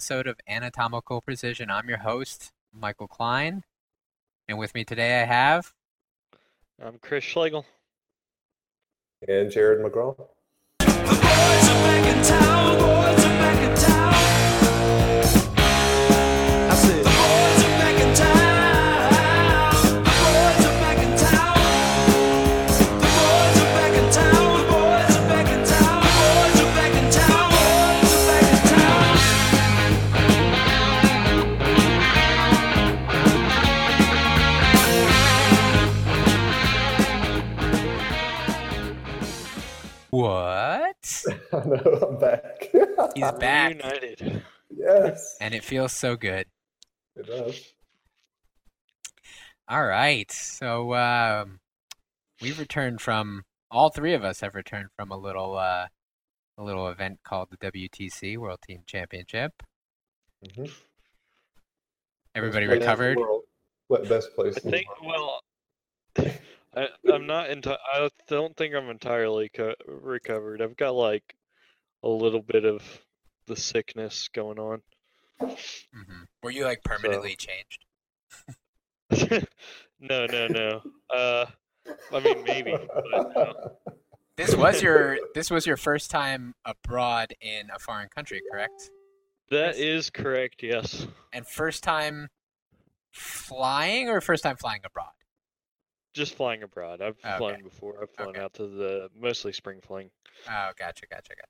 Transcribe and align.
episode 0.00 0.26
of 0.26 0.40
Anatomical 0.48 1.20
Precision. 1.20 1.70
I'm 1.70 1.86
your 1.86 1.98
host, 1.98 2.52
Michael 2.72 3.06
Klein. 3.06 3.64
And 4.48 4.56
with 4.58 4.74
me 4.74 4.82
today 4.82 5.20
I 5.20 5.26
have 5.26 5.74
I'm 6.82 6.98
Chris 7.02 7.22
Schlegel. 7.22 7.66
And 9.28 9.50
Jared 9.50 9.84
McGraw. 9.84 10.16
What? 40.10 41.24
I 41.52 41.64
know, 41.64 42.08
I'm 42.08 42.18
back. 42.18 42.68
He's 43.14 43.32
back. 43.32 43.74
United. 43.76 44.42
yes. 44.70 45.36
And 45.40 45.54
it 45.54 45.64
feels 45.64 45.92
so 45.92 46.16
good. 46.16 46.46
It 47.16 47.26
does. 47.26 47.72
All 49.68 49.84
right. 49.84 50.30
So 50.32 50.94
um, 50.94 51.60
we've 52.42 52.58
returned 52.58 53.00
from 53.00 53.44
all 53.70 53.90
three 53.90 54.14
of 54.14 54.24
us 54.24 54.40
have 54.40 54.54
returned 54.54 54.88
from 54.96 55.10
a 55.12 55.16
little 55.16 55.56
uh, 55.56 55.86
a 56.58 56.62
little 56.62 56.88
event 56.88 57.20
called 57.24 57.48
the 57.50 57.70
WTC 57.70 58.36
World 58.36 58.58
Team 58.66 58.82
Championship. 58.86 59.52
Mhm. 60.44 60.70
Everybody 62.34 62.66
Best 62.66 62.78
place 62.80 62.80
in 62.80 62.80
the 62.80 62.86
recovered. 62.86 63.18
What 63.88 64.08
best 64.08 64.34
place? 64.34 64.56
I 64.56 64.60
in 64.60 64.64
the 64.64 64.76
think. 64.78 65.02
world. 65.04 65.40
Well, 66.18 66.26
I, 66.74 66.88
I'm 67.08 67.26
not. 67.26 67.48
Enti- 67.48 67.76
I 67.92 68.08
don't 68.28 68.56
think 68.56 68.74
I'm 68.74 68.90
entirely 68.90 69.48
co- 69.48 69.74
recovered. 69.86 70.62
I've 70.62 70.76
got 70.76 70.94
like 70.94 71.34
a 72.02 72.08
little 72.08 72.42
bit 72.42 72.64
of 72.64 72.82
the 73.46 73.56
sickness 73.56 74.28
going 74.32 74.58
on. 74.58 74.82
hmm 75.40 76.22
Were 76.42 76.50
you 76.50 76.64
like 76.64 76.82
permanently 76.84 77.36
changed? 77.36 77.84
no, 80.00 80.26
no, 80.26 80.48
no. 80.48 80.82
Uh, 81.12 81.46
I 82.12 82.20
mean 82.20 82.44
maybe, 82.44 82.72
but 82.72 83.36
no. 83.36 83.54
This 84.36 84.54
was 84.54 84.80
your 84.82 85.18
this 85.34 85.50
was 85.50 85.66
your 85.66 85.76
first 85.76 86.10
time 86.10 86.54
abroad 86.64 87.34
in 87.40 87.68
a 87.74 87.78
foreign 87.78 88.08
country, 88.08 88.40
correct? 88.50 88.90
That 89.50 89.76
is 89.76 90.10
correct. 90.10 90.62
Yes. 90.62 91.06
And 91.32 91.46
first 91.46 91.82
time 91.82 92.28
flying 93.10 94.08
or 94.08 94.20
first 94.20 94.44
time 94.44 94.56
flying 94.56 94.82
abroad? 94.84 95.10
Just 96.12 96.34
flying 96.34 96.62
abroad. 96.62 97.00
I've 97.00 97.16
Okay. 97.24 97.38
flown 97.38 97.62
before. 97.62 98.02
I've 98.02 98.10
flown 98.10 98.30
Okay. 98.30 98.40
out 98.40 98.54
to 98.54 98.66
the 98.66 99.08
mostly 99.18 99.52
spring 99.52 99.80
fling. 99.80 100.10
Oh, 100.48 100.70
gotcha, 100.78 101.06
gotcha, 101.06 101.30
gotcha. 101.30 101.48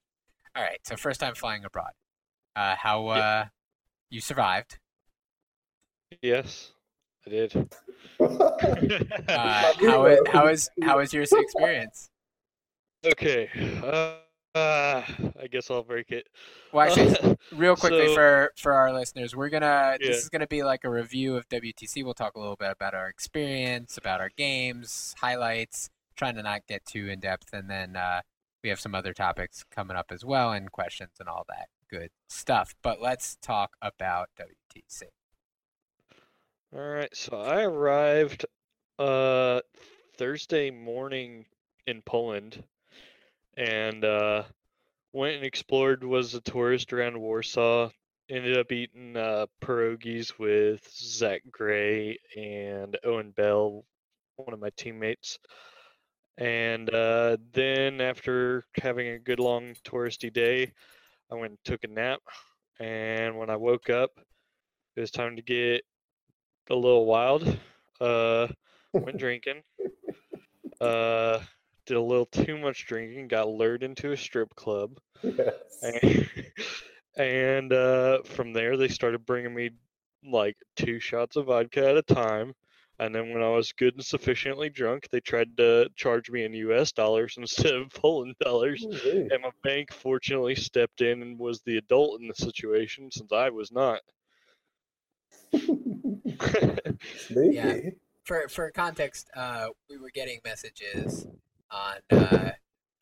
All 0.56 0.62
right, 0.62 0.81
so 0.84 0.97
first 0.97 1.21
time 1.21 1.34
flying 1.34 1.65
abroad. 1.65 1.93
Uh, 2.56 2.75
how 2.76 3.06
uh, 3.09 3.16
Yeah. 3.16 3.48
you 4.10 4.21
survived? 4.21 4.78
Yes, 6.22 6.72
I 7.26 7.31
did. 7.31 7.71
Uh, 8.21 9.72
how 9.81 10.04
is 10.06 10.19
how 10.26 10.47
is 10.48 10.71
how 10.82 10.98
is 10.98 11.12
your 11.12 11.22
experience? 11.22 12.10
Okay. 13.04 13.48
Uh, 13.82 14.16
uh, 14.55 15.03
I 15.41 15.47
guess 15.50 15.71
I'll 15.71 15.83
break 15.83 16.11
it. 16.11 16.27
Well, 16.72 16.87
actually, 16.88 17.37
real 17.53 17.77
quickly 17.77 18.09
So- 18.09 18.15
for 18.15 18.53
for 18.56 18.72
our 18.72 18.93
listeners, 18.93 19.34
we're 19.37 19.49
gonna 19.50 19.97
Yeah. 20.00 20.09
this 20.09 20.22
is 20.22 20.28
gonna 20.28 20.47
be 20.47 20.62
like 20.62 20.84
a 20.84 20.91
review 20.91 21.37
of 21.37 21.49
WTC. 21.49 22.03
We'll 22.05 22.15
talk 22.15 22.34
a 22.34 22.41
little 22.41 22.56
bit 22.56 22.71
about 22.71 22.94
our 22.94 23.09
experience, 23.09 23.97
about 23.97 24.21
our 24.21 24.31
games, 24.37 25.15
highlights, 25.21 25.91
trying 26.16 26.34
to 26.34 26.43
not 26.43 26.66
get 26.66 26.84
too 26.84 27.09
in 27.09 27.21
depth, 27.21 27.53
and 27.53 27.71
then 27.71 27.97
uh, 27.97 28.22
we 28.62 28.69
have 28.71 28.81
some 28.81 28.94
other 28.94 29.15
topics 29.15 29.65
coming 29.71 29.97
up 29.97 30.06
as 30.10 30.25
well, 30.25 30.53
and 30.53 30.71
questions 30.72 31.12
and 31.21 31.28
all 31.28 31.44
that 31.49 31.69
good 31.89 32.10
stuff. 32.28 32.75
But 32.83 33.00
let's 33.00 33.37
talk 33.43 33.77
about 33.81 34.28
WTC. 34.39 35.03
All 36.75 36.81
right. 36.81 37.15
So 37.16 37.41
I 37.41 37.62
arrived 37.65 38.47
uh 38.99 39.60
Thursday 40.19 40.71
morning 40.71 41.47
in 41.87 42.03
Poland 42.03 42.65
and 43.60 44.04
uh 44.04 44.43
went 45.12 45.37
and 45.37 45.44
explored 45.44 46.03
was 46.03 46.34
a 46.34 46.41
tourist 46.41 46.93
around 46.93 47.21
Warsaw. 47.21 47.91
Ended 48.28 48.59
up 48.59 48.72
eating 48.72 49.16
uh 49.16 49.47
pierogies 49.62 50.38
with 50.38 50.88
Zach 50.97 51.43
Gray 51.50 52.19
and 52.37 52.97
Owen 53.04 53.32
Bell, 53.32 53.84
one 54.37 54.54
of 54.54 54.60
my 54.60 54.71
teammates. 54.76 55.38
And 56.38 56.93
uh, 56.94 57.37
then 57.53 58.00
after 58.00 58.65
having 58.81 59.09
a 59.09 59.19
good 59.19 59.41
long 59.41 59.75
touristy 59.84 60.32
day, 60.32 60.72
I 61.31 61.34
went 61.34 61.50
and 61.50 61.59
took 61.66 61.84
a 61.84 61.88
nap. 61.88 62.21
And 62.78 63.37
when 63.37 63.50
I 63.50 63.56
woke 63.56 63.91
up, 63.91 64.10
it 64.97 65.00
was 65.00 65.10
time 65.10 65.37
to 65.37 65.42
get 65.42 65.82
a 66.71 66.75
little 66.75 67.04
wild. 67.04 67.59
Uh, 68.00 68.48
went 68.92 69.19
drinking. 69.19 69.62
Uh, 70.81 71.38
did 71.91 71.97
a 71.97 72.01
little 72.01 72.27
too 72.27 72.56
much 72.56 72.87
drinking. 72.87 73.27
Got 73.27 73.49
lured 73.49 73.83
into 73.83 74.12
a 74.12 74.17
strip 74.17 74.55
club, 74.55 74.97
yes. 75.25 75.53
and, 75.83 76.31
and 77.17 77.73
uh, 77.73 78.23
from 78.23 78.53
there 78.53 78.77
they 78.77 78.87
started 78.87 79.27
bringing 79.27 79.53
me 79.53 79.71
like 80.25 80.56
two 80.77 81.01
shots 81.01 81.34
of 81.34 81.47
vodka 81.47 81.89
at 81.89 81.97
a 81.97 82.03
time. 82.03 82.55
And 83.01 83.12
then 83.12 83.33
when 83.33 83.43
I 83.43 83.49
was 83.49 83.73
good 83.73 83.95
and 83.95 84.05
sufficiently 84.05 84.69
drunk, 84.69 85.09
they 85.11 85.21
tried 85.21 85.56
to 85.56 85.89
charge 85.97 86.31
me 86.31 86.45
in 86.45 86.53
U.S. 86.53 86.93
dollars 86.93 87.34
instead 87.39 87.75
of 87.75 87.91
Poland 87.91 88.37
dollars. 88.41 88.84
Ooh-wee. 88.84 89.28
And 89.33 89.43
my 89.43 89.51
bank 89.65 89.92
fortunately 89.92 90.54
stepped 90.54 91.01
in 91.01 91.22
and 91.22 91.39
was 91.39 91.60
the 91.63 91.78
adult 91.78 92.21
in 92.21 92.28
the 92.28 92.34
situation 92.34 93.10
since 93.10 93.33
I 93.33 93.51
was 93.51 93.72
not. 93.72 94.01
Yeah. 97.31 97.77
for 98.25 98.48
for 98.48 98.71
context, 98.71 99.28
uh, 99.34 99.69
we 99.89 99.97
were 99.97 100.10
getting 100.10 100.41
messages 100.45 101.27
on 101.71 101.97
uh, 102.19 102.51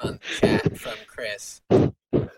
on 0.00 0.18
chat 0.38 0.76
from 0.78 0.96
Chris 1.06 1.60
uh, 1.70 1.90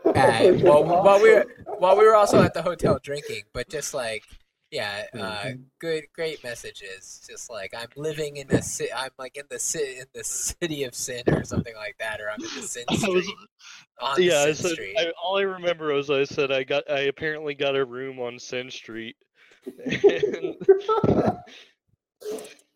while, 0.04 0.84
while 0.84 1.20
we 1.22 1.30
were 1.34 1.46
while 1.78 1.96
we 1.96 2.04
were 2.04 2.14
also 2.16 2.42
at 2.42 2.54
the 2.54 2.62
hotel 2.62 2.98
drinking, 3.02 3.42
but 3.52 3.68
just 3.68 3.94
like 3.94 4.24
yeah, 4.70 5.02
uh, 5.14 5.18
Mhm. 5.46 5.64
good 5.80 6.04
great 6.14 6.44
messages. 6.44 7.20
Just 7.28 7.50
like 7.50 7.74
I'm 7.76 7.88
living 7.96 8.36
in 8.36 8.46
the 8.46 8.60
ci- 8.60 8.92
I'm 8.96 9.10
like 9.18 9.36
in 9.36 9.42
the 9.50 9.58
ci- 9.58 9.98
in 9.98 10.06
the 10.14 10.22
city 10.22 10.84
of 10.84 10.94
sin 10.94 11.24
or 11.26 11.42
something 11.42 11.74
like 11.74 11.96
that, 11.98 12.20
or 12.20 12.30
I'm 12.30 12.38
in 12.40 12.54
the 12.54 12.62
sin 12.68 12.84
I 12.88 12.94
street 12.96 13.14
was- 13.14 13.34
on 14.00 14.22
yeah, 14.22 14.42
I 14.42 14.52
said, 14.52 14.70
street. 14.72 14.96
I, 14.96 15.12
all 15.22 15.38
I 15.38 15.42
remember 15.42 15.92
was 15.92 16.08
I 16.08 16.22
said 16.24 16.52
I 16.52 16.62
got 16.62 16.88
I 16.90 17.00
apparently 17.00 17.54
got 17.54 17.74
a 17.76 17.84
room 17.84 18.20
on 18.20 18.38
Sin 18.38 18.70
Street. 18.70 19.16
And- 19.84 20.54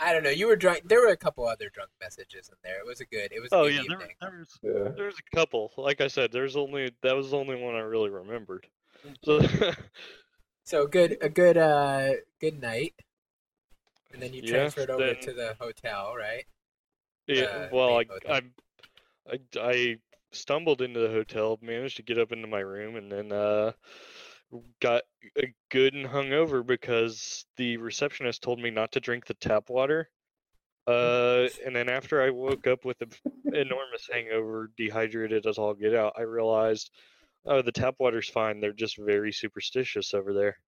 I 0.00 0.12
don't 0.12 0.23
know. 0.23 0.31
You 0.31 0.46
were 0.49 0.56
drunk. 0.56 0.82
There 0.85 1.00
were 1.00 1.08
a 1.12 1.17
couple 1.17 1.46
other 1.46 1.70
drunk 1.73 1.91
messages 2.00 2.49
in 2.49 2.56
there. 2.62 2.79
It 2.81 2.87
was 2.87 3.00
a 3.00 3.05
good. 3.06 3.32
It 3.32 3.41
was 3.41 3.52
a 3.52 3.56
oh 3.56 3.64
good 3.64 3.75
yeah, 3.75 3.82
there, 3.88 4.00
evening. 4.00 4.17
there 4.20 4.38
was 4.38 4.58
yeah. 4.62 4.93
there 4.96 5.06
was 5.06 5.17
a 5.19 5.37
couple. 5.37 5.70
Like 5.76 6.00
I 6.00 6.08
said, 6.08 6.32
there's 6.32 6.56
only 6.56 6.93
that 7.02 7.14
was 7.14 7.31
the 7.31 7.37
only 7.38 7.56
one 7.61 7.75
I 7.75 7.81
really 7.81 8.11
remembered. 8.11 8.67
So 9.23 9.41
So 10.64 10.87
good, 10.87 11.19
a 11.20 11.29
good, 11.29 11.58
uh, 11.58 12.12
good 12.41 12.61
night. 12.61 12.94
And 14.12 14.23
then 14.23 14.32
you 14.32 14.41
Yeah, 14.43 14.50
transferred 14.52 14.91
over 14.91 15.05
then- 15.05 15.20
to 15.23 15.32
the 15.32 15.56
hotel, 15.61 16.14
right? 16.17 16.44
yeah, 17.26 17.44
Uh, 17.44 17.69
well, 17.73 17.99
I. 17.99 18.05
I 18.29 18.40
I 19.31 19.38
I 19.61 19.97
stumbled 20.32 20.82
into 20.82 21.00
the 21.00 21.08
hotel, 21.11 21.58
managed 21.62 21.97
to 21.97 22.02
get 22.02 22.19
up 22.19 22.32
into 22.32 22.47
my 22.47 22.61
room, 22.61 22.97
and 22.97 23.11
then 23.11 23.32
uh 23.32 23.73
got 24.81 25.03
uh, 25.39 25.47
good 25.71 25.95
and 25.95 26.06
hungover 26.06 26.65
because 26.67 27.45
the 27.56 27.77
receptionist 27.79 28.43
told 28.43 28.61
me 28.61 28.71
not 28.71 28.93
to 28.93 29.01
drink 29.01 29.27
the 29.27 29.35
tap 29.35 29.71
water. 29.71 30.09
Uh, 30.87 31.49
and 31.65 31.75
then 31.75 31.89
after 31.89 32.23
I 32.23 32.31
woke 32.31 32.67
up 32.67 32.85
with 32.85 33.01
an 33.01 33.09
enormous 33.55 34.09
hangover, 34.12 34.71
dehydrated 34.77 35.47
as 35.47 35.56
all 35.56 35.73
get 35.75 35.95
out, 35.95 36.12
I 36.19 36.23
realized, 36.23 36.91
oh, 37.47 37.62
the 37.62 37.73
tap 37.73 37.95
water's 37.99 38.29
fine. 38.29 38.61
They're 38.61 38.73
just 38.73 38.99
very 38.99 39.33
superstitious 39.33 40.12
over 40.15 40.33
there. 40.35 40.59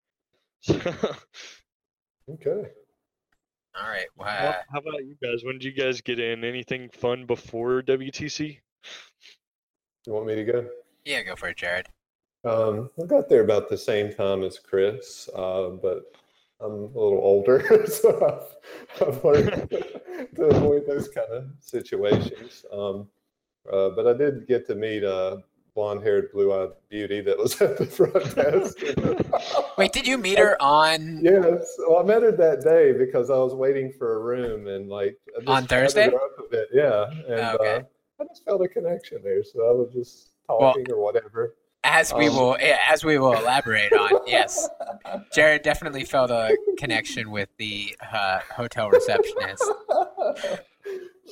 Okay. 2.28 2.68
All 3.80 3.88
right. 3.88 4.06
how, 4.18 4.24
Wow. 4.24 4.54
how 4.72 4.78
about 4.80 5.04
you 5.04 5.16
guys? 5.22 5.44
When 5.44 5.58
did 5.58 5.64
you 5.64 5.72
guys 5.72 6.00
get 6.00 6.18
in? 6.18 6.42
Anything 6.42 6.88
fun 6.90 7.24
before 7.24 7.82
WTC? 7.82 8.58
You 10.06 10.12
want 10.12 10.26
me 10.26 10.34
to 10.34 10.44
go? 10.44 10.68
Yeah, 11.04 11.22
go 11.22 11.36
for 11.36 11.48
it, 11.48 11.56
Jared. 11.56 11.86
Um, 12.46 12.90
I 13.02 13.06
got 13.06 13.28
there 13.28 13.42
about 13.42 13.68
the 13.68 13.76
same 13.76 14.12
time 14.12 14.44
as 14.44 14.58
Chris, 14.58 15.28
uh, 15.34 15.70
but 15.70 16.14
I'm 16.60 16.70
a 16.72 16.76
little 16.86 17.20
older, 17.22 17.86
so 17.86 18.46
I've, 19.00 19.08
I've 19.08 19.24
learned 19.24 19.68
to 20.36 20.42
avoid 20.44 20.86
those 20.86 21.08
kind 21.08 21.28
of 21.32 21.44
situations. 21.60 22.64
Um, 22.72 23.08
uh, 23.70 23.90
but 23.90 24.06
I 24.06 24.12
did 24.16 24.46
get 24.46 24.64
to 24.68 24.76
meet 24.76 25.02
a 25.02 25.38
blonde-haired, 25.74 26.30
blue-eyed 26.32 26.70
beauty 26.88 27.20
that 27.20 27.36
was 27.36 27.60
at 27.60 27.76
the 27.78 27.84
front 27.84 28.34
desk. 28.36 28.78
Wait, 29.76 29.92
did 29.92 30.06
you 30.06 30.16
meet 30.16 30.38
her 30.38 30.56
on? 30.62 31.18
Yes, 31.22 31.76
well, 31.88 31.98
I 31.98 32.02
met 32.04 32.22
her 32.22 32.32
that 32.32 32.62
day 32.62 32.92
because 32.92 33.28
I 33.28 33.36
was 33.38 33.54
waiting 33.54 33.92
for 33.92 34.14
a 34.14 34.18
room 34.20 34.68
and 34.68 34.88
like 34.88 35.18
On 35.48 35.66
Thursday? 35.66 36.06
up 36.06 36.14
a 36.38 36.48
bit. 36.48 36.68
Yeah, 36.72 37.06
and 37.10 37.40
Okay. 37.60 37.74
uh, 37.76 37.82
I 38.20 38.24
just 38.28 38.44
felt 38.44 38.62
a 38.62 38.68
connection 38.68 39.18
there, 39.24 39.42
so 39.42 39.68
I 39.68 39.72
was 39.72 39.92
just 39.92 40.28
Well- 40.48 40.60
talking 40.60 40.90
or 40.92 40.98
whatever. 41.02 41.56
As 41.88 42.12
we 42.12 42.26
Um, 42.28 42.34
will, 42.36 42.56
as 42.90 43.04
we 43.04 43.16
will 43.18 43.32
elaborate 43.34 43.92
on. 43.92 44.10
Yes, 44.26 44.68
Jared 45.32 45.62
definitely 45.62 46.04
felt 46.04 46.30
a 46.30 46.56
connection 46.78 47.30
with 47.30 47.48
the 47.58 47.94
uh, 48.12 48.40
hotel 48.54 48.90
receptionist. 48.90 49.62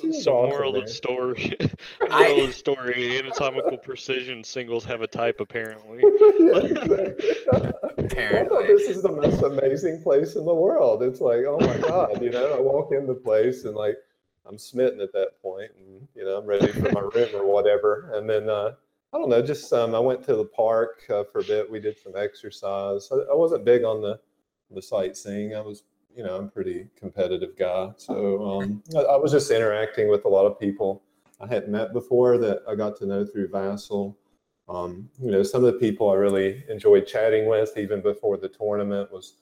She 0.00 0.08
was 0.08 0.22
So 0.24 0.32
awesome, 0.32 0.50
moral 0.50 0.70
of 0.70 0.76
man. 0.76 0.84
the 0.86 0.90
story. 0.92 1.56
I- 2.10 2.28
moral 2.28 2.44
of 2.46 2.54
story: 2.54 3.18
anatomical 3.18 3.78
precision 3.78 4.42
singles 4.44 4.84
have 4.84 5.02
a 5.02 5.06
type 5.08 5.40
apparently. 5.40 6.02
Yeah, 6.38 6.58
exactly. 6.58 7.74
Apparently. 7.98 8.66
this 8.66 8.88
is 8.88 9.02
the 9.02 9.10
most 9.12 9.42
amazing 9.42 10.02
place 10.02 10.36
in 10.36 10.44
the 10.44 10.54
world. 10.54 11.02
It's 11.02 11.20
like, 11.20 11.44
oh 11.48 11.58
my 11.60 11.78
god, 11.78 12.20
you 12.22 12.30
know, 12.30 12.54
I 12.54 12.60
walk 12.60 12.92
in 12.92 13.06
the 13.06 13.14
place 13.14 13.64
and 13.64 13.74
like 13.74 13.96
I'm 14.46 14.58
smitten 14.58 15.00
at 15.00 15.12
that 15.14 15.40
point, 15.42 15.70
and 15.78 16.06
you 16.14 16.24
know, 16.24 16.36
I'm 16.38 16.46
ready 16.46 16.68
for 16.72 16.90
my 16.92 17.00
room 17.00 17.28
or 17.34 17.44
whatever. 17.46 18.10
And 18.14 18.28
then 18.28 18.48
uh, 18.50 18.72
I 19.14 19.18
don't 19.18 19.28
know, 19.28 19.40
just 19.40 19.72
um, 19.72 19.94
I 19.94 20.00
went 20.00 20.24
to 20.24 20.34
the 20.34 20.44
park 20.44 21.04
uh, 21.08 21.22
for 21.22 21.38
a 21.38 21.44
bit. 21.44 21.70
We 21.70 21.78
did 21.78 21.96
some 21.96 22.14
exercise. 22.16 23.08
I, 23.12 23.16
I 23.30 23.34
wasn't 23.34 23.64
big 23.64 23.84
on 23.84 24.02
the 24.02 24.18
the 24.70 24.82
sightseeing. 24.82 25.54
I 25.54 25.60
was, 25.60 25.84
you 26.16 26.24
know, 26.24 26.36
I'm 26.36 26.50
pretty 26.50 26.88
competitive 26.98 27.56
guy, 27.56 27.92
so 27.96 28.44
um, 28.44 28.82
I, 28.96 29.00
I 29.00 29.16
was 29.16 29.30
just 29.30 29.52
interacting 29.52 30.10
with 30.10 30.24
a 30.24 30.28
lot 30.28 30.46
of 30.46 30.58
people 30.58 31.04
I 31.40 31.46
hadn't 31.46 31.70
met 31.70 31.92
before 31.92 32.38
that 32.38 32.62
I 32.68 32.74
got 32.74 32.96
to 32.98 33.06
know 33.06 33.24
through 33.24 33.48
Vassal. 33.48 34.18
Um, 34.68 35.08
you 35.20 35.30
know, 35.30 35.44
some 35.44 35.62
of 35.62 35.72
the 35.72 35.78
people 35.78 36.10
I 36.10 36.14
really 36.14 36.64
enjoyed 36.68 37.06
chatting 37.06 37.46
with, 37.46 37.76
even 37.76 38.00
before 38.00 38.36
the 38.36 38.48
tournament, 38.48 39.12
was 39.12 39.34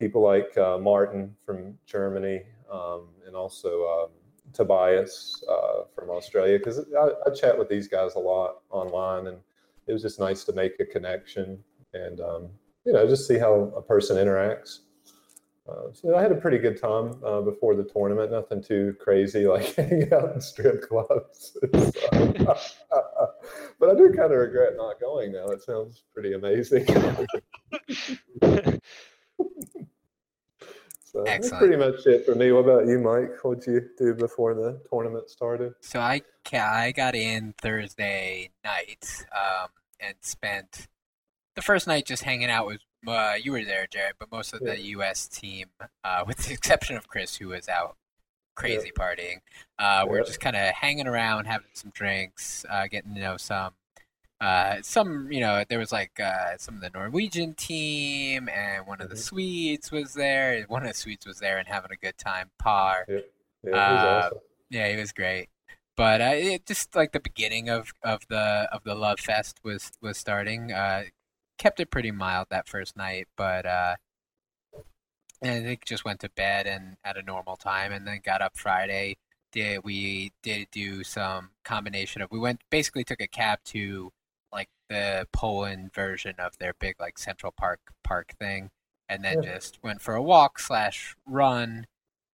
people 0.00 0.22
like 0.22 0.56
uh, 0.58 0.78
Martin 0.78 1.36
from 1.46 1.78
Germany, 1.86 2.42
um, 2.72 3.08
and 3.24 3.36
also 3.36 3.84
um, 3.86 4.10
Tobias 4.52 5.42
uh, 5.50 5.84
from 5.94 6.10
Australia. 6.10 6.58
Because 6.58 6.84
I, 6.98 7.10
I 7.26 7.34
chat 7.34 7.58
with 7.58 7.68
these 7.68 7.88
guys 7.88 8.14
a 8.14 8.18
lot 8.18 8.60
online, 8.70 9.28
and 9.28 9.38
it 9.86 9.92
was 9.92 10.02
just 10.02 10.20
nice 10.20 10.44
to 10.44 10.52
make 10.52 10.78
a 10.80 10.84
connection 10.84 11.58
and 11.94 12.20
um, 12.20 12.48
you 12.84 12.92
know 12.92 13.06
just 13.06 13.28
see 13.28 13.38
how 13.38 13.72
a 13.76 13.82
person 13.82 14.16
interacts. 14.16 14.80
Uh, 15.68 15.92
so 15.92 16.16
I 16.16 16.22
had 16.22 16.32
a 16.32 16.36
pretty 16.36 16.58
good 16.58 16.80
time 16.80 17.14
uh, 17.24 17.40
before 17.40 17.76
the 17.76 17.84
tournament. 17.84 18.32
Nothing 18.32 18.60
too 18.62 18.96
crazy, 19.00 19.46
like 19.46 19.74
hanging 19.74 20.12
out 20.12 20.34
in 20.34 20.40
strip 20.40 20.82
clubs. 20.82 21.56
but 21.72 23.88
I 23.88 23.94
do 23.94 24.12
kind 24.12 24.32
of 24.32 24.38
regret 24.38 24.74
not 24.76 25.00
going 25.00 25.32
now. 25.32 25.48
It 25.48 25.62
sounds 25.62 26.04
pretty 26.12 26.34
amazing. 26.34 26.86
So 31.12 31.22
that's 31.24 31.50
pretty 31.50 31.76
much 31.76 32.06
it 32.06 32.24
for 32.24 32.34
me. 32.34 32.52
What 32.52 32.60
about 32.60 32.86
you, 32.86 32.98
Mike? 32.98 33.42
What'd 33.42 33.66
you 33.66 33.88
do 33.98 34.14
before 34.14 34.54
the 34.54 34.80
tournament 34.90 35.28
started? 35.28 35.74
So 35.80 36.00
I 36.00 36.22
I 36.52 36.92
got 36.92 37.14
in 37.14 37.54
Thursday 37.60 38.50
night 38.64 39.06
um, 39.32 39.68
and 40.00 40.14
spent 40.20 40.88
the 41.54 41.62
first 41.62 41.86
night 41.86 42.06
just 42.06 42.22
hanging 42.22 42.50
out 42.50 42.66
with 42.66 42.80
uh, 43.06 43.34
you 43.42 43.52
were 43.52 43.64
there, 43.64 43.86
Jared, 43.90 44.14
but 44.18 44.30
most 44.30 44.52
of 44.54 44.60
the 44.60 44.80
U.S. 44.80 45.26
team, 45.28 45.66
uh, 46.04 46.24
with 46.26 46.38
the 46.38 46.52
exception 46.52 46.96
of 46.96 47.08
Chris, 47.08 47.36
who 47.36 47.48
was 47.48 47.68
out 47.68 47.96
crazy 48.54 48.92
partying. 48.96 49.40
Uh, 49.78 50.04
we're 50.08 50.22
just 50.22 50.40
kind 50.40 50.56
of 50.56 50.74
hanging 50.74 51.06
around, 51.06 51.46
having 51.46 51.70
some 51.72 51.90
drinks, 51.94 52.64
uh, 52.70 52.86
getting 52.86 53.14
to 53.14 53.20
know 53.20 53.36
some. 53.36 53.72
Uh, 54.42 54.82
some, 54.82 55.30
you 55.30 55.40
know, 55.40 55.64
there 55.68 55.78
was 55.78 55.92
like 55.92 56.18
uh, 56.18 56.56
some 56.58 56.74
of 56.74 56.80
the 56.80 56.90
Norwegian 56.90 57.54
team, 57.54 58.48
and 58.48 58.86
one 58.86 59.00
of 59.00 59.08
the 59.08 59.14
Mhm. 59.14 59.18
Swedes 59.18 59.92
was 59.92 60.14
there. 60.14 60.62
One 60.64 60.82
of 60.82 60.88
the 60.88 60.94
Swedes 60.94 61.26
was 61.26 61.38
there 61.38 61.58
and 61.58 61.68
having 61.68 61.92
a 61.92 61.96
good 61.96 62.18
time. 62.18 62.50
Par. 62.58 63.06
Yeah, 63.08 63.16
it 63.62 63.70
was 63.70 63.74
Uh, 63.74 64.22
awesome. 64.26 64.38
Yeah, 64.70 64.88
he 64.88 64.96
was 64.96 65.12
great. 65.12 65.48
But 65.96 66.20
uh, 66.20 66.32
it 66.34 66.66
just 66.66 66.94
like 66.96 67.12
the 67.12 67.20
beginning 67.20 67.68
of, 67.68 67.92
of 68.02 68.26
the 68.28 68.68
of 68.72 68.82
the 68.84 68.94
Love 68.96 69.20
Fest 69.20 69.60
was 69.62 69.92
was 70.00 70.18
starting. 70.18 70.72
Uh, 70.72 71.04
kept 71.58 71.78
it 71.80 71.90
pretty 71.90 72.10
mild 72.10 72.48
that 72.50 72.66
first 72.68 72.96
night, 72.96 73.28
but 73.36 73.64
uh, 73.66 73.96
and 75.40 75.52
I 75.52 75.66
think 75.66 75.84
just 75.84 76.04
went 76.04 76.20
to 76.20 76.30
bed 76.30 76.66
and 76.66 76.96
at 77.04 77.16
a 77.16 77.22
normal 77.22 77.56
time, 77.56 77.92
and 77.92 78.06
then 78.06 78.20
got 78.24 78.42
up 78.42 78.56
Friday. 78.58 79.16
Did 79.52 79.84
we 79.84 80.32
did 80.42 80.68
do 80.70 81.04
some 81.04 81.50
combination 81.64 82.22
of 82.22 82.30
we 82.32 82.38
went 82.40 82.62
basically 82.70 83.04
took 83.04 83.20
a 83.20 83.26
cab 83.28 83.58
to 83.66 84.12
the 84.92 85.26
Poland 85.32 85.92
version 85.94 86.34
of 86.38 86.58
their 86.58 86.74
big 86.78 86.96
like 87.00 87.18
Central 87.18 87.52
Park 87.52 87.80
park 88.04 88.34
thing, 88.38 88.70
and 89.08 89.24
then 89.24 89.42
Yeah. 89.42 89.54
just 89.54 89.82
went 89.82 90.00
for 90.02 90.14
a 90.14 90.22
walk 90.22 90.58
slash 90.58 91.16
run. 91.26 91.86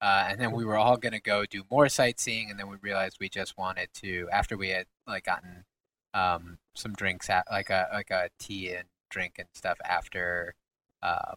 Uh, 0.02 0.26
and 0.30 0.40
then 0.40 0.52
we 0.52 0.64
were 0.66 0.76
all 0.78 0.98
gonna 0.98 1.20
go 1.20 1.46
do 1.46 1.64
more 1.72 1.90
sightseeing, 1.90 2.50
and 2.52 2.60
then 2.60 2.68
we 2.70 2.78
realized 2.78 3.18
we 3.20 3.30
just 3.30 3.58
wanted 3.58 3.92
to 3.96 4.30
after 4.32 4.56
we 4.58 4.70
had 4.70 4.88
like 5.08 5.24
gotten 5.26 5.66
um, 6.14 6.60
some 6.76 6.94
drinks 6.94 7.30
at 7.30 7.46
like 7.52 7.70
a 7.70 7.88
like 7.94 8.12
a 8.12 8.30
tea 8.40 8.74
and 8.74 8.88
drink 9.10 9.36
and 9.40 9.48
stuff 9.54 9.78
after 9.86 10.56
um, 11.02 11.36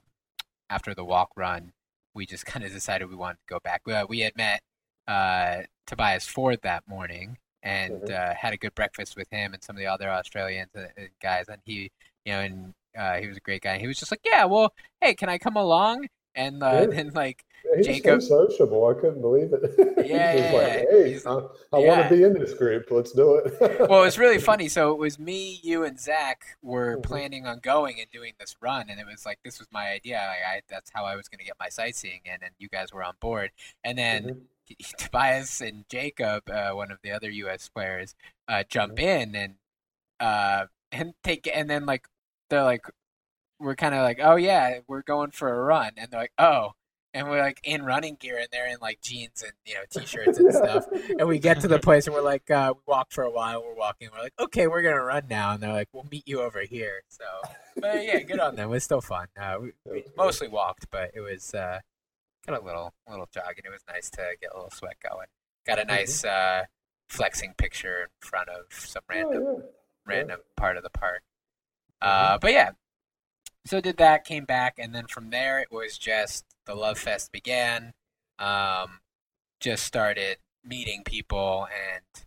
after 0.69 0.95
the 0.95 1.05
walk 1.05 1.31
run. 1.37 1.73
We 2.15 2.27
just 2.27 2.47
kind 2.53 2.65
of 2.65 2.73
decided 2.73 3.09
we 3.09 3.17
wanted 3.17 3.39
to 3.39 3.47
go 3.55 3.61
back. 3.61 3.83
Uh, 3.89 4.07
we 4.09 4.21
had 4.21 4.37
met 4.37 4.63
uh, 5.09 5.63
Tobias 5.87 6.27
Ford 6.27 6.61
that 6.63 6.87
morning 6.89 7.39
and 7.63 8.03
Mhm. 8.03 8.11
uh, 8.11 8.35
had 8.35 8.53
a 8.53 8.57
good 8.57 8.75
breakfast 8.75 9.17
with 9.17 9.29
him 9.31 9.53
and 9.55 9.63
some 9.63 9.77
of 9.77 9.81
the 9.81 9.87
other 9.87 10.09
Australians 10.11 10.71
and, 10.75 10.89
and 10.97 11.09
guys. 11.23 11.47
And 11.49 11.61
he, 11.65 11.91
you 12.25 12.33
know, 12.33 12.41
and 12.41 12.75
uh, 12.97 13.15
he 13.19 13.27
was 13.29 13.37
a 13.37 13.41
great 13.41 13.63
guy. 13.63 13.79
He 13.79 13.87
was 13.87 13.99
just 13.99 14.11
like, 14.11 14.21
"Yeah, 14.25 14.45
well, 14.47 14.73
hey, 15.01 15.15
can 15.15 15.29
I 15.29 15.39
come 15.39 15.57
along?" 15.57 16.09
And 16.35 16.63
uh, 16.63 16.67
Yeah. 16.67 16.87
then 16.97 17.11
like 17.15 17.45
He's 17.77 17.87
Jacob- 17.87 18.23
so 18.23 18.47
sociable. 18.49 18.87
I 18.89 18.95
couldn't 18.95 19.21
believe 19.21 19.53
it. 19.53 19.61
He's 20.01 20.11
Yeah, 20.11 20.51
like, 20.55 20.63
yeah, 20.63 20.85
hey, 20.91 21.09
he's- 21.11 21.27
I, 21.27 21.33
I 21.75 21.79
yeah. 21.79 21.89
want 21.99 22.09
to 22.09 22.17
be 22.17 22.23
in 22.23 22.33
this 22.33 22.55
group. 22.55 22.91
Let's 22.91 23.13
do 23.13 23.35
it. 23.35 23.61
well, 23.89 24.01
it 24.01 24.07
was 24.07 24.19
really 24.19 24.39
funny. 24.51 24.69
So 24.69 24.93
it 24.93 24.99
was 24.99 25.19
me, 25.19 25.61
you, 25.63 25.85
and 25.85 26.01
Zach 26.01 26.57
were 26.63 26.97
Mhm. 26.97 27.03
planning 27.03 27.47
on 27.47 27.59
going 27.59 28.01
and 28.01 28.11
doing 28.11 28.33
this 28.41 28.57
run, 28.63 28.89
and 28.89 28.99
it 28.99 29.05
was 29.07 29.27
like 29.27 29.41
this 29.45 29.59
was 29.59 29.69
my 29.71 29.91
idea. 29.91 30.17
Like 30.17 30.57
I, 30.57 30.63
that's 30.71 30.91
how 30.95 31.05
I 31.05 31.17
was 31.17 31.29
going 31.29 31.41
to 31.41 31.45
get 31.45 31.57
my 31.61 31.69
sightseeing 31.69 32.21
in, 32.25 32.39
and 32.43 32.53
you 32.59 32.69
guys 32.71 32.95
were 32.95 33.05
on 33.05 33.15
board. 33.21 33.51
And 33.85 33.99
then 33.99 34.25
Mhm. 34.25 34.41
Tobias 34.99 35.61
and 35.61 35.85
Jacob, 35.89 36.49
uh, 36.51 36.71
one 36.71 36.91
of 36.91 36.99
the 37.03 37.11
other 37.13 37.31
U.S. 37.31 37.69
players, 37.69 38.15
uh, 38.49 38.65
jump 38.69 38.95
Mm-hmm. 38.97 39.35
in 39.35 39.37
and 39.37 39.55
uh, 40.21 40.67
and 40.93 41.15
take, 41.25 41.49
and 41.53 41.69
then 41.71 41.87
like 41.87 42.07
they're 42.51 42.63
like, 42.65 42.85
we're 43.59 43.77
kind 43.77 43.95
of 43.95 44.03
like, 44.03 44.19
oh 44.23 44.37
yeah, 44.37 44.81
we're 44.89 45.03
going 45.03 45.31
for 45.31 45.49
a 45.49 45.63
run, 45.63 45.93
and 45.97 46.11
they're 46.11 46.21
like, 46.21 46.33
oh. 46.39 46.73
And 47.13 47.29
we're 47.29 47.41
like 47.41 47.59
in 47.65 47.83
running 47.83 48.17
gear, 48.21 48.39
and 48.39 48.47
they're 48.53 48.69
in 48.69 48.77
like 48.81 49.01
jeans 49.01 49.43
and 49.43 49.51
you 49.67 49.75
know 49.75 49.81
t-shirts 49.91 50.39
and 50.39 50.55
stuff 50.55 50.87
and 51.19 51.27
we 51.27 51.41
get 51.41 51.61
to 51.63 51.67
the 51.67 51.81
place 51.81 52.07
and 52.07 52.15
we're 52.15 52.23
like 52.23 52.49
uh, 52.53 52.73
we 52.73 52.81
walk 52.87 53.09
for 53.11 53.25
a 53.25 53.31
while 53.33 53.65
we're 53.65 53.75
walking 53.75 54.09
we're 54.15 54.23
like 54.23 54.33
okay 54.39 54.69
we're 54.69 54.81
gonna 54.81 55.03
run 55.03 55.25
now 55.29 55.53
and 55.53 55.61
they're 55.61 55.73
like 55.73 55.89
we'll 55.93 56.07
meet 56.13 56.23
you 56.29 56.41
over 56.41 56.61
here 56.61 57.03
so 57.09 57.25
but 57.79 58.05
yeah 58.05 58.21
good 58.21 58.39
on 58.39 58.55
them 58.55 58.69
it 58.69 58.71
was 58.71 58.85
still 58.85 59.01
fun 59.01 59.27
uh, 59.41 59.57
we, 59.61 59.73
we 59.91 60.05
mostly 60.17 60.47
walked 60.47 60.87
but 60.93 61.11
it 61.13 61.21
was 61.21 61.53
uh, 61.53 61.81
got 62.51 62.63
a 62.63 62.65
little 62.65 62.93
little 63.09 63.29
jog, 63.33 63.55
and 63.57 63.65
it 63.65 63.71
was 63.71 63.83
nice 63.89 64.11
to 64.11 64.23
get 64.41 64.51
a 64.53 64.57
little 64.57 64.71
sweat 64.71 64.97
going. 65.03 65.27
Got 65.67 65.79
a 65.79 65.85
nice 65.85 66.25
uh, 66.25 66.65
flexing 67.09 67.55
picture 67.57 68.03
in 68.03 68.07
front 68.21 68.49
of 68.49 68.65
some 68.71 69.03
random 69.09 69.43
Oh, 69.47 69.59
yeah. 69.59 69.67
random 70.07 70.41
part 70.57 70.77
of 70.77 70.83
the 70.83 70.91
park. 70.91 71.23
Uh, 72.01 72.39
but 72.39 72.53
yeah. 72.53 72.71
So 73.67 73.81
did 73.81 73.99
that 73.99 74.25
came 74.25 74.47
back 74.47 74.77
and 74.79 74.95
then 74.95 75.07
from 75.07 75.29
there 75.31 75.59
it 75.61 75.69
was 75.71 75.99
just 75.99 76.47
the 76.65 76.75
love 76.75 76.99
fest 76.99 77.31
began 77.31 77.93
um, 78.39 79.01
just 79.61 79.85
started 79.85 80.39
meeting 80.65 81.03
people 81.05 81.69
and 81.71 82.25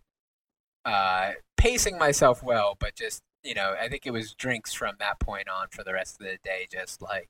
uh, 0.84 1.32
pacing 1.56 1.98
myself 1.98 2.42
well, 2.42 2.76
but 2.78 2.94
just 2.94 3.20
you 3.42 3.54
know, 3.54 3.74
I 3.78 3.88
think 3.88 4.06
it 4.06 4.10
was 4.12 4.32
drinks 4.32 4.72
from 4.72 4.94
that 5.00 5.20
point 5.20 5.48
on 5.48 5.66
for 5.70 5.82
the 5.84 5.92
rest 5.92 6.18
of 6.20 6.26
the 6.26 6.38
day, 6.42 6.66
just 6.70 7.02
like 7.02 7.28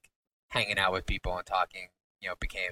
hanging 0.51 0.79
out 0.79 0.93
with 0.93 1.07
people 1.07 1.37
and 1.37 1.45
talking. 1.47 1.89
You 2.21 2.29
know, 2.29 2.35
became 2.41 2.71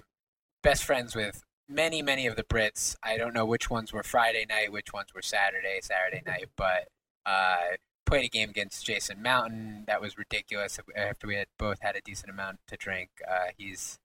best 0.62 0.85
friends 0.85 1.14
with 1.14 1.42
many, 1.69 2.02
many 2.02 2.26
of 2.26 2.37
the 2.37 2.45
Brits. 2.45 2.97
I 3.02 3.16
don't 3.16 3.35
know 3.35 3.45
which 3.45 3.71
ones 3.71 3.92
were 3.92 4.02
Friday 4.02 4.47
night, 4.49 4.73
which 4.73 4.92
ones 4.92 5.09
were 5.14 5.23
Saturday, 5.23 5.81
Saturday 5.83 6.23
night, 6.25 6.49
but 6.57 6.88
uh, 7.26 7.76
played 8.07 8.25
a 8.25 8.28
game 8.28 8.50
against 8.50 8.85
Jason 8.85 9.23
Mountain. 9.23 9.85
That 9.87 10.00
was 10.00 10.19
ridiculous. 10.19 10.78
After 10.97 11.26
we 11.26 11.37
had 11.37 11.49
both 11.59 11.81
had 11.81 11.97
a 11.97 12.00
decent 12.00 12.31
amount 12.31 12.59
to 12.69 12.76
drink, 12.76 13.11
uh, 13.28 13.49
he's 13.57 13.99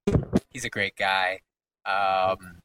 he's 0.49 0.65
a 0.65 0.69
great 0.69 0.95
guy. 0.95 1.41
Um, 1.85 2.59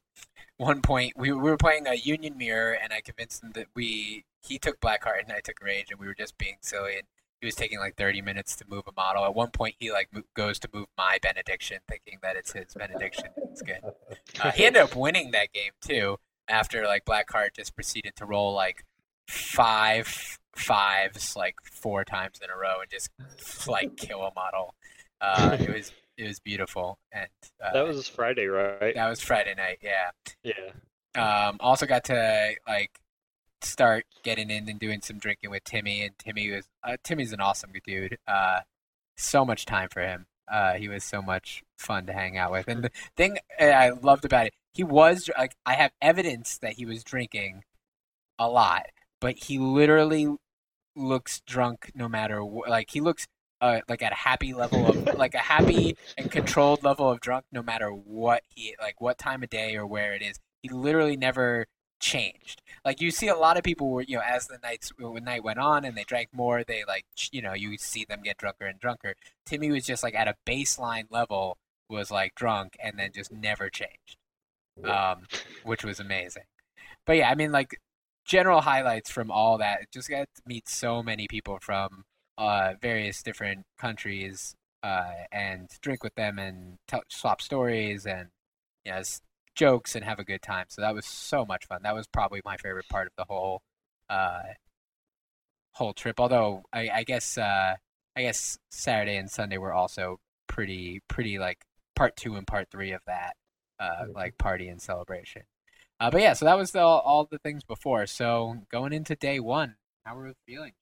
one 0.57 0.81
point 0.81 1.13
we, 1.17 1.31
we 1.31 1.41
were 1.41 1.57
playing 1.57 1.87
a 1.87 1.95
Union 1.95 2.37
Mirror, 2.37 2.77
and 2.81 2.93
I 2.93 3.01
convinced 3.01 3.43
him 3.43 3.51
that 3.53 3.67
we 3.75 4.25
he 4.41 4.59
took 4.59 4.79
Blackheart 4.79 5.23
and 5.23 5.31
I 5.31 5.39
took 5.39 5.61
Rage, 5.61 5.87
and 5.91 5.99
we 5.99 6.07
were 6.07 6.15
just 6.15 6.37
being 6.37 6.57
silly. 6.61 6.95
And 6.95 7.07
he 7.43 7.47
was 7.47 7.55
taking 7.55 7.77
like 7.77 7.97
30 7.97 8.21
minutes 8.21 8.55
to 8.55 8.65
move 8.69 8.83
a 8.87 8.93
model. 8.95 9.25
At 9.25 9.35
one 9.35 9.49
point, 9.51 9.75
he 9.79 9.91
like 9.91 10.07
mo- 10.13 10.21
goes 10.33 10.59
to 10.59 10.69
move 10.73 10.85
my 10.97 11.17
benediction, 11.21 11.79
thinking 11.89 12.19
that 12.23 12.37
it's 12.37 12.53
his 12.53 12.73
benediction. 12.73 13.25
It's 13.51 13.61
good. 13.61 13.81
Uh, 14.41 14.51
he 14.51 14.65
ended 14.65 14.81
up 14.81 14.95
winning 14.95 15.31
that 15.31 15.51
game 15.51 15.73
too. 15.81 16.17
After 16.47 16.85
like 16.85 17.03
Blackheart 17.03 17.53
just 17.53 17.75
proceeded 17.75 18.15
to 18.15 18.25
roll 18.25 18.53
like 18.53 18.85
five 19.27 20.39
fives 20.55 21.35
like 21.35 21.55
four 21.63 22.05
times 22.05 22.39
in 22.41 22.49
a 22.49 22.55
row 22.57 22.79
and 22.81 22.89
just 22.89 23.09
like 23.67 23.97
kill 23.97 24.21
a 24.21 24.31
model. 24.35 24.73
Uh, 25.19 25.57
it 25.59 25.69
was 25.69 25.91
it 26.17 26.27
was 26.27 26.39
beautiful, 26.39 26.97
and 27.11 27.27
uh, 27.61 27.73
That 27.73 27.85
was 27.87 28.07
Friday, 28.07 28.45
right? 28.45 28.95
that 28.95 29.09
was 29.09 29.19
Friday 29.19 29.53
night. 29.55 29.79
Yeah. 29.81 30.11
Yeah. 30.43 30.69
Um, 31.47 31.57
also 31.59 31.85
got 31.85 32.05
to 32.05 32.53
like 32.67 32.99
start 33.63 34.05
getting 34.23 34.49
in 34.49 34.69
and 34.69 34.79
doing 34.79 35.01
some 35.01 35.19
drinking 35.19 35.49
with 35.49 35.63
Timmy, 35.63 36.03
and 36.03 36.17
Timmy 36.17 36.51
was 36.51 36.65
uh, 36.83 36.97
Timmy's 37.03 37.33
an 37.33 37.41
awesome 37.41 37.71
dude. 37.85 38.17
Uh, 38.27 38.61
so 39.15 39.45
much 39.45 39.65
time 39.65 39.89
for 39.89 40.01
him. 40.01 40.25
Uh, 40.51 40.73
he 40.73 40.87
was 40.87 41.03
so 41.03 41.21
much 41.21 41.63
fun 41.77 42.05
to 42.05 42.13
hang 42.13 42.37
out 42.37 42.51
with, 42.51 42.67
and 42.67 42.83
the 42.83 42.91
thing 43.15 43.37
I 43.59 43.91
loved 43.91 44.25
about 44.25 44.47
it, 44.47 44.53
he 44.73 44.83
was 44.83 45.29
like 45.37 45.55
I 45.65 45.73
have 45.75 45.91
evidence 46.01 46.57
that 46.59 46.73
he 46.73 46.85
was 46.85 47.03
drinking 47.03 47.63
a 48.37 48.49
lot, 48.49 48.87
but 49.21 49.35
he 49.35 49.57
literally 49.57 50.35
looks 50.95 51.41
drunk 51.41 51.91
no 51.95 52.07
matter 52.07 52.43
what. 52.43 52.69
Like 52.69 52.91
he 52.91 53.01
looks 53.01 53.27
uh, 53.61 53.79
like 53.87 54.01
at 54.03 54.11
a 54.11 54.15
happy 54.15 54.53
level 54.53 54.87
of 54.87 55.05
like 55.17 55.33
a 55.33 55.39
happy 55.39 55.95
and 56.17 56.29
controlled 56.29 56.83
level 56.83 57.09
of 57.09 57.21
drunk 57.21 57.45
no 57.51 57.63
matter 57.63 57.89
what 57.89 58.43
he 58.49 58.75
like 58.81 58.99
what 58.99 59.17
time 59.17 59.41
of 59.43 59.49
day 59.49 59.75
or 59.75 59.87
where 59.87 60.13
it 60.13 60.21
is. 60.21 60.39
He 60.61 60.69
literally 60.69 61.17
never 61.17 61.67
changed. 62.03 62.61
Like 62.85 63.01
you 63.01 63.11
see 63.11 63.29
a 63.29 63.35
lot 63.35 63.57
of 63.57 63.63
people 63.63 63.89
were 63.89 64.01
you 64.01 64.17
know 64.17 64.23
as 64.23 64.47
the 64.47 64.59
nights 64.61 64.91
when 64.97 65.23
night 65.23 65.43
went 65.43 65.59
on 65.59 65.85
and 65.85 65.97
they 65.97 66.03
drank 66.03 66.29
more, 66.33 66.63
they 66.63 66.83
like 66.87 67.05
you 67.31 67.41
know 67.41 67.53
you 67.53 67.77
see 67.77 68.05
them 68.05 68.21
get 68.23 68.37
drunker 68.37 68.65
and 68.65 68.79
drunker. 68.79 69.15
Timmy 69.45 69.71
was 69.71 69.85
just 69.85 70.03
like 70.03 70.13
at 70.13 70.27
a 70.27 70.35
baseline 70.45 71.05
level 71.09 71.57
was 71.89 72.11
like 72.11 72.35
drunk 72.35 72.75
and 72.83 72.99
then 72.99 73.11
just 73.13 73.31
never 73.31 73.69
changed, 73.69 74.17
um, 74.83 75.23
which 75.63 75.83
was 75.83 75.99
amazing. 75.99 76.43
But 77.05 77.17
yeah, 77.17 77.29
I 77.29 77.35
mean 77.35 77.51
like 77.51 77.79
general 78.25 78.61
highlights 78.61 79.09
from 79.09 79.31
all 79.31 79.57
that. 79.59 79.91
Just 79.91 80.09
got 80.09 80.27
to 80.35 80.41
meet 80.45 80.67
so 80.67 81.01
many 81.01 81.27
people 81.27 81.59
from 81.61 82.03
uh, 82.37 82.73
various 82.81 83.23
different 83.23 83.65
countries 83.77 84.55
uh, 84.83 85.11
and 85.31 85.69
drink 85.81 86.03
with 86.03 86.15
them 86.15 86.37
and 86.37 86.77
tell, 86.87 87.03
swap 87.07 87.41
stories 87.41 88.05
and 88.05 88.27
you 88.85 88.91
know, 88.91 89.01
jokes 89.55 89.95
and 89.95 90.03
have 90.05 90.19
a 90.19 90.23
good 90.23 90.41
time. 90.41 90.65
So 90.69 90.81
that 90.81 90.95
was 90.95 91.05
so 91.05 91.45
much 91.45 91.65
fun. 91.65 91.81
That 91.83 91.95
was 91.95 92.07
probably 92.07 92.41
my 92.45 92.57
favorite 92.57 92.89
part 92.89 93.07
of 93.07 93.13
the 93.17 93.25
whole 93.25 93.61
uh, 94.09 94.41
whole 95.71 95.93
trip. 95.93 96.19
Although 96.19 96.63
I, 96.71 96.89
I 96.89 97.03
guess 97.03 97.37
uh, 97.37 97.75
I 98.15 98.21
guess 98.21 98.57
Saturday 98.71 99.17
and 99.17 99.29
Sunday 99.29 99.57
were 99.57 99.73
also 99.73 100.19
pretty 100.47 101.01
pretty 101.07 101.39
like 101.39 101.59
part 101.95 102.15
two 102.15 102.35
and 102.35 102.45
part 102.47 102.69
three 102.71 102.91
of 102.91 103.01
that 103.07 103.35
uh, 103.79 104.05
like 104.13 104.37
party 104.37 104.67
and 104.67 104.81
celebration. 104.81 105.43
Uh, 105.99 106.09
but 106.11 106.21
yeah, 106.21 106.33
so 106.33 106.45
that 106.45 106.57
was 106.57 106.71
the, 106.71 106.81
all 106.81 107.27
the 107.29 107.37
things 107.39 107.63
before. 107.63 108.05
So 108.05 108.57
going 108.71 108.93
into 108.93 109.15
day 109.15 109.39
one, 109.39 109.75
how 110.05 110.15
were 110.15 110.25
we 110.25 110.33
feeling, 110.45 110.73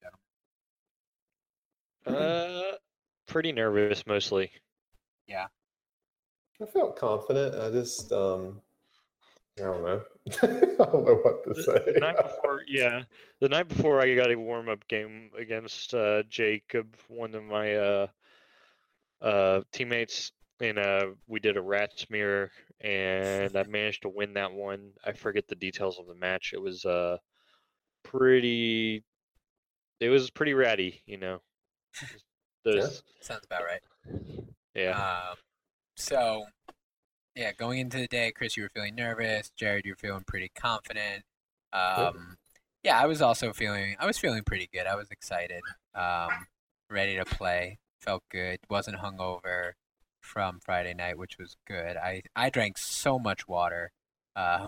gentlemen? 2.06 2.68
Uh, 2.74 2.78
pretty 3.28 3.52
nervous 3.52 4.06
mostly. 4.08 4.52
I 6.62 6.66
felt 6.66 6.96
confident. 6.96 7.56
I 7.56 7.72
just, 7.72 8.12
um, 8.12 8.62
I 9.60 9.64
don't 9.64 9.84
know. 9.84 10.02
I 10.44 10.86
don't 10.86 11.06
know 11.06 11.20
what 11.24 11.44
to 11.46 11.54
The, 11.54 11.64
say. 11.64 11.94
the 11.94 12.00
night 12.00 12.18
before, 12.18 12.62
yeah, 12.68 13.04
the 13.40 13.50
night 13.50 13.68
before 13.68 14.02
I 14.02 14.16
got 14.16 14.32
a 14.32 14.36
warm 14.36 14.70
up 14.70 14.88
game 14.88 15.32
against 15.38 15.94
uh, 15.94 16.24
Jacob, 16.30 16.96
one 17.08 17.34
of 17.36 17.44
my 17.44 17.76
uh, 17.76 18.08
uh, 19.22 19.62
teammates, 19.72 20.32
and 20.60 20.78
uh, 20.78 21.08
we 21.28 21.40
did 21.40 21.58
a 21.58 21.62
rat 21.62 21.98
smear, 21.98 22.52
and 22.80 23.56
I 23.56 23.64
managed 23.64 24.04
to 24.04 24.10
win 24.10 24.34
that 24.34 24.54
one. 24.54 24.92
I 25.04 25.14
forget 25.14 25.48
the 25.48 25.56
details 25.56 25.98
of 26.00 26.08
the 26.08 26.16
match. 26.16 26.52
It 26.54 26.62
was 26.62 26.86
uh, 26.86 27.18
pretty. 28.04 29.04
It 30.00 30.10
was 30.10 30.30
pretty 30.30 30.54
ratty, 30.54 31.02
you 31.06 31.18
know. 31.18 31.42
Those, 32.64 33.04
Sounds 33.22 33.46
about 33.46 33.64
right. 33.64 33.82
yeah. 34.76 34.92
Um, 35.32 35.38
so, 36.02 36.46
yeah, 37.36 37.52
going 37.54 37.80
into 37.80 37.98
the 37.98 38.08
day, 38.08 38.32
Chris, 38.36 38.58
you 38.58 38.64
were 38.64 38.70
feeling 38.74 38.96
nervous. 38.96 39.52
Jared, 39.56 39.86
you 39.86 39.94
were 39.94 39.98
feeling 39.98 40.24
pretty 40.26 40.52
confident. 40.56 41.24
Um, 41.74 42.38
yeah, 42.84 43.00
I 43.00 43.06
was 43.06 43.22
also 43.22 43.54
feeling. 43.54 43.96
I 44.00 44.06
was 44.06 44.18
feeling 44.18 44.44
pretty 44.44 44.70
good. 44.74 44.88
I 44.88 44.96
was 44.96 45.10
excited. 45.12 45.62
Um, 45.96 46.30
ready 46.90 47.16
to 47.16 47.26
play. 47.26 47.80
Felt 48.00 48.24
good. 48.32 48.60
Wasn't 48.70 48.98
hungover 48.98 49.74
from 50.20 50.60
Friday 50.60 50.94
night, 50.94 51.18
which 51.18 51.38
was 51.38 51.56
good. 51.68 51.98
I 51.98 52.24
I 52.36 52.50
drank 52.50 52.78
so 52.78 53.20
much 53.20 53.48
water. 53.48 53.92
Um, 54.36 54.68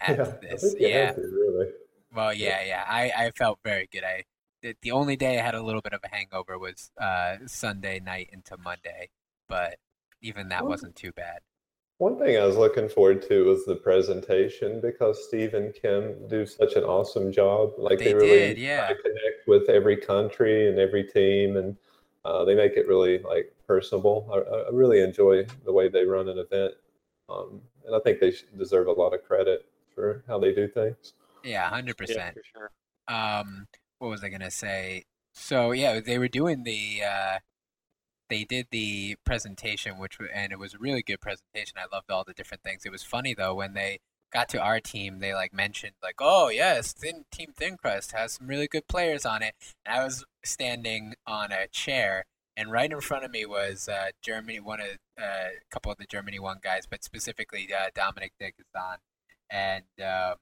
at 0.00 0.18
yeah, 0.18 0.32
this, 0.42 0.74
yeah. 0.78 1.12
to, 1.12 1.20
really. 1.20 1.70
Well, 2.14 2.32
yeah, 2.32 2.62
yeah. 2.64 2.84
I, 2.88 3.12
I 3.16 3.30
felt 3.32 3.58
very 3.64 3.88
good. 3.92 4.04
I 4.04 4.24
the, 4.62 4.74
the 4.82 4.90
only 4.92 5.16
day 5.16 5.38
I 5.38 5.42
had 5.42 5.54
a 5.54 5.62
little 5.62 5.82
bit 5.82 5.92
of 5.92 6.00
a 6.02 6.14
hangover 6.14 6.58
was 6.58 6.90
uh, 7.00 7.36
Sunday 7.46 8.00
night 8.00 8.30
into 8.32 8.56
Monday, 8.56 9.10
but 9.48 9.76
even 10.22 10.48
that 10.48 10.66
Well, 10.66 10.68
wasn't 10.68 10.96
too 10.96 11.12
bad. 11.12 11.40
One 11.98 12.18
thing 12.18 12.36
I 12.36 12.44
was 12.46 12.56
looking 12.56 12.88
forward 12.88 13.22
to 13.28 13.44
was 13.44 13.64
the 13.64 13.74
presentation 13.76 14.80
because 14.80 15.26
Steve 15.26 15.54
and 15.54 15.74
Kim 15.74 16.26
do 16.28 16.46
such 16.46 16.74
an 16.76 16.84
awesome 16.84 17.32
job. 17.32 17.72
Like 17.76 17.98
They 17.98 18.04
they, 18.04 18.14
really 18.14 18.48
did, 18.48 18.58
yeah. 18.58 18.94
connect 19.02 19.46
with 19.48 19.68
every 19.68 19.96
country 19.96 20.68
and 20.68 20.78
every 20.78 21.04
team, 21.04 21.56
and 21.56 21.76
uh, 22.24 22.44
they 22.44 22.54
make 22.54 22.72
it 22.76 22.86
really 22.88 23.18
like 23.18 23.52
personable. 23.66 24.28
I, 24.32 24.68
I 24.68 24.70
really 24.72 25.00
enjoy 25.00 25.44
the 25.64 25.72
way 25.72 25.88
they 25.88 26.04
run 26.04 26.28
an 26.28 26.38
event, 26.38 26.74
um, 27.28 27.60
and 27.84 27.94
I 27.96 27.98
think 28.00 28.20
they 28.20 28.32
deserve 28.56 28.86
a 28.86 28.92
lot 28.92 29.12
of 29.14 29.24
credit 29.24 29.66
for 29.94 30.22
how 30.28 30.38
they 30.38 30.54
do 30.54 30.68
things. 30.68 31.14
Yeah, 31.42 31.68
hundred 31.70 31.96
Yeah, 32.06 32.16
percent. 32.16 32.34
for 32.34 32.42
sure. 32.44 32.70
Um, 33.08 33.66
what 33.98 34.08
was 34.08 34.22
I 34.24 34.28
gonna 34.28 34.50
say? 34.50 35.04
So 35.34 35.72
yeah, 35.72 36.00
they 36.00 36.18
were 36.18 36.28
doing 36.28 36.64
the. 36.64 37.02
Uh, 37.04 37.38
they 38.28 38.44
did 38.44 38.66
the 38.70 39.16
presentation, 39.24 39.98
which 39.98 40.18
and 40.32 40.52
it 40.52 40.58
was 40.58 40.74
a 40.74 40.78
really 40.78 41.02
good 41.02 41.20
presentation. 41.20 41.78
I 41.78 41.94
loved 41.94 42.10
all 42.10 42.24
the 42.24 42.34
different 42.34 42.62
things. 42.62 42.84
It 42.84 42.92
was 42.92 43.02
funny 43.02 43.34
though 43.34 43.54
when 43.54 43.74
they 43.74 44.00
got 44.32 44.48
to 44.50 44.60
our 44.60 44.80
team, 44.80 45.20
they 45.20 45.34
like 45.34 45.52
mentioned 45.52 45.94
like, 46.02 46.16
"Oh 46.20 46.48
yes, 46.48 46.92
Thin 46.92 47.24
Team 47.32 47.52
Thin 47.56 47.76
Crust 47.76 48.12
has 48.12 48.34
some 48.34 48.46
really 48.46 48.68
good 48.68 48.88
players 48.88 49.24
on 49.26 49.42
it." 49.42 49.54
And 49.86 49.98
I 50.00 50.04
was 50.04 50.24
standing 50.44 51.14
on 51.26 51.52
a 51.52 51.68
chair, 51.68 52.24
and 52.56 52.70
right 52.72 52.90
in 52.90 53.00
front 53.00 53.24
of 53.24 53.30
me 53.30 53.46
was 53.46 53.88
uh, 53.88 54.10
Germany, 54.22 54.60
one 54.60 54.80
of 54.80 54.98
uh, 55.20 55.24
a 55.24 55.70
couple 55.70 55.92
of 55.92 55.98
the 55.98 56.06
Germany 56.06 56.38
one 56.38 56.58
guys, 56.62 56.84
but 56.88 57.04
specifically 57.04 57.68
uh, 57.74 57.90
Dominic 57.94 58.32
Dickinson, 58.38 58.98
and. 59.50 59.84
Um, 60.02 60.36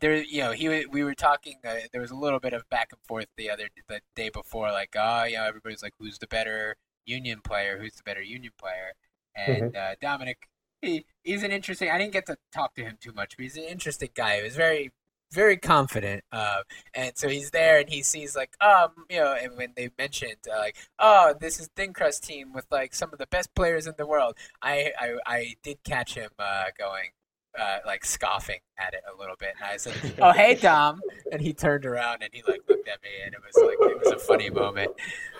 there 0.00 0.16
you 0.16 0.42
know 0.42 0.52
he 0.52 0.86
we 0.86 1.04
were 1.04 1.14
talking 1.14 1.56
uh, 1.66 1.74
there 1.92 2.00
was 2.00 2.10
a 2.10 2.16
little 2.16 2.40
bit 2.40 2.52
of 2.52 2.68
back 2.70 2.88
and 2.92 3.00
forth 3.02 3.26
the 3.36 3.50
other 3.50 3.68
the 3.88 4.00
day 4.14 4.30
before 4.30 4.70
like 4.72 4.94
oh 4.98 5.24
you 5.24 5.36
know 5.36 5.44
everybody's 5.44 5.82
like 5.82 5.94
who's 5.98 6.18
the 6.18 6.26
better 6.26 6.76
union 7.06 7.40
player? 7.42 7.78
Who's 7.78 7.94
the 7.94 8.02
better 8.02 8.22
union 8.22 8.52
player? 8.58 8.92
And 9.34 9.74
uh, 9.76 9.94
dominic 10.00 10.48
he, 10.82 11.04
he's 11.22 11.42
an 11.42 11.52
interesting 11.52 11.90
i 11.90 11.98
didn't 11.98 12.12
get 12.12 12.26
to 12.26 12.36
talk 12.52 12.74
to 12.74 12.82
him 12.82 12.96
too 13.00 13.12
much 13.12 13.36
but 13.36 13.42
he's 13.42 13.56
an 13.56 13.64
interesting 13.64 14.10
guy. 14.14 14.36
He 14.38 14.42
was 14.42 14.56
very 14.56 14.92
very 15.30 15.58
confident 15.58 16.24
uh, 16.32 16.62
and 16.94 17.12
so 17.16 17.28
he's 17.28 17.50
there 17.50 17.78
and 17.78 17.90
he 17.90 18.02
sees 18.02 18.34
like 18.34 18.50
um 18.62 18.90
you 19.10 19.18
know 19.18 19.34
and 19.34 19.56
when 19.56 19.72
they 19.76 19.90
mentioned 19.98 20.38
uh, 20.52 20.58
like 20.58 20.76
oh 20.98 21.34
this 21.38 21.60
is 21.60 21.68
thin 21.76 21.92
crust 21.92 22.24
team 22.24 22.52
with 22.52 22.66
like 22.70 22.94
some 22.94 23.10
of 23.12 23.18
the 23.18 23.26
best 23.26 23.54
players 23.54 23.86
in 23.86 23.94
the 23.98 24.06
world 24.06 24.34
i 24.62 24.90
i, 24.98 25.14
I 25.26 25.54
did 25.62 25.82
catch 25.84 26.14
him 26.14 26.30
uh, 26.38 26.64
going 26.78 27.10
uh, 27.58 27.78
like 27.86 28.04
scoffing 28.04 28.60
at 28.78 28.94
it 28.94 29.02
a 29.12 29.18
little 29.18 29.36
bit, 29.38 29.54
and 29.60 29.70
I 29.70 29.76
said, 29.76 29.94
"Oh, 30.22 30.32
hey, 30.32 30.54
Dom," 30.54 31.02
and 31.32 31.40
he 31.42 31.52
turned 31.52 31.84
around 31.84 32.22
and 32.22 32.30
he 32.32 32.42
like 32.46 32.62
looked 32.68 32.88
at 32.88 33.02
me, 33.02 33.08
and 33.24 33.34
it 33.34 33.40
was 33.44 33.56
like 33.56 33.76
it 33.90 33.98
was 33.98 34.12
a 34.12 34.18
funny 34.18 34.50
moment. 34.50 34.90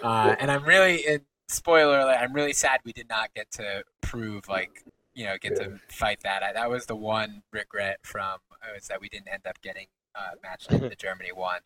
Uh, 0.03 0.35
and 0.39 0.51
I'm 0.51 0.65
really, 0.65 1.07
and 1.07 1.23
spoiler 1.49 2.01
alert, 2.01 2.19
I'm 2.21 2.33
really 2.33 2.53
sad 2.53 2.81
we 2.85 2.93
did 2.93 3.09
not 3.09 3.33
get 3.35 3.51
to 3.53 3.85
prove 4.01 4.49
like 4.49 4.85
you 5.15 5.25
know 5.27 5.37
get 5.41 5.57
to 5.57 5.79
fight 5.89 6.21
that. 6.25 6.43
I, 6.43 6.53
that 6.53 6.69
was 6.71 6.87
the 6.87 6.97
one 6.97 7.43
regret 7.53 7.99
from 8.03 8.39
uh, 8.53 8.75
was 8.75 8.89
that 8.89 9.01
we 9.01 9.09
didn't 9.09 9.29
end 9.29 9.47
up 9.47 9.61
getting 9.63 9.87
uh, 10.15 10.31
matched 10.43 10.71
to 10.71 10.95
Germany 10.99 11.31
one. 11.33 11.61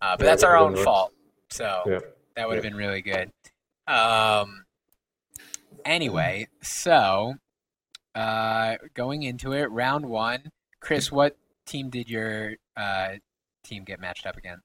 Uh, 0.00 0.16
but 0.16 0.24
Yeah, 0.24 0.30
that's 0.30 0.42
our 0.44 0.56
own 0.56 0.74
nice. 0.74 0.84
fault. 0.84 1.12
So 1.50 1.82
Yeah. 1.86 2.00
that 2.36 2.48
would 2.48 2.56
have 2.56 2.64
Yeah. 2.64 2.70
been 2.70 2.78
really 2.78 3.02
good. 3.02 3.30
Um. 3.86 4.64
Anyway, 5.84 6.46
so 6.62 7.34
uh, 8.14 8.76
going 8.94 9.22
into 9.22 9.52
it, 9.52 9.70
round 9.70 10.06
one, 10.06 10.50
Chris, 10.80 11.10
what 11.12 11.36
team 11.66 11.90
did 11.90 12.08
your 12.08 12.54
uh, 12.76 13.10
team 13.64 13.84
get 13.84 14.00
matched 14.00 14.26
up 14.26 14.36
against? 14.36 14.62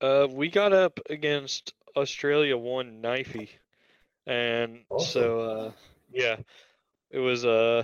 Uh, 0.00 0.26
we 0.30 0.48
got 0.48 0.72
up 0.72 0.98
against 1.10 1.74
Australia 1.96 2.56
one 2.56 3.00
knifey, 3.02 3.48
and 4.26 4.80
so 4.98 5.40
uh, 5.40 5.72
yeah, 6.12 6.36
it 7.10 7.18
was 7.18 7.44
uh, 7.44 7.82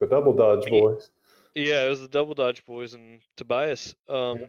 The 0.00 0.06
double 0.06 0.32
dodge 0.34 0.64
Ye- 0.66 0.80
boys. 0.80 1.10
yeah, 1.54 1.86
it 1.86 1.88
was 1.88 2.00
the 2.00 2.08
double 2.08 2.34
dodge 2.34 2.64
boys 2.66 2.94
and 2.94 3.20
Tobias. 3.36 3.94
Um, 4.08 4.38
Yeah. 4.40 4.46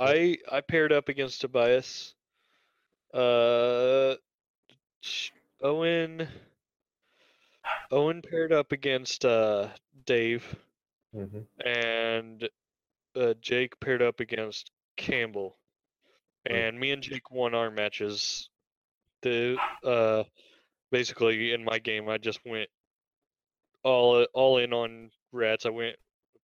I 0.00 0.36
I 0.50 0.60
paired 0.60 0.92
up 0.92 1.08
against 1.08 1.40
Tobias. 1.40 2.14
Uh, 3.12 4.14
Owen. 5.60 6.28
Owen 7.90 8.22
paired 8.22 8.52
up 8.52 8.72
against 8.72 9.24
uh 9.24 9.68
Dave, 10.04 10.56
hmm 11.12 11.40
and 11.64 12.48
uh, 13.16 13.34
Jake 13.40 13.78
paired 13.80 14.02
up 14.02 14.20
against 14.20 14.70
Campbell. 14.96 15.56
and 16.46 16.78
me 16.78 16.92
and 16.92 17.02
Jake 17.02 17.30
won 17.30 17.54
our 17.54 17.70
matches. 17.70 18.48
The 19.22 19.56
uh, 19.84 20.24
basically 20.90 21.52
in 21.52 21.64
my 21.64 21.78
game, 21.78 22.08
I 22.08 22.18
just 22.18 22.40
went 22.44 22.68
all 23.82 24.24
all 24.34 24.58
in 24.58 24.72
on 24.72 25.10
rats. 25.32 25.66
I 25.66 25.70
went 25.70 25.96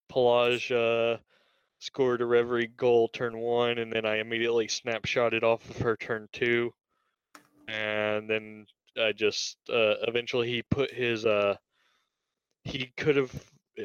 Pelage 0.08 0.72
uh, 0.72 1.18
scored 1.78 2.20
a 2.20 2.26
Reverie 2.26 2.68
goal 2.76 3.08
turn 3.08 3.36
one, 3.38 3.78
and 3.78 3.92
then 3.92 4.06
I 4.06 4.18
immediately 4.18 4.66
snapshotted 4.66 5.42
off 5.42 5.68
of 5.68 5.78
her 5.78 5.96
turn 5.96 6.28
two, 6.32 6.72
and 7.68 8.28
then 8.28 8.66
I 8.98 9.12
just 9.12 9.58
uh, 9.68 9.96
eventually 10.06 10.48
he 10.48 10.62
put 10.62 10.92
his 10.92 11.24
uh 11.26 11.56
he 12.64 12.92
could 12.96 13.16
have 13.16 13.32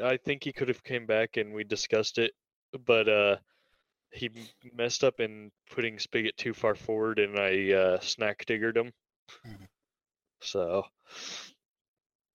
I 0.04 0.18
think 0.18 0.44
he 0.44 0.54
could 0.54 0.68
have 0.68 0.84
came 0.84 1.06
back 1.06 1.38
and 1.38 1.54
we 1.54 1.64
discussed 1.64 2.18
it, 2.18 2.34
but 2.86 3.10
uh 3.10 3.38
he 4.12 4.30
messed 4.74 5.04
up 5.04 5.20
in 5.20 5.52
putting 5.70 6.00
Spigot 6.00 6.36
too 6.38 6.54
far 6.54 6.76
forward, 6.76 7.20
and 7.20 7.38
I 7.40 7.72
uh, 7.74 8.00
snack 8.00 8.46
diggered 8.46 8.76
him. 8.76 8.92
Mhm. 9.46 9.68
So 10.42 10.86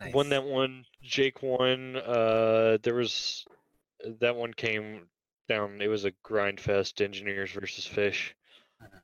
Nice. 0.01 0.15
won 0.15 0.29
that 0.29 0.45
one. 0.45 0.85
Jake 1.03 1.43
won. 1.43 1.97
Uh, 1.97 2.79
there 2.83 2.95
was 2.95 3.45
that 4.21 4.37
one 4.37 4.53
came 4.55 5.09
down. 5.49 5.81
It 5.81 5.89
was 5.89 6.05
a 6.05 6.13
grind 6.23 6.61
fest. 6.61 7.01
Engineers 7.01 7.51
versus 7.51 7.87
Fish, 7.87 8.35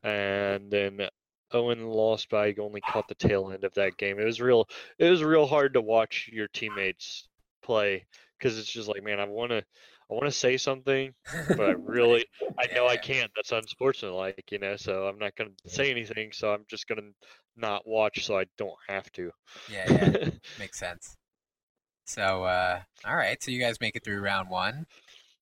and 0.03 0.71
then 0.71 1.09
Owen 1.52 1.87
lost, 1.87 2.28
but 2.30 2.38
I 2.38 2.54
only 2.61 2.80
caught 2.80 3.09
the 3.09 3.14
tail 3.14 3.50
end 3.52 3.64
of 3.64 3.75
that 3.75 3.97
game. 3.97 4.19
It 4.19 4.25
was 4.25 4.40
real. 4.40 4.69
It 4.99 5.11
was 5.11 5.23
real 5.23 5.47
hard 5.47 5.75
to 5.75 5.80
watch 5.80 6.28
your 6.33 6.49
teammates 6.49 7.28
play 7.62 8.07
because 8.38 8.59
it's 8.59 8.71
just 8.71 8.88
like, 8.88 9.02
man, 9.02 9.21
I 9.21 9.25
want 9.25 9.50
to. 9.50 9.64
I 10.11 10.14
want 10.14 10.26
to 10.26 10.33
say 10.33 10.57
something, 10.57 11.14
but 11.50 11.61
I 11.61 11.71
really, 11.71 12.26
I 12.59 12.66
know 12.75 12.88
I 12.88 12.97
can't. 12.97 13.30
That's 13.37 13.52
unsportsmanlike, 13.52 14.42
you 14.50 14.59
know. 14.59 14.75
So 14.75 15.07
I'm 15.07 15.21
not 15.21 15.37
gonna 15.37 15.50
say 15.69 15.88
anything. 15.88 16.33
So 16.33 16.52
I'm 16.52 16.64
just 16.69 16.88
gonna 16.88 17.12
not 17.57 17.87
watch, 17.87 18.26
so 18.26 18.37
I 18.37 18.47
don't 18.59 18.75
have 18.89 19.10
to. 19.13 19.30
Yeah, 19.71 19.84
yeah, 19.89 20.30
makes 20.58 20.80
sense. 20.80 21.17
So, 22.06 22.43
uh, 22.43 22.80
all 23.06 23.15
right, 23.15 23.41
so 23.41 23.52
you 23.52 23.60
guys 23.60 23.80
make 23.80 23.95
it 23.95 24.02
through 24.02 24.21
round 24.21 24.50
one, 24.50 24.84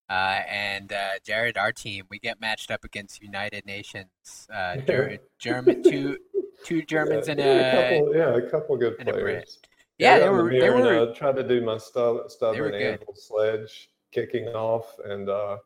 uh, 0.09 0.41
and 0.49 0.93
uh, 0.93 1.09
Jared, 1.25 1.57
our 1.59 1.73
team, 1.73 2.05
we 2.09 2.19
get 2.19 2.41
matched 2.41 2.71
up 2.71 2.85
against 2.85 3.23
United 3.23 3.67
Nations, 3.67 4.49
uh, 4.53 4.77
Ger- 4.87 5.19
German, 5.39 5.83
two, 5.83 6.17
two 6.65 6.83
Germans 6.83 7.27
yeah, 7.29 7.33
and 7.33 7.41
yeah, 7.41 7.47
a, 7.47 7.83
couple, 7.99 8.17
yeah, 8.17 8.37
a 8.37 8.51
couple 8.51 8.77
good 8.77 8.97
and 8.99 9.09
a 9.09 9.13
Brit. 9.13 9.23
players. 9.25 9.59
yeah, 9.99 10.15
I 10.15 10.19
they 10.21 10.27
in 10.27 10.37
the 10.37 10.43
were, 10.43 10.51
they 10.51 10.71
were, 10.71 11.11
uh, 11.11 11.15
tried 11.15 11.37
to 11.37 11.47
do 11.47 11.61
my 11.65 11.77
stu- 11.79 12.25
stubborn 12.29 12.75
anvil 12.75 13.15
sledge 13.15 13.91
kicking 14.13 14.49
off, 14.49 14.95
and 15.05 15.29
uh, 15.29 15.59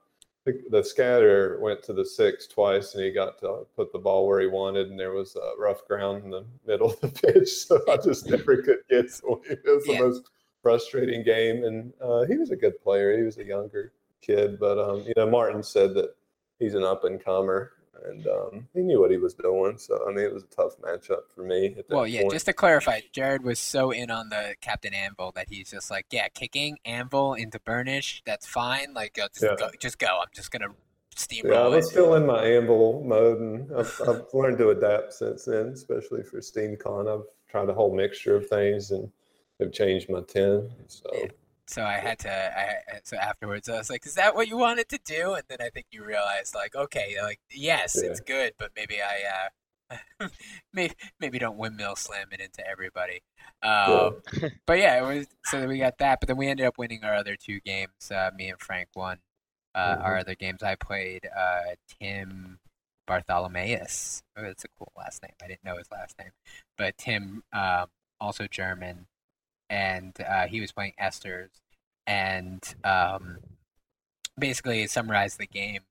the, 0.45 0.61
the 0.71 0.83
scatter 0.83 1.61
went 1.63 1.81
to 1.85 1.93
the 1.93 2.05
six 2.05 2.49
twice, 2.49 2.95
and 2.97 3.05
he 3.05 3.13
got 3.13 3.39
to 3.39 3.65
put 3.77 3.93
the 3.93 3.99
ball 4.01 4.27
where 4.27 4.41
he 4.41 4.49
wanted, 4.49 4.91
and 4.91 4.99
there 4.99 5.13
was 5.13 5.37
uh, 5.37 5.57
rough 5.57 5.87
ground 5.87 6.25
in 6.25 6.31
the 6.31 6.45
middle 6.67 6.91
of 6.91 7.01
the 7.01 7.09
pitch, 7.33 7.49
so 7.49 7.81
I 7.89 7.97
just 7.99 8.29
never 8.29 8.61
could 8.61 8.79
get 8.91 9.09
to 9.15 9.27
him. 9.35 9.39
It 9.49 9.61
was 9.65 9.87
Yeah. 9.87 9.99
the 9.99 10.05
most 10.09 10.23
frustrating 10.63 11.23
game, 11.23 11.63
and 11.63 11.93
uh, 12.01 12.25
he 12.25 12.37
was 12.37 12.51
a 12.51 12.57
good 12.57 12.81
player. 12.83 13.17
He 13.17 13.23
was 13.23 13.39
a 13.39 13.45
younger 13.45 13.93
kid, 14.23 14.59
but 14.59 14.79
um, 14.79 15.01
you 15.07 15.13
know, 15.17 15.29
Martin 15.29 15.63
said 15.63 15.95
that 15.95 16.15
he's 16.59 16.75
an 16.75 16.85
up 16.85 17.05
and 17.05 17.23
comer. 17.23 17.73
And 18.05 18.27
um, 18.27 18.69
he 18.75 18.81
knew 18.81 18.99
what 18.99 19.13
he 19.13 19.17
was 19.17 19.35
doing, 19.35 19.79
so 19.79 20.05
I 20.09 20.13
mean, 20.13 20.25
it 20.25 20.35
was 20.35 20.43
a 20.43 20.47
tough 20.47 20.77
matchup 20.81 21.31
for 21.33 21.45
me. 21.45 21.77
Well, 21.89 22.05
yeah, 22.05 22.23
point. 22.23 22.33
just 22.33 22.47
to 22.47 22.53
clarify, 22.53 23.03
Jared 23.13 23.45
was 23.45 23.61
so 23.61 23.93
in 23.93 24.11
on 24.11 24.29
the 24.29 24.57
Captain 24.61 24.93
Anvil 24.93 25.31
that 25.37 25.49
he's 25.51 25.71
just 25.71 25.89
like, 25.89 26.07
yeah, 26.11 26.27
kicking 26.29 26.79
Anvil 26.85 27.35
into 27.35 27.61
Burnish, 27.61 28.23
that's 28.27 28.45
fine. 28.45 28.93
Like, 28.93 29.21
uh, 29.23 29.29
just 29.29 29.43
Yeah. 29.45 29.55
go, 29.57 29.71
just 29.79 30.01
go. 30.01 30.19
I'm 30.21 30.27
just 30.35 30.51
gonna 30.51 30.75
steamroll. 31.15 31.53
Yeah, 31.53 31.61
I 31.61 31.69
was 31.69 31.87
it. 31.87 31.91
still 31.91 32.17
in 32.17 32.27
my 32.27 32.43
Anvil 32.43 33.05
mode, 33.05 33.39
and 33.39 33.73
I've, 33.77 34.01
I've 34.09 34.25
learned 34.33 34.59
to 34.59 34.71
adapt 34.71 35.13
since 35.13 35.45
then, 35.45 35.69
especially 35.69 36.25
for 36.25 36.39
SteamCon. 36.39 37.07
I've 37.13 37.27
tried 37.49 37.69
a 37.69 37.75
whole 37.75 37.95
mixture 37.95 38.35
of 38.35 38.49
things 38.49 38.91
and 38.91 39.13
have 39.61 39.71
changed 39.71 40.11
my 40.11 40.23
10. 40.23 40.69
So, 40.89 41.09
Yeah. 41.13 41.27
So 41.73 41.83
I 41.85 41.95
had 41.99 42.19
to. 42.21 42.31
I 42.31 43.01
so 43.05 43.17
afterwards, 43.17 43.69
I 43.69 43.79
was 43.79 43.89
like, 43.91 44.07
"Is 44.07 44.15
that 44.15 44.35
what 44.35 44.47
you 44.49 44.57
wanted 44.59 44.89
to 44.91 44.99
do?" 45.05 45.35
And 45.35 45.45
then 45.49 45.59
I 45.61 45.71
think 45.71 45.87
you 45.91 46.05
realized, 46.05 46.55
like, 46.55 46.75
okay, 46.77 47.17
like 47.23 47.41
yes, 47.51 47.97
Yeah. 47.97 48.11
it's 48.11 48.21
good, 48.21 48.53
but 48.59 48.73
maybe 48.77 48.97
I, 49.01 49.49
uh, 49.91 50.29
maybe 50.75 50.95
maybe 51.21 51.39
don't 51.39 51.57
windmill 51.57 51.97
slam 51.97 52.29
it 52.33 52.41
into 52.41 52.67
everybody. 52.69 53.23
Um, 53.63 54.23
but 54.67 54.79
yeah, 54.79 54.99
it 55.03 55.15
was. 55.17 55.27
So 55.47 55.61
then 55.61 55.69
we 55.69 55.79
got 55.79 55.99
that, 55.99 56.21
but 56.21 56.27
then 56.29 56.37
we 56.37 56.49
ended 56.49 56.67
up 56.67 56.77
winning 56.79 57.05
our 57.05 57.15
other 57.15 57.37
two 57.37 57.61
games. 57.61 58.11
Uh, 58.11 58.31
me 58.37 58.51
and 58.51 58.61
Frank 58.61 58.89
won 58.95 59.19
uh, 59.75 59.97
our 60.01 60.17
Mhm. 60.17 60.21
other 60.21 60.35
games. 60.35 60.63
I 60.63 60.75
played 60.75 61.27
uh, 61.35 61.75
Tim 62.01 62.59
Bartholomeus. 63.07 64.23
Oh, 64.37 64.43
that's 64.43 64.65
a 64.65 64.69
cool 64.79 64.93
last 64.97 65.23
name. 65.23 65.33
I 65.43 65.49
didn't 65.49 65.65
know 65.65 65.77
his 65.79 65.91
last 65.91 66.19
name, 66.19 66.33
but 66.77 66.99
Tim, 66.99 67.43
um, 67.53 67.87
also 68.21 68.47
German, 68.47 69.07
and 69.71 70.15
uh, 70.21 70.47
he 70.47 70.61
was 70.61 70.73
playing 70.73 70.93
Esters, 71.01 71.49
and 72.07 72.75
um, 72.85 73.39
basically 74.39 74.87
summarized 74.87 75.39
the 75.39 75.47
game. 75.47 75.83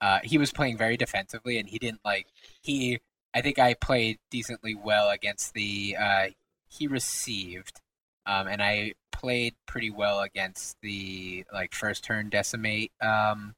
Uh, 0.00 0.20
he 0.24 0.38
was 0.38 0.52
playing 0.52 0.78
very 0.78 0.96
defensively, 0.96 1.58
and 1.58 1.68
he 1.68 1.78
didn't 1.78 2.00
like 2.04 2.26
he. 2.62 3.00
I 3.34 3.42
think 3.42 3.58
I 3.58 3.74
played 3.74 4.18
decently 4.30 4.74
well 4.74 5.10
against 5.10 5.54
the. 5.54 5.96
Uh, 6.00 6.26
he 6.68 6.86
received, 6.86 7.80
um, 8.26 8.46
and 8.46 8.62
I 8.62 8.94
played 9.12 9.54
pretty 9.66 9.90
well 9.90 10.20
against 10.20 10.76
the 10.80 11.44
like 11.52 11.74
first 11.74 12.04
turn 12.04 12.30
decimate. 12.30 12.92
Um, 13.02 13.54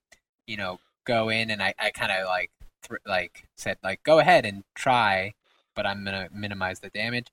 you 0.47 0.57
know, 0.57 0.79
go 1.05 1.29
in, 1.29 1.51
and 1.51 1.63
I, 1.63 1.75
I 1.79 1.91
kind 1.91 2.13
of 2.13 2.27
like 2.27 2.51
thr 2.83 2.97
like 3.07 3.49
said 3.57 3.79
like 3.85 4.03
go 4.03 4.19
ahead 4.19 4.45
and 4.45 4.65
try, 4.75 5.35
but 5.77 5.87
I'm 5.87 6.05
gonna 6.05 6.29
minimize 6.35 6.81
the 6.81 6.91
damage. 6.91 7.29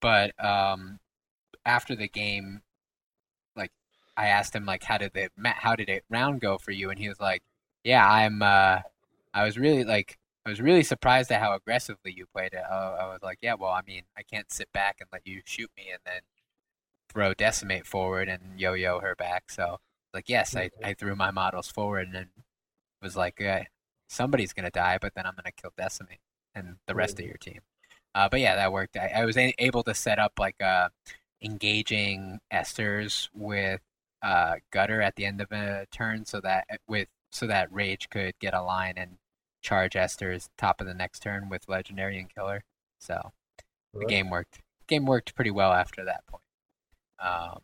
But 0.00 0.32
um, 0.44 1.00
after 1.64 1.94
the 1.96 2.08
game, 2.08 2.62
I 4.16 4.28
asked 4.28 4.54
him 4.54 4.66
like 4.66 4.82
how 4.84 4.98
did 4.98 5.12
the 5.14 5.30
how 5.44 5.76
did 5.76 5.88
it 5.88 6.04
round 6.10 6.40
go 6.40 6.58
for 6.58 6.70
you, 6.72 6.90
and 6.90 6.98
he 6.98 7.08
was 7.08 7.20
like, 7.20 7.42
yeah, 7.84 8.08
I'm 8.08 8.42
uh, 8.42 8.80
I 9.34 9.44
was 9.44 9.58
really 9.58 9.84
like 9.84 10.18
I 10.46 10.50
was 10.50 10.60
really 10.60 10.82
surprised 10.82 11.30
at 11.32 11.40
how 11.40 11.54
aggressively 11.54 12.12
you 12.16 12.26
played 12.34 12.52
it. 12.52 12.62
I, 12.70 12.74
I 12.74 13.06
was 13.08 13.20
like, 13.22 13.38
yeah, 13.42 13.54
well, 13.54 13.70
I 13.70 13.82
mean, 13.86 14.02
I 14.16 14.22
can't 14.22 14.52
sit 14.52 14.72
back 14.72 14.96
and 15.00 15.08
let 15.12 15.26
you 15.26 15.40
shoot 15.44 15.70
me 15.76 15.84
and 15.90 16.00
then 16.04 16.22
throw 17.08 17.34
decimate 17.34 17.86
forward 17.86 18.28
and 18.28 18.58
yo-yo 18.58 19.00
her 19.00 19.14
back. 19.16 19.50
So 19.50 19.78
like, 20.14 20.28
yes, 20.28 20.56
I, 20.56 20.70
I 20.84 20.94
threw 20.94 21.14
my 21.16 21.30
models 21.30 21.68
forward 21.70 22.06
and 22.08 22.14
then 22.14 22.28
was 23.02 23.16
like, 23.16 23.38
yeah, 23.40 23.64
somebody's 24.08 24.52
gonna 24.52 24.70
die, 24.70 24.98
but 25.00 25.14
then 25.14 25.26
I'm 25.26 25.34
gonna 25.36 25.52
kill 25.52 25.72
decimate 25.76 26.20
and 26.54 26.76
the 26.86 26.94
rest 26.94 27.18
of 27.20 27.26
your 27.26 27.36
team. 27.36 27.60
Uh, 28.14 28.28
but 28.28 28.40
yeah, 28.40 28.56
that 28.56 28.72
worked. 28.72 28.96
I, 28.96 29.08
I 29.16 29.24
was 29.24 29.36
a- 29.36 29.54
able 29.58 29.82
to 29.84 29.94
set 29.94 30.18
up 30.18 30.34
like 30.38 30.60
uh, 30.62 30.88
engaging 31.42 32.40
esters 32.52 33.28
with 33.34 33.80
uh, 34.22 34.56
gutter 34.70 35.02
at 35.02 35.16
the 35.16 35.24
end 35.26 35.40
of 35.40 35.50
a 35.52 35.86
turn, 35.90 36.24
so 36.24 36.40
that 36.40 36.66
with 36.86 37.08
so 37.30 37.46
that 37.46 37.72
rage 37.72 38.08
could 38.10 38.38
get 38.40 38.54
a 38.54 38.62
line 38.62 38.94
and 38.96 39.16
charge 39.62 39.94
Esters 39.94 40.48
top 40.58 40.80
of 40.80 40.86
the 40.86 40.94
next 40.94 41.20
turn 41.20 41.48
with 41.48 41.68
legendary 41.68 42.18
and 42.18 42.32
killer. 42.34 42.64
So 42.98 43.32
the 43.94 44.06
game 44.06 44.30
worked. 44.30 44.60
Game 44.86 45.06
worked 45.06 45.34
pretty 45.34 45.50
well 45.50 45.72
after 45.72 46.04
that 46.04 46.26
point. 46.26 46.42
Um, 47.18 47.60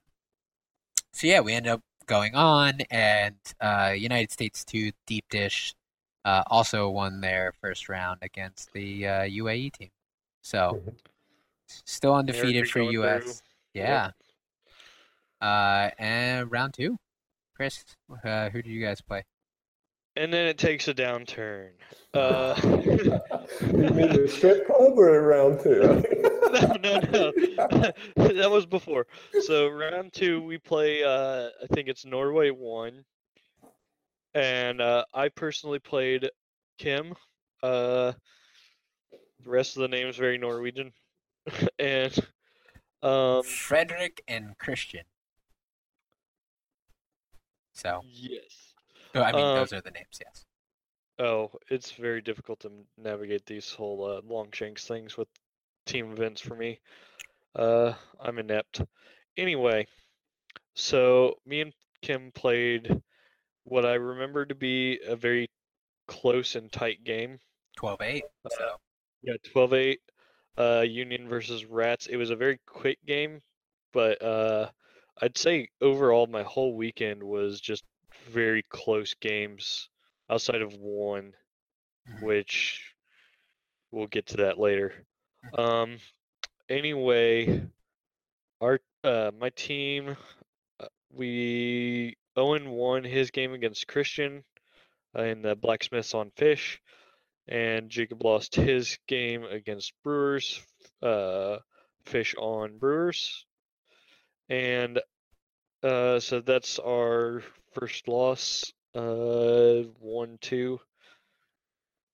so 1.12 1.26
yeah, 1.26 1.40
we 1.40 1.52
end 1.52 1.66
up 1.66 1.82
going 2.06 2.34
on, 2.34 2.80
and 2.90 3.36
uh, 3.60 3.92
United 3.96 4.30
States 4.30 4.64
two 4.64 4.92
deep 5.06 5.24
dish 5.28 5.74
uh, 6.24 6.42
also 6.46 6.88
won 6.88 7.20
their 7.20 7.52
first 7.60 7.88
round 7.88 8.18
against 8.22 8.72
the 8.72 9.06
uh, 9.06 9.22
UAE 9.22 9.72
team. 9.72 9.90
So 10.42 10.82
Mhm. 10.86 10.96
still 11.68 12.14
undefeated 12.14 12.70
for 12.70 12.80
US. 12.80 13.22
through. 13.24 13.82
Yeah. 13.82 14.10
Uh, 15.40 15.90
and 15.98 16.50
round 16.50 16.74
two, 16.74 16.96
Chris, 17.54 17.84
uh, 18.24 18.50
who 18.50 18.62
do 18.62 18.70
you 18.70 18.84
guys 18.84 19.00
play? 19.00 19.24
And 20.16 20.32
then 20.32 20.46
it 20.46 20.58
takes 20.58 20.88
a 20.88 20.94
downturn. 20.94 21.70
Uh, 22.14 22.58
you 22.64 23.76
mean 23.76 24.08
the 24.08 24.26
strip 24.34 24.66
club 24.66 24.98
or 24.98 25.22
round 25.22 25.60
two? 25.60 26.02
no, 26.52 26.74
no, 26.82 27.00
no. 27.12 27.32
that 28.16 28.50
was 28.50 28.64
before. 28.64 29.06
So 29.42 29.68
round 29.68 30.14
two, 30.14 30.42
we 30.42 30.56
play. 30.56 31.04
Uh, 31.04 31.50
I 31.62 31.66
think 31.74 31.86
it's 31.86 32.06
Norway 32.06 32.48
one, 32.50 33.04
and 34.34 34.80
uh, 34.80 35.04
I 35.12 35.28
personally 35.28 35.78
played 35.78 36.30
Kim. 36.78 37.14
Uh, 37.62 38.12
the 39.44 39.50
rest 39.50 39.76
of 39.76 39.82
the 39.82 39.88
name 39.88 40.08
is 40.08 40.16
very 40.16 40.38
Norwegian, 40.38 40.92
and 41.78 42.18
um, 43.02 43.42
Frederick 43.42 44.22
and 44.26 44.56
Christian. 44.58 45.04
So, 47.78 48.00
yes. 48.04 48.74
oh, 49.14 49.22
I 49.22 49.30
mean, 49.30 49.44
Um, 49.44 49.56
those 49.56 49.72
are 49.72 49.80
the 49.80 49.92
names. 49.92 50.20
Yes. 50.20 50.46
Oh, 51.20 51.52
it's 51.68 51.92
very 51.92 52.20
difficult 52.20 52.58
to 52.60 52.72
navigate 52.96 53.46
these 53.46 53.72
whole 53.72 54.04
uh, 54.04 54.20
Longshanks 54.22 54.84
things 54.84 55.16
with 55.16 55.28
team 55.86 56.10
events 56.10 56.40
for 56.40 56.56
me. 56.56 56.80
Uh, 57.54 57.94
I'm 58.20 58.38
inept. 58.38 58.82
Anyway, 59.36 59.86
so 60.74 61.38
me 61.46 61.60
and 61.60 61.72
Kim 62.02 62.32
played 62.32 63.00
what 63.62 63.86
I 63.86 63.94
remember 63.94 64.44
to 64.44 64.54
be 64.56 64.98
a 65.06 65.14
very 65.14 65.48
close 66.08 66.56
and 66.56 66.72
tight 66.72 67.04
game. 67.04 67.38
12-8. 67.78 68.22
Uh, 68.44 68.48
So 68.50 68.76
Yeah, 69.22 69.34
12-8 69.54 69.98
uh, 70.56 70.80
Union 70.82 71.28
versus 71.28 71.64
Rats. 71.64 72.08
It 72.08 72.16
was 72.16 72.30
a 72.30 72.36
very 72.36 72.58
quick 72.66 72.98
game, 73.06 73.40
but 73.92 74.20
uh, 74.20 74.70
I'd 75.20 75.36
say 75.38 75.68
overall 75.80 76.26
my 76.26 76.42
whole 76.42 76.74
weekend 76.74 77.22
was 77.22 77.60
just 77.60 77.84
very 78.30 78.62
close 78.68 79.14
games 79.14 79.88
outside 80.30 80.62
of 80.62 80.74
one, 80.74 81.34
Mhm. 82.08 82.22
which 82.22 82.94
we'll 83.90 84.06
get 84.06 84.26
to 84.26 84.36
that 84.38 84.58
later. 84.58 85.06
Um, 85.52 85.98
anyway, 86.68 87.66
our 88.60 88.80
uh, 89.04 89.30
my 89.38 89.50
team, 89.50 90.16
uh, 90.80 90.88
we 91.10 92.16
Owen 92.36 92.70
won 92.70 93.04
his 93.04 93.30
game 93.30 93.52
against 93.54 93.86
Christian 93.88 94.44
uh, 95.16 95.22
in 95.22 95.42
the 95.42 95.54
Blacksmiths 95.56 96.14
on 96.14 96.30
Fish, 96.32 96.80
and 97.46 97.88
Jacob 97.90 98.22
lost 98.24 98.54
his 98.54 98.98
game 99.06 99.44
against 99.44 99.92
Brewers, 100.02 100.64
uh, 101.02 101.58
Fish 102.04 102.34
on 102.36 102.78
Brewers, 102.78 103.46
and 104.48 105.00
uh, 105.82 106.20
so 106.20 106.40
that's 106.40 106.78
our 106.78 107.42
first 107.74 108.08
loss, 108.08 108.72
uh, 108.94 109.82
one 110.00 110.38
two, 110.40 110.80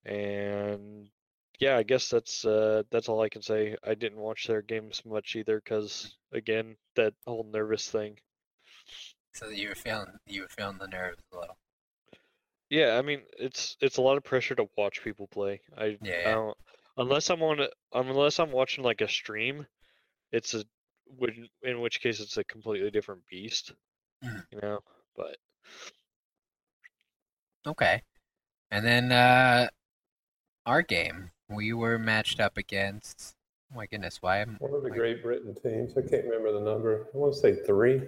and 0.04 1.10
yeah, 1.58 1.76
I 1.76 1.82
guess 1.82 2.08
that's 2.10 2.44
uh, 2.44 2.82
that's 2.90 3.08
all 3.08 3.20
I 3.20 3.28
can 3.28 3.42
say. 3.42 3.76
I 3.82 3.94
didn't 3.94 4.18
watch 4.18 4.46
their 4.46 4.62
games 4.62 5.04
much 5.04 5.36
either, 5.36 5.60
cause 5.60 6.16
again, 6.32 6.76
that 6.96 7.14
whole 7.26 7.44
nervous 7.44 7.88
thing. 7.90 8.18
so 9.34 9.48
you 9.48 9.68
were 9.68 9.74
feeling 9.74 10.18
you 10.26 10.42
were 10.42 10.48
feeling 10.48 10.78
the 10.78 10.86
nerves 10.86 11.22
a 11.32 11.36
little. 11.36 11.58
Yeah, 12.70 12.96
I 12.98 13.02
mean, 13.02 13.22
it's 13.38 13.76
it's 13.80 13.98
a 13.98 14.02
lot 14.02 14.16
of 14.16 14.24
pressure 14.24 14.54
to 14.56 14.68
watch 14.76 15.02
people 15.02 15.28
play. 15.28 15.60
I, 15.76 15.84
I 15.84 15.98
Yeah, 16.02 16.18
yeah. 16.20 16.34
don't 16.34 16.56
unless 16.96 17.30
I'm 17.30 17.42
on 17.42 17.68
unless 17.92 18.38
I'm 18.40 18.50
watching 18.52 18.84
like 18.84 19.00
a 19.00 19.08
stream, 19.08 19.66
it's 20.32 20.54
a 20.54 20.64
would 21.18 21.34
in 21.62 21.80
which 21.80 22.00
case 22.00 22.20
it's 22.20 22.36
a 22.36 22.44
completely 22.44 22.90
different 22.90 23.26
beast, 23.28 23.72
Mhm. 24.24 24.44
you 24.50 24.58
know. 24.60 24.80
But 25.16 25.36
Okay. 27.66 28.02
And 28.70 28.84
then 28.84 29.12
uh 29.12 29.68
our 30.66 30.82
game, 30.82 31.30
we 31.48 31.72
were 31.72 31.98
matched 31.98 32.40
up 32.40 32.56
against 32.56 33.34
oh 33.72 33.76
my 33.76 33.86
goodness, 33.86 34.20
why 34.22 34.38
am 34.38 34.56
One 34.60 34.74
of 34.74 34.82
the 34.82 34.88
like, 34.88 34.98
Great 34.98 35.22
Britain 35.22 35.54
teams. 35.62 35.96
I 35.96 36.02
can't 36.02 36.24
remember 36.24 36.52
the 36.52 36.60
number. 36.60 37.06
I 37.14 37.16
want 37.16 37.34
to 37.34 37.38
say 37.40 37.54
three. 37.66 38.02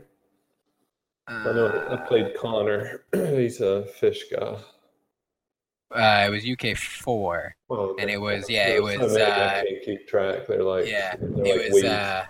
I 1.29 1.53
know 1.53 1.67
I 1.67 1.95
uh, 1.95 2.07
played 2.07 2.37
Connor. 2.37 3.05
He's 3.13 3.61
a 3.61 3.85
fish 3.87 4.25
guy. 4.31 4.59
uh, 5.93 6.27
it 6.27 6.31
was 6.31 6.45
UK 6.49 6.77
four. 6.77 7.57
Well, 7.69 7.97
And 7.99 8.09
it 8.11 8.19
was- 8.21 8.49
yeah, 8.49 8.69
it 8.69 8.83
was, 8.83 8.99
uh, 8.99 9.61
I 9.63 9.65
can't 9.65 9.83
keep 9.85 10.07
track. 10.07 10.47
They're 10.47 10.63
like 10.63 10.87
Yeah, 10.87 11.17
they're 11.19 11.47
it 11.47 11.73
like 11.73 11.73
was 11.73 11.85
uh 11.85 12.27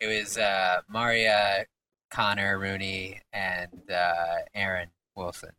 it 0.00 0.06
was 0.06 0.38
uh 0.38 0.80
Maria, 0.88 1.66
Connor, 2.10 2.58
Rooney, 2.58 3.20
and 3.32 3.90
uh 3.90 4.36
Aaron 4.54 4.88
Wilson. 5.16 5.52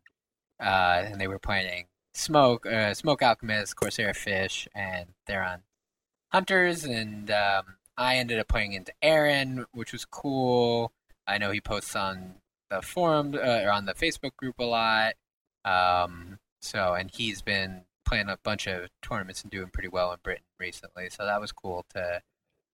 Uh 0.60 1.04
and 1.06 1.20
they 1.20 1.28
were 1.28 1.38
playing 1.38 1.86
Smoke, 2.14 2.66
uh 2.66 2.94
Smoke 2.94 3.22
Alchemist, 3.22 3.76
Corsair 3.76 4.14
Fish, 4.14 4.68
and 4.74 5.06
Theron 5.26 5.62
Hunters, 6.32 6.84
and 6.84 7.30
um 7.30 7.76
I 7.96 8.16
ended 8.16 8.38
up 8.38 8.48
playing 8.48 8.72
into 8.72 8.92
Aaron, 9.02 9.66
which 9.72 9.92
was 9.92 10.04
cool. 10.04 10.92
I 11.26 11.38
know 11.38 11.50
he 11.50 11.60
posts 11.60 11.94
on 11.94 12.36
the 12.70 12.82
forum 12.82 13.34
uh, 13.34 13.60
or 13.62 13.70
on 13.70 13.84
the 13.86 13.94
Facebook 13.94 14.34
group 14.36 14.58
a 14.58 14.64
lot. 14.64 15.14
Um 15.64 16.38
so 16.60 16.94
and 16.94 17.10
he's 17.10 17.42
been 17.42 17.84
playing 18.04 18.28
a 18.28 18.38
bunch 18.42 18.66
of 18.66 18.88
tournaments 19.02 19.42
and 19.42 19.50
doing 19.50 19.68
pretty 19.72 19.88
well 19.88 20.12
in 20.12 20.18
Britain 20.22 20.44
recently. 20.58 21.08
So 21.10 21.24
that 21.24 21.40
was 21.40 21.52
cool 21.52 21.86
to 21.94 22.20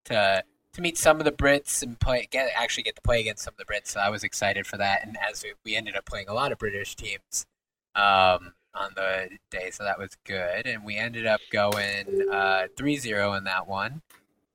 to 0.07 0.45
to 0.73 0.83
meet 0.83 0.99
some 0.99 1.19
of 1.19 1.25
the 1.25 1.33
Brits 1.33 1.83
and 1.83 1.99
play 1.99 2.29
get 2.31 2.51
actually 2.55 2.83
get 2.83 2.97
to 2.97 3.03
play 3.03 3.21
against 3.21 3.45
some 3.45 3.55
of 3.59 3.67
the 3.67 3.73
Brits. 3.73 3.89
So 3.89 4.01
I 4.01 4.11
was 4.11 4.23
excited 4.25 4.67
for 4.67 4.77
that. 4.77 5.07
And 5.07 5.17
as 5.19 5.43
we, 5.43 5.55
we 5.65 5.77
ended 5.77 5.97
up 5.97 6.05
playing 6.05 6.29
a 6.29 6.35
lot 6.35 6.53
of 6.53 6.59
British 6.59 6.95
teams 6.95 7.47
um, 7.95 8.53
on 8.75 8.91
the 8.95 9.31
day, 9.51 9.71
so 9.71 9.85
that 9.85 9.99
was 9.99 10.17
good. 10.25 10.67
And 10.67 10.85
we 10.85 10.97
ended 10.97 11.27
up 11.27 11.41
going 11.51 12.29
uh, 12.31 12.69
3-0 12.77 13.39
in 13.39 13.45
that 13.45 13.67
one. 13.67 14.03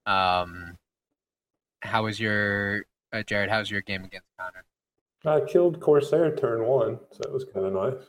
Um, 0.06 0.78
how 1.82 2.04
was 2.04 2.20
your 2.20 2.86
uh, 3.12 3.24
Jared? 3.24 3.50
How 3.50 3.60
was 3.60 3.70
your 3.70 3.82
game 3.82 4.04
against 4.04 4.28
Connor? 4.40 4.64
I 5.26 5.46
killed 5.46 5.80
Corsair 5.80 6.36
turn 6.36 6.66
one, 6.66 7.00
so 7.12 7.20
that 7.20 7.32
was 7.32 7.46
kind 7.46 7.66
of 7.66 7.74
nice. 7.74 8.04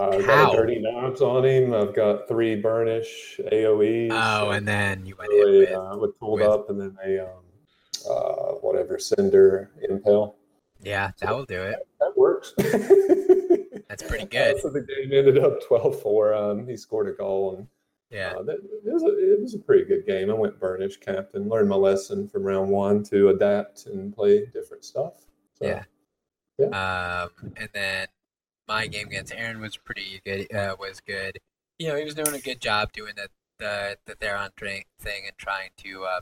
Uh, 0.00 0.08
I 0.10 0.22
How? 0.22 0.44
got 0.46 0.54
a 0.54 0.56
dirty 0.56 0.78
knobs 0.80 1.20
on 1.20 1.44
him. 1.44 1.74
I've 1.74 1.94
got 1.94 2.26
three 2.28 2.56
burnish 2.56 3.38
AOEs. 3.52 4.10
Oh, 4.12 4.50
and 4.50 4.66
then 4.66 5.04
you 5.04 5.14
went 5.18 5.32
in 5.32 5.58
with 5.58 5.72
uh, 5.72 5.96
with 5.98 6.18
pulled 6.18 6.40
with- 6.40 6.48
up, 6.48 6.70
and 6.70 6.80
then 6.80 6.96
a 7.04 7.18
um, 7.20 7.42
uh, 8.08 8.52
whatever 8.62 8.98
cinder 8.98 9.70
impel. 9.88 10.36
yeah, 10.80 11.10
that 11.20 11.34
will 11.34 11.44
do 11.44 11.62
it. 11.62 11.78
That 12.00 12.12
works. 12.16 12.54
That's 13.88 14.02
pretty 14.04 14.24
good. 14.26 14.58
so 14.60 14.70
the 14.70 14.80
game 14.80 15.12
ended 15.12 15.38
up 15.38 15.60
12-4. 15.68 16.36
Um, 16.52 16.66
he 16.66 16.76
scored 16.78 17.08
a 17.08 17.12
goal, 17.12 17.56
and 17.56 17.66
Yeah, 18.10 18.32
uh, 18.38 18.42
that, 18.44 18.56
it, 18.56 18.92
was 18.92 19.02
a, 19.02 19.34
it 19.34 19.40
was 19.42 19.54
a 19.54 19.58
pretty 19.58 19.84
good 19.84 20.06
game. 20.06 20.30
I 20.30 20.34
went 20.34 20.58
burnish 20.58 20.96
captain, 20.96 21.46
learned 21.48 21.68
my 21.68 21.76
lesson 21.76 22.26
from 22.26 22.42
round 22.44 22.70
one 22.70 23.02
to 23.04 23.28
adapt 23.28 23.84
and 23.86 24.14
play 24.14 24.46
different 24.46 24.84
stuff. 24.86 25.26
So, 25.58 25.66
Yeah. 25.66 25.84
Um, 26.58 27.52
and 27.56 27.68
then 27.74 28.06
my 28.68 28.86
game 28.86 29.08
against 29.08 29.34
Aaron 29.34 29.60
was 29.60 29.76
pretty 29.76 30.20
good. 30.24 30.52
Uh, 30.54 30.76
was 30.78 31.00
good. 31.00 31.38
You 31.78 31.88
know, 31.88 31.96
he 31.96 32.04
was 32.04 32.14
doing 32.14 32.34
a 32.34 32.40
good 32.40 32.60
job 32.60 32.92
doing 32.92 33.14
the 33.16 33.28
the 33.58 33.96
the 34.06 34.14
Theron 34.14 34.50
thing 34.56 35.22
and 35.26 35.36
trying 35.38 35.70
to. 35.78 36.04
Uh, 36.04 36.20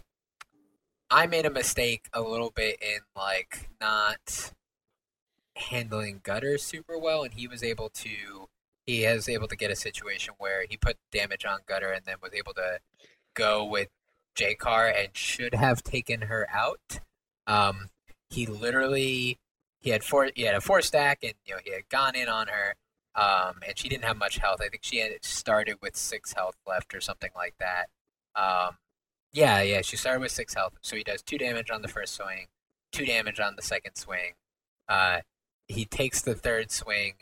I 1.11 1.26
made 1.26 1.46
a 1.46 1.50
mistake 1.50 2.09
a 2.12 2.20
little 2.20 2.50
bit 2.50 2.81
in 2.81 3.00
like 3.16 3.68
not 3.81 4.53
handling 5.57 6.20
gutters 6.22 6.62
super 6.62 6.98
well, 6.98 7.22
and 7.22 7.35
he 7.35 7.48
was 7.48 7.62
able 7.62 7.90
to. 7.90 8.48
He 8.87 9.07
was 9.07 9.29
able 9.29 9.48
to 9.48 9.57
get 9.57 9.70
a 9.70 9.76
situation 9.76 10.35
where 10.38 10.64
he 10.68 10.76
put 10.76 10.96
damage 11.12 11.44
on 11.44 11.61
gutter 11.66 11.90
and 11.90 12.05
then 12.05 12.16
was 12.22 12.33
able 12.35 12.55
to 12.55 12.81
go 13.35 13.64
with 13.64 13.88
Jaecar 14.35 14.92
and 14.96 15.16
should 15.16 15.55
have 15.55 15.83
taken 15.83 16.22
her 16.22 16.48
out. 16.53 17.00
Um, 17.46 17.90
he 18.31 18.46
literally 18.46 19.38
he 19.80 19.90
had 19.90 20.04
four 20.04 20.30
he 20.34 20.42
had 20.42 20.54
a 20.54 20.60
four 20.60 20.82
stack 20.82 21.20
and 21.22 21.34
you 21.44 21.54
know 21.54 21.60
he 21.64 21.72
had 21.72 21.88
gone 21.88 22.14
in 22.14 22.28
on 22.28 22.48
her 22.48 22.74
um, 23.16 23.56
and 23.66 23.76
she 23.76 23.88
didn't 23.88 24.04
have 24.04 24.16
much 24.16 24.38
health. 24.38 24.60
I 24.60 24.68
think 24.68 24.84
she 24.84 24.98
had 24.98 25.24
started 25.24 25.76
with 25.82 25.96
six 25.96 26.32
health 26.32 26.56
left 26.66 26.94
or 26.94 27.00
something 27.00 27.30
like 27.34 27.54
that. 27.58 27.86
Um, 28.36 28.76
yeah 29.32 29.62
yeah 29.62 29.80
she 29.82 29.96
started 29.96 30.20
with 30.20 30.32
six 30.32 30.54
health. 30.54 30.74
So 30.82 30.96
he 30.96 31.02
does 31.02 31.22
two 31.22 31.38
damage 31.38 31.70
on 31.70 31.82
the 31.82 31.88
first 31.88 32.14
swing 32.14 32.46
two 32.92 33.06
damage 33.06 33.40
on 33.40 33.56
the 33.56 33.62
second 33.62 33.96
swing. 33.96 34.32
Uh, 34.88 35.20
he 35.68 35.84
takes 35.84 36.22
the 36.22 36.34
third 36.34 36.70
swing 36.70 37.14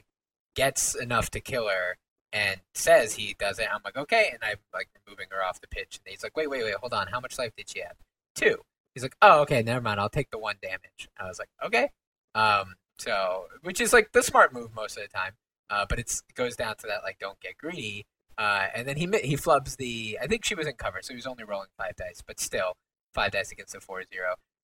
gets 0.54 0.94
enough 0.94 1.30
to 1.30 1.40
kill 1.40 1.68
her 1.68 1.96
and 2.32 2.60
says 2.74 3.14
he 3.14 3.36
does 3.38 3.58
it. 3.58 3.68
I'm 3.72 3.80
like 3.84 3.96
okay 3.96 4.30
and 4.32 4.40
i'm 4.42 4.58
like 4.74 4.88
moving 5.08 5.26
her 5.30 5.44
off 5.44 5.60
the 5.60 5.68
pitch. 5.68 6.00
And 6.04 6.10
he's 6.10 6.22
like 6.22 6.36
wait 6.36 6.50
wait 6.50 6.64
wait 6.64 6.74
hold 6.74 6.92
on. 6.92 7.06
How 7.08 7.20
much 7.20 7.38
life 7.38 7.52
did 7.56 7.68
she 7.68 7.80
have? 7.80 7.96
Two. 8.34 8.58
He's 8.94 9.02
like 9.02 9.16
oh 9.22 9.40
okay 9.42 9.62
never 9.62 9.80
mind. 9.80 10.00
I'll 10.00 10.08
take 10.08 10.30
the 10.30 10.38
one 10.38 10.56
damage. 10.62 11.08
I 11.18 11.26
was 11.26 11.38
like 11.38 11.50
okay 11.64 11.90
um, 12.34 12.74
so 12.98 13.46
which 13.62 13.80
is 13.80 13.92
like 13.92 14.12
the 14.12 14.22
smart 14.22 14.52
move 14.52 14.74
most 14.74 14.96
of 14.96 15.02
the 15.02 15.08
time. 15.08 15.32
Uh, 15.70 15.84
but 15.86 15.98
it's, 15.98 16.22
it 16.28 16.34
goes 16.34 16.56
down 16.56 16.74
to 16.76 16.86
that 16.86 17.02
like 17.02 17.18
don't 17.18 17.40
get 17.40 17.58
greedy. 17.58 18.06
Uh, 18.38 18.68
and 18.72 18.86
then 18.86 18.96
he 18.96 19.08
he 19.24 19.36
flubs 19.36 19.76
the. 19.76 20.16
I 20.22 20.28
think 20.28 20.44
she 20.44 20.54
was 20.54 20.66
in 20.68 20.74
cover, 20.74 21.00
so 21.02 21.12
he 21.12 21.16
was 21.16 21.26
only 21.26 21.42
rolling 21.42 21.70
five 21.76 21.96
dice, 21.96 22.22
but 22.24 22.38
still 22.38 22.76
five 23.12 23.32
dice 23.32 23.50
against 23.50 23.74
a 23.74 23.78
4-0, 23.78 24.04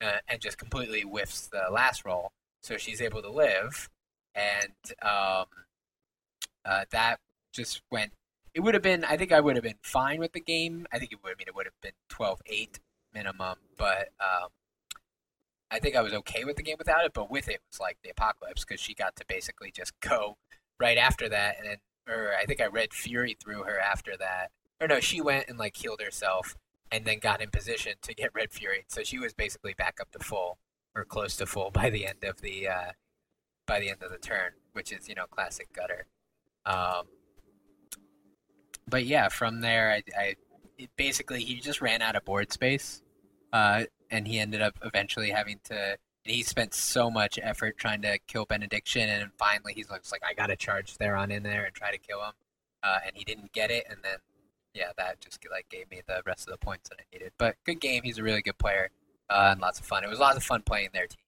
uh, 0.01 0.19
and 0.29 0.41
just 0.41 0.59
completely 0.59 1.03
whiffs 1.03 1.49
the 1.49 1.65
last 1.73 2.05
roll. 2.05 2.31
So 2.63 2.77
she's 2.77 3.03
able 3.03 3.21
to 3.21 3.31
live, 3.31 3.91
and 4.35 4.73
um, 5.03 5.47
uh, 6.65 6.85
that 6.93 7.19
just 7.53 7.83
went. 7.91 8.13
It 8.55 8.61
would 8.61 8.75
have 8.75 8.83
been. 8.83 9.05
I 9.05 9.17
think 9.17 9.33
I 9.33 9.41
would 9.41 9.57
have 9.57 9.65
been 9.65 9.81
fine 9.83 10.21
with 10.21 10.33
the 10.33 10.41
game. 10.41 10.87
I 10.93 11.01
think 11.01 11.11
it 11.11 11.19
would. 11.25 11.33
I 11.33 11.35
mean, 11.37 11.49
it 11.49 11.57
would 11.57 11.67
have 11.67 11.81
been 11.83 11.93
12-8 12.13 12.79
minimum, 13.13 13.57
but 13.77 14.11
um, 14.21 14.51
I 15.75 15.81
think 15.81 15.97
I 15.97 16.03
was 16.03 16.13
okay 16.13 16.45
with 16.45 16.57
the 16.57 16.63
game 16.63 16.77
without 16.79 17.05
it, 17.05 17.13
but 17.13 17.31
with 17.31 17.49
it, 17.49 17.61
was 17.69 17.81
like 17.81 17.99
the 18.05 18.11
apocalypse 18.11 18.65
because 18.65 18.81
she 18.81 18.95
got 18.95 19.17
to 19.17 19.25
basically 19.27 19.73
just 19.73 19.99
go 20.01 20.37
right 20.79 20.97
after 20.97 21.29
that, 21.29 21.57
and 21.59 21.69
then, 21.69 21.77
or 22.09 22.33
I 22.41 22.45
think 22.45 22.61
I 22.61 22.67
read 22.67 22.93
Fury 22.93 23.37
through 23.43 23.65
her 23.65 23.79
after 23.81 24.17
that, 24.19 24.51
or 24.81 24.87
no, 24.87 25.01
she 25.01 25.21
went 25.21 25.49
and 25.49 25.59
like 25.59 25.77
healed 25.77 26.01
herself 26.01 26.57
and 26.93 27.05
then 27.05 27.19
got 27.19 27.43
in 27.43 27.51
position 27.51 27.95
to 28.03 28.15
get 28.15 28.31
Red 28.35 28.53
Fury, 28.53 28.85
so 28.89 29.03
she 29.03 29.19
was 29.19 29.35
basically 29.35 29.75
back 29.75 29.99
up 30.01 30.13
to 30.13 30.21
full 30.21 30.59
or 30.95 31.05
close 31.05 31.37
to 31.37 31.47
full 31.47 31.71
by 31.73 31.91
the 31.91 32.07
end 32.07 32.23
of 32.23 32.41
the 32.41 32.69
uh, 32.69 32.93
by 33.67 33.81
the 33.81 33.91
end 33.91 34.03
of 34.03 34.13
the 34.13 34.19
turn, 34.19 34.53
which 34.75 34.93
is 34.93 35.09
you 35.09 35.17
know 35.17 35.27
classic 35.27 35.73
gutter. 35.73 36.07
Um, 36.67 37.07
but 38.89 39.07
yeah, 39.07 39.29
from 39.29 39.61
there, 39.61 39.91
I, 39.91 40.03
I 40.17 40.37
basically 40.97 41.43
he 41.43 41.57
just 41.57 41.81
ran 41.81 42.01
out 42.01 42.15
of 42.15 42.25
board 42.25 42.53
space. 42.53 43.03
Uh, 43.53 43.85
and 44.11 44.29
he 44.29 44.39
ended 44.39 44.63
up 44.63 44.79
eventually 44.83 45.31
having 45.31 45.59
to 45.65 45.97
he 46.25 46.43
spent 46.43 46.73
so 46.73 47.11
much 47.11 47.39
effort 47.43 47.77
trying 47.77 48.01
to 48.01 48.19
kill 48.27 48.47
benediction 48.47 49.09
and 49.09 49.31
finally 49.39 49.73
he's 49.75 49.91
looks 49.91 50.11
like 50.13 50.23
i 50.29 50.33
gotta 50.33 50.57
charge 50.57 50.97
theron 50.97 51.31
in 51.31 51.43
there 51.43 51.65
and 51.65 51.75
try 51.75 51.91
to 51.91 51.99
kill 51.99 52.21
him 52.21 52.33
uh, 52.85 52.99
and 53.07 53.17
he 53.17 53.25
didn't 53.25 53.51
get 53.53 53.71
it, 53.71 53.87
and 53.89 53.99
then 54.05 54.19
yeah, 54.75 54.91
that 54.99 55.21
just 55.21 55.41
like 55.51 55.69
gave 55.71 55.91
me 55.91 56.03
the 56.07 56.21
rest 56.27 56.47
of 56.47 56.53
the 56.53 56.59
points 56.59 56.89
that 56.91 56.99
I 57.01 57.05
needed. 57.13 57.33
But 57.39 57.57
good 57.65 57.81
game. 57.81 58.03
He's 58.05 58.19
a 58.19 58.23
really 58.23 58.43
good 58.43 58.59
player 58.59 58.91
uh, 59.31 59.49
and 59.53 59.61
lots 59.61 59.81
of 59.81 59.87
fun. 59.87 60.05
It 60.05 60.11
was 60.11 60.19
lots 60.19 60.37
of 60.37 60.43
fun 60.45 60.63
playing 60.63 60.91
their 60.93 61.07
team. 61.07 61.19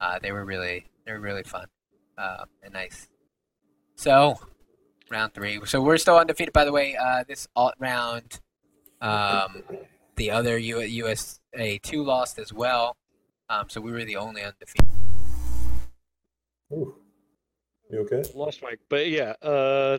Uh, 0.00 0.18
they 0.20 0.32
were 0.32 0.44
really 0.44 0.86
they 1.06 1.12
were 1.12 1.20
really 1.20 1.44
fun 1.44 1.66
uh, 2.18 2.44
and 2.62 2.74
nice. 2.74 3.08
So 3.94 4.40
round 5.10 5.32
three. 5.32 5.60
So 5.66 5.80
we're 5.80 5.98
still 5.98 6.18
undefeated, 6.18 6.52
by 6.52 6.64
the 6.64 6.72
way. 6.72 6.96
Uh, 6.96 7.24
this 7.28 7.46
alt 7.54 7.74
round, 7.78 8.40
um, 9.00 9.62
the 10.16 10.30
other 10.32 10.58
U- 10.58 10.80
USA 11.54 11.78
two 11.78 12.04
lost 12.04 12.38
as 12.38 12.52
well. 12.52 12.96
Um, 13.48 13.68
so 13.68 13.80
we 13.80 13.92
were 13.92 14.04
the 14.04 14.16
only 14.16 14.42
undefeated. 14.42 14.88
Ooh. 16.72 16.94
You 17.90 18.00
okay? 18.00 18.22
Lost 18.34 18.62
Mike, 18.62 18.78
but 18.88 19.08
yeah, 19.08 19.34
uh, 19.42 19.98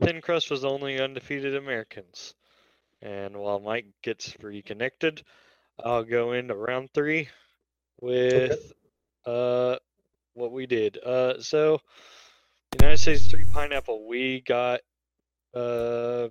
Thin 0.00 0.22
Crust 0.22 0.50
was 0.50 0.62
the 0.62 0.70
only 0.70 0.98
undefeated 0.98 1.54
Americans. 1.54 2.34
And 3.02 3.36
while 3.36 3.60
Mike 3.60 3.86
gets 4.02 4.34
reconnected, 4.42 5.22
I'll 5.78 6.04
go 6.04 6.32
into 6.32 6.54
round 6.54 6.90
three 6.94 7.28
with 8.00 8.72
uh 9.26 9.76
what 10.32 10.52
we 10.52 10.66
did. 10.66 10.98
Uh, 11.04 11.40
so 11.40 11.80
United 12.80 12.98
States 12.98 13.26
three 13.26 13.44
pineapple, 13.52 14.06
we 14.06 14.40
got 14.40 14.80
uh 15.54 16.28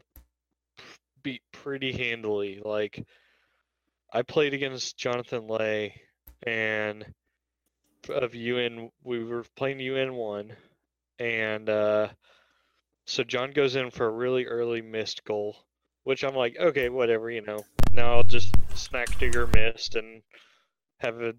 beat 1.21 1.43
pretty 1.51 1.91
handily. 1.91 2.62
Like 2.65 3.06
I 4.15 4.21
played 4.21 4.54
against 4.54 4.95
Jonathan 4.95 5.45
Lay 5.45 5.93
and 6.47 7.06
of 8.08 8.34
UN 8.34 8.89
we 9.04 9.21
were 9.21 9.43
playing 9.58 9.82
UN 9.82 10.13
one 10.13 10.56
and 11.19 11.69
uh 11.69 12.08
so 13.06 13.25
John 13.25 13.51
goes 13.51 13.75
in 13.75 13.91
for 13.91 14.06
a 14.06 14.12
really 14.12 14.45
early 14.45 14.82
missed 14.82 15.25
goal, 15.25 15.58
which 16.06 16.23
I'm 16.23 16.34
like, 16.34 16.56
okay, 16.58 16.88
whatever, 16.88 17.30
you 17.30 17.41
know. 17.41 17.60
Now 17.91 18.13
I'll 18.13 18.23
just 18.23 18.56
snack 18.73 19.19
digger 19.19 19.47
missed 19.47 19.95
and 19.95 20.23
have 20.99 21.21
it 21.21 21.36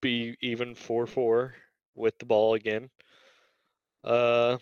be 0.00 0.36
even 0.40 0.76
four 0.76 1.08
four 1.08 1.56
with 1.96 2.16
the 2.18 2.26
ball 2.26 2.54
again. 2.54 2.88
Uh 4.04 4.58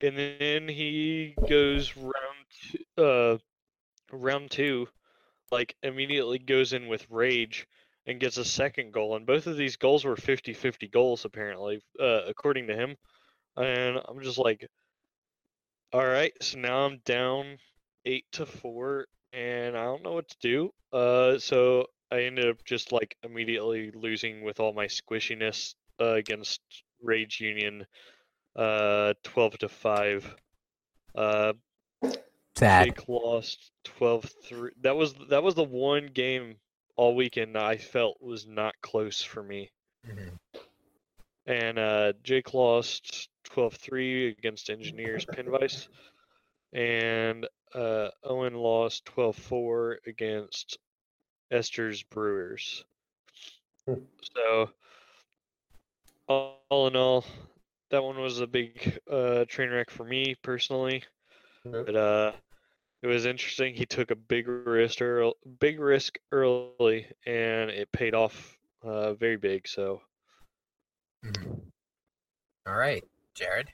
and 0.00 0.16
then 0.16 0.68
he 0.68 1.34
goes 1.48 1.96
round 1.96 2.86
uh 2.96 3.38
round 4.12 4.52
two, 4.52 4.86
like 5.50 5.76
immediately 5.82 6.38
goes 6.38 6.72
in 6.72 6.88
with 6.88 7.06
rage 7.10 7.66
and 8.06 8.20
gets 8.20 8.38
a 8.38 8.44
second 8.44 8.92
goal. 8.92 9.16
And 9.16 9.26
both 9.26 9.46
of 9.46 9.56
these 9.56 9.76
goals 9.76 10.04
were 10.04 10.16
50-50 10.16 10.90
goals 10.90 11.24
apparently, 11.24 11.80
uh, 12.00 12.22
according 12.26 12.68
to 12.68 12.74
him. 12.74 12.96
And 13.56 13.98
I'm 14.08 14.22
just 14.22 14.38
like, 14.38 14.66
all 15.92 16.06
right, 16.06 16.32
so 16.40 16.58
now 16.58 16.86
I'm 16.86 17.00
down 17.04 17.58
eight 18.04 18.26
to 18.32 18.46
four, 18.46 19.06
and 19.32 19.76
I 19.76 19.84
don't 19.84 20.02
know 20.02 20.12
what 20.12 20.28
to 20.28 20.36
do. 20.40 20.70
Uh, 20.92 21.38
so 21.38 21.86
I 22.10 22.22
ended 22.22 22.48
up 22.48 22.64
just 22.64 22.92
like 22.92 23.16
immediately 23.22 23.90
losing 23.94 24.42
with 24.42 24.60
all 24.60 24.72
my 24.72 24.86
squishiness 24.86 25.74
uh, 26.00 26.12
against 26.12 26.60
Rage 27.02 27.40
Union, 27.40 27.86
uh, 28.56 29.14
twelve 29.22 29.58
to 29.58 29.68
five. 29.68 30.34
Uh, 31.14 31.54
Sad. 32.58 32.86
Jake 32.86 33.08
lost 33.08 33.70
12-3. 34.00 34.70
That 34.82 34.96
was 34.96 35.14
that 35.30 35.44
was 35.44 35.54
the 35.54 35.62
one 35.62 36.06
game 36.12 36.56
all 36.96 37.14
weekend 37.14 37.54
that 37.54 37.62
I 37.62 37.76
felt 37.76 38.20
was 38.20 38.48
not 38.48 38.74
close 38.82 39.22
for 39.22 39.44
me. 39.44 39.70
Mhm. 40.04 40.38
And 41.46 41.78
uh, 41.78 42.14
Jake 42.24 42.54
lost 42.54 43.28
12-3 43.50 44.36
against 44.36 44.70
Engineers 44.70 45.24
Pinvice, 45.24 45.88
and 46.72 47.46
uh, 47.76 48.08
Owen 48.24 48.54
lost 48.54 49.04
12-4 49.04 49.98
against 50.08 50.78
Esters 51.52 52.04
Brewers. 52.10 52.84
Hmm. 53.86 54.02
So, 54.34 54.70
all, 56.26 56.60
all 56.70 56.88
in 56.88 56.96
all, 56.96 57.24
that 57.90 58.02
one 58.02 58.20
was 58.20 58.40
a 58.40 58.48
big 58.48 59.00
uh, 59.08 59.44
train 59.44 59.70
wreck 59.70 59.90
for 59.90 60.04
me 60.04 60.34
personally. 60.42 61.04
But 61.64 61.96
uh, 61.96 62.32
it 63.02 63.06
was 63.06 63.26
interesting. 63.26 63.74
He 63.74 63.86
took 63.86 64.10
a 64.10 64.16
big 64.16 64.48
risk, 64.48 65.00
early, 65.02 65.32
big 65.60 65.80
risk 65.80 66.18
early, 66.32 67.06
and 67.26 67.70
it 67.70 67.90
paid 67.92 68.14
off 68.14 68.56
uh, 68.82 69.14
very 69.14 69.36
big. 69.36 69.66
So 69.68 70.00
Mhm. 71.24 71.60
All 72.66 72.74
right, 72.76 73.04
Jared. 73.34 73.68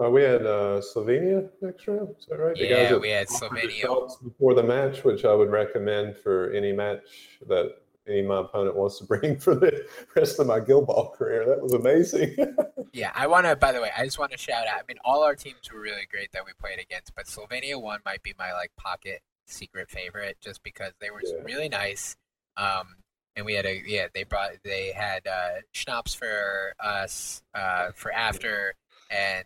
Uh, 0.00 0.10
we 0.10 0.22
had 0.22 0.42
uh, 0.46 0.80
Slovenia 0.80 1.48
next 1.60 1.88
round. 1.88 2.14
Is 2.18 2.26
that 2.26 2.38
right? 2.38 2.54
The 2.54 2.68
guys 2.68 2.82
Yeah, 2.84 2.92
that 2.92 3.00
we 3.00 3.10
had 3.10 3.28
Slovenia. 3.28 4.22
before 4.22 4.54
the 4.54 4.62
match, 4.62 5.02
which 5.04 5.24
I 5.24 5.34
would 5.34 5.50
recommend 5.50 6.16
for 6.16 6.52
any 6.52 6.72
match 6.72 7.38
that 7.48 7.76
any 8.08 8.22
my 8.22 8.40
opponent 8.40 8.76
wants 8.76 8.98
to 8.98 9.04
bring 9.04 9.36
for 9.38 9.54
the 9.54 9.86
rest 10.16 10.38
of 10.40 10.46
my 10.46 10.60
Guild 10.60 10.86
Ball 10.86 11.10
career. 11.10 11.46
That 11.46 11.62
was 11.62 11.72
amazing. 11.74 12.36
Yeah, 12.92 13.12
I 13.14 13.28
want 13.28 13.46
to. 13.46 13.54
By 13.54 13.70
the 13.70 13.80
way, 13.80 13.92
I 13.96 14.04
just 14.04 14.18
want 14.18 14.32
to 14.32 14.36
shout 14.36 14.66
out. 14.66 14.78
I 14.78 14.82
mean, 14.88 14.96
all 15.04 15.22
our 15.22 15.36
teams 15.36 15.70
were 15.72 15.78
really 15.78 16.08
great 16.10 16.32
that 16.32 16.44
we 16.44 16.50
played 16.58 16.80
against, 16.80 17.14
but 17.14 17.26
Slovenia 17.26 17.80
one 17.80 18.00
might 18.04 18.20
be 18.24 18.34
my 18.36 18.52
like 18.52 18.72
pocket 18.76 19.20
secret 19.46 19.88
favorite, 19.88 20.38
just 20.40 20.64
because 20.64 20.92
they 21.00 21.08
were 21.10 21.22
Yeah. 21.24 21.40
really 21.44 21.68
nice. 21.68 22.16
Um, 22.56 22.96
and 23.36 23.46
we 23.46 23.54
had 23.54 23.64
a 23.64 23.80
yeah, 23.86 24.08
they 24.12 24.24
brought 24.24 24.54
they 24.64 24.90
had 24.90 25.24
uh, 25.28 25.60
schnapps 25.72 26.14
for 26.16 26.74
us 26.80 27.42
uh, 27.54 27.92
for 27.94 28.10
after, 28.10 28.74
and 29.08 29.44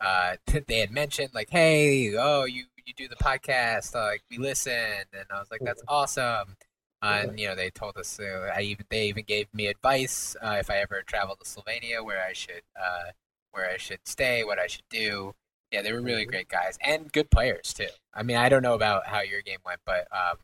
uh, 0.00 0.36
they 0.66 0.78
had 0.78 0.90
mentioned 0.90 1.30
like, 1.34 1.50
hey, 1.50 2.16
oh, 2.16 2.44
you 2.44 2.64
you 2.86 2.94
do 2.94 3.08
the 3.08 3.16
podcast, 3.16 3.94
like 3.94 4.22
we 4.30 4.38
listen, 4.38 4.72
and 5.12 5.26
I 5.30 5.38
was 5.38 5.50
like, 5.50 5.60
that's 5.62 5.82
awesome. 5.86 6.56
And 7.02 7.38
you 7.38 7.48
know, 7.48 7.54
they 7.54 7.70
told 7.70 7.96
us. 7.96 8.18
Uh, 8.18 8.50
I 8.54 8.62
even 8.62 8.86
they 8.90 9.08
even 9.08 9.24
gave 9.24 9.52
me 9.54 9.66
advice 9.68 10.36
uh, 10.42 10.56
if 10.60 10.70
I 10.70 10.78
ever 10.78 11.02
travel 11.06 11.36
to 11.36 11.44
Slovenia, 11.44 12.04
where 12.04 12.24
I 12.24 12.32
should 12.32 12.62
uh, 12.80 13.12
where 13.52 13.70
I 13.70 13.76
should 13.76 14.00
stay, 14.06 14.44
what 14.44 14.58
I 14.58 14.66
should 14.66 14.88
do. 14.90 15.34
Yeah, 15.72 15.82
they 15.82 15.92
were 15.92 16.00
really 16.02 16.24
Mhm. 16.24 16.30
great 16.30 16.48
guys 16.48 16.78
and 16.82 17.12
good 17.12 17.30
players 17.30 17.74
too. 17.74 17.88
I 18.14 18.22
mean, 18.22 18.36
I 18.36 18.48
don't 18.48 18.62
know 18.62 18.74
about 18.74 19.06
how 19.06 19.20
your 19.20 19.42
game 19.42 19.58
went, 19.64 19.80
but 19.84 20.06
um, 20.12 20.38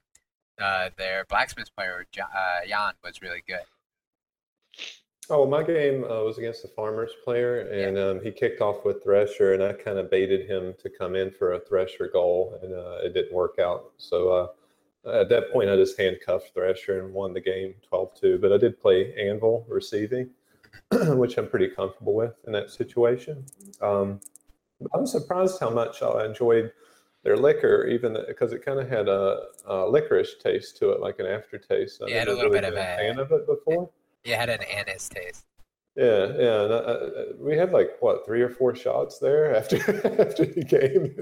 uh, 0.61 0.91
their 0.97 1.25
blacksmith 1.29 1.75
player 1.77 2.07
uh, 2.19 2.67
Jan 2.69 2.95
was 3.05 3.23
really 3.23 3.43
good. 3.47 3.67
Oh, 5.31 5.47
my 5.47 5.63
game 5.63 6.05
uh, 6.05 6.23
was 6.25 6.39
against 6.39 6.63
the 6.63 6.69
Farmers 6.69 7.13
player, 7.25 7.61
and 7.61 7.97
um, 7.97 8.21
he 8.23 8.31
kicked 8.31 8.61
off 8.61 8.85
with 8.85 9.03
Thresher, 9.03 9.55
and 9.55 9.63
I 9.63 9.73
kind 9.73 9.99
of 9.99 10.11
baited 10.11 10.49
him 10.49 10.75
to 10.81 10.91
come 10.91 11.15
in 11.17 11.31
for 11.31 11.53
a 11.53 11.61
Thresher 11.61 12.09
goal, 12.13 12.59
and 12.63 12.75
uh, 12.75 12.99
it 13.03 13.15
didn't 13.15 13.33
work 13.33 13.59
out. 13.59 13.93
So 13.99 14.29
uh, 14.29 14.49
at 15.07 15.29
that 15.31 15.53
point, 15.53 15.69
I 15.71 15.77
just 15.77 15.99
handcuffed 15.99 16.53
Thresher 16.55 17.05
and 17.05 17.13
won 17.13 17.33
the 17.33 17.41
game 17.41 17.75
12 17.89 18.15
2. 18.21 18.39
But 18.39 18.53
I 18.53 18.59
did 18.59 18.81
play 18.81 19.15
Anvil 19.15 19.65
receiving, 19.69 20.31
which 20.93 21.37
I'm 21.39 21.49
pretty 21.49 21.69
comfortable 21.69 22.15
with 22.15 22.35
in 22.47 22.53
that 22.53 22.71
situation. 22.71 23.45
Um, 23.81 24.21
I 24.95 24.99
was 24.99 25.13
surprised 25.13 25.59
how 25.61 25.71
much 25.71 26.03
I 26.03 26.25
enjoyed 26.25 26.73
their 27.25 27.37
liquor, 27.37 27.87
even 27.87 28.17
because 28.27 28.53
it 28.53 28.65
kind 28.65 28.81
of 28.81 28.89
had 28.89 29.09
a, 29.09 29.43
a 29.67 29.87
licorice 29.89 30.35
taste 30.43 30.77
to 30.79 30.91
it, 30.91 31.01
like 31.01 31.19
an 31.21 31.27
aftertaste. 31.27 32.03
I 32.03 32.09
Yeah, 32.11 32.19
had 32.21 32.29
a 32.29 32.35
little 32.35 32.51
really 32.51 32.63
bit 32.63 32.73
of 32.73 32.75
a- 32.75 32.97
fan 32.97 33.19
of 33.19 33.31
it 33.33 33.47
before. 33.47 33.91
It 34.25 34.35
had 34.37 34.49
an 34.51 34.63
anise 34.63 35.09
taste. 35.09 35.45
Yeah, 35.97 36.33
yeah. 36.39 36.63
And 36.65 36.73
I, 36.73 36.77
I, 36.79 37.07
we 37.39 37.57
had 37.57 37.71
like 37.73 37.91
what 38.01 38.25
three 38.25 38.41
or 38.41 38.49
four 38.49 38.75
shots 38.75 39.19
there 39.19 39.55
after 39.57 39.77
after 40.21 40.47
the 40.47 40.65
game. 40.65 41.15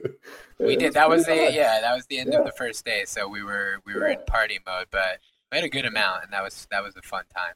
We 0.59 0.77
did. 0.77 0.93
That 0.95 1.09
was 1.09 1.27
the 1.27 1.35
yeah. 1.53 1.81
That 1.81 1.95
was 1.95 2.07
the 2.07 2.19
end 2.19 2.33
Yeah. 2.33 2.41
of 2.41 2.45
the 2.47 2.53
first 2.53 2.85
day. 2.85 3.05
So 3.07 3.29
we 3.29 3.43
were 3.43 3.81
we 3.85 3.95
were 3.95 4.07
in 4.07 4.19
party 4.27 4.61
mode, 4.65 4.87
but 4.91 5.19
we 5.51 5.57
had 5.59 5.65
a 5.65 5.69
good 5.69 5.87
amount, 5.87 6.25
and 6.25 6.33
that 6.33 6.43
was 6.43 6.69
that 6.71 6.85
was 6.85 6.95
a 6.97 7.03
fun 7.03 7.25
time. 7.35 7.55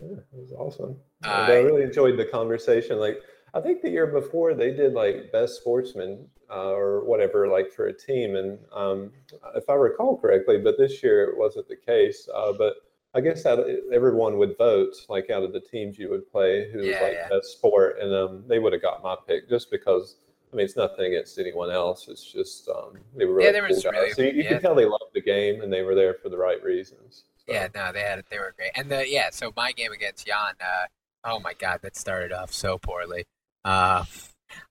Yeah, 0.00 0.16
it 0.18 0.24
was 0.32 0.52
awesome. 0.52 0.96
Uh, 1.24 1.28
I 1.28 1.58
really 1.60 1.82
enjoyed 1.82 2.18
the 2.18 2.26
conversation. 2.26 2.98
Like 2.98 3.20
I 3.54 3.60
think 3.60 3.80
the 3.80 3.90
year 3.90 4.06
before 4.06 4.52
they 4.52 4.72
did 4.72 4.92
like 4.92 5.32
best 5.32 5.56
sportsman 5.56 6.26
uh, 6.50 6.70
or 6.72 7.04
whatever, 7.06 7.48
like 7.48 7.70
for 7.70 7.86
a 7.86 7.92
team, 7.96 8.36
and 8.36 8.58
um, 8.74 9.12
if 9.56 9.68
I 9.70 9.74
recall 9.74 10.18
correctly, 10.18 10.58
but 10.58 10.76
this 10.76 11.02
year 11.02 11.24
it 11.24 11.38
wasn't 11.38 11.68
the 11.68 11.76
case. 11.76 12.28
Uh, 12.34 12.52
but 12.52 12.74
I 13.14 13.20
guess 13.20 13.42
that 13.42 13.58
everyone 13.92 14.38
would 14.38 14.56
vote, 14.56 14.94
like 15.08 15.30
out 15.30 15.42
of 15.42 15.52
the 15.52 15.60
teams 15.60 15.98
you 15.98 16.10
would 16.10 16.30
play, 16.30 16.70
who 16.70 16.78
was 16.78 16.86
Yeah, 16.88 17.02
like 17.02 17.12
yeah. 17.14 17.28
best 17.28 17.52
sport, 17.52 17.98
and 18.00 18.14
um, 18.14 18.44
they 18.46 18.58
would 18.60 18.72
have 18.72 18.82
got 18.82 19.02
my 19.02 19.16
pick 19.26 19.48
just 19.48 19.70
because. 19.70 20.16
I 20.52 20.56
mean, 20.56 20.64
it's 20.64 20.74
nothing 20.76 21.04
against 21.04 21.38
anyone 21.38 21.70
else. 21.70 22.08
It's 22.08 22.24
just 22.24 22.68
um, 22.68 22.98
they 23.16 23.24
were 23.24 23.34
really 23.34 23.46
Yeah, 23.46 23.52
they 23.52 23.60
were 23.60 23.68
cool 23.68 23.90
really- 23.92 24.10
so 24.10 24.22
you, 24.22 24.30
you 24.32 24.42
yeah. 24.42 24.48
could 24.48 24.62
tell 24.62 24.74
they 24.74 24.84
loved 24.84 25.14
the 25.14 25.20
game 25.20 25.60
and 25.62 25.72
they 25.72 25.82
were 25.82 25.94
there 25.94 26.14
for 26.14 26.28
the 26.28 26.36
right 26.36 26.60
reasons. 26.60 27.22
So, 27.46 27.52
Yeah, 27.52 27.68
no, 27.72 27.92
they 27.92 28.00
had 28.00 28.18
it 28.18 28.26
they 28.30 28.38
were 28.40 28.52
great, 28.56 28.72
and 28.74 28.90
the 28.90 29.08
yeah. 29.08 29.30
So 29.30 29.52
my 29.56 29.70
game 29.70 29.92
against 29.92 30.26
Jan, 30.26 30.54
uh, 30.60 30.86
oh 31.24 31.38
my 31.38 31.54
god, 31.54 31.80
that 31.82 31.94
started 31.96 32.32
off 32.32 32.52
so 32.52 32.78
poorly. 32.78 33.26
Uh, 33.64 34.04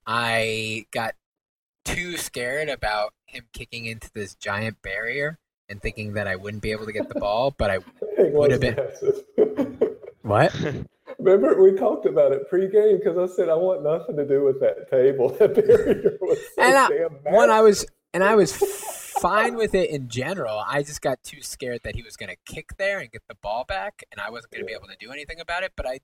I 0.06 0.86
got 0.92 1.16
too 1.86 2.18
scared 2.18 2.68
about 2.70 3.14
him 3.26 3.46
kicking 3.54 3.86
into 3.86 4.10
this 4.14 4.36
giant 4.36 4.82
barrier 4.82 5.38
and 5.70 5.82
thinking 5.82 6.14
that 6.14 6.28
I 6.28 6.36
wouldn't 6.36 6.64
be 6.64 6.72
able 6.72 6.86
to 6.86 6.92
get 6.92 7.10
the 7.10 7.20
ball, 7.20 7.54
but 7.58 7.70
I 7.72 7.76
It 8.18 8.34
was 8.34 8.52
have 8.52 8.62
been- 8.62 9.98
what? 10.22 10.54
Remember, 11.18 11.62
we 11.62 11.74
talked 11.78 12.06
about 12.06 12.32
it 12.32 12.50
pre-game 12.50 12.98
because 12.98 13.18
I 13.18 13.34
said 13.36 13.50
I 13.50 13.56
want 13.56 13.84
nothing 13.84 14.16
to 14.18 14.26
do 14.28 14.44
with 14.44 14.60
that 14.62 14.90
table. 14.90 15.30
That 15.40 15.56
barrier 15.56 16.18
was 16.22 16.40
so 16.56 16.62
And 16.62 16.78
I- 16.78 16.88
damn 16.90 17.14
massive. 17.24 17.34
When 17.34 17.50
I 17.50 17.62
was 17.62 17.86
and 18.14 18.24
I 18.24 18.36
was 18.36 18.56
fine 18.56 19.56
with 19.56 19.76
it 19.76 19.90
in 19.90 20.08
general. 20.08 20.64
I 20.66 20.82
just 20.82 21.02
got 21.02 21.22
too 21.24 21.42
scared 21.42 21.82
that 21.84 21.96
he 21.96 22.02
was 22.02 22.16
going 22.16 22.30
to 22.30 22.38
kick 22.52 22.78
there 22.78 23.00
and 23.00 23.12
get 23.12 23.22
the 23.28 23.36
ball 23.36 23.66
back, 23.66 24.04
and 24.12 24.20
I 24.22 24.30
wasn't 24.32 24.52
going 24.54 24.62
to 24.64 24.66
be 24.66 24.74
able 24.74 24.88
to 24.88 24.96
do 25.00 25.12
anything 25.12 25.40
about 25.40 25.62
it. 25.64 25.74
But 25.76 25.86
I, 25.86 26.00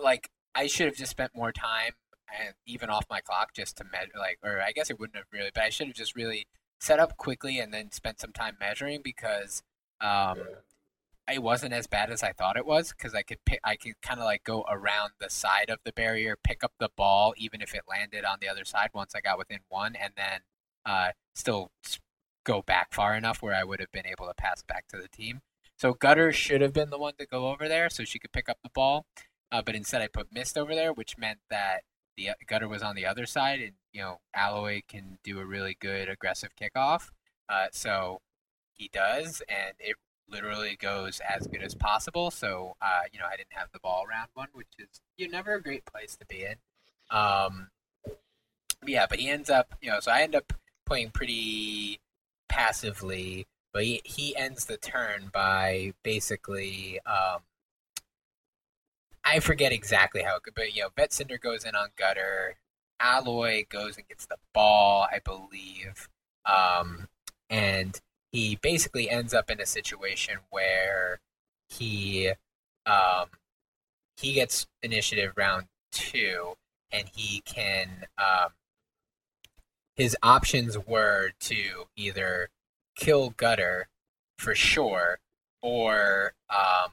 like, 0.00 0.28
I 0.54 0.66
should 0.68 0.86
have 0.86 0.94
just 0.94 1.10
spent 1.10 1.32
more 1.34 1.50
time 1.52 1.92
and 2.38 2.54
even 2.66 2.88
off 2.90 3.06
my 3.10 3.20
clock 3.20 3.52
just 3.54 3.76
to 3.78 3.84
measure, 3.90 4.12
like, 4.18 4.38
or 4.44 4.60
I 4.60 4.72
guess 4.72 4.90
it 4.90 5.00
wouldn't 5.00 5.16
have 5.16 5.24
really, 5.32 5.50
but 5.54 5.64
I 5.64 5.70
should 5.70 5.86
have 5.88 5.96
just 5.96 6.14
really 6.14 6.46
set 6.80 7.00
up 7.00 7.16
quickly 7.16 7.58
and 7.58 7.72
then 7.72 7.90
spent 7.92 8.20
some 8.20 8.32
time 8.32 8.56
measuring 8.60 9.00
because 9.02 9.62
um, 10.00 10.38
Yeah. 10.38 11.34
it 11.34 11.42
wasn't 11.42 11.72
as 11.72 11.86
bad 11.86 12.10
as 12.10 12.22
I 12.22 12.32
thought 12.32 12.56
it 12.56 12.66
was 12.66 12.92
because 12.92 13.14
I 13.14 13.22
could 13.22 13.44
pick, 13.46 13.60
I 13.64 13.76
could 13.76 14.00
kind 14.02 14.20
of 14.20 14.24
like 14.24 14.44
go 14.44 14.64
around 14.68 15.12
the 15.18 15.30
side 15.30 15.70
of 15.70 15.78
the 15.84 15.92
barrier, 15.92 16.36
pick 16.42 16.62
up 16.62 16.72
the 16.78 16.90
ball, 16.96 17.34
even 17.36 17.62
if 17.62 17.74
it 17.74 17.82
landed 17.88 18.24
on 18.24 18.38
the 18.40 18.48
other 18.48 18.64
side 18.64 18.90
once 18.92 19.14
I 19.14 19.20
got 19.20 19.38
within 19.38 19.60
one, 19.68 19.94
and 19.96 20.12
then 20.16 20.40
uh, 20.84 21.12
still 21.34 21.70
go 22.44 22.60
back 22.60 22.92
far 22.92 23.16
enough 23.16 23.40
where 23.40 23.54
I 23.54 23.64
would 23.64 23.80
have 23.80 23.90
been 23.92 24.06
able 24.06 24.26
to 24.26 24.34
pass 24.34 24.62
back 24.62 24.86
to 24.88 24.98
the 24.98 25.08
team. 25.08 25.40
So 25.78 25.94
Gutter 25.94 26.30
should 26.32 26.60
have 26.60 26.74
been 26.74 26.90
the 26.90 26.98
one 26.98 27.14
to 27.18 27.26
go 27.26 27.48
over 27.48 27.68
there 27.68 27.88
so 27.88 28.04
she 28.04 28.18
could 28.18 28.32
pick 28.32 28.48
up 28.50 28.58
the 28.62 28.70
ball, 28.74 29.06
uh, 29.50 29.62
but 29.62 29.74
instead 29.74 30.02
I 30.02 30.08
put 30.08 30.32
Mist 30.32 30.58
over 30.58 30.74
there, 30.74 30.92
which 30.92 31.16
meant 31.16 31.38
that 31.48 31.82
the 32.16 32.30
Gutter 32.46 32.68
was 32.68 32.82
on 32.82 32.96
the 32.96 33.06
other 33.06 33.26
side, 33.26 33.60
and 33.60 33.72
you 33.92 34.00
know 34.00 34.20
Alloy 34.34 34.82
can 34.88 35.18
do 35.22 35.40
a 35.40 35.44
really 35.44 35.76
good 35.80 36.08
aggressive 36.08 36.50
kickoff. 36.60 37.10
Uh, 37.48 37.66
so 37.72 38.20
he 38.72 38.88
does, 38.92 39.42
and 39.48 39.74
it 39.78 39.96
literally 40.28 40.76
goes 40.76 41.20
as 41.28 41.46
good 41.46 41.62
as 41.62 41.74
possible. 41.74 42.30
So, 42.30 42.76
uh, 42.80 43.02
you 43.12 43.18
know, 43.18 43.26
I 43.26 43.36
didn't 43.36 43.52
have 43.52 43.68
the 43.72 43.80
ball 43.80 44.04
round 44.08 44.28
one, 44.34 44.48
which 44.52 44.68
is 44.78 45.00
you 45.16 45.28
never 45.28 45.54
a 45.54 45.62
great 45.62 45.84
place 45.84 46.16
to 46.16 46.26
be 46.26 46.44
in. 46.44 46.56
Um, 47.10 47.68
yeah, 48.86 49.06
but 49.08 49.18
he 49.18 49.28
ends 49.28 49.50
up, 49.50 49.74
you 49.80 49.90
know, 49.90 50.00
so 50.00 50.10
I 50.10 50.22
end 50.22 50.34
up 50.34 50.52
playing 50.86 51.10
pretty 51.10 52.00
passively, 52.48 53.46
but 53.72 53.84
he, 53.84 54.00
he 54.04 54.36
ends 54.36 54.66
the 54.66 54.76
turn 54.76 55.30
by 55.32 55.92
basically, 56.02 57.00
um, 57.06 57.40
I 59.24 59.40
forget 59.40 59.72
exactly 59.72 60.22
how 60.22 60.36
it 60.36 60.42
could, 60.42 60.54
but 60.54 60.74
you 60.74 60.82
know, 60.82 60.88
Vet 60.96 61.12
Cinder 61.12 61.38
goes 61.38 61.64
in 61.64 61.74
on 61.74 61.88
Gutter, 61.96 62.56
Alloy 63.00 63.64
goes 63.68 63.96
and 63.96 64.06
gets 64.08 64.26
the 64.26 64.36
ball, 64.52 65.06
I 65.10 65.18
believe, 65.24 66.08
um, 66.44 67.08
and 67.48 68.00
he 68.32 68.58
basically 68.60 69.08
ends 69.08 69.32
up 69.32 69.50
in 69.50 69.60
a 69.60 69.66
situation 69.66 70.38
where 70.50 71.20
he 71.68 72.32
um, 72.86 73.26
he 74.16 74.34
gets 74.34 74.66
initiative 74.82 75.32
round 75.36 75.66
two, 75.92 76.54
and 76.92 77.08
he 77.14 77.40
can 77.44 78.06
um, 78.18 78.50
his 79.96 80.16
options 80.22 80.76
were 80.86 81.30
to 81.40 81.86
either 81.96 82.50
kill 82.96 83.30
Gutter 83.30 83.88
for 84.38 84.54
sure, 84.54 85.18
or 85.62 86.34
um, 86.50 86.92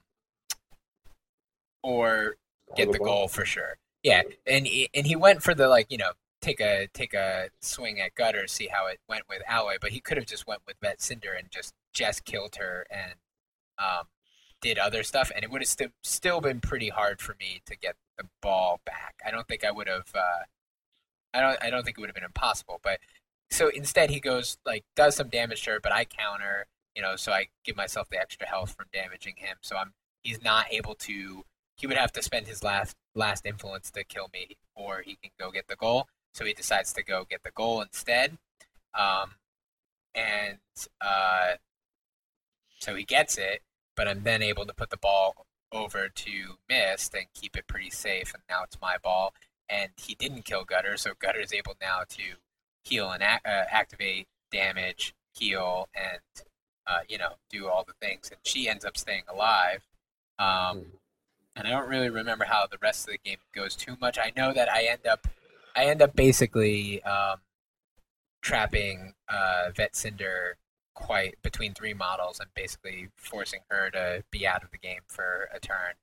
or 1.84 2.36
get 2.76 2.92
the 2.92 3.00
goal 3.00 3.28
for 3.28 3.46
sure. 3.46 3.78
Yeah, 4.04 4.24
and 4.48 4.66
he, 4.66 4.90
and 4.94 5.06
he 5.06 5.16
went 5.16 5.44
for 5.44 5.54
the 5.54 5.68
like 5.68 5.88
you 5.90 5.98
know 5.98 6.12
take 6.42 6.60
a 6.60 6.88
take 6.94 7.14
a 7.14 7.50
swing 7.62 8.00
at 8.00 8.16
Gutter, 8.16 8.48
see 8.48 8.68
how 8.68 8.88
it 8.88 9.00
went 9.08 9.24
with 9.30 9.42
Alloy, 9.48 9.76
but 9.80 9.92
he 9.92 10.00
could 10.00 10.18
have 10.18 10.26
just 10.26 10.48
went 10.48 10.62
with 10.66 10.76
Vet 10.82 11.02
Cinder 11.02 11.34
and 11.38 11.50
just 11.52 11.74
just 11.94 12.26
killed 12.26 12.56
her 12.56 12.86
and 12.90 13.14
um, 13.78 14.08
did 14.62 14.78
other 14.78 15.04
stuff, 15.04 15.32
and 15.36 15.44
it 15.44 15.52
would 15.52 15.62
have 15.62 15.68
st- 15.68 15.94
still 16.04 16.42
been 16.42 16.60
pretty 16.60 16.90
hard 16.90 17.22
for 17.22 17.36
me 17.40 17.62
to 17.66 17.76
get 17.78 17.96
the 18.18 18.26
ball 18.42 18.80
back. 18.86 19.16
I 19.26 19.32
don't 19.32 19.48
think 19.48 19.64
I 19.64 19.72
would 19.72 19.88
have. 19.88 20.10
Uh, 20.14 20.44
I 21.34 21.42
don't. 21.42 21.64
I 21.64 21.70
don't 21.70 21.84
think 21.84 21.98
it 21.98 22.02
would 22.02 22.10
have 22.10 22.16
been 22.16 22.24
impossible, 22.24 22.80
but 22.84 23.00
so 23.50 23.70
instead 23.70 24.10
he 24.10 24.20
goes 24.20 24.58
like 24.66 24.84
does 24.96 25.16
some 25.16 25.30
damage 25.30 25.64
to 25.64 25.72
her, 25.72 25.80
but 25.82 25.92
I 25.92 26.06
counter. 26.06 26.68
You 26.96 27.02
know, 27.02 27.16
so 27.16 27.32
I 27.32 27.48
give 27.64 27.78
myself 27.78 28.10
the 28.10 28.20
extra 28.20 28.48
health 28.48 28.76
from 28.76 28.88
damaging 28.92 29.36
him. 29.38 29.58
So 29.62 29.78
I'm 29.78 29.94
he's 30.24 30.44
not 30.44 30.68
able 30.72 30.96
to. 30.96 31.46
He 31.82 31.88
would 31.88 31.98
have 31.98 32.12
to 32.12 32.22
spend 32.22 32.46
his 32.46 32.64
last 32.64 32.96
last 33.16 33.44
influence 33.44 33.90
to 33.92 34.04
kill 34.04 34.30
me, 34.32 34.56
or 34.76 35.02
he 35.02 35.16
can 35.16 35.32
go 35.40 35.50
get 35.50 35.68
the 35.68 35.76
goal. 35.76 36.08
So 36.36 36.46
he 36.46 36.54
decides 36.54 36.94
to 36.94 37.04
go 37.04 37.26
get 37.28 37.42
the 37.42 37.50
goal 37.50 37.82
instead. 37.82 38.38
Um, 38.94 39.32
and 40.14 40.60
uh, 41.02 41.54
so 42.78 42.94
he 42.94 43.04
gets 43.04 43.40
it, 43.40 43.64
but 43.96 44.08
I'm 44.08 44.22
then 44.22 44.44
able 44.44 44.68
to 44.68 44.76
put 44.76 44.92
the 44.92 44.98
ball 44.98 45.48
over 45.72 46.08
to 46.08 46.32
Mist 46.70 47.16
and 47.16 47.26
keep 47.34 47.58
it 47.58 47.66
pretty 47.66 47.90
safe. 47.90 48.32
And 48.36 48.44
now 48.48 48.62
it's 48.64 48.78
my 48.80 48.98
ball. 49.02 49.34
And 49.68 49.90
he 49.98 50.14
didn't 50.14 50.46
kill 50.46 50.66
Gutter, 50.66 50.98
so 50.98 51.14
Gutter 51.20 51.40
is 51.40 51.52
able 51.52 51.74
now 51.82 52.02
to 52.10 52.24
heal 52.84 53.10
and 53.10 53.24
uh, 53.24 53.38
activate 53.44 54.28
damage, 54.52 55.16
heal, 55.34 55.90
and 55.96 56.46
uh, 56.86 57.00
you 57.10 57.18
know 57.18 57.38
do 57.50 57.68
all 57.68 57.84
the 57.84 57.94
things. 58.00 58.30
And 58.30 58.40
she 58.44 58.70
ends 58.70 58.86
up 58.86 58.98
staying 58.98 59.24
alive. 59.28 59.82
Um, 60.38 60.86
and 61.56 61.68
I 61.68 61.72
don't 61.72 61.90
really 61.90 62.10
remember 62.10 62.46
how 62.46 62.68
the 62.68 62.78
rest 62.82 63.08
of 63.08 63.14
the 63.14 63.30
game 63.30 63.40
goes 63.54 63.76
too 63.76 63.98
much. 64.00 64.18
I 64.18 64.32
know 64.36 64.54
that 64.54 64.72
I 64.72 64.84
end 64.84 65.06
up, 65.08 65.28
I 65.76 65.86
end 65.86 66.02
up 66.02 66.16
basically 66.16 67.04
um, 67.04 67.40
trapping 68.42 69.14
uh, 69.30 69.72
Vet 69.76 69.96
Cinder 69.96 70.58
quite 70.94 71.42
between 71.42 71.74
three 71.74 71.94
models 71.94 72.40
and 72.40 72.50
basically 72.54 73.10
forcing 73.16 73.62
her 73.70 73.90
to 73.92 74.24
be 74.32 74.46
out 74.46 74.64
of 74.64 74.72
the 74.72 74.78
game 74.78 75.02
for 75.08 75.50
a 75.54 75.60
turn, 75.60 75.94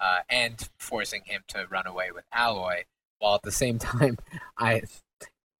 uh, 0.00 0.20
and 0.28 0.68
forcing 0.78 1.22
him 1.24 1.42
to 1.48 1.66
run 1.70 1.86
away 1.86 2.10
with 2.12 2.24
Alloy. 2.32 2.84
While 3.18 3.36
at 3.36 3.42
the 3.42 3.52
same 3.52 3.78
time, 3.80 4.18
I 4.58 4.82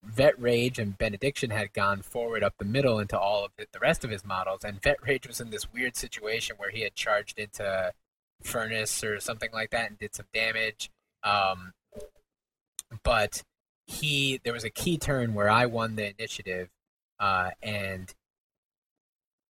Vet 0.02 0.40
Rage 0.40 0.78
and 0.78 0.96
Benediction 0.96 1.50
had 1.50 1.72
gone 1.72 2.02
forward 2.02 2.44
up 2.44 2.54
the 2.58 2.64
middle 2.64 3.00
into 3.00 3.18
all 3.18 3.44
of 3.44 3.50
the 3.56 3.78
rest 3.80 4.04
of 4.04 4.10
his 4.10 4.24
models, 4.24 4.64
and 4.64 4.82
Vet 4.82 4.98
Rage 5.02 5.26
was 5.26 5.40
in 5.40 5.50
this 5.50 5.72
weird 5.72 5.96
situation 5.96 6.56
where 6.58 6.70
he 6.70 6.82
had 6.82 6.94
charged 6.94 7.38
into 7.38 7.92
furnace 8.46 9.04
or 9.04 9.20
something 9.20 9.50
like 9.52 9.70
that 9.70 9.90
and 9.90 9.98
did 9.98 10.14
some 10.14 10.26
damage. 10.32 10.90
Um, 11.22 11.72
but 13.02 13.42
he 13.86 14.40
there 14.44 14.52
was 14.52 14.64
a 14.64 14.70
key 14.70 14.98
turn 14.98 15.34
where 15.34 15.50
I 15.50 15.66
won 15.66 15.96
the 15.96 16.10
initiative 16.10 16.68
uh, 17.20 17.50
and 17.62 18.14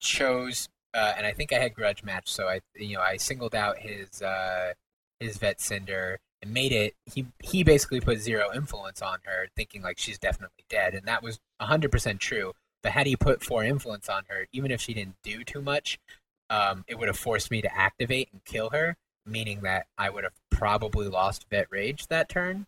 chose 0.01 0.69
uh, 0.97 1.13
and 1.19 1.27
I 1.27 1.33
think 1.33 1.53
I 1.53 1.59
had 1.59 1.75
grudge 1.75 2.03
match, 2.03 2.33
so 2.33 2.49
I 2.49 2.61
you 2.75 2.97
know 2.97 3.03
I 3.03 3.19
singled 3.19 3.55
out 3.55 3.79
his 3.79 4.23
uh, 4.23 4.73
his 5.21 5.37
vet 5.37 5.61
cinder 5.61 6.19
and 6.41 6.55
made 6.55 6.73
it. 6.73 6.95
He 7.05 7.27
he 7.43 7.63
basically 7.63 8.01
put 8.01 8.19
zero 8.19 8.49
influence 8.55 9.03
on 9.03 9.19
her, 9.25 9.49
thinking 9.55 9.83
like 9.83 9.99
she's 9.99 10.19
definitely 10.19 10.65
dead, 10.71 10.95
and 10.95 11.07
that 11.07 11.23
was 11.23 11.39
hundred 11.61 11.93
percent 11.93 12.21
true. 12.21 12.55
But 12.83 12.93
had 12.93 13.07
he 13.07 13.15
put 13.15 13.45
four 13.45 13.63
influence 13.63 14.09
on 14.09 14.23
her, 14.29 14.47
even 14.53 14.71
if 14.71 14.81
she 14.81 14.95
didn't 14.95 15.17
do 15.23 15.45
too 15.45 15.61
much, 15.61 15.99
um, 16.51 16.85
it 16.89 16.99
would 16.99 17.09
have 17.09 17.19
forced 17.19 17.51
me 17.51 17.63
to 17.63 17.77
activate 17.77 18.29
and 18.33 18.45
kill 18.45 18.71
her, 18.71 18.97
meaning 19.25 19.61
that 19.63 19.87
I 19.99 20.11
would 20.11 20.25
have 20.25 20.35
probably 20.51 21.09
lost 21.09 21.47
vet 21.51 21.67
rage 21.71 22.07
that 22.09 22.29
turn, 22.29 22.67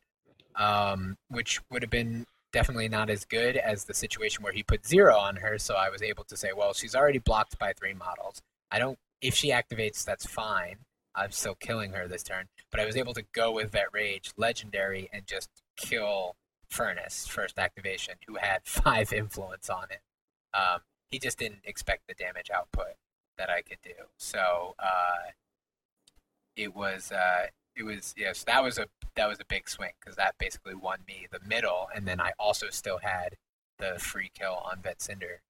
um, 0.56 1.16
which 1.28 1.60
would 1.70 1.82
have 1.82 1.90
been 1.90 2.26
definitely 2.52 2.88
not 2.88 3.10
as 3.10 3.24
good 3.24 3.56
as 3.56 3.84
the 3.84 3.94
situation 3.94 4.42
where 4.42 4.52
he 4.52 4.62
put 4.62 4.86
zero 4.86 5.16
on 5.16 5.36
her. 5.36 5.58
So 5.58 5.74
I 5.74 5.90
was 5.90 6.02
able 6.02 6.24
to 6.24 6.36
say, 6.36 6.50
well, 6.56 6.72
she's 6.72 6.94
already 6.94 7.18
blocked 7.18 7.58
by 7.58 7.72
three 7.72 7.94
models. 7.94 8.42
I 8.70 8.78
don't. 8.78 8.98
If 9.20 9.34
she 9.34 9.50
activates, 9.50 10.04
that's 10.04 10.26
fine. 10.26 10.76
I'm 11.14 11.32
still 11.32 11.56
killing 11.56 11.92
her 11.92 12.06
this 12.06 12.22
turn, 12.22 12.46
but 12.70 12.78
I 12.78 12.86
was 12.86 12.96
able 12.96 13.14
to 13.14 13.24
go 13.32 13.50
with 13.50 13.72
vet 13.72 13.92
rage, 13.92 14.30
legendary, 14.36 15.08
and 15.12 15.26
just 15.26 15.50
kill 15.76 16.36
Furnace 16.68 17.26
first 17.26 17.58
activation, 17.58 18.14
who 18.26 18.36
had 18.36 18.60
five 18.64 19.12
influence 19.12 19.68
on 19.68 19.86
it. 19.90 20.00
Um, 20.56 20.80
he 21.10 21.18
just 21.18 21.38
didn't 21.38 21.62
expect 21.64 22.02
the 22.06 22.14
damage 22.14 22.50
output 22.54 22.94
that 23.38 23.50
I 23.50 23.62
could 23.62 23.78
do. 23.82 23.94
So 24.16 24.74
uh, 24.78 25.32
it 26.56 26.74
was 26.74 27.12
uh, 27.12 27.46
it 27.76 27.84
was 27.84 28.14
yes 28.16 28.44
that 28.44 28.62
was 28.62 28.78
a 28.78 28.86
that 29.14 29.28
was 29.28 29.38
a 29.40 29.44
big 29.48 29.68
swing 29.68 29.92
because 30.00 30.16
that 30.16 30.34
basically 30.38 30.74
won 30.74 30.98
me 31.06 31.26
the 31.30 31.40
middle, 31.46 31.88
and 31.94 32.06
then 32.06 32.20
I 32.20 32.32
also 32.38 32.68
still 32.70 32.98
had 32.98 33.36
the 33.78 33.98
free 33.98 34.30
kill 34.34 34.62
on 34.70 34.82
Vet 34.82 35.00
Cinder. 35.00 35.40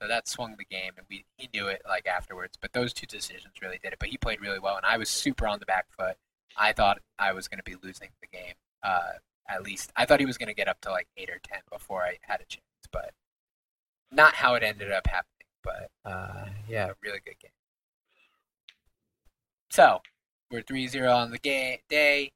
So 0.00 0.06
that 0.06 0.28
swung 0.28 0.56
the 0.58 0.64
game, 0.64 0.92
and 0.98 1.06
we 1.08 1.24
he 1.38 1.48
knew 1.54 1.68
it 1.68 1.82
like 1.88 2.06
afterwards. 2.06 2.58
But 2.60 2.72
those 2.72 2.92
two 2.92 3.06
decisions 3.06 3.54
really 3.62 3.78
did 3.82 3.92
it. 3.92 3.98
But 3.98 4.10
he 4.10 4.18
played 4.18 4.40
really 4.40 4.58
well, 4.58 4.76
and 4.76 4.84
I 4.84 4.98
was 4.98 5.08
super 5.08 5.46
on 5.46 5.58
the 5.60 5.66
back 5.66 5.86
foot. 5.96 6.16
I 6.56 6.72
thought 6.72 6.98
I 7.18 7.32
was 7.32 7.48
going 7.48 7.58
to 7.58 7.64
be 7.64 7.76
losing 7.82 8.10
the 8.20 8.26
game. 8.26 8.54
Uh, 8.82 9.12
at 9.48 9.62
least 9.62 9.92
I 9.96 10.04
thought 10.04 10.20
he 10.20 10.26
was 10.26 10.38
going 10.38 10.48
to 10.48 10.54
get 10.54 10.68
up 10.68 10.80
to 10.82 10.90
like 10.90 11.08
eight 11.16 11.30
or 11.30 11.40
ten 11.42 11.60
before 11.70 12.02
I 12.02 12.18
had 12.22 12.40
a 12.40 12.44
chance, 12.44 12.64
but 12.92 13.12
not 14.10 14.34
how 14.34 14.54
it 14.54 14.62
ended 14.62 14.92
up 14.92 15.06
happening. 15.06 15.35
But 15.66 15.90
uh, 16.10 16.46
yeah, 16.68 16.90
really 17.02 17.18
good 17.24 17.38
game. 17.40 17.50
So 19.70 20.00
we're 20.50 20.62
3-0 20.62 21.12
on 21.14 21.30
the 21.32 21.38
ga- 21.38 21.82
day. 21.88 22.30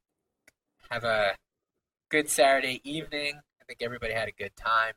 Have 0.90 1.04
a 1.04 1.36
good 2.10 2.28
Saturday 2.28 2.80
evening. 2.82 3.34
I 3.62 3.64
think 3.66 3.82
everybody 3.82 4.12
had 4.12 4.26
a 4.28 4.32
good 4.32 4.50
time. 4.56 4.94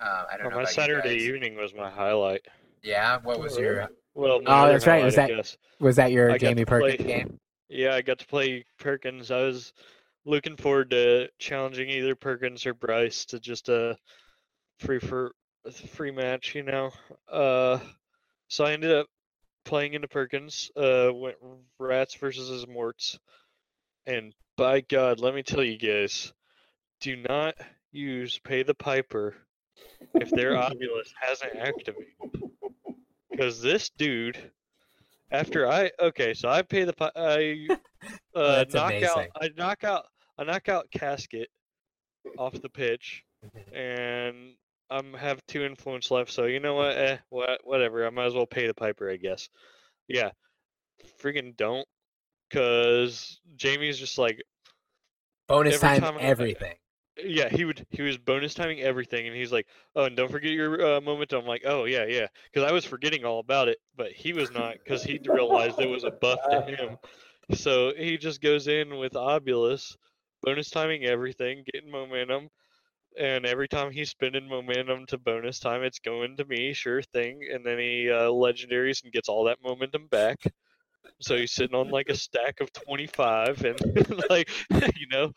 Uh, 0.00 0.24
I 0.32 0.36
don't 0.36 0.46
Oh, 0.46 0.50
know 0.50 0.56
my 0.58 0.64
Saturday 0.64 1.16
evening 1.16 1.56
was 1.56 1.74
my 1.74 1.90
highlight. 1.90 2.46
Yeah, 2.84 3.18
what 3.24 3.40
was 3.40 3.58
your? 3.58 3.88
Well, 4.14 4.40
Oh, 4.46 4.68
that's 4.68 4.86
right, 4.86 5.04
was 5.04 5.16
that- 5.16 5.56
Was 5.80 5.96
that 5.96 6.12
your 6.12 6.30
I 6.30 6.38
Jamie 6.38 6.64
to 6.64 6.66
play- 6.66 6.90
Perkins 6.96 7.06
game? 7.06 7.40
Yeah, 7.68 7.94
I 7.96 8.02
got 8.02 8.18
to 8.20 8.26
play 8.26 8.64
Perkins. 8.78 9.32
I 9.32 9.42
was 9.42 9.72
looking 10.24 10.56
forward 10.56 10.90
to 10.90 11.28
challenging 11.38 11.88
either 11.90 12.14
Perkins 12.14 12.64
or 12.66 12.74
Bryce 12.74 13.24
to 13.26 13.40
just 13.40 13.68
a 13.68 13.96
free 14.78 15.00
for 15.00 15.32
it's 15.64 15.82
a 15.82 15.88
free 15.88 16.10
match, 16.10 16.54
you 16.54 16.62
know. 16.62 16.90
Uh, 17.30 17.78
so 18.48 18.64
I 18.64 18.72
ended 18.72 18.92
up 18.92 19.06
playing 19.64 19.94
into 19.94 20.08
Perkins. 20.08 20.70
Uh, 20.76 21.10
went 21.12 21.36
Rats 21.78 22.14
versus 22.14 22.48
his 22.48 22.66
Morts, 22.66 23.18
and 24.06 24.34
by 24.56 24.80
God, 24.80 25.20
let 25.20 25.34
me 25.34 25.42
tell 25.42 25.62
you 25.62 25.78
guys, 25.78 26.32
do 27.00 27.16
not 27.16 27.54
use 27.92 28.38
Pay 28.38 28.62
the 28.62 28.74
Piper 28.74 29.36
if 30.14 30.30
their 30.30 30.52
Obulus 30.56 31.12
hasn't 31.20 31.56
activated, 31.56 32.14
because 33.30 33.60
this 33.60 33.90
dude. 33.90 34.38
After 35.30 35.68
I 35.70 35.90
okay, 36.00 36.32
so 36.32 36.48
I 36.48 36.62
pay 36.62 36.84
the 36.84 36.94
pi- 36.94 37.10
I 37.14 37.68
uh, 38.34 38.64
knock 38.72 39.02
out. 39.02 39.26
I 39.38 39.50
knock 39.58 39.84
out 39.84 40.06
I 40.38 40.44
knock 40.44 40.70
out 40.70 40.90
casket 40.90 41.50
off 42.38 42.54
the 42.62 42.70
pitch 42.70 43.24
and 43.72 44.54
I'm 44.90 45.12
have 45.14 45.44
two 45.46 45.64
influence 45.64 46.10
left, 46.10 46.32
so 46.32 46.44
you 46.44 46.60
know 46.60 46.74
what? 46.74 46.96
Eh, 46.96 47.18
what, 47.28 47.60
whatever. 47.64 48.06
I 48.06 48.10
might 48.10 48.26
as 48.26 48.34
well 48.34 48.46
pay 48.46 48.66
the 48.66 48.74
piper, 48.74 49.10
I 49.10 49.16
guess. 49.16 49.48
Yeah, 50.08 50.30
freaking 51.22 51.56
don't, 51.56 51.86
cause 52.50 53.40
Jamie's 53.56 53.98
just 53.98 54.18
like, 54.18 54.42
Bonus 55.48 55.74
Every 55.76 55.88
time, 55.88 56.00
time 56.00 56.18
I- 56.18 56.22
everything. 56.24 56.74
yeah, 57.24 57.48
he 57.48 57.64
would 57.64 57.86
he 57.90 58.02
was 58.02 58.18
bonus 58.18 58.54
timing 58.54 58.80
everything, 58.80 59.26
and 59.26 59.34
he's 59.34 59.50
like, 59.52 59.66
oh, 59.96 60.04
and 60.04 60.16
don't 60.16 60.30
forget 60.30 60.52
your 60.52 60.96
uh, 60.96 61.00
momentum. 61.00 61.40
I'm 61.40 61.46
like, 61.46 61.62
oh 61.66 61.84
yeah, 61.84 62.04
yeah, 62.06 62.26
because 62.52 62.68
I 62.68 62.72
was 62.72 62.84
forgetting 62.84 63.24
all 63.24 63.40
about 63.40 63.68
it, 63.68 63.78
but 63.96 64.12
he 64.12 64.32
was 64.32 64.50
not, 64.50 64.74
because 64.84 65.02
he 65.02 65.18
realized 65.28 65.80
it 65.80 65.86
was 65.88 66.04
a 66.04 66.10
buff 66.10 66.38
to 66.50 66.62
him. 66.62 66.96
So 67.54 67.92
he 67.96 68.18
just 68.18 68.42
goes 68.42 68.68
in 68.68 68.98
with 68.98 69.14
Obulus, 69.14 69.96
bonus 70.42 70.68
timing 70.68 71.06
everything, 71.06 71.64
getting 71.72 71.90
momentum, 71.90 72.50
and 73.16 73.46
every 73.46 73.68
time 73.68 73.90
he's 73.90 74.10
spending 74.10 74.48
momentum 74.48 75.06
to 75.06 75.18
bonus 75.18 75.58
time, 75.58 75.82
it's 75.82 75.98
going 75.98 76.36
to 76.36 76.44
me, 76.44 76.72
sure 76.72 77.02
thing. 77.02 77.40
And 77.52 77.64
then 77.64 77.78
he 77.78 78.10
uh, 78.10 78.28
legendaries 78.28 79.02
and 79.02 79.12
gets 79.12 79.28
all 79.28 79.44
that 79.44 79.58
momentum 79.62 80.06
back. 80.08 80.38
So 81.20 81.36
he's 81.36 81.52
sitting 81.52 81.74
on 81.74 81.90
like 81.90 82.08
a 82.08 82.16
stack 82.16 82.60
of 82.60 82.72
25, 82.72 83.64
and 83.64 83.80
like, 84.30 84.50
you 84.70 85.06
know, 85.10 85.32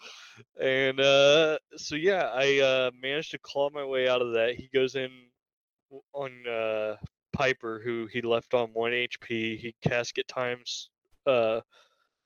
and 0.61 0.99
uh, 0.99 1.57
so 1.77 1.95
yeah, 1.95 2.29
I 2.33 2.59
uh, 2.59 2.91
managed 3.01 3.31
to 3.31 3.39
claw 3.39 3.69
my 3.71 3.85
way 3.85 4.07
out 4.07 4.21
of 4.21 4.33
that. 4.33 4.55
He 4.55 4.69
goes 4.73 4.95
in 4.95 5.09
on 6.13 6.31
uh, 6.47 6.95
Piper, 7.33 7.81
who 7.83 8.07
he 8.11 8.21
left 8.21 8.53
on 8.53 8.69
one 8.73 8.91
HP. 8.91 9.59
He 9.59 9.75
casket 9.81 10.27
times 10.27 10.89
uh, 11.25 11.61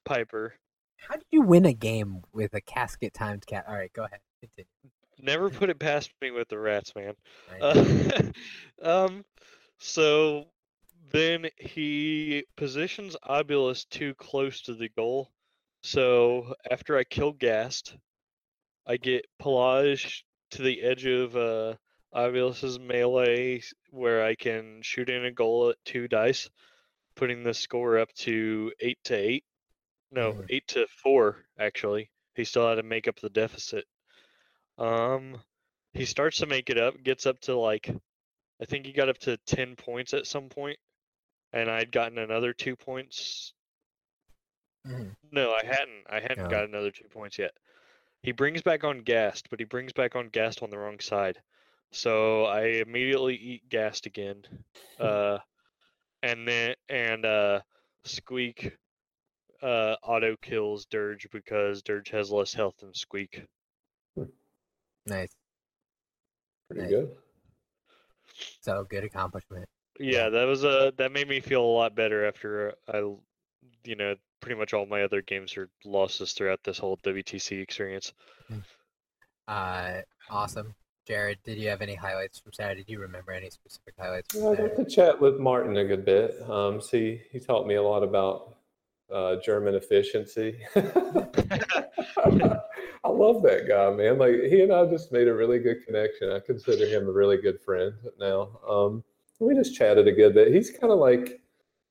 Piper. 0.06 0.56
How 0.98 1.16
did 1.16 1.26
you 1.32 1.42
win 1.42 1.66
a 1.66 1.74
game 1.74 2.22
with 2.34 2.54
a 2.54 2.62
casket 2.62 3.14
timed 3.14 3.46
cat? 3.46 3.66
All 3.68 3.76
right, 3.76 3.94
go 3.94 4.06
ahead. 4.06 4.20
Continue. 4.40 4.92
Never 5.20 5.50
put 5.50 5.70
it 5.70 5.80
past 5.80 6.12
me 6.22 6.32
with 6.32 6.50
the 6.50 6.60
rats, 6.60 6.94
man. 6.96 7.14
Uh, 7.62 8.22
um, 8.82 9.26
so 9.80 10.46
then 11.12 11.48
he 11.58 12.46
positions 12.58 13.16
Obulus 13.28 13.86
too 13.90 14.14
close 14.16 14.62
to 14.62 14.74
the 14.74 14.90
goal. 14.90 15.32
So 15.84 16.54
after 16.70 16.98
I 16.98 17.04
kill 17.04 17.32
Ghast, 17.32 17.96
I 18.88 18.98
get 18.98 19.26
Pelage 19.40 20.26
to 20.52 20.62
the 20.62 20.82
edge 20.82 21.06
of 21.06 21.36
uh, 21.36 21.76
Obulus's 22.14 22.80
melee 22.80 23.62
where 23.90 24.24
I 24.24 24.36
can 24.36 24.82
shoot 24.82 25.10
in 25.10 25.26
a 25.26 25.32
goal 25.32 25.70
at 25.70 25.78
two 25.86 26.08
dice, 26.08 26.50
putting 27.16 27.44
the 27.44 27.54
score 27.54 27.98
up 27.98 28.12
to 28.14 28.72
eight 28.80 29.00
to 29.06 29.16
eight. 29.16 29.44
No, 30.12 30.34
Mhm. 30.34 30.46
eight 30.50 30.68
to 30.70 30.88
four 30.88 31.46
actually. 31.60 32.10
He 32.36 32.46
still 32.46 32.68
had 32.68 32.76
to 32.76 32.84
make 32.84 33.08
up 33.08 33.20
the 33.20 33.30
deficit. 33.30 33.86
Um, 34.78 35.42
he 35.94 36.06
starts 36.06 36.38
to 36.40 36.46
make 36.48 36.70
it 36.70 36.78
up, 36.78 37.02
gets 37.04 37.26
up 37.26 37.40
to 37.42 37.56
like, 37.58 37.90
I 38.62 38.66
think 38.66 38.86
he 38.86 38.94
got 38.94 39.10
up 39.10 39.18
to 39.20 39.38
10 39.38 39.76
points 39.76 40.14
at 40.14 40.28
some 40.28 40.50
point, 40.50 40.80
and 41.54 41.70
I'd 41.70 41.92
gotten 41.92 42.18
another 42.18 42.54
two 42.54 42.76
points. 42.76 43.54
Mhm. 44.86 45.16
No, 45.32 45.54
I 45.54 45.64
hadn't. 45.66 46.06
I 46.10 46.20
hadn't 46.20 46.38
No. 46.44 46.50
got 46.50 46.66
another 46.66 46.92
two 46.92 47.08
points 47.10 47.38
yet. 47.38 47.58
He 48.22 48.32
brings 48.32 48.62
back 48.62 48.84
on 48.84 49.00
Ghast, 49.04 49.50
but 49.50 49.60
he 49.60 49.66
brings 49.66 49.94
back 49.94 50.16
on 50.16 50.30
Ghast 50.30 50.64
on 50.64 50.70
the 50.70 50.78
wrong 50.78 51.00
side. 51.00 51.42
So 51.92 52.46
I 52.46 52.66
immediately 52.86 53.36
eat 53.36 53.70
Ghast 53.70 54.06
again. 54.06 54.44
Uh, 55.00 55.40
and 56.24 56.48
then, 56.48 56.76
and, 56.90 57.26
uh, 57.26 57.62
Squeak, 58.06 58.78
uh, 59.62 59.98
auto 60.04 60.38
kills 60.38 60.86
Dirge 60.86 61.30
because 61.32 61.84
Dirge 61.84 62.10
has 62.10 62.32
less 62.32 62.54
health 62.54 62.78
than 62.78 62.94
Squeak. 62.94 63.46
Nice. 65.06 65.36
Pretty 66.70 66.84
Nice. 66.84 66.92
good. 66.92 67.12
So 68.62 68.86
good 68.90 69.04
accomplishment. 69.04 69.68
Yeah, 70.00 70.30
that 70.30 70.46
was 70.46 70.64
a 70.64 70.92
that 70.98 71.12
made 71.12 71.30
me 71.30 71.40
feel 71.40 71.62
a 71.62 71.66
lot 71.66 71.96
better 71.96 72.26
after 72.26 72.74
I, 72.88 72.98
you 73.84 73.96
know, 73.96 74.16
pretty 74.42 74.60
much 74.60 74.74
all 74.74 74.86
my 74.86 75.04
other 75.04 75.22
games 75.22 75.56
are 75.58 75.70
losses 75.86 76.34
throughout 76.34 76.64
this 76.64 76.78
whole 76.78 76.98
WTC 76.98 77.62
experience. 77.62 78.14
Uh, 79.48 80.02
awesome. 80.30 80.74
Jared, 81.08 81.38
did 81.44 81.60
you 81.60 81.70
have 81.70 81.82
any 81.82 81.94
highlights 81.94 82.40
from 82.40 82.52
Saturday? 82.52 82.84
Do 82.84 82.94
you 82.94 83.00
remember 83.00 83.32
any 83.32 83.52
specific 83.52 83.94
highlights 83.98 84.34
from 84.34 84.42
Yeah, 84.42 84.50
I 84.50 84.56
Saturday? 84.56 84.76
got 84.76 84.84
to 84.84 84.90
chat 84.90 85.22
with 85.22 85.38
Martin 85.38 85.78
a 85.78 85.86
good 85.86 86.04
bit. 86.04 86.42
Um, 86.50 86.82
see, 86.82 87.22
he 87.32 87.40
taught 87.40 87.68
me 87.68 87.76
a 87.76 87.84
lot 87.84 88.02
about 88.02 88.56
uh, 89.14 89.36
German 89.46 89.76
efficiency. 89.76 90.60
I 93.06 93.10
love 93.10 93.44
that 93.44 93.68
guy, 93.68 93.92
man. 93.92 94.18
Like 94.18 94.34
he 94.50 94.62
and 94.62 94.74
I 94.74 94.84
just 94.88 95.12
made 95.12 95.28
a 95.28 95.34
really 95.34 95.60
good 95.60 95.86
connection. 95.86 96.32
I 96.32 96.40
consider 96.40 96.88
him 96.88 97.08
a 97.08 97.12
really 97.12 97.38
good 97.38 97.62
friend 97.62 97.94
now. 98.20 98.50
Um, 98.68 99.04
we 99.40 99.54
just 99.54 99.76
chatted 99.76 100.08
a 100.08 100.12
good 100.12 100.34
bit. 100.34 100.52
He's 100.52 100.72
kind 100.72 100.92
of 100.92 100.98
like 100.98 101.40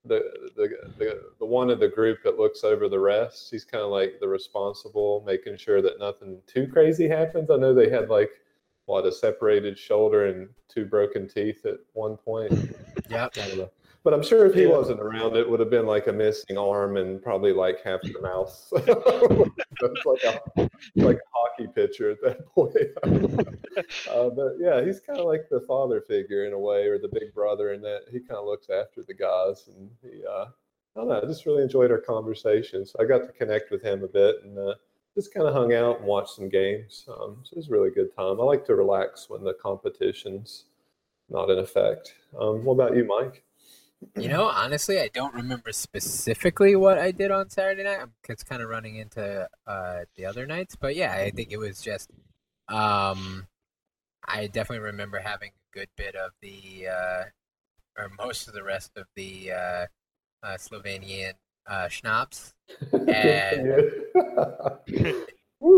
the, 0.04 0.22
the 0.56 0.68
the 0.98 1.22
the 1.38 1.46
one 1.46 1.70
of 1.70 1.78
the 1.78 1.88
group 1.88 2.18
that 2.24 2.36
looks 2.36 2.64
over 2.64 2.88
the 2.88 2.98
rest. 2.98 3.48
He's 3.50 3.64
kind 3.64 3.84
of 3.84 3.90
like 3.90 4.14
the 4.20 4.26
responsible, 4.26 5.22
making 5.24 5.56
sure 5.56 5.80
that 5.82 6.00
nothing 6.00 6.40
too 6.48 6.66
crazy 6.66 7.06
happens. 7.08 7.48
I 7.48 7.56
know 7.58 7.72
they 7.72 7.90
had 7.90 8.08
like 8.10 8.30
what 8.86 9.06
a 9.06 9.12
separated 9.12 9.78
shoulder 9.78 10.26
and 10.26 10.48
two 10.68 10.84
broken 10.84 11.28
teeth 11.28 11.64
at 11.64 11.76
one 11.92 12.16
point. 12.16 12.52
Yep. 13.10 13.32
I 13.36 13.48
don't 13.48 13.58
know. 13.58 13.70
But 14.02 14.14
I'm 14.14 14.22
sure 14.22 14.46
if 14.46 14.54
he 14.54 14.62
Yeah. 14.62 14.70
wasn't 14.70 14.98
around, 15.00 15.36
it 15.36 15.48
would 15.48 15.60
have 15.60 15.68
been 15.68 15.84
like 15.86 16.06
a 16.06 16.12
missing 16.12 16.56
arm 16.56 16.96
and 16.96 17.22
probably 17.22 17.52
like 17.52 17.82
half 17.84 18.00
the 18.00 18.20
mouth. 18.22 18.72
It's 19.84 20.06
like 20.06 20.24
a 20.24 20.70
like 20.96 21.16
a 21.16 21.20
hockey 21.32 21.66
pitcher 21.74 22.10
at 22.10 22.22
that 22.22 22.46
point. 22.54 22.76
uh, 24.10 24.30
but 24.30 24.54
yeah, 24.58 24.84
he's 24.84 25.00
kind 25.00 25.18
of 25.18 25.26
like 25.26 25.48
the 25.50 25.60
father 25.60 26.00
figure 26.00 26.46
in 26.46 26.52
a 26.52 26.58
way, 26.58 26.86
or 26.86 26.98
the 26.98 27.08
big 27.08 27.34
brother, 27.34 27.72
in 27.72 27.82
that 27.82 28.02
he 28.10 28.20
kind 28.20 28.38
of 28.38 28.46
looks 28.46 28.68
after 28.70 29.02
the 29.02 29.14
guys. 29.14 29.68
And 29.68 29.90
he, 30.02 30.22
uh, 30.26 30.46
I 30.96 31.00
don't 31.00 31.08
know, 31.08 31.20
I 31.22 31.26
just 31.26 31.46
really 31.46 31.62
enjoyed 31.62 31.90
our 31.90 32.00
conversation. 32.00 32.86
So 32.86 32.98
I 33.00 33.04
got 33.04 33.26
to 33.26 33.32
connect 33.32 33.70
with 33.70 33.82
him 33.82 34.04
a 34.04 34.08
bit 34.08 34.36
and 34.44 34.58
uh, 34.58 34.74
just 35.14 35.32
kind 35.34 35.46
of 35.46 35.54
hung 35.54 35.72
out 35.74 35.98
and 35.98 36.06
watched 36.06 36.36
some 36.36 36.48
games. 36.48 37.04
Um, 37.08 37.38
so 37.42 37.52
it 37.52 37.56
was 37.56 37.68
a 37.68 37.72
really 37.72 37.90
good 37.90 38.14
time. 38.14 38.40
I 38.40 38.44
like 38.44 38.64
to 38.66 38.74
relax 38.74 39.28
when 39.28 39.44
the 39.44 39.54
competition's 39.54 40.64
not 41.28 41.50
in 41.50 41.58
effect. 41.58 42.14
Um, 42.38 42.64
what 42.64 42.74
about 42.74 42.96
you, 42.96 43.04
Mike? 43.04 43.42
You 44.16 44.28
know, 44.28 44.44
honestly, 44.46 45.00
I 45.00 45.08
don't 45.12 45.34
remember 45.34 45.72
specifically 45.72 46.76
what 46.76 46.98
I 46.98 47.10
did 47.10 47.30
on 47.30 47.48
Saturday 47.50 47.84
night. 47.84 48.06
It's 48.28 48.44
kind 48.44 48.60
of 48.62 48.68
running 48.68 48.96
into 48.96 49.48
uh, 49.66 50.00
the 50.16 50.26
other 50.26 50.46
nights, 50.46 50.76
but 50.76 50.94
yeah, 50.94 51.12
I 51.14 51.30
think 51.30 51.50
it 51.52 51.56
was 51.58 51.80
just. 51.80 52.10
Um, 52.68 53.46
I 54.26 54.46
definitely 54.46 54.84
remember 54.84 55.18
having 55.18 55.50
a 55.50 55.78
good 55.78 55.88
bit 55.96 56.14
of 56.16 56.32
the, 56.40 56.88
uh, 56.88 57.24
or 57.98 58.10
most 58.18 58.46
of 58.48 58.54
the 58.54 58.62
rest 58.62 58.92
of 58.96 59.06
the 59.16 59.52
uh, 59.52 59.86
uh, 60.42 60.56
Slovenian 60.58 61.34
uh, 61.66 61.88
schnapps, 61.88 62.54
And- 62.92 63.92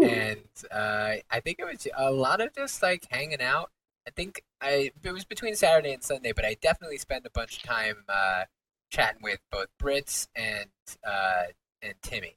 and 0.03 0.41
uh, 0.71 1.15
I 1.31 1.41
think 1.43 1.59
it 1.59 1.65
was 1.65 1.87
a 1.97 2.11
lot 2.11 2.41
of 2.41 2.55
just 2.55 2.83
like 2.83 3.07
hanging 3.11 3.41
out. 3.41 3.71
I 4.07 4.11
think 4.11 4.43
I 4.61 4.93
it 5.03 5.13
was 5.13 5.25
between 5.25 5.55
Saturday 5.57 5.93
and 5.93 6.03
Sunday, 6.03 6.33
but 6.33 6.45
I 6.45 6.55
definitely 6.61 6.99
spent 6.99 7.27
a 7.27 7.31
bunch 7.31 7.57
of 7.59 7.63
time 7.65 8.05
uh, 8.09 8.45
chatting 8.91 9.23
with 9.23 9.41
both 9.51 9.67
Brits 9.83 10.29
and 10.37 10.71
uh, 11.07 11.45
and 11.83 11.95
Timmy, 12.03 12.37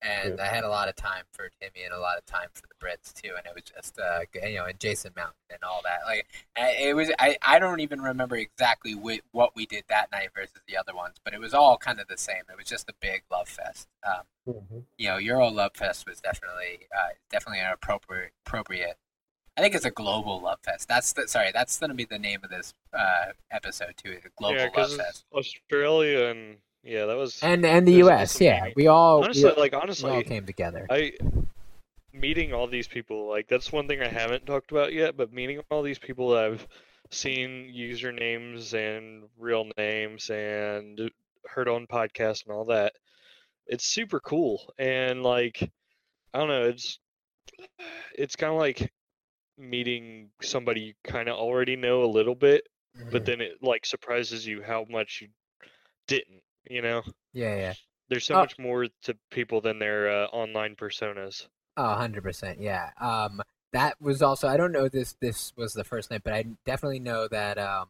and 0.00 0.40
I 0.40 0.46
had 0.46 0.62
a 0.64 0.68
lot 0.68 0.88
of 0.88 0.94
time 0.94 1.24
for 1.32 1.50
Timmy 1.60 1.84
and 1.84 1.92
a 1.92 1.98
lot 1.98 2.18
of 2.18 2.24
time 2.24 2.48
for 2.54 2.62
the 2.68 2.86
Brits 2.86 3.12
too, 3.12 3.30
and 3.36 3.44
it 3.46 3.52
was 3.54 3.64
just 3.64 3.98
uh, 3.98 4.20
you 4.46 4.56
know 4.56 4.66
and 4.66 4.78
Jason 4.78 5.12
Mountain 5.16 5.34
and 5.50 5.58
all 5.64 5.80
that. 5.84 6.00
Like 6.06 6.26
I, 6.56 6.70
it 6.88 6.94
was, 6.96 7.10
I, 7.18 7.36
I 7.42 7.58
don't 7.58 7.80
even 7.80 8.00
remember 8.00 8.36
exactly 8.36 8.92
wh- 8.92 9.34
what 9.34 9.56
we 9.56 9.66
did 9.66 9.84
that 9.88 10.12
night 10.12 10.30
versus 10.34 10.60
the 10.68 10.76
other 10.76 10.94
ones, 10.94 11.16
but 11.24 11.34
it 11.34 11.40
was 11.40 11.52
all 11.52 11.76
kind 11.78 11.98
of 12.00 12.06
the 12.06 12.16
same. 12.18 12.42
It 12.48 12.56
was 12.56 12.66
just 12.66 12.88
a 12.88 12.94
big 13.00 13.22
love 13.30 13.48
fest. 13.48 13.88
Um, 14.06 14.22
Mhm. 14.48 14.84
you 14.96 15.08
know, 15.08 15.18
Euro 15.18 15.48
Love 15.50 15.72
Fest 15.74 16.06
was 16.08 16.20
definitely 16.22 16.86
uh, 16.96 17.08
definitely 17.28 17.58
an 17.60 17.72
appropriate 17.72 18.32
appropriate. 18.46 18.96
I 19.58 19.60
think 19.60 19.74
it's 19.74 19.84
a 19.84 19.90
global 19.90 20.40
love 20.40 20.60
fest. 20.64 20.86
That's 20.86 21.12
the 21.12 21.26
sorry. 21.26 21.50
That's 21.52 21.78
gonna 21.80 21.94
be 21.94 22.04
the 22.04 22.18
name 22.18 22.38
of 22.44 22.50
this 22.50 22.74
uh, 22.94 23.32
episode 23.50 23.94
too. 23.96 24.18
The 24.22 24.30
global 24.36 24.56
yeah, 24.56 24.68
love 24.76 24.92
fest. 24.92 25.24
Australia 25.32 26.26
and 26.26 26.58
yeah, 26.84 27.06
that 27.06 27.16
was 27.16 27.42
And 27.42 27.66
and 27.66 27.86
the 27.86 27.94
U.S. 27.94 28.40
Yeah, 28.40 28.60
maybe- 28.62 28.74
we 28.76 28.86
all 28.86 29.24
honestly 29.24 29.50
we, 29.50 29.60
like 29.60 29.72
we 29.72 29.76
all 29.76 29.82
honestly 29.82 30.22
came 30.22 30.46
together. 30.46 30.86
I 30.88 31.14
meeting 32.12 32.52
all 32.52 32.68
these 32.68 32.86
people 32.86 33.28
like 33.28 33.48
that's 33.48 33.72
one 33.72 33.88
thing 33.88 34.00
I 34.00 34.06
haven't 34.06 34.46
talked 34.46 34.70
about 34.70 34.92
yet, 34.92 35.16
but 35.16 35.32
meeting 35.32 35.60
all 35.72 35.82
these 35.82 35.98
people 35.98 36.30
that 36.30 36.44
I've 36.44 36.68
seen 37.10 37.74
usernames 37.76 38.74
and 38.74 39.24
real 39.38 39.66
names 39.76 40.30
and 40.30 41.10
heard 41.46 41.68
on 41.68 41.88
podcasts 41.88 42.46
and 42.46 42.54
all 42.54 42.66
that. 42.66 42.92
It's 43.66 43.84
super 43.84 44.20
cool. 44.20 44.72
And 44.78 45.24
like 45.24 45.68
I 46.32 46.38
don't 46.38 46.48
know, 46.48 46.68
it's 46.68 47.00
it's 48.14 48.36
kind 48.36 48.52
of 48.52 48.58
like 48.60 48.92
meeting 49.58 50.30
somebody 50.42 50.80
you 50.80 50.94
kind 51.04 51.28
of 51.28 51.36
already 51.36 51.76
know 51.76 52.04
a 52.04 52.06
little 52.06 52.34
bit, 52.34 52.68
but 53.10 53.22
Mhm. 53.22 53.26
then 53.26 53.40
it 53.40 53.62
like 53.62 53.84
surprises 53.86 54.46
you 54.46 54.62
how 54.62 54.86
much 54.88 55.20
you 55.22 55.28
didn't, 56.06 56.42
you 56.68 56.82
know? 56.82 57.02
yeah, 57.32 57.56
yeah. 57.56 57.74
There's 58.08 58.24
so 58.24 58.36
Oh. 58.36 58.40
much 58.40 58.58
more 58.58 58.86
to 59.02 59.18
people 59.30 59.60
than 59.60 59.78
their 59.78 60.08
uh, 60.10 60.26
online 60.28 60.76
personas. 60.76 61.46
Oh, 61.76 61.84
100%. 61.94 62.60
Yeah. 62.60 62.90
Um 63.00 63.40
that 63.72 64.00
was 64.00 64.22
also 64.22 64.48
I 64.48 64.56
don't 64.56 64.72
know 64.72 64.88
this 64.88 65.14
this 65.20 65.52
was 65.56 65.72
the 65.74 65.84
first 65.84 66.10
night, 66.10 66.22
but 66.24 66.32
I 66.32 66.44
definitely 66.64 67.00
know 67.00 67.28
that 67.28 67.58
um 67.58 67.88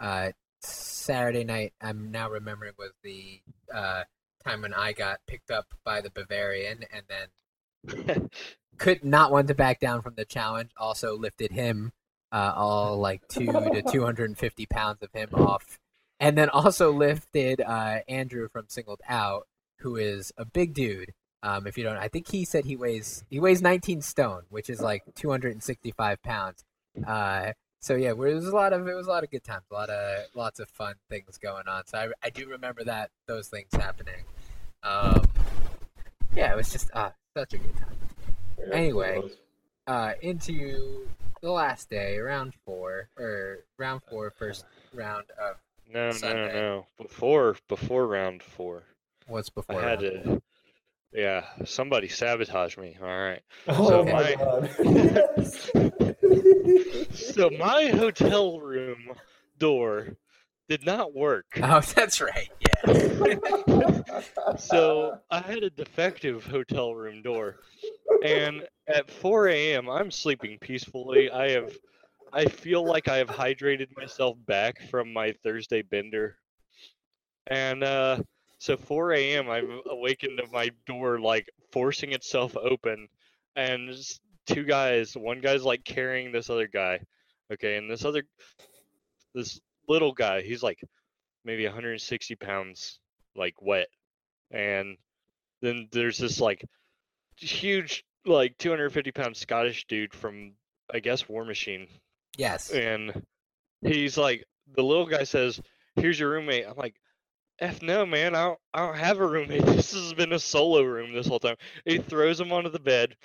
uh 0.00 0.30
Saturday 0.60 1.44
night 1.44 1.72
I'm 1.80 2.10
now 2.10 2.30
remembering 2.30 2.72
was 2.78 2.92
the 3.02 3.40
uh 3.72 4.04
time 4.44 4.62
when 4.62 4.74
I 4.74 4.92
got 4.92 5.20
picked 5.26 5.50
up 5.50 5.66
by 5.84 6.00
the 6.00 6.10
Bavarian 6.10 6.84
and 6.92 7.02
then 7.08 7.28
could 8.78 9.04
not 9.04 9.32
want 9.32 9.48
to 9.48 9.54
back 9.54 9.80
down 9.80 10.02
from 10.02 10.14
the 10.14 10.24
challenge. 10.24 10.70
Also 10.76 11.16
lifted 11.16 11.52
him 11.52 11.92
uh 12.30 12.52
all 12.54 12.98
like 12.98 13.26
2 13.28 13.46
to 13.46 13.82
250 13.90 14.66
pounds 14.66 15.02
of 15.02 15.10
him 15.14 15.30
off 15.32 15.78
and 16.20 16.36
then 16.36 16.50
also 16.50 16.92
lifted 16.92 17.58
uh 17.62 18.00
Andrew 18.06 18.50
from 18.50 18.66
singled 18.68 19.00
out 19.08 19.46
who 19.78 19.96
is 19.96 20.30
a 20.36 20.44
big 20.44 20.74
dude 20.74 21.14
um, 21.42 21.66
if 21.66 21.78
you 21.78 21.84
don't, 21.84 21.96
I 21.96 22.08
think 22.08 22.28
he 22.28 22.44
said 22.44 22.64
he 22.64 22.76
weighs 22.76 23.24
he 23.30 23.38
weighs 23.38 23.62
19 23.62 24.02
stone, 24.02 24.42
which 24.50 24.68
is 24.68 24.80
like 24.80 25.02
265 25.14 26.22
pounds. 26.22 26.64
Uh, 27.06 27.52
so 27.80 27.94
yeah, 27.94 28.10
it 28.10 28.18
was 28.18 28.46
a 28.46 28.54
lot 28.54 28.72
of 28.72 28.86
it 28.88 28.94
was 28.94 29.06
a 29.06 29.10
lot 29.10 29.22
of 29.22 29.30
good 29.30 29.44
times, 29.44 29.62
a 29.70 29.74
lot 29.74 29.88
of 29.88 30.26
lots 30.34 30.58
of 30.58 30.68
fun 30.70 30.94
things 31.08 31.38
going 31.38 31.68
on. 31.68 31.86
So 31.86 31.98
I, 31.98 32.08
I 32.26 32.30
do 32.30 32.48
remember 32.48 32.82
that 32.84 33.10
those 33.26 33.48
things 33.48 33.68
happening. 33.72 34.24
Um, 34.82 35.27
yeah, 36.34 36.52
it 36.52 36.56
was 36.56 36.70
just 36.72 36.90
uh, 36.94 37.10
such 37.36 37.54
a 37.54 37.58
good 37.58 37.76
time. 37.76 37.96
Yeah, 38.58 38.74
Anyway. 38.74 39.20
Uh, 39.86 40.12
into 40.20 41.08
the 41.40 41.50
last 41.50 41.88
day, 41.88 42.18
round 42.18 42.52
four 42.66 43.08
or 43.18 43.60
round 43.78 44.02
four, 44.10 44.30
first 44.30 44.66
round 44.92 45.24
of 45.42 45.56
No, 45.90 46.10
Sunday. 46.10 46.52
no, 46.52 46.60
no. 46.60 46.86
Before 47.02 47.56
before 47.68 48.06
round 48.06 48.42
four, 48.42 48.82
what's 49.28 49.48
before. 49.48 49.82
I 49.82 49.88
had 49.90 50.02
round 50.02 50.24
to. 50.24 50.42
Yeah, 51.14 51.46
somebody 51.64 52.08
sabotaged 52.08 52.76
me. 52.76 52.98
All 53.00 53.06
right. 53.08 53.40
Oh 53.66 53.88
So 53.88 54.04
my 54.04 54.12
my- 54.12 54.34
god. 54.34 54.70
So 57.14 57.48
my 57.50 57.86
hotel 57.86 58.60
room 58.60 59.12
door 59.58 60.16
did 60.68 60.84
not 60.84 61.14
work. 61.14 61.46
Oh, 61.62 61.80
that's 61.80 62.20
right. 62.20 62.50
Yeah. 62.60 63.34
So 64.58 65.18
I 65.30 65.40
had 65.40 65.62
a 65.62 65.70
defective 65.70 66.44
hotel 66.44 66.94
room 66.94 67.22
door, 67.22 67.56
and 68.24 68.66
at 68.88 69.10
4 69.10 69.48
a.m. 69.48 69.88
I'm 69.88 70.10
sleeping 70.10 70.58
peacefully. 70.60 71.30
I 71.30 71.50
have, 71.50 71.72
I 72.32 72.46
feel 72.46 72.84
like 72.84 73.08
I 73.08 73.18
have 73.18 73.28
hydrated 73.28 73.88
myself 73.96 74.36
back 74.46 74.80
from 74.90 75.12
my 75.12 75.32
Thursday 75.44 75.82
bender, 75.82 76.36
and 77.46 77.84
uh, 77.84 78.22
so 78.58 78.76
4 78.76 79.12
a.m. 79.12 79.50
I'm 79.50 79.80
awakened 79.86 80.38
to 80.38 80.50
my 80.50 80.70
door 80.86 81.20
like 81.20 81.48
forcing 81.70 82.12
itself 82.12 82.56
open, 82.56 83.08
and 83.54 83.94
two 84.46 84.64
guys. 84.64 85.16
One 85.16 85.40
guy's 85.40 85.62
like 85.62 85.84
carrying 85.84 86.32
this 86.32 86.50
other 86.50 86.66
guy, 86.66 87.00
okay, 87.52 87.76
and 87.76 87.90
this 87.90 88.04
other, 88.04 88.24
this 89.34 89.60
little 89.88 90.12
guy, 90.12 90.42
he's 90.42 90.62
like 90.62 90.80
maybe 91.44 91.64
160 91.64 92.34
pounds, 92.36 93.00
like 93.34 93.54
wet 93.60 93.88
and 94.50 94.96
then 95.60 95.88
there's 95.92 96.18
this 96.18 96.40
like 96.40 96.64
huge 97.36 98.04
like 98.26 98.56
250 98.58 99.12
pound 99.12 99.36
scottish 99.36 99.86
dude 99.86 100.14
from 100.14 100.52
i 100.92 100.98
guess 100.98 101.28
war 101.28 101.44
machine 101.44 101.86
yes. 102.36 102.70
and 102.70 103.22
he's 103.82 104.18
like 104.18 104.44
the 104.76 104.82
little 104.82 105.06
guy 105.06 105.24
says 105.24 105.60
here's 105.96 106.20
your 106.20 106.30
roommate. 106.30 106.66
I'm 106.68 106.76
like 106.76 106.94
f 107.60 107.82
no 107.82 108.04
man 108.06 108.34
i 108.34 108.44
don't, 108.44 108.58
I 108.74 108.86
don't 108.86 108.98
have 108.98 109.18
a 109.18 109.26
roommate. 109.26 109.64
This 109.66 109.92
has 109.92 110.12
been 110.14 110.32
a 110.32 110.38
solo 110.38 110.82
room 110.82 111.12
this 111.12 111.26
whole 111.26 111.40
time. 111.40 111.56
He 111.84 111.98
throws 111.98 112.40
him 112.40 112.52
onto 112.52 112.70
the 112.70 112.78
bed 112.78 113.16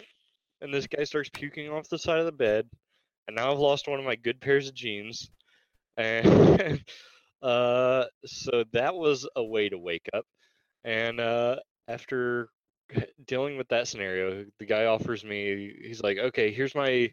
and 0.62 0.74
this 0.74 0.88
guy 0.88 1.04
starts 1.04 1.30
puking 1.34 1.70
off 1.70 1.90
the 1.90 2.00
side 2.00 2.20
of 2.20 2.26
the 2.26 2.32
bed 2.32 2.68
and 3.28 3.36
now 3.36 3.52
i've 3.52 3.60
lost 3.60 3.88
one 3.88 4.00
of 4.00 4.06
my 4.06 4.16
good 4.16 4.40
pairs 4.40 4.68
of 4.68 4.76
jeans 4.76 5.30
and 5.98 6.84
uh 7.44 8.06
so 8.26 8.64
that 8.74 8.96
was 8.96 9.28
a 9.36 9.44
way 9.44 9.70
to 9.70 9.78
wake 9.78 10.10
up 10.14 10.26
and 10.84 11.20
uh 11.20 11.56
after 11.88 12.50
dealing 13.26 13.58
with 13.58 13.68
that 13.70 13.88
scenario 13.88 14.46
the 14.60 14.66
guy 14.66 14.86
offers 14.86 15.24
me 15.24 15.74
he's 15.84 16.02
like 16.02 16.18
okay 16.18 16.52
here's 16.52 16.76
my 16.76 17.12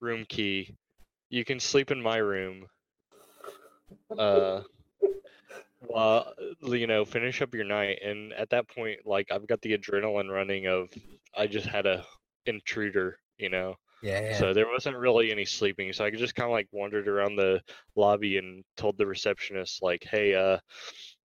room 0.00 0.24
key. 0.28 0.76
You 1.30 1.44
can 1.44 1.60
sleep 1.60 1.90
in 1.90 2.02
my 2.02 2.18
room 2.18 2.66
uh 4.18 4.62
while 5.80 6.32
you 6.62 6.86
know 6.86 7.04
finish 7.04 7.42
up 7.42 7.54
your 7.54 7.64
night. 7.64 7.98
And 8.04 8.32
at 8.32 8.50
that 8.50 8.68
point 8.68 9.00
like 9.06 9.30
i've 9.30 9.46
got 9.46 9.60
the 9.62 9.76
adrenaline 9.76 10.30
running 10.30 10.66
of 10.66 10.88
i 11.36 11.46
just 11.46 11.66
had 11.66 11.86
a 11.86 12.04
intruder 12.46 13.18
you 13.38 13.48
know 13.50 13.76
Yeah, 14.06 14.20
yeah. 14.20 14.38
so 14.38 14.54
there 14.54 14.68
wasn't 14.68 14.96
really 14.96 15.32
any 15.32 15.44
sleeping 15.44 15.92
so 15.92 16.04
i 16.04 16.10
just 16.10 16.36
kind 16.36 16.46
of 16.46 16.52
like 16.52 16.68
wandered 16.70 17.08
around 17.08 17.34
the 17.34 17.60
lobby 17.96 18.38
and 18.38 18.62
told 18.76 18.96
the 18.96 19.06
receptionist 19.06 19.82
like 19.82 20.06
hey 20.08 20.32
uh 20.32 20.58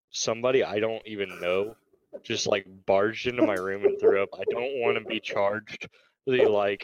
somebody 0.10 0.64
i 0.64 0.80
don't 0.80 1.06
even 1.06 1.30
know 1.40 1.76
just 2.24 2.48
like 2.48 2.66
barged 2.88 3.28
into 3.28 3.46
my 3.46 3.54
room 3.54 3.84
and 3.84 4.00
threw 4.00 4.24
up 4.24 4.30
i 4.34 4.44
don't 4.50 4.82
want 4.82 4.98
to 4.98 5.06
be 5.06 5.20
charged 5.20 5.88
the 6.26 6.48
like 6.48 6.84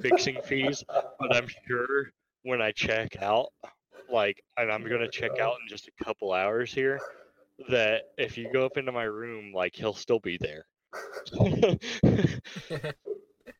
fixing 0.00 0.40
fees 0.42 0.84
but 1.18 1.34
i'm 1.34 1.48
sure 1.66 2.12
when 2.44 2.62
i 2.62 2.70
check 2.70 3.20
out 3.20 3.48
like 4.12 4.40
and 4.56 4.70
i'm 4.70 4.88
gonna 4.88 5.10
check 5.10 5.36
out 5.40 5.56
in 5.60 5.68
just 5.68 5.88
a 5.88 6.04
couple 6.04 6.32
hours 6.32 6.72
here 6.72 7.00
that 7.68 8.02
if 8.18 8.38
you 8.38 8.48
go 8.52 8.64
up 8.64 8.76
into 8.76 8.92
my 8.92 9.02
room 9.02 9.52
like 9.52 9.74
he'll 9.74 9.94
still 9.94 10.20
be 10.20 10.38
there 10.40 10.64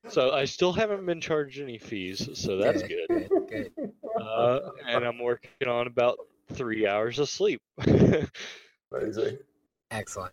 so 0.08 0.32
i 0.32 0.44
still 0.44 0.72
haven't 0.72 1.04
been 1.06 1.20
charged 1.20 1.60
any 1.60 1.78
fees 1.78 2.28
so 2.34 2.56
that's 2.56 2.82
good 2.82 3.06
Good, 3.48 3.70
good. 3.76 3.92
uh, 4.20 4.60
and 4.86 5.04
i'm 5.04 5.18
working 5.18 5.68
on 5.68 5.86
about 5.86 6.18
three 6.52 6.86
hours 6.86 7.18
of 7.18 7.28
sleep 7.28 7.60
Amazing. 8.92 9.38
Excellent. 9.90 10.32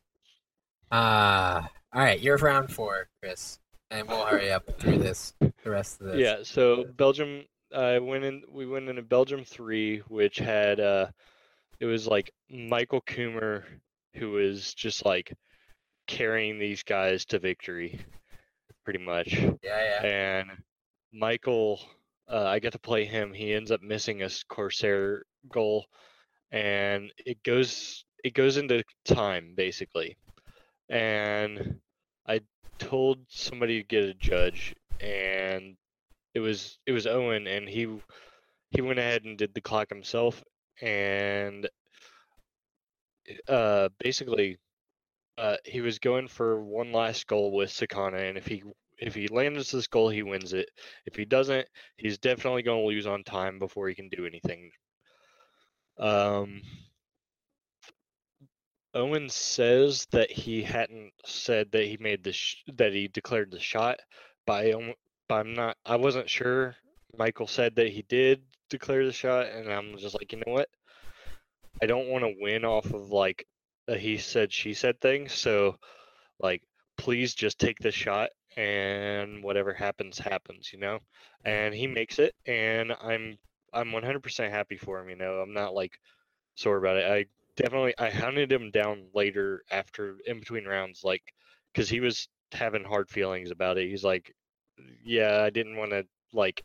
Uh, 0.91 1.61
all 1.93 2.01
right, 2.03 2.19
you're 2.19 2.37
round 2.37 2.71
four, 2.71 3.07
Chris, 3.21 3.57
and 3.89 4.07
we'll 4.07 4.25
hurry 4.25 4.51
up 4.51 4.79
through 4.79 4.97
this, 4.99 5.33
the 5.39 5.69
rest 5.69 5.99
of 5.99 6.07
this. 6.07 6.17
Yeah, 6.17 6.37
so 6.43 6.83
Belgium, 6.95 7.43
I 7.75 7.97
went 7.99 8.23
in. 8.23 8.43
We 8.51 8.67
went 8.67 8.87
into 8.89 9.01
Belgium 9.01 9.43
three, 9.45 9.99
which 10.09 10.37
had 10.37 10.79
uh, 10.79 11.07
it 11.79 11.85
was 11.85 12.05
like 12.07 12.31
Michael 12.49 13.01
Coomer, 13.01 13.63
who 14.15 14.31
was 14.31 14.73
just 14.75 15.05
like 15.05 15.33
carrying 16.07 16.59
these 16.59 16.83
guys 16.83 17.25
to 17.25 17.39
victory, 17.39 17.99
pretty 18.83 18.99
much. 18.99 19.33
yeah, 19.33 19.57
yeah. 19.63 20.05
And 20.05 20.49
Michael, 21.13 21.79
uh, 22.29 22.45
I 22.45 22.59
get 22.59 22.73
to 22.73 22.79
play 22.79 23.05
him. 23.05 23.33
He 23.33 23.53
ends 23.53 23.71
up 23.71 23.81
missing 23.81 24.23
a 24.23 24.29
Corsair 24.47 25.23
goal, 25.49 25.85
and 26.51 27.11
it 27.17 27.43
goes 27.43 28.05
it 28.23 28.33
goes 28.33 28.57
into 28.57 28.83
time 29.05 29.53
basically. 29.55 30.17
And 30.89 31.79
I 32.27 32.41
told 32.79 33.19
somebody 33.29 33.81
to 33.81 33.87
get 33.87 34.03
a 34.03 34.13
judge, 34.13 34.75
and 34.99 35.75
it 36.33 36.39
was 36.39 36.79
it 36.85 36.91
was 36.91 37.07
Owen, 37.07 37.47
and 37.47 37.67
he 37.67 37.87
he 38.71 38.81
went 38.81 38.99
ahead 38.99 39.23
and 39.23 39.37
did 39.37 39.53
the 39.53 39.61
clock 39.61 39.89
himself, 39.89 40.43
and 40.81 41.69
uh, 43.47 43.89
basically 43.99 44.57
uh, 45.41 45.57
he 45.65 45.81
was 45.81 45.97
going 45.97 46.27
for 46.27 46.61
one 46.61 46.91
last 46.91 47.25
goal 47.25 47.51
with 47.51 47.71
Sakana, 47.71 48.29
and 48.29 48.37
if 48.37 48.45
he 48.45 48.63
if 48.99 49.15
he 49.15 49.27
lands 49.27 49.71
this 49.71 49.87
goal, 49.87 50.09
he 50.09 50.21
wins 50.21 50.53
it. 50.53 50.69
If 51.07 51.15
he 51.15 51.25
doesn't, 51.25 51.67
he's 51.97 52.19
definitely 52.19 52.61
going 52.61 52.81
to 52.81 52.87
lose 52.87 53.07
on 53.07 53.23
time 53.23 53.57
before 53.57 53.89
he 53.89 53.95
can 53.95 54.09
do 54.09 54.27
anything. 54.27 54.69
Um, 55.97 56.61
Owen 58.93 59.29
says 59.29 60.05
that 60.11 60.29
he 60.29 60.61
hadn't 60.61 61.13
said 61.25 61.71
that 61.71 61.85
he 61.85 61.97
made 61.99 62.23
the 62.23 62.33
sh- 62.33 62.63
that 62.75 62.93
he 62.93 63.07
declared 63.07 63.49
the 63.49 63.59
shot, 63.59 63.99
but, 64.45 64.63
I, 64.63 64.95
but 65.27 65.35
I'm 65.35 65.53
not. 65.55 65.75
I 65.83 65.95
wasn't 65.95 66.29
sure. 66.29 66.75
Michael 67.17 67.47
said 67.47 67.75
that 67.77 67.89
he 67.89 68.03
did 68.03 68.43
declare 68.69 69.07
the 69.07 69.11
shot, 69.11 69.47
and 69.47 69.73
I'm 69.73 69.97
just 69.97 70.13
like, 70.13 70.31
you 70.31 70.43
know 70.45 70.53
what? 70.53 70.69
I 71.81 71.87
don't 71.87 72.09
want 72.09 72.23
to 72.25 72.35
win 72.39 72.63
off 72.63 72.93
of 72.93 73.09
like 73.09 73.47
a 73.87 73.97
he 73.97 74.17
said 74.17 74.53
she 74.53 74.73
said 74.73 74.99
thing. 75.01 75.29
So, 75.29 75.77
like, 76.39 76.63
please 76.97 77.33
just 77.33 77.59
take 77.59 77.79
the 77.79 77.91
shot, 77.91 78.29
and 78.57 79.43
whatever 79.43 79.73
happens, 79.73 80.19
happens. 80.19 80.71
You 80.73 80.79
know. 80.79 80.99
And 81.45 81.73
he 81.73 81.87
makes 81.87 82.19
it, 82.19 82.35
and 82.45 82.93
I'm 83.01 83.37
I'm 83.73 83.91
100% 83.91 84.49
happy 84.49 84.77
for 84.77 84.99
him. 84.99 85.09
You 85.09 85.15
know, 85.15 85.35
I'm 85.35 85.53
not 85.53 85.73
like 85.73 85.99
sore 86.55 86.77
about 86.77 86.97
it. 86.97 87.09
I 87.09 87.25
definitely 87.55 87.93
I 87.97 88.09
hunted 88.09 88.51
him 88.51 88.71
down 88.71 89.07
later 89.13 89.63
after 89.71 90.17
in 90.25 90.39
between 90.39 90.65
rounds, 90.65 91.03
like 91.03 91.23
because 91.73 91.89
he 91.89 91.99
was 91.99 92.27
having 92.51 92.83
hard 92.83 93.09
feelings 93.09 93.51
about 93.51 93.77
it. 93.77 93.89
He's 93.89 94.03
like, 94.03 94.33
"Yeah, 95.03 95.41
I 95.43 95.49
didn't 95.49 95.77
want 95.77 95.91
to 95.91 96.05
like 96.33 96.63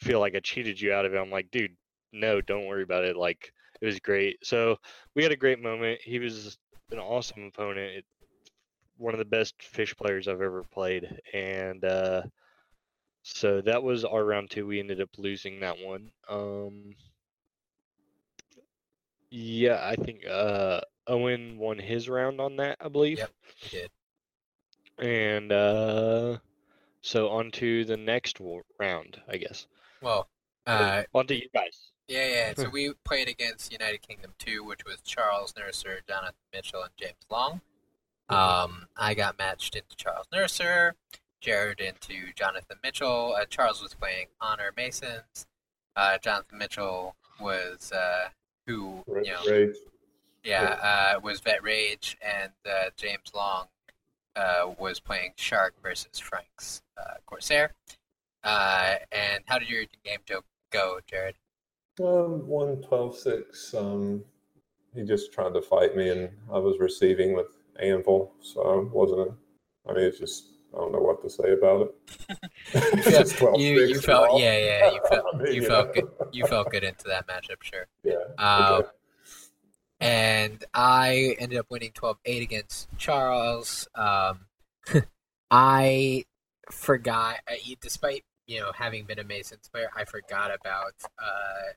feel 0.00 0.20
like 0.20 0.34
I 0.34 0.40
cheated 0.40 0.80
you 0.80 0.92
out 0.92 1.06
of 1.06 1.14
it." 1.14 1.18
I'm 1.18 1.30
like, 1.30 1.50
"Dude, 1.50 1.76
no, 2.12 2.40
don't 2.40 2.66
worry 2.66 2.82
about 2.82 3.04
it. 3.04 3.16
Like 3.16 3.52
it 3.80 3.86
was 3.86 4.00
great." 4.00 4.44
So 4.44 4.78
we 5.14 5.22
had 5.22 5.32
a 5.32 5.36
great 5.36 5.60
moment. 5.60 6.00
He 6.02 6.18
was 6.18 6.58
an 6.90 6.98
awesome 6.98 7.44
opponent. 7.44 7.98
It, 7.98 8.04
one 8.96 9.14
of 9.14 9.18
the 9.18 9.24
best 9.24 9.54
fish 9.62 9.94
players 9.96 10.26
I've 10.26 10.42
ever 10.42 10.64
played, 10.64 11.20
and 11.32 11.84
uh, 11.84 12.22
so 13.22 13.60
that 13.60 13.82
was 13.82 14.04
our 14.04 14.24
round 14.24 14.50
two. 14.50 14.66
We 14.66 14.80
ended 14.80 15.00
up 15.00 15.10
losing 15.18 15.60
that 15.60 15.78
one. 15.78 16.10
Um, 16.28 16.94
yeah, 19.30 19.80
I 19.82 19.96
think 19.96 20.26
uh, 20.26 20.80
Owen 21.06 21.58
won 21.58 21.78
his 21.78 22.08
round 22.08 22.40
on 22.40 22.56
that, 22.56 22.78
I 22.80 22.88
believe. 22.88 23.18
Yep. 23.18 23.30
He 23.56 23.68
did. 23.76 23.90
And 24.98 25.52
uh, 25.52 26.38
so 27.02 27.28
on 27.28 27.50
to 27.52 27.84
the 27.84 27.96
next 27.96 28.38
round, 28.80 29.20
I 29.28 29.36
guess. 29.36 29.66
Well, 30.00 30.28
uh, 30.66 31.02
on 31.14 31.26
to 31.26 31.34
you 31.34 31.48
guys. 31.54 31.92
Yeah, 32.08 32.26
yeah. 32.26 32.52
So 32.56 32.68
we 32.68 32.92
played 33.04 33.28
against 33.28 33.70
United 33.70 34.02
Kingdom 34.02 34.32
2, 34.38 34.64
which 34.64 34.84
was 34.84 35.00
Charles 35.02 35.52
Nurser, 35.52 35.98
Jonathan 36.08 36.34
Mitchell, 36.52 36.82
and 36.82 36.90
James 36.96 37.26
Long. 37.30 37.60
Um, 38.30 38.86
I 38.96 39.14
got 39.14 39.38
matched 39.38 39.74
into 39.74 39.96
Charles 39.96 40.26
Nurser, 40.32 40.92
Jared 41.40 41.80
into 41.80 42.32
Jonathan 42.34 42.78
Mitchell. 42.82 43.36
Uh, 43.38 43.44
Charles 43.46 43.82
was 43.82 43.94
playing 43.94 44.26
Honor 44.40 44.72
Masons. 44.76 45.46
Uh, 45.96 46.18
Jonathan 46.18 46.58
Mitchell 46.58 47.14
was 47.40 47.92
uh, 47.92 48.28
who 48.66 49.02
you 49.22 49.32
know 49.32 49.50
right. 49.50 49.74
yeah 50.44 51.14
uh, 51.16 51.20
was 51.20 51.40
Vet 51.40 51.62
Rage, 51.62 52.16
and 52.22 52.52
uh, 52.66 52.90
James 52.96 53.32
Long 53.34 53.66
uh, 54.36 54.70
was 54.78 55.00
playing 55.00 55.32
Shark 55.36 55.74
versus 55.82 56.18
Frank's 56.18 56.82
uh, 56.96 57.14
Corsair. 57.26 57.72
Uh, 58.44 58.94
and 59.10 59.42
how 59.46 59.58
did 59.58 59.68
your 59.68 59.84
game 60.04 60.20
go, 60.70 61.00
Jared? 61.06 61.34
Um, 62.00 62.46
one 62.46 62.80
twelve 62.82 63.16
six. 63.16 63.74
Um, 63.74 64.24
he 64.94 65.02
just 65.04 65.32
tried 65.32 65.54
to 65.54 65.62
fight 65.62 65.96
me, 65.96 66.08
and 66.10 66.30
I 66.52 66.58
was 66.58 66.78
receiving 66.78 67.34
with 67.34 67.46
anvil, 67.80 68.32
so 68.40 68.62
I 68.62 68.94
wasn't. 68.94 69.20
A, 69.28 69.90
I 69.90 69.94
mean, 69.94 70.04
it's 70.04 70.18
just 70.18 70.46
I 70.74 70.78
don't 70.78 70.92
know 70.92 70.98
what 71.00 71.22
to 71.22 71.30
say 71.30 71.52
about 71.52 71.88
it. 71.88 73.04
Just 73.04 73.36
12-6 73.36 73.58
you 73.58 73.80
you 73.86 74.00
felt 74.00 74.28
all. 74.30 74.40
yeah 74.40 74.58
yeah 74.58 74.90
you 74.92 75.00
felt 75.08 75.24
I 75.32 75.36
mean, 75.38 75.46
you 75.54 75.62
you 75.62 75.66
felt 75.68 75.86
know. 75.88 75.92
good 76.02 76.08
you 76.32 76.46
felt 76.46 76.70
good 76.70 76.84
into 76.84 77.04
that 77.08 77.26
matchup 77.26 77.62
sure 77.62 77.86
Yeah. 78.04 78.16
um, 78.38 78.72
okay. 78.74 78.88
and 80.00 80.64
I 80.74 81.36
ended 81.38 81.58
up 81.58 81.66
winning 81.70 81.92
12-8 81.92 82.42
against 82.42 82.88
Charles 82.98 83.88
um, 83.94 84.40
I 85.50 86.24
forgot 86.70 87.36
uh, 87.50 87.54
despite 87.80 88.24
you 88.46 88.60
know 88.60 88.70
having 88.74 89.04
been 89.06 89.18
a 89.18 89.24
Masons 89.24 89.68
player 89.72 89.88
I 89.96 90.04
forgot 90.04 90.50
about 90.54 90.92
uh, 91.18 91.72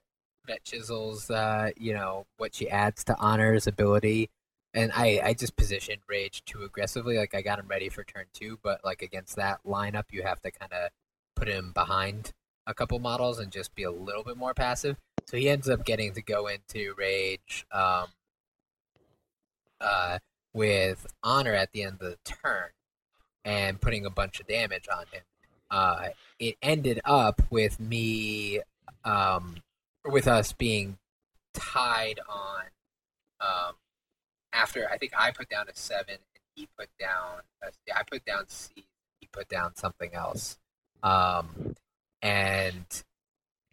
Vet 0.47 0.63
Chisel's 0.63 1.29
uh, 1.29 1.71
you 1.77 1.93
know 1.93 2.25
what 2.37 2.55
she 2.55 2.69
adds 2.69 3.03
to 3.05 3.17
Honor's 3.19 3.67
ability 3.67 4.29
and 4.73 4.91
I, 4.95 5.21
I 5.23 5.33
just 5.33 5.55
positioned 5.55 6.01
Rage 6.07 6.43
too 6.45 6.63
aggressively. 6.63 7.17
Like 7.17 7.35
I 7.35 7.41
got 7.41 7.59
him 7.59 7.67
ready 7.67 7.89
for 7.89 8.03
turn 8.03 8.25
two, 8.33 8.57
but 8.63 8.79
like 8.85 9.01
against 9.01 9.35
that 9.35 9.59
lineup, 9.65 10.05
you 10.11 10.23
have 10.23 10.41
to 10.41 10.51
kind 10.51 10.71
of 10.71 10.91
put 11.35 11.49
him 11.49 11.71
behind 11.73 12.31
a 12.67 12.73
couple 12.73 12.99
models 12.99 13.39
and 13.39 13.51
just 13.51 13.75
be 13.75 13.83
a 13.83 13.91
little 13.91 14.23
bit 14.23 14.37
more 14.37 14.53
passive. 14.53 14.97
So 15.25 15.37
he 15.37 15.49
ends 15.49 15.69
up 15.69 15.83
getting 15.85 16.13
to 16.13 16.21
go 16.21 16.47
into 16.47 16.93
Rage 16.97 17.65
um, 17.71 18.07
uh, 19.81 20.19
with 20.53 21.05
Honor 21.21 21.53
at 21.53 21.71
the 21.73 21.83
end 21.83 21.97
of 21.99 21.99
the 21.99 22.17
turn 22.23 22.69
and 23.43 23.81
putting 23.81 24.05
a 24.05 24.09
bunch 24.09 24.39
of 24.39 24.47
damage 24.47 24.87
on 24.93 25.05
him. 25.11 25.23
Uh, 25.69 26.09
it 26.39 26.55
ended 26.61 27.01
up 27.05 27.41
with 27.49 27.79
me, 27.79 28.61
um, 29.03 29.57
with 30.05 30.27
us 30.27 30.53
being 30.53 30.97
tied 31.53 32.19
on. 32.27 32.63
Um, 33.39 33.75
after 34.53 34.87
I 34.89 34.97
think 34.97 35.13
I 35.17 35.31
put 35.31 35.49
down 35.49 35.67
a 35.69 35.75
seven 35.75 36.15
and 36.15 36.43
he 36.55 36.67
put 36.77 36.89
down 36.99 37.41
a, 37.63 37.97
I 37.97 38.03
put 38.03 38.25
down 38.25 38.47
C, 38.47 38.85
he 39.19 39.27
put 39.31 39.47
down 39.47 39.75
something 39.75 40.13
else, 40.13 40.57
um, 41.03 41.75
and 42.21 42.85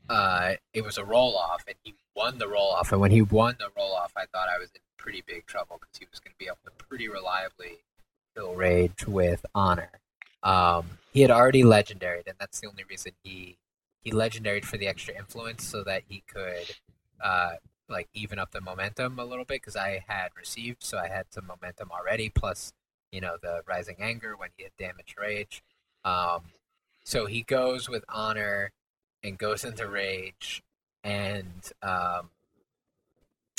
uh, 0.09 0.55
it 0.73 0.85
was 0.85 0.97
a 0.97 1.05
roll 1.05 1.37
off, 1.37 1.65
and 1.67 1.77
he 1.83 1.95
won 2.17 2.39
the 2.39 2.49
roll 2.49 2.71
off. 2.71 2.93
And 2.93 3.01
when 3.01 3.11
he 3.11 3.23
won 3.23 3.57
the 3.59 3.69
roll 3.77 3.93
off, 3.93 4.13
I 4.17 4.27
thought 4.27 4.49
I 4.49 4.59
was 4.59 4.71
in 4.75 4.81
pretty 4.97 5.23
big 5.27 5.47
trouble 5.47 5.79
because 5.81 5.99
he 5.99 6.07
was 6.11 6.21
going 6.21 6.33
to 6.33 6.39
be 6.39 6.47
able 6.47 6.59
to 6.65 6.71
pretty 6.85 7.09
reliably 7.09 7.79
kill 8.35 8.55
Rage 8.55 9.07
with 9.07 9.45
honor. 9.55 9.91
Um, 10.43 10.99
he 11.13 11.21
had 11.21 11.31
already 11.31 11.63
legendaried, 11.63 12.27
and 12.27 12.37
that's 12.39 12.61
the 12.61 12.69
only 12.69 12.85
reason 12.89 13.13
he 13.23 13.59
he 14.09 14.15
legendaried 14.15 14.65
for 14.65 14.79
the 14.79 14.87
extra 14.87 15.15
influence 15.15 15.65
so 15.65 15.85
that 15.85 16.03
he 16.09 16.23
could 16.27 16.77
uh, 17.23 17.53
like 17.91 18.09
even 18.15 18.39
up 18.39 18.53
the 18.53 18.61
momentum 18.61 19.19
a 19.19 19.25
little 19.25 19.45
bit 19.45 19.61
because 19.61 19.77
I 19.77 20.03
had 20.07 20.29
received, 20.35 20.83
so 20.83 20.97
I 20.97 21.09
had 21.09 21.27
some 21.31 21.47
momentum 21.47 21.91
already. 21.91 22.31
Plus, 22.31 22.73
you 23.13 23.21
know, 23.21 23.37
the 23.43 23.61
rising 23.69 23.97
anger 24.01 24.35
when 24.35 24.49
he 24.57 24.63
had 24.63 24.73
damage 24.79 25.15
rage. 25.21 25.63
Um, 26.05 26.45
so 27.05 27.27
he 27.27 27.43
goes 27.43 27.89
with 27.89 28.05
honor 28.09 28.73
and 29.23 29.37
goes 29.37 29.63
into 29.63 29.87
rage, 29.87 30.63
and 31.05 31.71
um, 31.83 32.31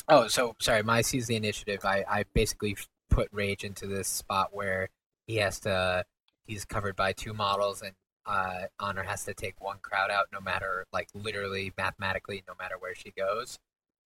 oh, 0.08 0.28
so 0.28 0.56
sorry, 0.60 0.82
my 0.82 1.02
sees 1.02 1.28
the 1.28 1.36
initiative. 1.36 1.86
I 1.86 2.06
I 2.10 2.26
basically 2.34 2.76
put 3.10 3.30
rage 3.32 3.64
into 3.64 3.86
this 3.86 4.08
spot 4.08 4.50
where 4.52 4.90
he 5.28 5.36
has 5.36 5.60
to. 5.62 6.06
He's 6.48 6.66
covered 6.66 6.96
by 6.96 7.14
two 7.14 7.34
models, 7.34 7.84
and 7.84 7.94
uh, 8.30 8.68
honor 8.80 9.04
has 9.04 9.26
to 9.26 9.34
take 9.34 9.60
one 9.60 9.78
crowd 9.82 10.12
out, 10.12 10.28
no 10.32 10.40
matter 10.40 10.86
like 10.94 11.10
literally 11.14 11.74
mathematically, 11.78 12.44
no 12.48 12.54
matter 12.60 12.76
where 12.78 12.94
she 12.94 13.12
goes. 13.12 13.58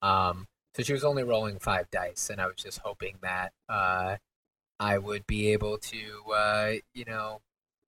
Um, 0.02 0.48
so 0.76 0.82
she 0.82 0.94
was 0.94 1.04
only 1.04 1.24
rolling 1.24 1.60
five 1.60 1.92
dice, 1.92 2.30
and 2.30 2.42
I 2.42 2.48
was 2.48 2.56
just 2.56 2.80
hoping 2.80 3.18
that 3.22 3.52
uh, 3.70 4.16
I 4.80 4.98
would 4.98 5.28
be 5.28 5.50
able 5.52 5.78
to, 5.78 6.32
uh, 6.34 6.72
you 6.94 7.06
know, 7.06 7.42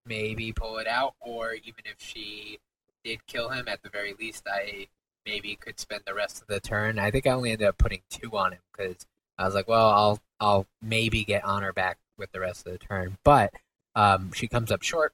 maybe 0.06 0.52
pull 0.52 0.78
it 0.78 0.88
out, 0.88 1.16
or 1.20 1.54
even 1.54 1.86
if 1.86 1.96
she 1.98 2.60
did 3.04 3.26
kill 3.28 3.50
him, 3.50 3.68
at 3.68 3.82
the 3.82 3.90
very 3.90 4.14
least, 4.14 4.44
I 4.48 4.88
maybe 5.26 5.56
could 5.56 5.80
spend 5.80 6.04
the 6.06 6.14
rest 6.14 6.42
of 6.42 6.48
the 6.48 6.60
turn. 6.60 7.00
I 7.00 7.12
think 7.12 7.26
I 7.26 7.32
only 7.32 7.52
ended 7.52 7.68
up 7.68 7.78
putting 7.78 8.02
two 8.10 8.38
on 8.38 8.52
him 8.52 8.60
because 8.76 9.06
I 9.38 9.46
was 9.46 9.56
like, 9.56 9.68
well, 9.68 9.90
I'll 9.90 10.20
I'll 10.40 10.68
maybe 10.82 11.24
get 11.24 11.46
honor 11.46 11.74
back 11.74 11.98
with 12.18 12.32
the 12.34 12.40
rest 12.42 12.68
of 12.68 12.74
the 12.74 12.78
turn, 12.80 13.18
but 13.24 13.54
um, 13.96 14.32
she 14.34 14.48
comes 14.48 14.72
up 14.72 14.82
short, 14.84 15.14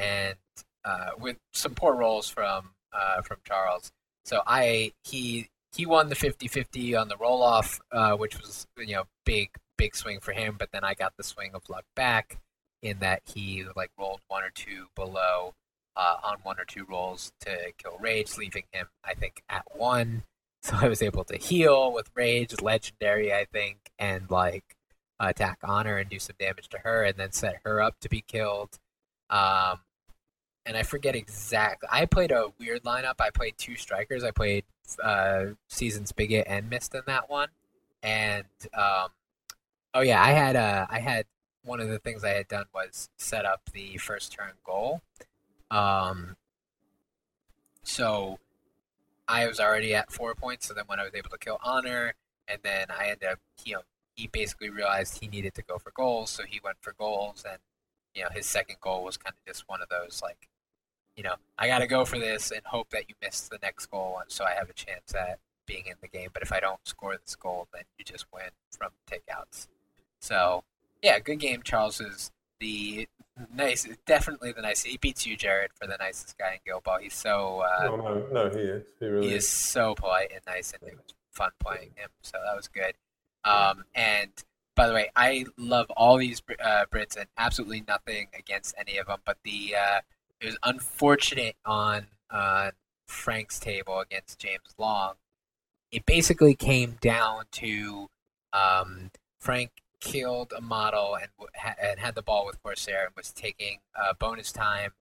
and 0.00 0.36
uh, 0.84 1.10
with 1.18 1.36
some 1.52 1.74
poor 1.74 1.94
rolls 1.94 2.28
from 2.28 2.70
uh, 2.92 3.22
from 3.22 3.38
Charles. 3.44 3.92
So 4.24 4.42
I 4.46 4.92
he 5.04 5.48
he 5.72 5.86
won 5.86 6.08
the 6.08 6.16
50-50 6.16 7.00
on 7.00 7.08
the 7.08 7.16
roll 7.16 7.42
off, 7.42 7.80
uh, 7.92 8.16
which 8.16 8.36
was 8.38 8.66
you 8.78 8.94
know 8.94 9.04
big 9.24 9.50
big 9.76 9.94
swing 9.94 10.20
for 10.20 10.32
him. 10.32 10.56
But 10.58 10.70
then 10.72 10.84
I 10.84 10.94
got 10.94 11.12
the 11.16 11.22
swing 11.22 11.50
of 11.54 11.68
luck 11.68 11.84
back 11.94 12.38
in 12.82 12.98
that 13.00 13.22
he 13.26 13.64
like 13.76 13.90
rolled 13.98 14.20
one 14.28 14.42
or 14.42 14.50
two 14.50 14.86
below 14.96 15.54
uh, 15.96 16.16
on 16.24 16.38
one 16.42 16.58
or 16.58 16.64
two 16.64 16.84
rolls 16.88 17.32
to 17.40 17.72
kill 17.78 17.98
Rage, 17.98 18.36
leaving 18.38 18.64
him 18.72 18.88
I 19.04 19.14
think 19.14 19.42
at 19.48 19.64
one. 19.76 20.24
So 20.62 20.76
I 20.78 20.88
was 20.88 21.00
able 21.00 21.24
to 21.24 21.38
heal 21.38 21.90
with 21.90 22.10
Rage, 22.14 22.60
legendary 22.60 23.32
I 23.32 23.46
think, 23.46 23.78
and 23.98 24.30
like 24.30 24.76
attack 25.18 25.58
Honor 25.64 25.96
and 25.96 26.10
do 26.10 26.18
some 26.18 26.36
damage 26.38 26.68
to 26.68 26.78
her, 26.84 27.02
and 27.02 27.16
then 27.16 27.32
set 27.32 27.60
her 27.64 27.80
up 27.80 27.94
to 28.00 28.10
be 28.10 28.20
killed. 28.20 28.78
Um, 29.30 29.80
and 30.70 30.78
I 30.78 30.84
forget 30.84 31.16
exactly. 31.16 31.88
I 31.90 32.06
played 32.06 32.30
a 32.30 32.52
weird 32.60 32.84
lineup. 32.84 33.14
I 33.18 33.30
played 33.30 33.54
two 33.58 33.74
strikers. 33.74 34.22
I 34.22 34.30
played 34.30 34.62
uh, 35.02 35.46
Season 35.66 36.06
Spigot 36.06 36.46
and 36.46 36.70
Mist 36.70 36.94
in 36.94 37.00
that 37.08 37.28
one. 37.28 37.48
And 38.04 38.44
um, 38.72 39.08
oh 39.94 40.00
yeah, 40.02 40.22
I 40.22 40.30
had 40.30 40.54
uh, 40.54 40.86
I 40.88 41.00
had 41.00 41.26
one 41.64 41.80
of 41.80 41.88
the 41.88 41.98
things 41.98 42.22
I 42.22 42.28
had 42.28 42.46
done 42.46 42.66
was 42.72 43.10
set 43.16 43.44
up 43.44 43.62
the 43.72 43.96
first 43.96 44.30
turn 44.30 44.52
goal. 44.64 45.02
Um, 45.72 46.36
so 47.82 48.38
I 49.26 49.48
was 49.48 49.58
already 49.58 49.92
at 49.92 50.12
four 50.12 50.36
points. 50.36 50.68
So 50.68 50.74
then 50.74 50.84
when 50.86 51.00
I 51.00 51.02
was 51.02 51.16
able 51.16 51.30
to 51.30 51.38
kill 51.38 51.58
Honor, 51.64 52.14
and 52.46 52.60
then 52.62 52.86
I 52.96 53.08
ended 53.08 53.28
up, 53.28 53.40
you 53.64 53.74
know, 53.74 53.82
he 54.14 54.28
basically 54.28 54.70
realized 54.70 55.18
he 55.18 55.26
needed 55.26 55.54
to 55.54 55.62
go 55.62 55.78
for 55.78 55.90
goals, 55.96 56.30
so 56.30 56.44
he 56.44 56.60
went 56.62 56.76
for 56.80 56.92
goals, 56.92 57.44
and 57.44 57.58
you 58.14 58.22
know 58.22 58.28
his 58.32 58.46
second 58.46 58.76
goal 58.80 59.02
was 59.02 59.16
kind 59.16 59.34
of 59.36 59.52
just 59.52 59.68
one 59.68 59.82
of 59.82 59.88
those 59.88 60.20
like, 60.22 60.46
you 61.20 61.24
know, 61.24 61.34
I 61.58 61.66
got 61.66 61.80
to 61.80 61.86
go 61.86 62.06
for 62.06 62.18
this 62.18 62.50
and 62.50 62.62
hope 62.64 62.88
that 62.92 63.10
you 63.10 63.14
miss 63.22 63.42
the 63.42 63.58
next 63.62 63.84
goal, 63.90 64.16
and 64.22 64.32
so 64.32 64.42
I 64.42 64.52
have 64.52 64.70
a 64.70 64.72
chance 64.72 65.14
at 65.14 65.38
being 65.66 65.84
in 65.84 65.96
the 66.00 66.08
game. 66.08 66.30
But 66.32 66.42
if 66.42 66.50
I 66.50 66.60
don't 66.60 66.80
score 66.84 67.14
this 67.14 67.36
goal, 67.36 67.68
then 67.74 67.82
you 67.98 68.06
just 68.06 68.24
win 68.32 68.48
from 68.70 68.92
takeouts. 69.06 69.68
So 70.22 70.64
yeah, 71.02 71.18
good 71.18 71.38
game. 71.38 71.60
Charles 71.62 72.00
is 72.00 72.30
the 72.58 73.06
nice, 73.54 73.86
definitely 74.06 74.52
the 74.52 74.62
nicest. 74.62 74.86
He 74.86 74.96
beats 74.96 75.26
you, 75.26 75.36
Jared, 75.36 75.72
for 75.74 75.86
the 75.86 75.98
nicest 76.00 76.38
guy 76.38 76.54
in 76.54 76.60
Guild 76.64 76.84
Ball. 76.84 77.00
He's 77.02 77.12
so 77.12 77.64
uh, 77.66 77.84
no, 77.84 77.96
no, 77.96 78.26
no, 78.32 78.48
he 78.48 78.60
is. 78.60 78.86
He 78.98 79.04
really 79.04 79.28
he 79.28 79.34
is 79.34 79.46
so 79.46 79.94
polite 79.94 80.30
and 80.32 80.40
nice, 80.46 80.72
and 80.72 80.90
it 80.90 80.96
was 80.96 81.14
fun 81.32 81.50
playing 81.58 81.90
him. 81.96 82.08
So 82.22 82.38
that 82.42 82.56
was 82.56 82.66
good. 82.66 82.94
Um, 83.44 83.84
and 83.94 84.30
by 84.74 84.86
the 84.86 84.94
way, 84.94 85.10
I 85.14 85.44
love 85.58 85.90
all 85.90 86.16
these 86.16 86.40
uh, 86.64 86.86
Brits 86.90 87.18
and 87.18 87.26
absolutely 87.36 87.84
nothing 87.86 88.28
against 88.38 88.74
any 88.78 88.96
of 88.96 89.08
them. 89.08 89.18
But 89.26 89.36
the 89.44 89.74
uh, 89.78 90.00
it 90.40 90.46
was 90.46 90.58
unfortunate 90.62 91.56
on 91.64 92.06
uh, 92.30 92.70
Frank's 93.06 93.58
table 93.58 94.00
against 94.00 94.38
James 94.38 94.74
Long. 94.78 95.14
It 95.92 96.06
basically 96.06 96.54
came 96.54 96.96
down 97.00 97.44
to 97.52 98.08
um, 98.52 99.10
Frank 99.40 99.70
killed 100.00 100.52
a 100.56 100.60
model 100.60 101.16
and, 101.16 101.30
and 101.82 102.00
had 102.00 102.14
the 102.14 102.22
ball 102.22 102.46
with 102.46 102.62
Corsair 102.62 103.06
and 103.06 103.16
was 103.16 103.32
taking 103.32 103.78
uh, 103.94 104.14
bonus 104.18 104.50
time 104.52 104.92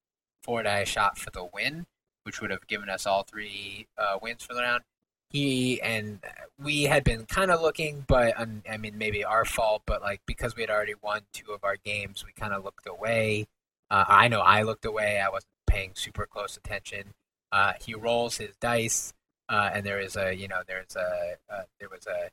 four 0.43 0.63
die 0.63 0.83
shot 0.83 1.17
for 1.17 1.31
the 1.31 1.47
win, 1.53 1.85
which 2.23 2.41
would 2.41 2.51
have 2.51 2.67
given 2.67 2.89
us 2.89 3.05
all 3.05 3.23
three 3.23 3.87
uh, 3.97 4.17
wins 4.21 4.43
for 4.43 4.53
the 4.53 4.61
round. 4.61 4.83
He 5.29 5.79
and 5.81 6.19
we 6.61 6.83
had 6.83 7.03
been 7.03 7.25
kind 7.25 7.51
of 7.51 7.61
looking, 7.61 8.03
but 8.07 8.33
um, 8.39 8.63
I 8.69 8.77
mean, 8.77 8.97
maybe 8.97 9.23
our 9.23 9.45
fault, 9.45 9.83
but 9.85 10.01
like 10.01 10.21
because 10.25 10.55
we 10.55 10.63
had 10.63 10.71
already 10.71 10.95
won 11.01 11.21
two 11.33 11.51
of 11.51 11.63
our 11.63 11.77
games, 11.77 12.25
we 12.25 12.31
kind 12.31 12.53
of 12.53 12.63
looked 12.63 12.87
away. 12.87 13.45
Uh, 13.91 14.05
I 14.07 14.27
know 14.27 14.41
I 14.41 14.63
looked 14.63 14.85
away. 14.85 15.19
I 15.19 15.29
wasn't 15.29 15.51
paying 15.67 15.91
super 15.95 16.25
close 16.25 16.57
attention. 16.57 17.13
Uh, 17.51 17.73
he 17.81 17.95
rolls 17.95 18.37
his 18.37 18.55
dice, 18.59 19.13
uh, 19.47 19.71
and 19.73 19.85
there 19.85 19.99
is 19.99 20.15
a 20.15 20.33
you 20.33 20.47
know 20.47 20.61
there's 20.67 20.95
a 20.95 21.35
uh, 21.51 21.63
there 21.79 21.89
was 21.89 22.05
a 22.07 22.29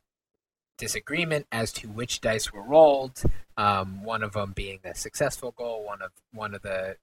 disagreement 0.79 1.47
as 1.51 1.73
to 1.73 1.89
which 1.89 2.21
dice 2.21 2.53
were 2.53 2.63
rolled. 2.63 3.23
Um, 3.57 4.05
one 4.05 4.23
of 4.23 4.33
them 4.33 4.53
being 4.55 4.81
a 4.85 4.95
successful 4.95 5.53
goal, 5.53 5.85
one 5.85 6.03
of 6.03 6.13
one 6.33 6.55
of 6.55 6.63
the 6.63 6.97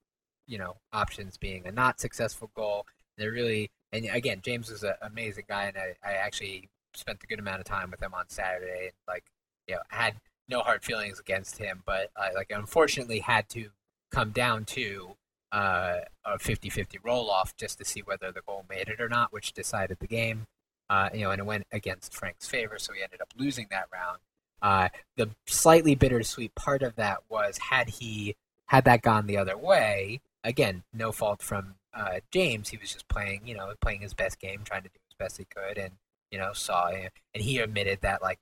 you 0.48 0.58
know 0.58 0.76
options 0.92 1.38
being 1.38 1.66
a 1.66 1.72
not 1.72 2.00
successful 2.00 2.52
goal. 2.56 2.86
They're 3.18 3.32
really 3.32 3.72
and 3.94 4.08
again, 4.12 4.42
James 4.44 4.70
is 4.70 4.84
an 4.84 4.96
amazing 5.02 5.46
guy, 5.48 5.66
and 5.66 5.78
I, 5.78 5.96
I 6.04 6.14
actually 6.14 6.70
spent 6.96 7.24
a 7.24 7.28
good 7.28 7.40
amount 7.40 7.60
of 7.60 7.66
time 7.66 7.92
with 7.92 8.02
him 8.02 8.14
on 8.14 8.28
Saturday. 8.28 8.86
And 8.86 8.94
like, 9.08 9.24
you 9.68 9.76
know, 9.76 9.82
had 9.90 10.16
no 10.50 10.62
hard 10.62 10.84
feelings 10.84 11.20
against 11.20 11.60
him, 11.60 11.84
but 11.86 12.10
like, 12.36 12.52
unfortunately, 12.52 13.20
had 13.20 13.48
to 13.50 13.70
come 14.14 14.32
down 14.32 14.66
to 14.66 15.16
uh, 15.52 15.98
a 16.26 16.38
50-50 16.38 16.98
roll 17.04 17.30
off 17.30 17.56
just 17.58 17.78
to 17.78 17.86
see 17.86 18.02
whether 18.02 18.32
the 18.32 18.42
goal 18.42 18.66
made 18.70 18.88
it 18.88 19.02
or 19.02 19.10
not, 19.10 19.34
which 19.34 19.54
decided 19.54 19.98
the 20.00 20.08
game. 20.08 20.48
Uh, 20.90 21.10
you 21.14 21.22
know, 21.22 21.32
and 21.32 21.40
it 21.40 21.46
went 21.46 21.66
against 21.72 22.14
Frank's 22.14 22.48
favor, 22.48 22.78
so 22.78 22.94
he 22.94 23.02
ended 23.02 23.22
up 23.22 23.30
losing 23.38 23.68
that 23.72 23.88
round. 23.92 24.20
Uh, 24.62 24.90
the 25.18 25.30
slightly 25.48 25.96
bittersweet 25.96 26.54
part 26.56 26.84
of 26.84 26.96
that 26.96 27.20
was 27.30 27.58
had 27.70 27.90
he 27.90 28.36
had 28.68 28.86
that 28.86 29.02
gone 29.02 29.28
the 29.28 29.38
other 29.38 29.58
way, 29.58 30.22
again, 30.44 30.84
no 30.94 31.12
fault 31.12 31.42
from 31.42 31.76
uh, 31.94 32.20
James. 32.32 32.70
He 32.70 32.78
was 32.78 32.94
just 32.94 33.08
playing, 33.08 33.42
you 33.46 33.56
know, 33.56 33.74
playing 33.82 34.02
his 34.02 34.14
best 34.14 34.40
game, 34.40 34.62
trying 34.64 34.84
to 34.84 34.90
do 34.90 35.00
as 35.10 35.16
best 35.16 35.38
he 35.38 35.46
could, 35.46 35.78
and 35.78 35.92
you 36.32 36.40
know, 36.40 36.52
saw 36.54 36.88
and 36.88 37.10
he 37.44 37.60
admitted 37.60 38.00
that 38.02 38.22
like 38.22 38.40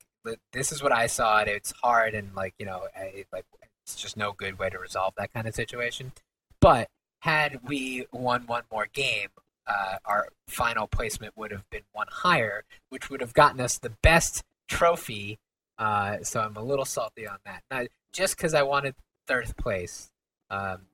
this 0.53 0.71
is 0.71 0.81
what 0.83 0.91
I 0.91 1.07
saw, 1.07 1.39
and 1.39 1.49
it's 1.49 1.73
hard, 1.83 2.13
and 2.13 2.33
like 2.35 2.53
you 2.59 2.65
know, 2.65 2.87
I, 2.95 3.25
like 3.33 3.45
it's 3.83 3.95
just 3.95 4.17
no 4.17 4.31
good 4.31 4.59
way 4.59 4.69
to 4.69 4.79
resolve 4.79 5.13
that 5.17 5.33
kind 5.33 5.47
of 5.47 5.55
situation. 5.55 6.11
But 6.59 6.89
had 7.19 7.59
we 7.63 8.05
won 8.11 8.45
one 8.47 8.63
more 8.71 8.87
game, 8.91 9.29
uh, 9.67 9.97
our 10.05 10.29
final 10.47 10.87
placement 10.87 11.37
would 11.37 11.51
have 11.51 11.69
been 11.69 11.83
one 11.91 12.07
higher, 12.09 12.63
which 12.89 13.09
would 13.09 13.21
have 13.21 13.33
gotten 13.33 13.59
us 13.59 13.77
the 13.77 13.93
best 14.01 14.43
trophy. 14.67 15.39
Uh, 15.77 16.17
so 16.23 16.41
I'm 16.41 16.55
a 16.57 16.63
little 16.63 16.85
salty 16.85 17.27
on 17.27 17.37
that. 17.45 17.63
Not 17.69 17.87
just 18.11 18.37
because 18.37 18.53
I 18.53 18.63
wanted 18.63 18.95
third 19.27 19.55
place. 19.57 20.11
Um, 20.49 20.87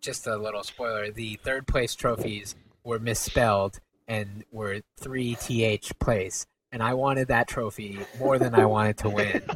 just 0.00 0.26
a 0.26 0.36
little 0.36 0.62
spoiler: 0.62 1.10
the 1.10 1.36
third 1.42 1.66
place 1.66 1.94
trophies 1.94 2.54
were 2.84 2.98
misspelled 2.98 3.80
and 4.06 4.44
were 4.50 4.80
three 4.96 5.34
th 5.34 5.98
place, 5.98 6.46
and 6.72 6.82
I 6.82 6.94
wanted 6.94 7.28
that 7.28 7.48
trophy 7.48 7.98
more 8.18 8.38
than 8.38 8.54
I 8.54 8.66
wanted 8.66 8.98
to 8.98 9.10
win. 9.10 9.42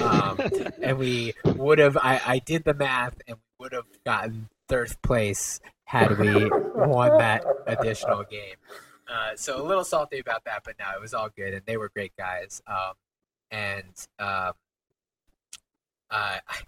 Um, 0.00 0.40
and 0.82 0.96
we 0.98 1.34
would 1.44 1.78
have. 1.78 1.98
I, 1.98 2.18
I 2.26 2.38
did 2.38 2.64
the 2.64 2.72
math, 2.72 3.14
and 3.28 3.36
we 3.36 3.64
would 3.64 3.72
have 3.72 3.84
gotten 4.06 4.48
third 4.68 4.90
place 5.02 5.60
had 5.84 6.18
we 6.18 6.48
won 6.74 7.18
that 7.18 7.44
additional 7.66 8.24
game. 8.24 8.54
Uh, 9.06 9.36
so 9.36 9.60
a 9.60 9.64
little 9.64 9.84
salty 9.84 10.18
about 10.18 10.44
that, 10.46 10.62
but 10.64 10.76
no, 10.78 10.86
it 10.96 11.00
was 11.00 11.12
all 11.12 11.28
good, 11.36 11.52
and 11.52 11.62
they 11.66 11.76
were 11.76 11.90
great 11.90 12.12
guys. 12.16 12.62
Um, 12.66 12.94
and 13.50 13.92
um, 14.18 14.52
uh, 16.10 16.38
I- 16.48 16.62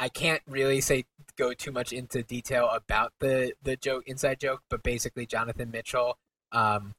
I 0.00 0.08
can't 0.08 0.42
really 0.48 0.80
say 0.80 1.04
go 1.36 1.52
too 1.52 1.70
much 1.72 1.92
into 1.92 2.22
detail 2.22 2.68
about 2.70 3.12
the 3.20 3.52
the 3.62 3.76
joke 3.76 4.04
inside 4.06 4.40
joke, 4.40 4.62
but 4.70 4.82
basically 4.82 5.26
Jonathan 5.26 5.70
Mitchell. 5.70 6.18
Um, 6.52 6.94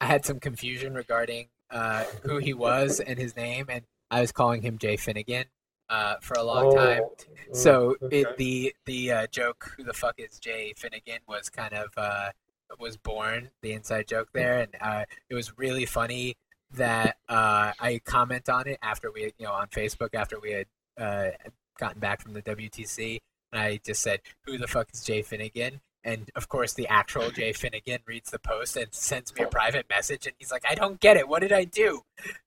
I 0.00 0.06
had 0.06 0.24
some 0.24 0.40
confusion 0.40 0.94
regarding 0.94 1.48
uh, 1.70 2.04
who 2.22 2.38
he 2.38 2.54
was 2.54 3.00
and 3.00 3.18
his 3.18 3.36
name, 3.36 3.66
and 3.68 3.82
I 4.10 4.20
was 4.20 4.32
calling 4.32 4.62
him 4.62 4.78
Jay 4.78 4.96
Finnegan 4.96 5.46
uh, 5.88 6.16
for 6.20 6.34
a 6.34 6.42
long 6.42 6.74
time. 6.74 7.02
Oh, 7.04 7.14
So 7.52 7.96
okay. 8.02 8.20
it, 8.20 8.36
the 8.36 8.74
the 8.84 9.12
uh, 9.12 9.26
joke, 9.28 9.72
"Who 9.76 9.84
the 9.84 9.94
fuck 9.94 10.14
is 10.18 10.38
Jay 10.38 10.74
Finnegan?" 10.76 11.20
was 11.26 11.48
kind 11.48 11.72
of 11.72 11.90
uh, 11.96 12.30
was 12.78 12.96
born. 12.96 13.50
The 13.62 13.72
inside 13.72 14.06
joke 14.08 14.28
there, 14.32 14.60
and 14.60 14.74
uh, 14.80 15.04
it 15.28 15.34
was 15.34 15.56
really 15.58 15.86
funny 15.86 16.36
that 16.74 17.16
uh, 17.28 17.72
I 17.78 18.00
comment 18.04 18.48
on 18.48 18.66
it 18.66 18.78
after 18.82 19.10
we, 19.12 19.32
you 19.38 19.46
know, 19.46 19.52
on 19.52 19.68
Facebook 19.68 20.14
after 20.14 20.38
we 20.40 20.52
had 20.52 20.66
uh, 20.98 21.30
gotten 21.78 22.00
back 22.00 22.20
from 22.20 22.32
the 22.32 22.42
WTC, 22.42 23.18
and 23.52 23.60
I 23.60 23.80
just 23.84 24.02
said, 24.02 24.20
"Who 24.44 24.58
the 24.58 24.68
fuck 24.68 24.88
is 24.92 25.02
Jay 25.04 25.22
Finnegan?" 25.22 25.80
And 26.06 26.30
of 26.36 26.48
course, 26.48 26.72
the 26.72 26.86
actual 26.86 27.32
Jay 27.32 27.52
Finnegan 27.52 27.98
reads 28.06 28.30
the 28.30 28.38
post 28.38 28.76
and 28.76 28.94
sends 28.94 29.34
me 29.34 29.42
a 29.42 29.48
private 29.48 29.86
message, 29.90 30.24
and 30.28 30.36
he's 30.38 30.52
like, 30.52 30.62
"I 30.70 30.76
don't 30.76 31.00
get 31.00 31.16
it. 31.16 31.26
What 31.26 31.40
did 31.40 31.52
I 31.52 31.64
do? 31.64 32.02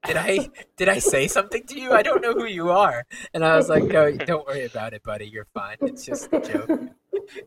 Did 0.05 0.15
I 0.15 0.49
did 0.77 0.87
I 0.87 0.99
say 0.99 1.27
something 1.27 1.65
to 1.65 1.77
you? 1.77 1.91
I 1.91 2.01
don't 2.01 2.21
know 2.21 2.33
who 2.33 2.45
you 2.45 2.69
are." 2.69 3.05
And 3.33 3.43
I 3.43 3.57
was 3.57 3.67
like, 3.67 3.83
"No, 3.83 4.09
don't 4.15 4.47
worry 4.47 4.63
about 4.63 4.93
it, 4.93 5.03
buddy. 5.03 5.27
You're 5.27 5.47
fine. 5.53 5.75
It's 5.81 6.05
just 6.05 6.31
a 6.31 6.39
joke, 6.39 6.79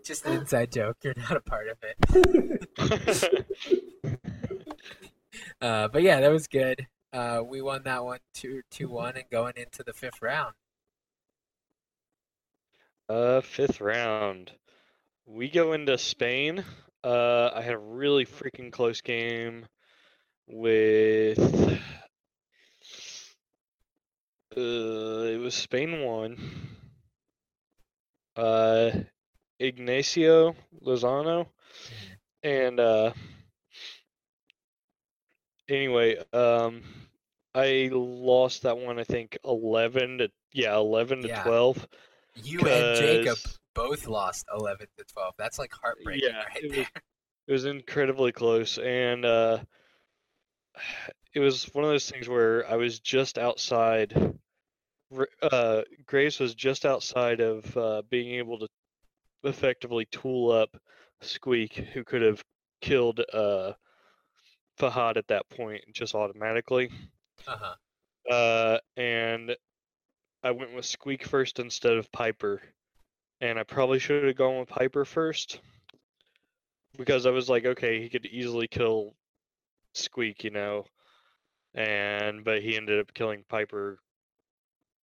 just 0.04 0.26
an 0.26 0.34
inside 0.34 0.70
joke. 0.70 0.98
You're 1.02 1.14
not 1.16 1.38
a 1.38 1.40
part 1.40 1.68
of 1.68 1.78
it." 1.82 3.46
Uh, 5.60 5.86
but 5.88 6.02
yeah, 6.02 6.20
that 6.20 6.30
was 6.30 6.48
good. 6.48 6.88
Uh, 7.12 7.40
we 7.46 7.62
won 7.62 7.84
that 7.84 8.04
one 8.04 8.18
two 8.34 8.62
two 8.70 8.88
one, 8.88 9.16
and 9.16 9.24
going 9.30 9.54
into 9.56 9.82
the 9.84 9.92
fifth 9.92 10.20
round. 10.20 10.54
Uh, 13.08 13.40
fifth 13.40 13.80
round. 13.80 14.52
We 15.32 15.48
go 15.48 15.72
into 15.72 15.96
Spain. 15.96 16.62
Uh, 17.02 17.50
I 17.54 17.62
had 17.62 17.72
a 17.74 17.78
really 17.78 18.26
freaking 18.26 18.70
close 18.70 19.00
game 19.00 19.66
with. 20.46 21.38
Uh, 24.54 25.24
it 25.24 25.40
was 25.40 25.54
Spain 25.54 26.02
one. 26.02 26.36
Uh, 28.36 28.90
Ignacio 29.58 30.54
Lozano, 30.84 31.46
and 32.42 32.78
uh. 32.78 33.12
Anyway, 35.68 36.18
um, 36.34 36.82
I 37.54 37.88
lost 37.90 38.62
that 38.64 38.76
one. 38.76 38.98
I 38.98 39.04
think 39.04 39.38
eleven 39.44 40.18
to 40.18 40.30
yeah, 40.52 40.76
eleven 40.76 41.22
to 41.22 41.28
Yeah. 41.28 41.42
twelve. 41.42 41.88
You 42.34 42.60
and 42.60 42.96
Jacob 42.96 43.38
both 43.74 44.06
lost 44.06 44.44
eleven 44.56 44.86
to 44.98 45.04
twelve. 45.12 45.34
That's 45.38 45.58
like 45.58 45.70
heartbreaking 45.82 46.28
Yeah, 46.30 46.38
right 46.44 46.64
it 46.64 46.76
was- 46.76 46.86
It 47.48 47.52
was 47.52 47.64
incredibly 47.64 48.30
close, 48.32 48.78
and 48.78 49.24
uh, 49.24 49.58
it 51.34 51.40
was 51.40 51.64
one 51.72 51.84
of 51.84 51.90
those 51.90 52.08
things 52.10 52.28
where 52.28 52.68
I 52.70 52.76
was 52.76 53.00
just 53.00 53.38
outside. 53.38 54.38
Uh, 55.42 55.82
Graves 56.06 56.38
was 56.40 56.54
just 56.54 56.86
outside 56.86 57.40
of 57.40 57.76
uh, 57.76 58.02
being 58.08 58.36
able 58.36 58.58
to 58.60 58.68
effectively 59.44 60.06
tool 60.10 60.50
up 60.50 60.74
Squeak, 61.20 61.74
who 61.74 62.04
could 62.04 62.22
have 62.22 62.42
killed 62.80 63.20
uh, 63.32 63.72
Fahad 64.78 65.16
at 65.16 65.28
that 65.28 65.48
point 65.50 65.82
just 65.92 66.14
automatically. 66.14 66.90
Uh-huh. 67.46 67.74
Uh, 68.32 68.78
and 68.96 69.54
I 70.42 70.52
went 70.52 70.74
with 70.74 70.86
Squeak 70.86 71.26
first 71.26 71.58
instead 71.58 71.96
of 71.96 72.10
Piper. 72.12 72.62
And 73.42 73.58
I 73.58 73.64
probably 73.64 73.98
should 73.98 74.24
have 74.24 74.36
gone 74.36 74.60
with 74.60 74.68
Piper 74.68 75.04
first. 75.04 75.60
Because 76.96 77.26
I 77.26 77.30
was 77.30 77.48
like, 77.50 77.66
okay, 77.66 78.00
he 78.00 78.08
could 78.08 78.24
easily 78.24 78.68
kill 78.68 79.14
Squeak, 79.94 80.44
you 80.44 80.50
know. 80.50 80.86
And 81.74 82.44
but 82.44 82.62
he 82.62 82.76
ended 82.76 83.00
up 83.00 83.12
killing 83.12 83.44
Piper 83.48 83.98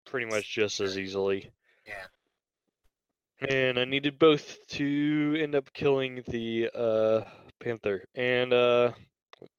pretty 0.06 0.26
much 0.26 0.50
just 0.50 0.80
as 0.80 0.98
easily. 0.98 1.52
Yeah. 1.86 3.48
And 3.50 3.78
I 3.78 3.84
needed 3.84 4.18
both 4.18 4.66
to 4.70 5.38
end 5.38 5.54
up 5.54 5.74
killing 5.74 6.24
the 6.26 6.70
uh 6.74 7.22
Panther. 7.60 8.06
And 8.16 8.54
uh 8.54 8.94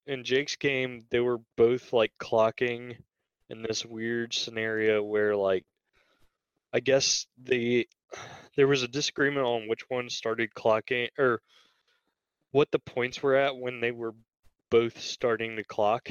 in 0.07 0.25
Jake's 0.25 0.57
game, 0.57 1.05
they 1.11 1.21
were 1.21 1.41
both 1.57 1.93
like 1.93 2.13
clocking 2.19 2.97
in 3.51 3.61
this 3.61 3.85
weird 3.85 4.33
scenario 4.33 5.03
where 5.03 5.37
like 5.37 5.67
I 6.73 6.81
guess 6.81 7.27
the 7.37 7.87
there 8.57 8.69
was 8.69 8.83
a 8.83 8.89
disagreement 8.89 9.47
on 9.47 9.69
which 9.69 9.89
one 9.89 10.09
started 10.09 10.55
clocking 10.55 11.09
or 11.19 11.41
what 12.53 12.71
the 12.71 12.79
points 12.79 13.23
were 13.23 13.37
at 13.37 13.57
when 13.57 13.81
they 13.81 13.91
were 13.91 14.15
both 14.71 15.01
starting 15.01 15.57
to 15.57 15.65
clock. 15.65 16.09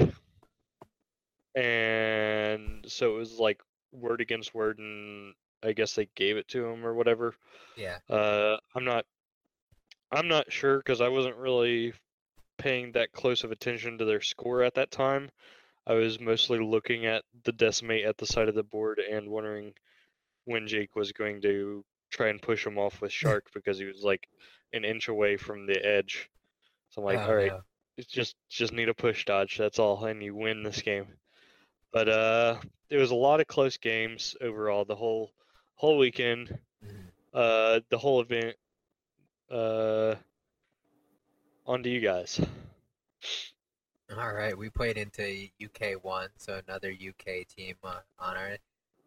And 1.55 2.85
so 2.87 3.15
it 3.15 3.19
was 3.19 3.39
like 3.39 3.61
word 3.91 4.21
against 4.21 4.53
word 4.53 4.79
and 4.79 5.33
I 5.63 5.73
guess 5.73 5.95
they 5.95 6.07
gave 6.15 6.37
it 6.37 6.47
to 6.49 6.65
him 6.65 6.85
or 6.85 6.93
whatever. 6.93 7.35
Yeah. 7.75 7.97
Uh 8.09 8.57
I'm 8.75 8.85
not 8.85 9.05
I'm 10.11 10.27
not 10.27 10.51
sure 10.51 10.77
because 10.77 11.01
I 11.01 11.09
wasn't 11.09 11.35
really 11.35 11.93
paying 12.57 12.91
that 12.93 13.11
close 13.11 13.43
of 13.43 13.51
attention 13.51 13.97
to 13.97 14.05
their 14.05 14.21
score 14.21 14.63
at 14.63 14.75
that 14.75 14.91
time. 14.91 15.29
I 15.87 15.93
was 15.93 16.19
mostly 16.19 16.59
looking 16.59 17.05
at 17.05 17.23
the 17.43 17.51
decimate 17.51 18.05
at 18.05 18.17
the 18.17 18.25
side 18.25 18.47
of 18.47 18.55
the 18.55 18.63
board 18.63 18.99
and 18.99 19.29
wondering 19.29 19.73
when 20.49 20.67
Jake 20.67 20.95
was 20.95 21.11
going 21.11 21.41
to 21.41 21.85
try 22.09 22.29
and 22.29 22.41
push 22.41 22.65
him 22.65 22.77
off 22.79 23.01
with 23.01 23.11
Shark 23.21 23.45
because 23.53 23.77
he 23.77 23.85
was 23.85 24.01
like 24.03 24.27
an 24.73 24.83
inch 24.83 25.07
away 25.07 25.37
from 25.37 25.67
the 25.67 25.83
edge. 25.85 26.29
So 26.89 27.01
I'm 27.01 27.05
like, 27.05 27.19
Oh, 27.19 27.29
all 27.29 27.35
right, 27.35 27.51
no. 27.51 27.61
it's 27.97 28.07
just 28.11 28.35
just 28.49 28.73
need 28.73 28.89
a 28.89 28.93
push 28.93 29.25
dodge. 29.25 29.57
That's 29.57 29.77
all, 29.79 30.03
and 30.05 30.23
you 30.23 30.33
win 30.35 30.63
this 30.63 30.81
game. 30.81 31.05
But 31.93 32.09
uh, 32.09 32.57
there 32.89 32.99
was 32.99 33.11
a 33.11 33.15
lot 33.15 33.41
of 33.41 33.47
close 33.47 33.77
games 33.77 34.35
overall. 34.41 34.85
The 34.85 34.95
whole 34.95 35.31
whole 35.75 35.97
weekend, 35.99 36.57
Mhm. 36.83 37.11
uh, 37.33 37.79
the 37.89 37.97
whole 37.97 38.21
event. 38.21 38.55
Uh, 39.51 40.15
on 41.65 41.83
to 41.83 41.89
you 41.89 41.99
guys. 41.99 42.39
All 44.17 44.33
right, 44.33 44.57
we 44.57 44.69
played 44.71 44.97
into 44.97 45.47
UK 45.63 45.93
one, 46.03 46.29
so 46.37 46.59
another 46.67 46.89
UK 46.91 47.45
team 47.47 47.75
uh, 47.83 47.99
on 48.17 48.35
our, 48.37 48.57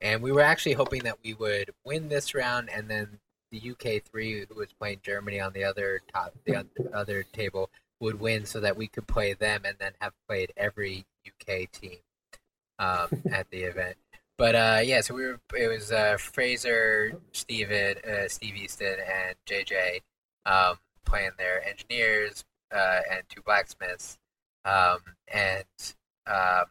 and 0.03 0.23
we 0.23 0.33
were 0.33 0.41
actually 0.41 0.73
hoping 0.73 1.05
that 1.05 1.19
we 1.25 1.35
would 1.35 1.71
win 1.85 2.09
this 2.09 2.35
round, 2.35 2.69
and 2.69 2.89
then 2.89 3.19
the 3.51 3.71
UK 3.71 4.03
three, 4.03 4.45
who 4.47 4.55
was 4.55 4.73
playing 4.73 5.01
Germany 5.03 5.41
on 5.41 5.53
the 5.53 5.65
other 5.65 6.01
top, 6.13 6.35
the 6.45 6.67
other 6.93 7.23
table, 7.33 7.71
would 8.01 8.21
win, 8.21 8.45
so 8.45 8.61
that 8.61 8.77
we 8.77 8.89
could 8.89 9.07
play 9.07 9.33
them, 9.33 9.63
and 9.65 9.77
then 9.79 9.93
have 10.01 10.13
played 10.29 10.53
every 10.57 11.07
UK 11.27 11.71
team 11.71 11.99
um, 12.79 13.09
at 13.33 13.49
the 13.51 13.63
event. 13.63 13.97
But 14.37 14.55
uh, 14.57 14.81
yeah, 14.83 15.03
so 15.03 15.15
we 15.15 15.25
were. 15.25 15.41
It 15.57 15.69
was 15.69 15.93
uh, 15.93 16.17
Fraser, 16.19 17.13
Steven, 17.33 17.97
uh, 17.99 18.29
Steve 18.29 18.57
Easton, 18.57 18.97
and 19.01 19.37
JJ 19.47 20.01
um, 20.47 20.79
playing 21.05 21.33
their 21.39 21.65
engineers 21.67 22.45
uh, 22.75 23.01
and 23.11 23.23
two 23.29 23.43
blacksmiths 23.43 24.19
um, 24.65 24.99
and 25.33 25.65
um, 26.27 26.65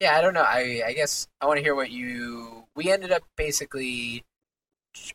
yeah, 0.00 0.16
I 0.16 0.22
don't 0.22 0.34
know. 0.34 0.42
I 0.42 0.82
I 0.86 0.92
guess 0.94 1.28
I 1.40 1.46
want 1.46 1.58
to 1.58 1.62
hear 1.62 1.74
what 1.74 1.90
you. 1.90 2.64
We 2.74 2.90
ended 2.90 3.12
up 3.12 3.22
basically. 3.36 4.24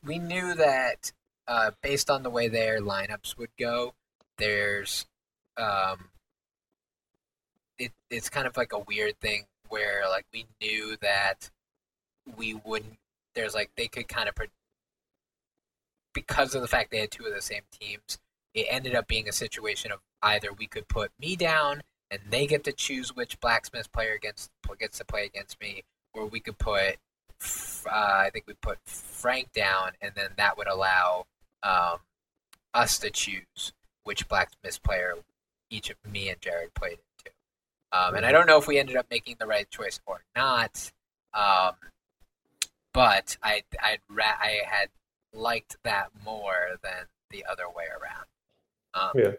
We 0.04 0.20
knew 0.20 0.54
that 0.54 1.12
uh, 1.48 1.72
based 1.82 2.10
on 2.10 2.24
the 2.24 2.30
way 2.30 2.48
their 2.48 2.80
lineups 2.80 3.38
would 3.38 3.50
go, 3.60 3.94
there's 4.38 5.06
um, 5.58 6.10
it 7.80 7.92
it's 8.10 8.30
kind 8.30 8.48
of 8.48 8.56
like 8.58 8.74
a 8.74 8.80
weird 8.80 9.20
thing 9.20 9.46
where 9.70 10.04
like 10.10 10.26
we 10.32 10.46
knew 10.62 10.96
that 11.02 11.50
we 12.38 12.54
wouldn't. 12.54 12.98
There's 13.34 13.56
like 13.56 13.72
they 13.76 13.88
could 13.88 14.08
kind 14.08 14.30
of 14.30 14.36
pre- 14.36 14.48
because 16.14 16.56
of 16.56 16.62
the 16.62 16.68
fact 16.68 16.92
they 16.92 17.00
had 17.00 17.12
two 17.12 17.26
of 17.26 17.34
the 17.34 17.42
same 17.42 17.64
teams. 17.72 18.20
It 18.54 18.68
ended 18.70 18.96
up 18.96 19.08
being 19.08 19.28
a 19.28 19.34
situation 19.34 19.92
of 19.92 20.00
either 20.22 20.54
we 20.54 20.68
could 20.68 20.88
put 20.88 21.12
me 21.20 21.36
down 21.36 21.82
and 22.12 22.20
they 22.30 22.48
get 22.48 22.64
to 22.66 22.72
choose 22.72 23.16
which 23.16 23.40
blacksmith 23.40 23.92
player 23.92 24.14
against 24.14 24.52
gets 24.80 24.98
to 25.00 25.06
play 25.06 25.26
against 25.26 25.60
me, 25.60 25.84
or 26.14 26.26
we 26.26 26.40
could 26.40 26.58
put 26.58 26.98
uh, 27.88 27.90
I 27.92 28.30
think 28.32 28.46
we 28.48 28.54
put 28.62 28.80
Frank 28.86 29.52
down, 29.54 29.92
and 30.02 30.12
then 30.16 30.30
that 30.38 30.58
would 30.58 30.68
allow 30.68 31.26
um, 31.64 31.98
us 32.74 32.98
to 33.00 33.10
choose 33.10 33.74
which 34.04 34.28
blacksmith 34.28 34.82
player 34.84 35.16
each 35.70 35.90
of 35.90 35.98
me 36.12 36.30
and 36.30 36.40
Jared 36.40 36.74
played 36.74 36.98
into. 37.00 37.36
Um, 37.92 38.16
and 38.16 38.26
I 38.26 38.32
don't 38.32 38.48
know 38.48 38.58
if 38.58 38.68
we 38.68 38.80
ended 38.80 38.96
up 38.96 39.08
making 39.10 39.38
the 39.40 39.48
right 39.48 39.70
choice 39.70 40.00
or 40.06 40.22
not, 40.36 40.92
um, 41.34 41.74
but 42.94 43.38
I 43.44 43.64
I'd 43.82 44.00
ra- 44.10 44.40
I 44.40 44.62
had 44.66 44.90
liked 45.34 45.78
that 45.84 46.10
more 46.24 46.78
than 46.84 47.08
the 47.30 47.46
other 47.50 47.68
way 47.68 47.86
around. 47.86 48.26
Um, 48.94 49.12
Yeah. 49.16 49.32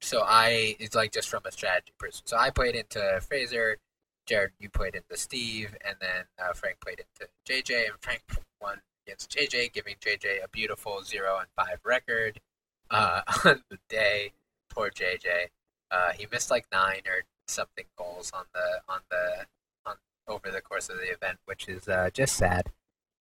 So 0.00 0.22
I 0.24 0.76
it's 0.78 0.94
like 0.94 1.12
just 1.12 1.28
from 1.28 1.42
a 1.44 1.52
strategy 1.52 1.92
person. 1.98 2.22
So 2.24 2.36
I 2.36 2.50
played 2.50 2.74
into 2.74 3.20
Fraser, 3.26 3.76
Jared, 4.26 4.52
you 4.58 4.70
played 4.70 4.94
into 4.94 5.16
Steve, 5.16 5.76
and 5.86 5.96
then 6.00 6.24
uh, 6.42 6.52
Frank 6.54 6.80
played 6.80 7.00
into 7.00 7.30
JJ, 7.48 7.86
and 7.86 7.94
Frank 8.00 8.22
won 8.60 8.80
against 9.06 9.30
JJ, 9.30 9.72
giving 9.72 9.96
JJ 10.00 10.44
a 10.44 10.48
beautiful 10.48 11.02
zero 11.02 11.38
and 11.38 11.48
five 11.56 11.80
record 11.84 12.40
uh, 12.90 13.22
on 13.44 13.62
the 13.70 13.78
day. 13.88 14.32
Poor 14.70 14.90
JJ. 14.90 15.48
Uh, 15.90 16.12
he 16.12 16.26
missed 16.30 16.50
like 16.50 16.66
nine 16.72 17.02
or 17.06 17.24
something 17.48 17.84
goals 17.96 18.30
on 18.32 18.44
the 18.54 18.92
on 18.92 19.00
the 19.10 19.46
on 19.84 19.96
over 20.28 20.50
the 20.50 20.60
course 20.60 20.88
of 20.88 20.96
the 20.96 21.12
event, 21.12 21.38
which 21.46 21.68
is 21.68 21.88
uh, 21.88 22.10
just 22.12 22.36
sad. 22.36 22.70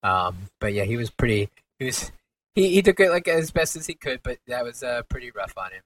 Um, 0.03 0.49
but 0.59 0.73
yeah, 0.73 0.83
he 0.83 0.97
was 0.97 1.09
pretty. 1.09 1.49
He 1.79 1.85
was 1.85 2.11
he, 2.55 2.69
he 2.69 2.81
took 2.81 2.99
it 2.99 3.09
like 3.09 3.27
as 3.27 3.51
best 3.51 3.75
as 3.75 3.87
he 3.87 3.93
could, 3.93 4.21
but 4.23 4.37
that 4.47 4.63
was 4.63 4.83
uh, 4.83 5.01
pretty 5.09 5.31
rough 5.31 5.57
on 5.57 5.71
him. 5.71 5.81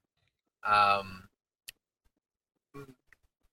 Um, 0.66 1.30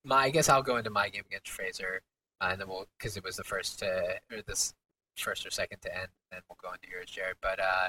my 0.05 0.17
I 0.25 0.31
guess 0.31 0.49
I'll 0.49 0.63
go 0.63 0.77
into 0.77 0.91
my 0.91 1.09
game 1.09 1.25
against 1.27 1.51
Fraser, 1.51 2.03
uh, 2.41 2.49
and 2.53 2.61
then 2.61 2.69
we'll 2.69 2.87
because 2.99 3.17
it 3.17 3.25
was 3.25 3.37
the 3.37 3.45
first 3.45 3.79
to 3.81 4.21
or 4.33 4.43
this 4.47 4.75
first 5.17 5.47
or 5.47 5.51
second 5.51 5.81
to 5.83 5.95
end. 5.95 6.09
And 6.31 6.39
then 6.39 6.41
we'll 6.49 6.59
go 6.63 6.73
into 6.73 6.89
yours, 6.91 7.11
Jared. 7.11 7.37
But 7.43 7.61
uh, 7.61 7.89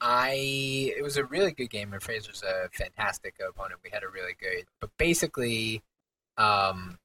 I 0.00 0.92
it 0.96 1.02
was 1.02 1.16
a 1.16 1.24
really 1.24 1.52
good 1.52 1.70
game, 1.70 1.92
and 1.92 2.02
Fraser's 2.02 2.42
a 2.42 2.68
fantastic 2.72 3.34
opponent. 3.46 3.80
We 3.82 3.90
had 3.90 4.02
a 4.04 4.08
really 4.08 4.34
good, 4.38 4.66
but 4.80 4.90
basically, 4.96 5.82
um, 6.36 6.98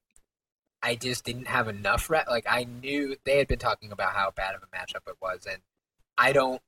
I 0.81 0.95
just 0.95 1.23
didn't 1.25 1.47
have 1.47 1.67
enough. 1.67 2.09
Like 2.09 2.45
I 2.47 2.65
knew 2.65 3.15
they 3.23 3.37
had 3.39 3.47
been 3.47 3.59
talking 3.59 3.91
about 3.91 4.13
how 4.13 4.31
bad 4.31 4.55
of 4.55 4.61
a 4.63 4.67
matchup 4.75 5.07
it 5.07 5.17
was, 5.21 5.47
and 5.49 5.61
I 6.17 6.33
don't. 6.33 6.61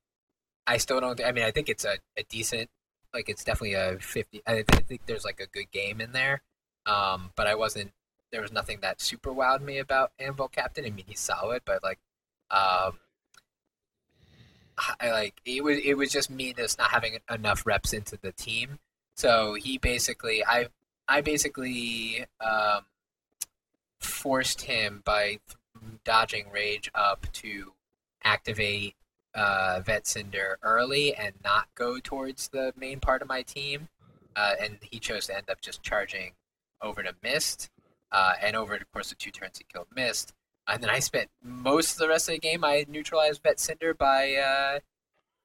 I 0.68 0.78
still 0.78 1.00
don't. 1.00 1.24
I 1.24 1.32
mean, 1.32 1.44
I 1.46 1.52
think 1.52 1.70
it's 1.70 1.86
a, 1.86 1.98
a 2.18 2.24
decent. 2.24 2.70
Like 3.16 3.30
it's 3.30 3.46
definitely 3.46 3.76
a 3.76 3.98
fifty. 4.00 4.42
I, 4.46 4.66
I 4.74 4.82
think 4.82 5.06
there's 5.06 5.24
like 5.24 5.40
a 5.40 5.48
good 5.48 5.72
game 5.72 6.02
in 6.02 6.12
there, 6.12 6.42
um, 6.86 7.32
but 7.38 7.48
I 7.48 7.56
wasn't. 7.56 7.94
There 8.32 8.42
was 8.42 8.52
nothing 8.52 8.80
that 8.82 9.00
super 9.00 9.32
wowed 9.32 9.62
me 9.62 9.78
about 9.78 10.12
Anvil 10.20 10.50
Captain. 10.50 10.84
I 10.84 10.90
mean, 10.90 11.06
he's 11.08 11.22
solid, 11.22 11.62
but 11.64 11.82
like, 11.82 12.00
um, 12.52 13.00
I 15.00 15.12
like 15.12 15.36
it 15.46 15.64
was. 15.64 15.78
It 15.78 15.94
was 15.94 16.12
just 16.12 16.30
me 16.30 16.54
just 16.54 16.78
not 16.78 16.92
having 16.92 17.20
enough 17.32 17.66
reps 17.66 17.94
into 17.94 18.18
the 18.22 18.34
team. 18.34 18.80
So 19.16 19.54
he 19.54 19.78
basically, 19.78 20.44
I, 20.46 20.68
I 21.08 21.22
basically 21.22 22.26
um, 22.42 22.84
forced 24.02 24.64
him 24.64 25.04
by 25.06 25.40
dodging 26.04 26.52
rage 26.52 26.92
up 26.94 27.28
to 27.32 27.72
activate 28.26 28.96
uh, 29.36 29.82
Vet 29.86 30.08
Cinder 30.08 30.58
early 30.64 31.14
and 31.14 31.36
not 31.44 31.68
go 31.76 32.00
towards 32.00 32.48
the 32.48 32.74
main 32.78 33.00
part 33.00 33.22
of 33.22 33.28
my 33.28 33.42
team. 33.42 33.90
Uh, 34.36 34.54
and 34.62 34.78
he 34.82 35.00
chose 35.00 35.28
to 35.28 35.36
end 35.36 35.50
up 35.50 35.62
just 35.62 35.84
charging 35.84 36.32
over 36.82 37.04
to 37.04 37.14
Mist. 37.22 37.70
Uh, 38.12 38.34
and 38.42 38.56
over 38.56 38.78
the 38.78 38.86
course 38.86 39.12
of 39.12 39.18
two 39.18 39.32
turns, 39.32 39.58
he 39.58 39.66
killed 39.72 39.88
Mist. 39.96 40.34
And 40.68 40.82
then 40.82 40.90
I 40.90 41.00
spent 41.00 41.30
most 41.44 41.94
of 41.94 42.00
the 42.00 42.08
rest 42.08 42.28
of 42.28 42.34
the 42.34 42.40
game, 42.40 42.64
I 42.64 42.86
neutralized 42.88 43.44
Vet 43.44 43.60
Cinder 43.60 43.94
by 43.94 44.36
uh, 44.36 44.80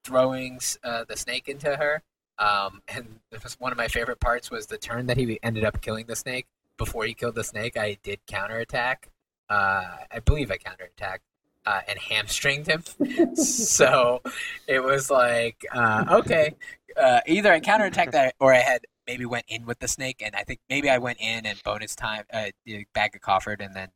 throwing 0.03 0.59
uh, 0.83 1.05
the 1.07 1.17
snake 1.17 1.47
into 1.47 1.75
her. 1.75 2.01
Um, 2.39 2.81
and 2.87 3.19
one 3.59 3.71
of 3.71 3.77
my 3.77 3.87
favorite 3.87 4.19
parts 4.19 4.49
was 4.49 4.67
the 4.67 4.77
turn 4.77 5.07
that 5.07 5.17
he 5.17 5.39
ended 5.43 5.63
up 5.63 5.81
killing 5.81 6.07
the 6.07 6.15
snake. 6.15 6.47
Before 6.77 7.05
he 7.05 7.13
killed 7.13 7.35
the 7.35 7.43
snake, 7.43 7.77
I 7.77 7.97
did 8.01 8.19
counterattack. 8.25 9.09
Uh, 9.49 9.97
I 10.09 10.19
believe 10.19 10.49
I 10.49 10.57
counterattacked 10.57 11.19
uh, 11.65 11.81
and 11.87 11.99
hamstringed 11.99 12.67
him. 12.67 13.35
so 13.35 14.21
it 14.67 14.83
was 14.83 15.09
like, 15.09 15.65
uh, 15.73 16.05
okay, 16.09 16.55
uh, 16.97 17.21
either 17.27 17.51
I 17.51 17.59
counterattacked 17.59 18.11
that 18.11 18.35
or 18.39 18.53
I 18.53 18.59
had 18.59 18.81
maybe 19.07 19.25
went 19.25 19.45
in 19.47 19.65
with 19.65 19.79
the 19.79 19.87
snake, 19.87 20.21
and 20.23 20.35
I 20.35 20.43
think 20.43 20.59
maybe 20.69 20.89
I 20.89 20.97
went 20.97 21.19
in 21.19 21.45
and 21.45 21.61
bonus 21.63 21.95
time, 21.95 22.23
uh, 22.33 22.47
the 22.65 22.85
bag 22.93 23.15
of 23.15 23.21
coffered, 23.21 23.63
and 23.63 23.75
then 23.75 23.89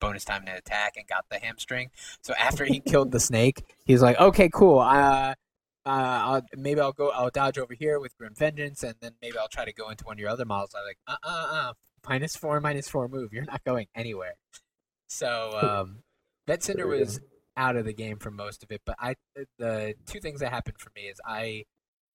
bonus 0.00 0.24
time 0.24 0.44
to 0.46 0.52
attack 0.52 0.94
and 0.96 1.06
got 1.06 1.24
the 1.30 1.38
hamstring. 1.38 1.90
So 2.22 2.34
after 2.34 2.64
he 2.64 2.80
killed 2.80 3.10
the 3.10 3.20
snake, 3.20 3.64
he's 3.84 4.02
like, 4.02 4.18
okay, 4.20 4.48
cool. 4.52 4.80
Uh, 4.80 5.34
uh, 5.86 5.86
I'll, 5.86 6.42
maybe 6.56 6.80
I'll 6.80 6.92
go. 6.92 7.10
I'll 7.10 7.30
dodge 7.30 7.58
over 7.58 7.74
here 7.74 8.00
with 8.00 8.16
Grim 8.16 8.34
Vengeance, 8.34 8.82
and 8.82 8.94
then 9.00 9.12
maybe 9.20 9.36
I'll 9.38 9.48
try 9.48 9.64
to 9.64 9.72
go 9.72 9.90
into 9.90 10.04
one 10.04 10.16
of 10.16 10.18
your 10.18 10.30
other 10.30 10.46
models. 10.46 10.74
I'm 10.74 10.84
like, 10.86 10.98
uh, 11.06 11.16
uh, 11.22 11.46
uh, 11.50 11.72
minus 12.08 12.36
four, 12.36 12.58
minus 12.60 12.88
four 12.88 13.06
move. 13.06 13.32
You're 13.32 13.44
not 13.44 13.62
going 13.64 13.88
anywhere. 13.94 14.34
So 15.08 15.58
um, 15.86 15.98
Vet 16.46 16.62
Cinder 16.62 16.86
was 16.86 17.20
out 17.56 17.76
of 17.76 17.84
the 17.84 17.92
game 17.92 18.18
for 18.18 18.30
most 18.30 18.62
of 18.62 18.70
it. 18.70 18.82
But 18.84 18.96
I, 18.98 19.16
the 19.58 19.94
two 20.06 20.20
things 20.20 20.40
that 20.40 20.50
happened 20.50 20.78
for 20.78 20.90
me 20.94 21.02
is 21.02 21.20
I 21.26 21.64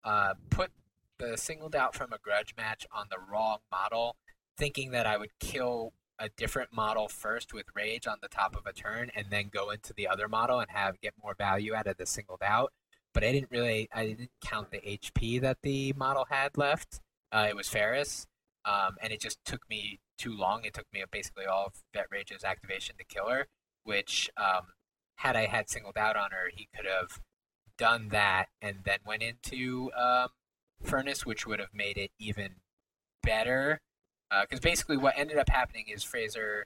uh, 0.03 0.34
put 0.49 0.71
the 1.17 1.38
singled 1.38 1.75
out 1.75 1.95
from 1.95 2.13
a 2.13 2.17
grudge 2.17 2.53
match 2.57 2.86
on 2.91 3.07
the 3.09 3.17
wrong 3.32 3.59
model, 3.71 4.15
thinking 4.57 4.91
that 4.91 5.05
I 5.05 5.17
would 5.17 5.32
kill 5.39 5.93
a 6.19 6.30
different 6.30 6.73
model 6.73 7.07
first 7.07 7.53
with 7.53 7.65
rage 7.75 8.07
on 8.07 8.17
the 8.21 8.28
top 8.28 8.55
of 8.55 8.65
a 8.65 8.73
turn, 8.73 9.11
and 9.15 9.28
then 9.30 9.49
go 9.51 9.69
into 9.69 9.93
the 9.93 10.07
other 10.07 10.28
model 10.28 10.59
and 10.59 10.69
have 10.71 10.99
get 11.01 11.13
more 11.21 11.36
value 11.38 11.75
out 11.75 11.88
of 11.88 11.97
the 11.97 12.05
singled 12.05 12.41
out. 12.43 12.73
But 13.13 13.23
I 13.23 13.32
didn't 13.32 13.51
really, 13.51 13.88
I 13.93 14.05
didn't 14.05 14.32
count 14.41 14.71
the 14.71 14.80
HP 14.80 15.41
that 15.41 15.57
the 15.61 15.93
model 15.93 16.25
had 16.30 16.57
left. 16.57 16.99
Uh, 17.32 17.47
it 17.49 17.55
was 17.55 17.67
Ferrite, 17.67 18.25
um, 18.65 18.95
and 19.01 19.11
it 19.11 19.19
just 19.19 19.43
took 19.45 19.67
me 19.69 19.99
too 20.17 20.36
long. 20.36 20.65
It 20.65 20.73
took 20.73 20.86
me 20.93 21.03
basically 21.11 21.45
all 21.45 21.67
of 21.67 21.73
Vet 21.93 22.07
Rage's 22.11 22.43
activation 22.43 22.95
to 22.97 23.03
kill 23.03 23.30
her, 23.30 23.47
which 23.88 24.29
um, 24.35 24.67
had 25.15 25.38
I 25.38 25.45
had 25.45 25.69
singled 25.69 25.97
out 25.97 26.17
on 26.17 26.31
her, 26.31 26.51
he 26.53 26.67
could 26.75 26.85
have 26.85 27.21
done 27.77 28.09
that 28.09 28.47
and 28.61 28.79
then 28.83 28.99
went 29.05 29.23
into 29.23 29.91
um, 29.97 30.27
Furnace, 30.83 31.25
which 31.25 31.47
would 31.47 31.59
have 31.59 31.73
made 31.73 31.97
it 31.97 32.11
even 32.19 32.55
better. 33.23 33.79
Because 34.41 34.59
basically, 34.59 34.97
what 34.97 35.17
ended 35.17 35.38
up 35.38 35.47
happening 35.47 35.85
is 35.88 36.03
Fraser 36.03 36.65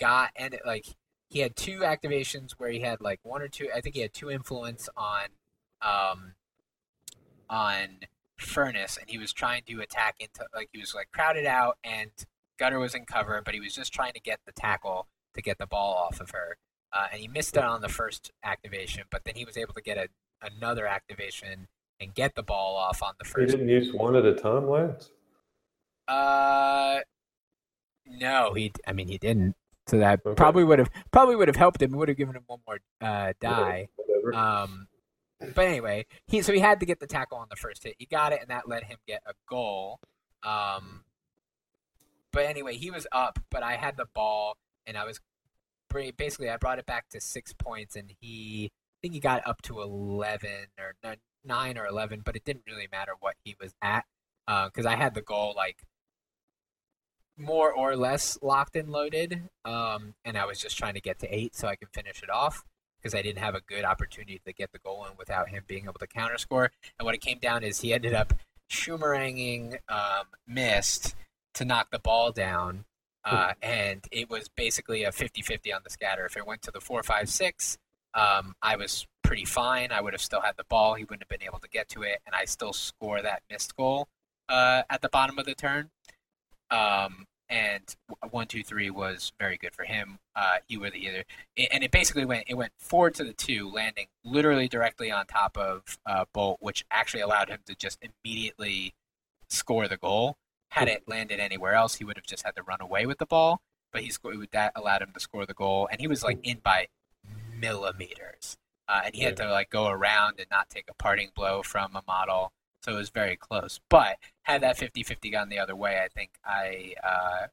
got 0.00 0.30
and 0.34 0.58
like 0.64 0.86
he 1.28 1.40
had 1.40 1.54
two 1.56 1.80
activations 1.80 2.52
where 2.52 2.70
he 2.70 2.80
had 2.80 3.02
like 3.02 3.20
one 3.22 3.42
or 3.42 3.48
two. 3.48 3.68
I 3.74 3.82
think 3.82 3.94
he 3.94 4.00
had 4.00 4.14
two 4.14 4.30
influence 4.30 4.88
on 4.96 5.24
um, 5.82 6.32
on 7.50 8.00
Furnace, 8.38 8.96
and 8.96 9.10
he 9.10 9.18
was 9.18 9.34
trying 9.34 9.62
to 9.66 9.80
attack 9.82 10.16
into 10.20 10.46
like 10.54 10.70
he 10.72 10.80
was 10.80 10.94
like 10.94 11.10
crowded 11.12 11.44
out, 11.44 11.76
and 11.84 12.10
Gutter 12.58 12.78
was 12.78 12.94
in 12.94 13.04
cover, 13.04 13.42
but 13.44 13.52
he 13.52 13.60
was 13.60 13.74
just 13.74 13.92
trying 13.92 14.14
to 14.14 14.20
get 14.20 14.40
the 14.46 14.52
tackle 14.52 15.06
to 15.34 15.42
get 15.42 15.58
the 15.58 15.66
ball 15.66 15.94
off 15.94 16.20
of 16.20 16.30
her. 16.30 16.56
Uh, 16.92 17.06
and 17.12 17.20
he 17.20 17.28
missed 17.28 17.56
it 17.56 17.64
on 17.64 17.80
the 17.80 17.88
first 17.88 18.32
activation, 18.44 19.04
but 19.10 19.24
then 19.24 19.34
he 19.34 19.44
was 19.44 19.56
able 19.56 19.72
to 19.72 19.80
get 19.80 19.96
a, 19.96 20.08
another 20.42 20.86
activation 20.86 21.68
and 22.00 22.14
get 22.14 22.34
the 22.34 22.42
ball 22.42 22.76
off 22.76 23.02
on 23.02 23.14
the 23.18 23.24
first. 23.24 23.52
He 23.52 23.56
didn't 23.56 23.68
use 23.68 23.92
one 23.92 24.14
at 24.16 24.26
a 24.26 24.34
time, 24.34 24.68
Lance. 24.68 25.10
Uh, 26.08 27.00
no, 28.06 28.52
he. 28.54 28.72
I 28.86 28.92
mean, 28.92 29.08
he 29.08 29.18
didn't. 29.18 29.54
So 29.86 29.98
that 29.98 30.20
Okay. 30.24 30.34
probably 30.36 30.64
would 30.64 30.78
have 30.78 30.90
probably 31.10 31.36
would 31.36 31.48
have 31.48 31.56
helped 31.56 31.80
him. 31.80 31.92
Would 31.92 32.08
have 32.08 32.16
given 32.16 32.36
him 32.36 32.44
one 32.46 32.60
more 32.66 32.78
uh, 33.00 33.32
die. 33.40 33.88
Whatever. 33.96 34.34
Um, 34.34 34.88
but 35.54 35.64
anyway, 35.64 36.06
he 36.26 36.42
so 36.42 36.52
he 36.52 36.60
had 36.60 36.80
to 36.80 36.86
get 36.86 37.00
the 37.00 37.06
tackle 37.06 37.38
on 37.38 37.46
the 37.50 37.56
first 37.56 37.82
hit. 37.82 37.94
He 37.98 38.06
got 38.06 38.32
it, 38.32 38.40
and 38.40 38.50
that 38.50 38.68
let 38.68 38.84
him 38.84 38.98
get 39.08 39.22
a 39.26 39.32
goal. 39.48 39.98
Um, 40.42 41.04
but 42.32 42.44
anyway, 42.46 42.76
he 42.76 42.90
was 42.90 43.06
up, 43.12 43.38
but 43.50 43.62
I 43.62 43.76
had 43.76 43.96
the 43.96 44.06
ball, 44.14 44.56
and 44.86 44.96
I 44.96 45.04
was 45.04 45.20
basically 46.16 46.48
I 46.48 46.56
brought 46.56 46.78
it 46.78 46.86
back 46.86 47.08
to 47.10 47.20
six 47.20 47.52
points, 47.52 47.96
and 47.96 48.12
he 48.20 48.70
I 48.72 48.96
think 49.02 49.14
he 49.14 49.20
got 49.20 49.46
up 49.46 49.62
to 49.62 49.80
eleven 49.80 50.68
or 50.78 50.94
nine 51.44 51.78
or 51.78 51.86
eleven, 51.86 52.22
but 52.24 52.36
it 52.36 52.44
didn't 52.44 52.64
really 52.66 52.88
matter 52.90 53.12
what 53.20 53.34
he 53.44 53.56
was 53.60 53.74
at 53.82 54.04
because 54.46 54.86
I 54.86 54.96
had 54.96 55.14
the 55.14 55.22
goal 55.22 55.54
like 55.56 55.84
more 57.36 57.72
or 57.72 57.96
less 57.96 58.38
locked 58.42 58.76
and 58.76 58.90
loaded, 58.90 59.48
um, 59.64 60.14
and 60.24 60.36
I 60.36 60.44
was 60.44 60.60
just 60.60 60.76
trying 60.78 60.94
to 60.94 61.00
get 61.00 61.18
to 61.20 61.34
eight 61.34 61.54
so 61.54 61.68
I 61.68 61.76
could 61.76 61.88
finish 61.92 62.22
it 62.22 62.30
off 62.30 62.64
because 63.00 63.14
I 63.14 63.22
didn't 63.22 63.40
have 63.40 63.54
a 63.54 63.60
good 63.60 63.84
opportunity 63.84 64.40
to 64.44 64.52
get 64.52 64.70
the 64.72 64.78
goal 64.78 65.04
in 65.10 65.16
without 65.18 65.48
him 65.48 65.64
being 65.66 65.84
able 65.84 65.94
to 65.94 66.06
counter 66.06 66.38
score. 66.38 66.70
And 66.98 67.04
what 67.04 67.14
it 67.14 67.20
came 67.20 67.38
down 67.38 67.64
is 67.64 67.80
he 67.80 67.92
ended 67.92 68.14
up 68.14 68.34
Schumeranging 68.70 69.78
um, 69.88 70.26
missed 70.46 71.14
to 71.54 71.64
knock 71.64 71.90
the 71.90 71.98
ball 71.98 72.32
down, 72.32 72.84
uh, 73.24 73.52
and 73.62 74.04
it 74.10 74.28
was 74.30 74.48
basically 74.48 75.04
a 75.04 75.10
50-50 75.10 75.74
on 75.74 75.82
the 75.84 75.90
scatter. 75.90 76.24
If 76.26 76.36
it 76.36 76.46
went 76.46 76.62
to 76.62 76.70
the 76.70 76.80
four, 76.80 77.02
five, 77.02 77.28
six, 77.28 77.78
um, 78.14 78.54
I 78.62 78.76
was 78.76 79.06
pretty 79.22 79.44
fine. 79.44 79.92
I 79.92 80.00
would 80.00 80.12
have 80.12 80.22
still 80.22 80.40
had 80.40 80.56
the 80.56 80.64
ball. 80.64 80.94
He 80.94 81.04
wouldn't 81.04 81.22
have 81.22 81.28
been 81.28 81.46
able 81.46 81.60
to 81.60 81.68
get 81.68 81.88
to 81.90 82.02
it, 82.02 82.20
and 82.26 82.34
I 82.34 82.44
still 82.44 82.72
score 82.72 83.22
that 83.22 83.42
missed 83.50 83.76
goal 83.76 84.08
uh, 84.48 84.82
at 84.90 85.00
the 85.02 85.08
bottom 85.08 85.38
of 85.38 85.46
the 85.46 85.54
turn. 85.54 85.90
Um, 86.70 87.26
and 87.48 87.94
one, 88.30 88.46
two, 88.46 88.62
three 88.62 88.88
was 88.88 89.32
very 89.38 89.58
good 89.58 89.74
for 89.74 89.84
him. 89.84 90.18
Uh, 90.34 90.56
he 90.66 90.78
the 90.78 90.94
either, 90.94 91.24
and 91.70 91.84
it 91.84 91.90
basically 91.90 92.24
went 92.24 92.44
it 92.48 92.54
went 92.54 92.72
forward 92.78 93.14
to 93.16 93.24
the 93.24 93.34
two, 93.34 93.70
landing 93.70 94.06
literally 94.24 94.68
directly 94.68 95.10
on 95.10 95.26
top 95.26 95.58
of 95.58 95.98
uh, 96.06 96.24
Bolt, 96.32 96.58
which 96.60 96.84
actually 96.90 97.20
allowed 97.20 97.50
him 97.50 97.60
to 97.66 97.74
just 97.74 97.98
immediately 98.02 98.94
score 99.48 99.86
the 99.86 99.98
goal. 99.98 100.36
Had 100.72 100.88
it 100.88 101.04
landed 101.06 101.38
anywhere 101.38 101.74
else, 101.74 101.96
he 101.96 102.04
would 102.04 102.16
have 102.16 102.26
just 102.26 102.44
had 102.44 102.56
to 102.56 102.62
run 102.62 102.80
away 102.80 103.06
with 103.06 103.18
the 103.18 103.26
ball. 103.26 103.60
But 103.92 104.02
he 104.02 104.10
scored 104.10 104.48
that 104.52 104.72
allowed 104.74 105.02
him 105.02 105.12
to 105.12 105.20
score 105.20 105.44
the 105.44 105.54
goal, 105.54 105.88
and 105.90 106.00
he 106.00 106.06
was 106.06 106.22
like 106.22 106.38
in 106.42 106.58
by 106.62 106.88
millimeters. 107.58 108.56
Uh, 108.88 109.02
and 109.04 109.14
he 109.14 109.22
had 109.22 109.36
to 109.36 109.50
like 109.50 109.70
go 109.70 109.88
around 109.88 110.36
and 110.38 110.46
not 110.50 110.70
take 110.70 110.86
a 110.88 110.94
parting 110.94 111.30
blow 111.34 111.62
from 111.62 111.94
a 111.94 112.02
model 112.06 112.52
so 112.82 112.92
it 112.92 112.96
was 112.96 113.10
very 113.10 113.36
close. 113.36 113.80
But 113.88 114.18
had 114.42 114.62
that 114.62 114.76
50-50 114.76 115.32
gone 115.32 115.48
the 115.48 115.58
other 115.58 115.76
way, 115.76 116.00
I 116.02 116.08
think 116.08 116.32
I 116.44 116.94
uh, 117.02 117.46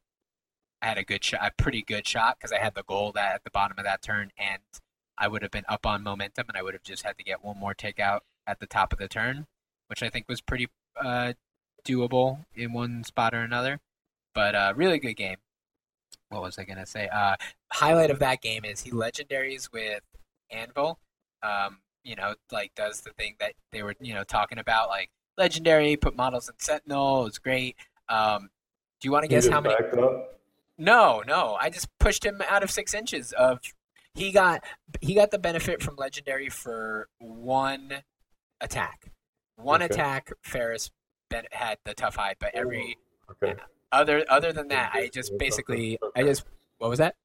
had 0.82 0.97
a 0.97 1.03
good 1.03 1.24
shot, 1.24 1.41
a 1.43 1.51
pretty 1.61 1.84
good 1.84 2.07
shot 2.07 2.38
because 2.38 2.51
I 2.51 2.57
had 2.57 2.76
the 2.76 2.84
goal 2.84 3.11
that 3.13 3.36
at 3.36 3.43
the 3.43 3.51
bottom 3.51 3.78
of 3.78 3.86
that 3.86 4.01
turn, 4.01 4.32
and 4.38 4.61
I 5.17 5.28
would 5.28 5.41
have 5.41 5.51
been 5.51 5.65
up 5.70 5.86
on 5.86 6.03
momentum, 6.03 6.45
and 6.47 6.57
I 6.57 6.63
would 6.63 6.74
have 6.74 6.84
just 6.84 7.03
had 7.03 7.17
to 7.17 7.24
get 7.24 7.43
one 7.43 7.59
more 7.59 7.76
takeout 7.76 8.22
at 8.47 8.59
the 8.59 8.65
top 8.65 8.91
of 8.91 8.99
the 8.99 9.07
turn, 9.07 9.45
which 9.88 10.01
I 10.01 10.09
think 10.09 10.26
was 10.28 10.41
pretty 10.41 10.67
uh, 10.99 11.34
doable 11.84 12.45
in 12.55 12.73
one 12.73 13.03
spot 13.03 13.34
or 13.34 13.41
another. 13.41 13.80
But 14.34 14.55
uh, 14.55 14.73
really 14.75 14.99
good 14.99 15.15
game. 15.15 15.38
What 16.30 16.41
was 16.41 16.57
I 16.59 16.63
gonna 16.63 16.86
say? 16.86 17.07
Uh, 17.07 17.36
highlight 17.71 18.11
of 18.11 18.19
that 18.19 18.41
game 18.41 18.63
is 18.63 18.82
he 18.82 18.91
legendaries 18.91 19.71
with 19.71 20.01
Anvil. 20.51 20.99
Um, 21.41 21.80
you 22.03 22.15
know, 22.15 22.36
like 22.51 22.73
does 22.75 23.01
the 23.01 23.11
thing 23.11 23.36
that 23.39 23.53
they 23.71 23.82
were, 23.84 23.95
you 23.99 24.13
know, 24.13 24.23
talking 24.23 24.59
about, 24.59 24.89
like 24.89 25.09
legendary, 25.38 25.95
put 25.95 26.15
models 26.15 26.47
in 26.47 26.55
Sentinel. 26.59 27.21
It 27.21 27.25
was 27.25 27.39
great. 27.39 27.75
Um, 28.09 28.49
do 29.01 29.07
you 29.07 29.11
want 29.11 29.23
to 29.23 29.27
guess 29.27 29.47
how 29.47 29.61
many? 29.61 29.75
No, 30.77 31.23
no. 31.25 31.57
I 31.59 31.69
just 31.69 31.88
pushed 31.99 32.23
him 32.23 32.41
out 32.47 32.63
of 32.63 32.71
six 32.71 32.93
inches 32.93 33.32
of. 33.34 33.59
He 34.15 34.32
got 34.32 34.63
he 35.01 35.13
got 35.13 35.32
the 35.32 35.38
benefit 35.39 35.82
from 35.82 35.95
legendary 35.95 36.49
for 36.49 37.07
one 37.19 38.03
attack. 38.59 39.11
One 39.55 39.82
Okay. 39.84 39.93
attack. 39.93 40.32
Ferrite 40.45 40.89
ben, 41.30 41.45
had 41.51 41.77
the 41.86 41.93
tough 41.93 42.15
hide, 42.15 42.36
but 42.39 42.51
every 42.53 42.97
Okay. 43.32 43.55
other 43.91 44.25
other 44.30 44.51
than 44.51 44.67
that, 44.69 44.91
I 44.93 45.09
just 45.13 45.38
basically 45.38 45.97
I 46.15 46.23
just 46.23 46.43
what 46.77 46.89
was 46.89 46.99
that? 46.99 47.15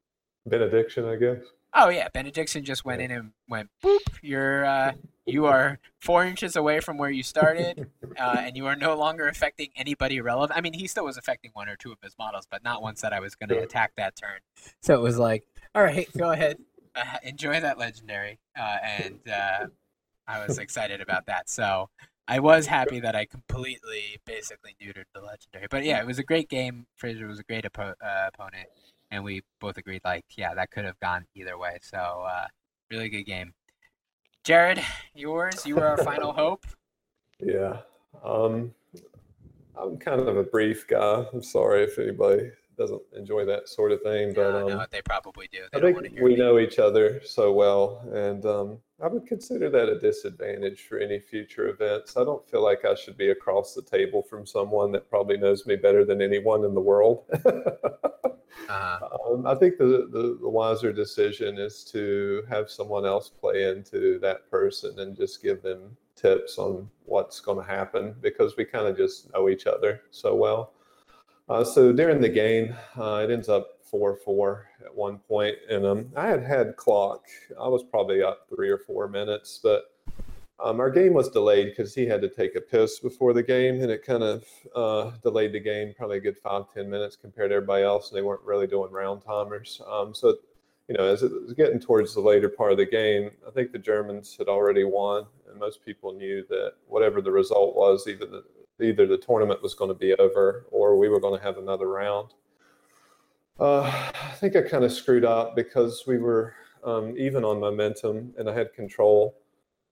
Benediction, 0.46 1.06
I 1.06 1.16
guess. 1.16 1.38
Oh 1.72 1.88
yeah, 1.88 2.08
Benediction 2.12 2.64
just 2.64 2.84
went 2.84 3.00
in 3.02 3.10
and 3.10 3.32
went 3.48 3.70
boop. 3.82 3.98
You're 4.22 4.64
uh, 4.64 4.92
you 5.26 5.46
are 5.46 5.78
four 6.00 6.24
inches 6.24 6.54
away 6.54 6.80
from 6.80 6.98
where 6.98 7.10
you 7.10 7.22
started, 7.22 7.88
uh, 8.18 8.42
and 8.44 8.56
you 8.56 8.66
are 8.66 8.76
no 8.76 8.94
longer 8.96 9.26
affecting 9.26 9.70
anybody 9.74 10.20
relevant. 10.20 10.56
I 10.56 10.60
mean, 10.60 10.74
he 10.74 10.86
still 10.86 11.04
was 11.06 11.16
affecting 11.16 11.50
one 11.54 11.68
or 11.68 11.76
two 11.76 11.90
of 11.90 11.98
his 12.02 12.14
models, 12.18 12.46
but 12.50 12.62
not 12.62 12.82
ones 12.82 13.00
that 13.00 13.12
I 13.12 13.20
was 13.20 13.34
going 13.34 13.48
to 13.48 13.54
Sure. 13.56 13.64
attack 13.64 13.92
that 13.96 14.14
turn. 14.16 14.40
So 14.82 14.94
it 14.94 15.00
was 15.00 15.18
like, 15.18 15.44
all 15.74 15.82
right, 15.82 16.08
go 16.16 16.30
ahead, 16.30 16.58
uh, 16.94 17.16
enjoy 17.22 17.58
that 17.60 17.78
legendary, 17.78 18.38
uh, 18.56 18.76
and 18.84 19.18
uh, 19.28 19.66
I 20.28 20.46
was 20.46 20.58
excited 20.58 21.00
about 21.00 21.26
that. 21.26 21.48
So 21.48 21.88
I 22.26 22.40
was 22.40 22.66
happy 22.66 23.00
that 23.00 23.14
I 23.14 23.26
completely, 23.26 24.18
basically 24.24 24.74
neutered 24.82 25.04
the 25.14 25.20
legendary. 25.20 25.66
But 25.70 25.84
yeah, 25.84 26.00
it 26.00 26.06
was 26.06 26.18
a 26.18 26.22
great 26.22 26.48
game. 26.48 26.86
Fraser 26.96 27.26
was 27.26 27.38
a 27.38 27.42
great 27.42 27.64
oppo- 27.64 27.94
uh, 28.02 28.30
opponent, 28.32 28.66
and 29.10 29.22
we 29.22 29.42
both 29.60 29.76
agreed, 29.76 30.00
like, 30.04 30.24
yeah, 30.36 30.54
that 30.54 30.70
could 30.70 30.84
have 30.84 30.98
gone 31.00 31.26
either 31.34 31.58
way. 31.58 31.78
So 31.82 31.98
uh, 31.98 32.46
really 32.90 33.10
good 33.10 33.24
game. 33.24 33.52
Jared, 34.42 34.82
yours. 35.14 35.66
You 35.66 35.76
were 35.76 35.86
our 35.86 35.96
final 36.04 36.32
hope. 36.32 36.66
Yeah. 37.40 37.78
Um, 38.24 38.72
I'm 39.76 39.98
kind 39.98 40.20
of 40.20 40.36
a 40.36 40.44
brief 40.44 40.86
guy. 40.88 41.26
I'm 41.32 41.42
sorry 41.42 41.84
if 41.84 41.98
anybody 41.98 42.52
doesn't 42.78 43.02
enjoy 43.16 43.44
that 43.44 43.68
sort 43.68 43.92
of 43.92 44.02
thing, 44.02 44.32
but 44.34 44.50
no, 44.50 44.62
um, 44.62 44.78
no, 44.78 44.86
they 44.90 45.02
probably 45.02 45.48
do. 45.48 45.60
They 45.72 45.78
I 45.78 45.80
don't 45.80 45.92
want 45.94 46.04
to 46.04 46.10
think 46.10 46.22
we 46.22 46.30
me. 46.30 46.36
know 46.36 46.58
each 46.58 46.78
other 46.78 47.20
so 47.24 47.52
well, 47.52 48.02
and 48.12 48.44
um, 48.46 48.78
I 49.04 49.08
would 49.08 49.26
consider 49.26 49.68
that 49.68 49.90
a 49.90 50.00
disadvantage 50.00 50.86
for 50.88 50.98
any 50.98 51.18
future 51.18 51.68
events. 51.68 52.16
I 52.16 52.24
don't 52.24 52.48
feel 52.48 52.64
like 52.64 52.86
I 52.86 52.94
should 52.94 53.18
be 53.18 53.30
across 53.30 53.74
the 53.74 53.82
table 53.82 54.22
from 54.22 54.46
someone 54.46 54.92
that 54.92 55.10
probably 55.10 55.36
knows 55.36 55.66
me 55.66 55.76
better 55.76 56.06
than 56.06 56.22
anyone 56.22 56.64
in 56.64 56.74
the 56.74 56.80
world. 56.80 57.24
Uh, 58.68 58.98
Um, 59.28 59.46
I 59.46 59.54
think 59.56 59.78
the, 59.78 60.08
the, 60.10 60.38
the 60.40 60.48
wiser 60.48 60.92
decision 60.92 61.58
is 61.58 61.84
to 61.86 62.44
have 62.48 62.70
someone 62.70 63.04
else 63.04 63.28
play 63.28 63.64
into 63.64 64.18
that 64.20 64.48
person 64.48 64.98
and 65.00 65.16
just 65.16 65.42
give 65.42 65.60
them 65.60 65.96
tips 66.14 66.56
on 66.56 66.88
what's 67.04 67.40
going 67.40 67.58
to 67.58 67.70
happen 67.70 68.14
because 68.20 68.56
we 68.56 68.64
kind 68.64 68.86
of 68.86 68.96
just 68.96 69.32
know 69.32 69.48
each 69.48 69.66
other 69.66 70.02
so 70.12 70.34
well. 70.34 70.72
Uh, 71.48 71.64
so 71.64 71.92
during 71.92 72.20
the 72.20 72.28
game, 72.28 72.74
uh, 72.96 73.26
it 73.28 73.30
ends 73.30 73.48
up 73.48 73.73
4 73.94 74.16
4 74.16 74.70
at 74.86 74.92
one 74.92 75.18
point, 75.18 75.54
and 75.70 75.86
um, 75.86 76.10
I 76.16 76.26
had 76.26 76.42
had 76.42 76.76
clock. 76.76 77.26
I 77.60 77.68
was 77.68 77.84
probably 77.84 78.24
up 78.24 78.48
three 78.52 78.68
or 78.68 78.78
four 78.78 79.06
minutes, 79.06 79.60
but 79.62 79.84
um, 80.58 80.80
our 80.80 80.90
game 80.90 81.14
was 81.14 81.28
delayed 81.28 81.68
because 81.68 81.94
he 81.94 82.04
had 82.04 82.20
to 82.22 82.28
take 82.28 82.56
a 82.56 82.60
piss 82.60 82.98
before 82.98 83.32
the 83.32 83.42
game, 83.42 83.80
and 83.82 83.92
it 83.92 84.04
kind 84.04 84.24
of 84.24 84.44
uh, 84.74 85.12
delayed 85.22 85.52
the 85.52 85.60
game 85.60 85.94
probably 85.96 86.16
a 86.16 86.20
good 86.20 86.36
five 86.36 86.64
ten 86.74 86.90
minutes 86.90 87.14
compared 87.14 87.50
to 87.50 87.54
everybody 87.54 87.84
else, 87.84 88.10
and 88.10 88.18
they 88.18 88.22
weren't 88.22 88.42
really 88.42 88.66
doing 88.66 88.90
round 88.90 89.22
timers. 89.22 89.80
Um, 89.88 90.12
so, 90.12 90.38
you 90.88 90.96
know, 90.96 91.04
as 91.04 91.22
it 91.22 91.30
was 91.30 91.52
getting 91.52 91.78
towards 91.78 92.14
the 92.14 92.20
later 92.20 92.48
part 92.48 92.72
of 92.72 92.78
the 92.78 92.86
game, 92.86 93.30
I 93.46 93.52
think 93.52 93.70
the 93.70 93.78
Germans 93.78 94.34
had 94.36 94.48
already 94.48 94.82
won, 94.82 95.24
and 95.48 95.56
most 95.56 95.84
people 95.84 96.12
knew 96.12 96.44
that 96.48 96.72
whatever 96.88 97.22
the 97.22 97.30
result 97.30 97.76
was, 97.76 98.08
either 98.08 98.26
the 98.26 98.42
either 98.82 99.06
the 99.06 99.18
tournament 99.18 99.62
was 99.62 99.74
going 99.74 99.90
to 99.90 99.94
be 99.94 100.14
over 100.14 100.66
or 100.72 100.98
we 100.98 101.08
were 101.08 101.20
going 101.20 101.38
to 101.38 101.46
have 101.46 101.58
another 101.58 101.86
round. 101.86 102.34
Uh, 103.58 103.82
I 103.82 104.34
think 104.36 104.56
I 104.56 104.62
kind 104.62 104.84
of 104.84 104.92
screwed 104.92 105.24
up 105.24 105.54
because 105.54 106.04
we 106.06 106.18
were 106.18 106.54
um, 106.82 107.14
even 107.16 107.44
on 107.44 107.60
momentum 107.60 108.34
and 108.36 108.50
I 108.50 108.54
had 108.54 108.72
control 108.72 109.36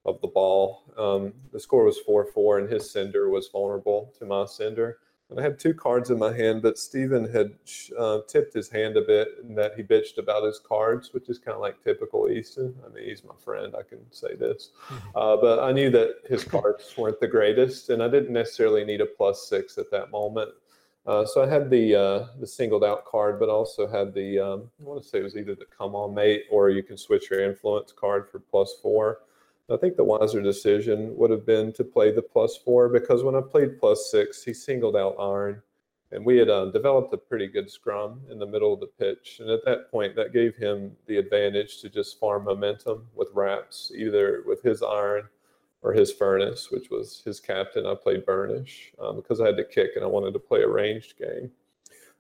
of 0.05 0.21
the 0.21 0.29
ball. 0.29 0.83
Um, 0.99 1.33
the 1.53 1.61
score 1.61 1.85
was 1.85 1.99
4 1.99 2.27
4, 2.27 2.59
and 2.59 2.73
his 2.73 2.91
Cinder 2.91 3.31
was 3.31 3.49
vulnerable 3.53 4.13
to 4.19 4.27
my 4.27 4.47
Cinder. 4.47 4.99
And 5.31 5.41
I 5.41 5.45
had 5.45 5.59
two 5.59 5.73
cards 5.73 6.11
in 6.11 6.19
my 6.19 6.37
hand, 6.37 6.61
but 6.61 6.77
Steven 6.77 7.25
had 7.33 7.53
uh, 7.99 8.19
tipped 8.29 8.53
his 8.53 8.69
hand 8.69 8.99
a 8.99 9.01
bit 9.01 9.29
and 9.43 9.57
that 9.57 9.73
he 9.77 9.83
bitched 9.83 10.19
about 10.19 10.43
his 10.43 10.59
cards, 10.59 11.15
which 11.15 11.31
is 11.31 11.39
kind 11.39 11.55
of 11.55 11.63
like 11.63 11.83
typical 11.83 12.29
Easton. 12.29 12.75
I 12.85 12.93
mean, 12.93 13.09
he's 13.09 13.25
my 13.25 13.35
friend, 13.43 13.75
I 13.79 13.83
can 13.83 14.01
say 14.11 14.35
this. 14.35 14.73
Uh, 15.15 15.37
but 15.37 15.61
I 15.61 15.73
knew 15.73 15.89
that 15.91 16.17
his 16.29 16.45
cards 16.45 16.93
weren't 16.99 17.21
the 17.21 17.29
greatest, 17.29 17.89
and 17.89 18.03
I 18.03 18.09
didn't 18.09 18.33
necessarily 18.33 18.85
need 18.85 19.01
a 19.01 19.07
plus 19.07 19.49
six 19.49 19.79
at 19.79 19.91
that 19.91 20.11
moment. 20.11 20.51
Uh, 21.05 21.27
so 21.27 21.43
I 21.43 21.49
had 21.49 21.69
the 21.69 21.97
uh, 21.97 22.27
the 22.39 22.47
singled 22.47 22.85
out 22.85 23.05
card, 23.05 23.41
but 23.41 23.49
also 23.49 23.89
had 23.89 24.15
the 24.15 24.39
um, 24.39 24.71
I 24.81 24.85
want 24.85 25.03
to 25.03 25.09
say 25.09 25.19
it 25.19 25.25
was 25.25 25.37
either 25.37 25.55
the 25.55 25.67
come 25.77 25.97
on 25.97 26.15
mate 26.15 26.45
or 26.51 26.71
you 26.71 26.83
can 26.83 26.97
switch 26.97 27.29
your 27.31 27.43
influence 27.43 27.93
card 27.93 28.29
for 28.31 28.39
plus 28.39 28.77
four. 28.81 29.21
I 29.71 29.77
think 29.77 29.97
the 29.97 30.05
wiser 30.05 30.43
decision 30.43 31.17
would 31.17 31.31
have 31.31 31.47
been 31.47 31.73
to 31.75 31.85
play 31.85 32.13
the 32.13 32.23
plus 32.23 32.57
four 32.57 32.89
because 32.89 33.23
when 33.23 33.35
I 33.35 33.41
played 33.41 33.81
plus 33.81 34.11
six, 34.11 34.45
he 34.45 34.53
singled 34.53 34.97
out 34.97 35.17
iron, 35.19 35.63
and 36.13 36.25
we 36.25 36.37
had 36.37 36.51
uh, 36.51 36.67
developed 36.67 37.15
a 37.15 37.19
pretty 37.19 37.49
good 37.49 37.71
scrum 37.71 38.21
in 38.31 38.39
the 38.39 38.47
middle 38.47 38.73
of 38.73 38.81
the 38.81 38.87
pitch. 38.87 39.39
And 39.41 39.51
at 39.51 39.65
that 39.65 39.91
point, 39.91 40.15
that 40.15 40.33
gave 40.33 40.55
him 40.57 40.93
the 41.07 41.17
advantage 41.17 41.81
to 41.81 41.89
just 41.89 42.21
farm 42.21 42.45
momentum 42.45 43.07
with 43.15 43.29
wraps, 43.33 43.91
either 43.97 44.45
with 44.47 44.63
his 44.63 44.83
iron 44.83 45.29
or 45.83 45.93
his 45.93 46.13
furnace, 46.13 46.71
which 46.71 46.91
was 46.91 47.23
his 47.25 47.41
captain. 47.41 47.87
I 47.87 47.95
played 47.95 48.25
burnish 48.25 48.93
um, 49.01 49.17
because 49.17 49.41
I 49.41 49.47
had 49.47 49.57
to 49.57 49.65
kick 49.65 49.91
and 49.97 50.05
I 50.05 50.09
wanted 50.09 50.33
to 50.33 50.39
play 50.39 50.63
a 50.63 50.69
ranged 50.69 51.19
game. 51.19 51.51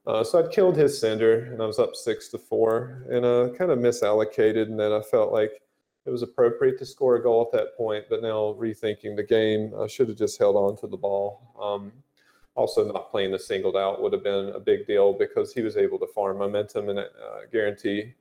Uh, 0.05 0.25
so 0.25 0.41
I'd 0.41 0.51
killed 0.51 0.77
his 0.77 0.99
Cinder 0.99 1.45
and 1.53 1.63
I 1.63 1.67
was 1.67 1.79
up 1.79 1.95
six 1.95 2.29
to 2.29 2.39
four 2.39 3.07
and 3.09 3.25
uh, 3.25 3.51
kind 3.57 3.71
of 3.71 3.79
misallocated. 3.79 4.63
And 4.63 4.79
then 4.79 4.93
I 4.93 5.01
felt 5.01 5.33
like 5.33 5.63
it 6.05 6.11
was 6.11 6.23
appropriate 6.23 6.79
to 6.81 6.87
score 6.87 7.17
a 7.17 7.23
goal 7.23 7.43
at 7.43 7.57
that 7.57 7.77
point. 7.77 8.07
But 8.11 8.23
now 8.23 8.57
rethinking 8.59 9.15
the 9.15 9.23
game, 9.23 9.73
I 9.79 9.87
should 9.87 10.09
have 10.09 10.19
just 10.19 10.39
held 10.39 10.57
on 10.57 10.77
to 10.79 10.89
the 10.89 10.97
ball. 10.97 11.55
Um, 11.61 11.93
also, 12.55 12.85
not 12.93 13.11
playing 13.11 13.31
the 13.31 13.39
singled 13.39 13.77
out 13.77 14.03
would 14.03 14.13
have 14.13 14.25
been 14.25 14.51
a 14.51 14.61
big 14.61 14.87
deal 14.87 15.15
because 15.15 15.55
he 15.55 15.63
was 15.63 15.77
able 15.77 15.99
to 16.01 16.07
farm 16.09 16.39
momentum 16.39 16.91
and 16.91 16.99
uh, 16.99 17.07
guarantee 17.51 18.13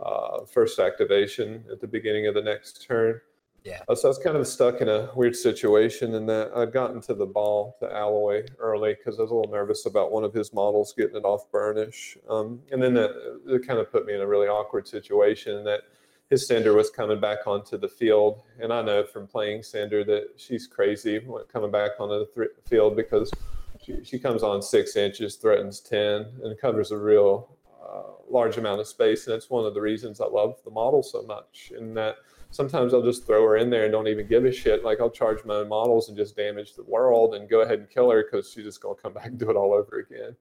uh, 0.00 0.44
first 0.44 0.78
activation 0.78 1.64
at 1.72 1.80
the 1.80 1.86
beginning 1.86 2.26
of 2.26 2.34
the 2.34 2.42
next 2.42 2.86
turn. 2.86 3.20
Yeah. 3.64 3.80
Uh, 3.88 3.94
so 3.94 4.08
I 4.08 4.10
was 4.10 4.18
kind 4.18 4.36
of 4.36 4.46
stuck 4.46 4.82
in 4.82 4.90
a 4.90 5.10
weird 5.16 5.34
situation 5.34 6.14
in 6.14 6.26
that 6.26 6.52
I'd 6.54 6.72
gotten 6.72 7.00
to 7.02 7.14
the 7.14 7.24
ball 7.24 7.76
to 7.80 7.90
Alloy 7.90 8.44
early 8.58 8.94
because 8.94 9.18
I 9.18 9.22
was 9.22 9.30
a 9.30 9.34
little 9.34 9.50
nervous 9.50 9.86
about 9.86 10.12
one 10.12 10.22
of 10.22 10.34
his 10.34 10.52
models 10.52 10.92
getting 10.96 11.16
it 11.16 11.24
off 11.24 11.50
burnish. 11.50 12.18
Um, 12.28 12.60
and 12.70 12.82
then 12.82 12.92
that 12.94 13.10
it 13.46 13.66
kind 13.66 13.78
of 13.78 13.90
put 13.90 14.04
me 14.04 14.14
in 14.14 14.20
a 14.20 14.26
really 14.26 14.48
awkward 14.48 14.86
situation 14.86 15.64
that 15.64 15.80
his 16.28 16.46
Cinder 16.46 16.74
was 16.74 16.90
coming 16.90 17.20
back 17.20 17.46
onto 17.46 17.78
the 17.78 17.88
field. 17.88 18.42
And 18.60 18.70
I 18.70 18.82
know 18.82 19.02
from 19.02 19.26
playing 19.26 19.62
Cinder 19.62 20.04
that 20.04 20.34
she's 20.36 20.66
crazy 20.66 21.20
when 21.20 21.44
coming 21.44 21.70
back 21.70 21.92
onto 21.98 22.18
the 22.18 22.28
th- 22.34 22.56
field 22.68 22.96
because 22.96 23.30
she, 23.82 24.04
she 24.04 24.18
comes 24.18 24.42
on 24.42 24.60
six 24.60 24.94
inches, 24.94 25.36
threatens 25.36 25.80
10, 25.80 26.26
and 26.42 26.58
covers 26.60 26.90
a 26.90 26.98
real 26.98 27.56
uh, 27.82 28.10
large 28.28 28.58
amount 28.58 28.80
of 28.80 28.86
space. 28.86 29.26
And 29.26 29.34
it's 29.34 29.48
one 29.48 29.64
of 29.64 29.72
the 29.72 29.80
reasons 29.80 30.20
I 30.20 30.26
love 30.26 30.58
the 30.64 30.70
model 30.70 31.02
so 31.02 31.22
much 31.22 31.72
in 31.76 31.94
that 31.94 32.16
sometimes 32.54 32.94
I'll 32.94 33.02
just 33.02 33.26
throw 33.26 33.42
her 33.42 33.56
in 33.56 33.68
there 33.68 33.84
and 33.84 33.92
don't 33.92 34.06
even 34.06 34.28
give 34.28 34.44
a 34.44 34.52
shit. 34.52 34.84
Like 34.84 35.00
I'll 35.00 35.10
charge 35.10 35.44
my 35.44 35.56
own 35.56 35.68
models 35.68 36.08
and 36.08 36.16
just 36.16 36.36
damage 36.36 36.74
the 36.74 36.84
world 36.84 37.34
and 37.34 37.48
go 37.48 37.62
ahead 37.62 37.80
and 37.80 37.90
kill 37.90 38.10
her 38.10 38.22
because 38.22 38.50
she's 38.50 38.64
just 38.64 38.80
gonna 38.80 38.94
come 38.94 39.12
back 39.12 39.26
and 39.26 39.38
do 39.38 39.50
it 39.50 39.56
all 39.56 39.72
over 39.72 39.98
again. 39.98 40.36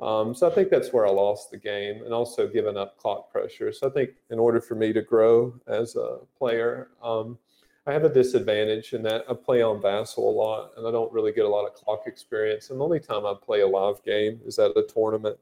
Um, 0.00 0.34
so 0.34 0.48
I 0.48 0.54
think 0.54 0.68
that's 0.68 0.92
where 0.92 1.06
I 1.06 1.10
lost 1.10 1.50
the 1.50 1.56
game, 1.56 2.02
and 2.04 2.12
also 2.12 2.46
giving 2.46 2.76
up 2.76 2.98
clock 2.98 3.32
pressure. 3.32 3.72
So 3.72 3.88
I 3.88 3.90
think 3.90 4.10
in 4.30 4.38
order 4.38 4.60
for 4.60 4.74
me 4.74 4.92
to 4.92 5.00
grow 5.00 5.58
as 5.66 5.96
a 5.96 6.18
player, 6.38 6.90
um, 7.02 7.38
I 7.86 7.92
have 7.92 8.04
a 8.04 8.12
disadvantage 8.12 8.92
in 8.92 9.02
that 9.04 9.24
I 9.28 9.32
play 9.34 9.62
on 9.62 9.80
Vassal 9.80 10.28
a 10.28 10.34
lot, 10.34 10.72
and 10.76 10.86
I 10.86 10.90
don't 10.90 11.12
really 11.12 11.32
get 11.32 11.46
a 11.46 11.48
lot 11.48 11.66
of 11.66 11.74
clock 11.74 12.02
experience. 12.06 12.70
And 12.70 12.78
the 12.78 12.84
only 12.84 13.00
time 13.00 13.24
I 13.24 13.34
play 13.40 13.60
a 13.60 13.66
live 13.66 14.02
game 14.04 14.40
is 14.44 14.58
at 14.58 14.76
a 14.76 14.82
tournament. 14.82 15.38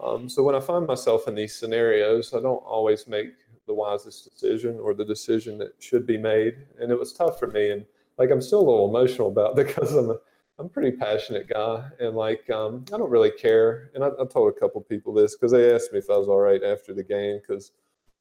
Um, 0.00 0.28
so 0.28 0.42
when 0.42 0.56
I 0.56 0.60
find 0.60 0.86
myself 0.86 1.28
in 1.28 1.36
these 1.36 1.54
scenarios, 1.54 2.34
I 2.34 2.40
don't 2.40 2.64
always 2.64 3.06
make 3.06 3.34
the 3.66 3.74
wisest 3.74 4.30
decision 4.30 4.78
or 4.80 4.94
the 4.94 5.04
decision 5.04 5.58
that 5.58 5.72
should 5.78 6.06
be 6.06 6.18
made. 6.18 6.56
And 6.78 6.90
it 6.90 6.98
was 6.98 7.12
tough 7.12 7.38
for 7.38 7.46
me. 7.46 7.70
And 7.70 7.84
like, 8.18 8.30
I'm 8.30 8.42
still 8.42 8.60
a 8.60 8.68
little 8.68 8.88
emotional 8.88 9.28
about 9.28 9.56
because 9.56 9.94
I'm 9.94 10.10
a, 10.10 10.16
I'm 10.58 10.66
a 10.66 10.68
pretty 10.68 10.96
passionate 10.96 11.48
guy. 11.48 11.84
And 12.00 12.14
like, 12.14 12.48
um, 12.50 12.84
I 12.92 12.98
don't 12.98 13.10
really 13.10 13.30
care. 13.30 13.90
And 13.94 14.04
I, 14.04 14.08
I 14.20 14.24
told 14.26 14.54
a 14.54 14.58
couple 14.58 14.80
people 14.82 15.12
this 15.12 15.34
because 15.34 15.52
they 15.52 15.74
asked 15.74 15.92
me 15.92 15.98
if 15.98 16.10
I 16.10 16.16
was 16.16 16.28
all 16.28 16.40
right 16.40 16.62
after 16.62 16.94
the 16.94 17.02
game 17.02 17.40
because 17.40 17.72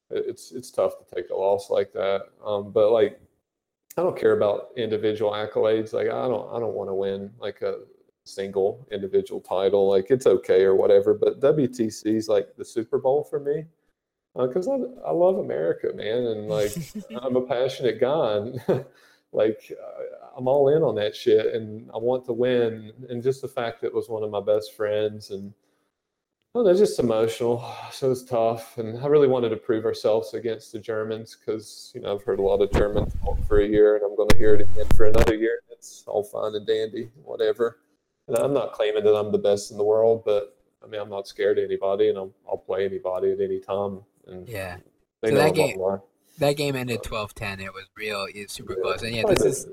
it's, 0.09 0.51
it's 0.51 0.71
tough 0.71 0.93
to 0.97 1.15
take 1.15 1.29
a 1.29 1.35
loss 1.35 1.69
like 1.69 1.93
that. 1.93 2.23
Um, 2.45 2.71
but 2.71 2.91
like, 2.91 3.19
I 3.97 4.01
don't 4.01 4.17
care 4.17 4.35
about 4.35 4.69
individual 4.75 5.31
accolades. 5.31 5.93
Like, 5.93 6.07
I 6.07 6.27
don't, 6.27 6.51
I 6.51 6.59
don't 6.59 6.73
want 6.73 6.89
to 6.89 6.95
win 6.95 7.31
like 7.39 7.61
a 7.61 7.81
single 8.23 8.87
individual 8.91 9.39
title. 9.39 9.87
Like, 9.87 10.07
it's 10.09 10.25
okay 10.25 10.63
or 10.63 10.73
whatever. 10.73 11.13
But 11.13 11.39
WTC 11.39 12.05
is 12.05 12.27
like 12.27 12.55
the 12.57 12.65
Super 12.65 12.97
Bowl 12.97 13.23
for 13.23 13.39
me 13.39 13.65
because 14.35 14.67
I, 14.67 14.77
I 15.05 15.11
love 15.11 15.37
America, 15.37 15.91
man, 15.93 16.25
and 16.25 16.47
like 16.47 16.71
I'm 17.21 17.35
a 17.35 17.41
passionate 17.41 17.99
guy, 17.99 18.37
and 18.37 18.85
like 19.31 19.71
uh, 19.71 20.37
I'm 20.37 20.47
all 20.47 20.75
in 20.75 20.81
on 20.81 20.95
that 20.95 21.15
shit, 21.15 21.53
and 21.53 21.89
I 21.93 21.97
want 21.97 22.25
to 22.25 22.33
win. 22.33 22.91
And 23.09 23.21
just 23.21 23.41
the 23.41 23.47
fact 23.47 23.81
that 23.81 23.87
it 23.87 23.93
was 23.93 24.09
one 24.09 24.23
of 24.23 24.31
my 24.31 24.41
best 24.41 24.75
friends, 24.75 25.29
and 25.29 25.53
oh, 26.55 26.63
they're 26.63 26.73
just 26.73 26.99
emotional, 26.99 27.63
so 27.91 28.11
it's 28.11 28.23
tough. 28.23 28.77
And 28.77 28.97
I 29.03 29.07
really 29.07 29.27
wanted 29.27 29.49
to 29.49 29.57
prove 29.57 29.85
ourselves 29.85 30.33
against 30.33 30.71
the 30.71 30.79
Germans 30.79 31.37
because 31.39 31.91
you 31.93 32.01
know 32.01 32.15
I've 32.15 32.23
heard 32.23 32.39
a 32.39 32.43
lot 32.43 32.61
of 32.61 32.71
German 32.71 33.09
talk 33.23 33.37
for 33.47 33.59
a 33.59 33.67
year, 33.67 33.95
and 33.95 34.03
I'm 34.03 34.15
going 34.15 34.29
to 34.29 34.37
hear 34.37 34.55
it 34.55 34.61
again 34.61 34.87
for 34.95 35.05
another 35.05 35.35
year. 35.35 35.59
It's 35.69 36.03
all 36.07 36.23
fine 36.23 36.55
and 36.55 36.65
dandy, 36.65 37.09
whatever. 37.23 37.79
And 38.27 38.37
I'm 38.37 38.53
not 38.53 38.71
claiming 38.71 39.03
that 39.03 39.15
I'm 39.15 39.33
the 39.33 39.37
best 39.37 39.69
in 39.69 39.77
the 39.77 39.83
world, 39.83 40.23
but 40.25 40.57
I 40.83 40.87
mean 40.87 41.01
I'm 41.01 41.09
not 41.09 41.27
scared 41.27 41.59
of 41.59 41.65
anybody, 41.65 42.09
and 42.09 42.17
I'll, 42.17 42.33
I'll 42.49 42.57
play 42.57 42.85
anybody 42.85 43.31
at 43.31 43.39
any 43.39 43.59
time. 43.59 44.01
And 44.27 44.47
Yeah. 44.47 44.77
So 45.25 45.31
that 45.35 45.53
game- 45.55 45.79
That 46.39 46.53
game 46.57 46.75
ended 46.75 47.03
12-10. 47.03 47.59
It 47.61 47.73
was 47.73 47.85
real. 47.95 48.25
It's 48.33 48.53
super 48.53 48.73
Yeah. 48.73 48.81
close. 48.81 49.03
And 49.03 49.15
yeah, 49.15 49.23
this 49.27 49.45
is 49.45 49.67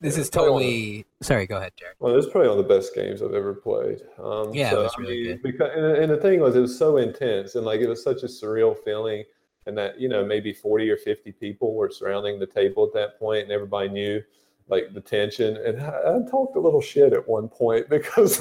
this 0.00 0.16
yeah, 0.16 0.22
is 0.22 0.30
probably 0.30 0.50
one 0.50 0.62
of- 0.62 0.66
totally. 0.68 1.06
Sorry, 1.20 1.46
go 1.46 1.56
ahead, 1.58 1.72
Jared. 1.76 1.94
Well, 2.00 2.12
it 2.12 2.16
was 2.16 2.28
probably 2.28 2.48
one 2.48 2.58
of 2.58 2.66
the 2.66 2.74
best 2.74 2.92
games 2.94 3.22
I've 3.22 3.34
ever 3.34 3.54
played. 3.54 4.00
Um, 4.18 4.52
Yeah, 4.52 4.68
it 4.68 4.70
so, 4.72 4.82
was 4.82 4.94
I 4.98 5.00
mean, 5.02 5.24
good. 5.24 5.42
Because, 5.42 5.70
and, 5.76 5.84
and 5.84 6.10
the 6.10 6.16
thing 6.16 6.40
was, 6.40 6.56
it 6.56 6.60
was 6.60 6.76
so 6.76 6.96
intense, 6.96 7.54
and 7.54 7.64
like 7.64 7.80
it 7.80 7.88
was 7.88 8.02
such 8.02 8.22
a 8.24 8.26
surreal 8.26 8.76
feeling, 8.76 9.22
and 9.66 9.78
that 9.78 10.00
you 10.00 10.08
know 10.08 10.24
maybe 10.24 10.52
forty 10.52 10.90
or 10.90 10.96
fifty 10.96 11.30
people 11.30 11.74
were 11.74 11.88
surrounding 11.90 12.40
the 12.40 12.46
table 12.46 12.84
at 12.84 12.92
that 12.94 13.16
point, 13.20 13.42
and 13.44 13.52
everybody 13.52 13.90
knew 13.90 14.20
like 14.68 14.92
the 14.94 15.00
tension. 15.00 15.56
And 15.58 15.80
I, 15.80 16.16
I 16.16 16.30
talked 16.30 16.56
a 16.56 16.60
little 16.60 16.80
shit 16.80 17.12
at 17.12 17.28
one 17.28 17.48
point 17.48 17.88
because 17.96 18.40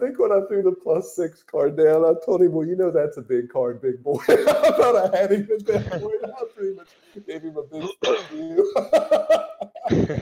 think 0.00 0.18
when 0.18 0.32
I 0.32 0.40
threw 0.48 0.62
the 0.62 0.72
plus 0.72 1.14
six 1.14 1.42
card 1.42 1.76
down, 1.76 2.04
I 2.04 2.12
told 2.24 2.42
him, 2.42 2.52
"Well, 2.52 2.66
you 2.66 2.76
know 2.76 2.90
that's 2.90 3.16
a 3.16 3.22
big 3.22 3.50
card, 3.50 3.82
big 3.82 4.02
boy." 4.02 4.20
I 4.28 4.72
thought 4.72 5.14
I 5.14 5.16
had 5.16 5.32
him 5.32 5.48
at 5.52 5.66
that 5.66 6.00
point. 6.00 6.24
I 6.24 6.44
pretty 6.54 6.76
much 6.76 6.88
gave 7.26 7.42
him 7.42 7.56
a 7.56 7.62
big 7.62 7.88
fuck 8.04 8.32
you. 8.32 8.72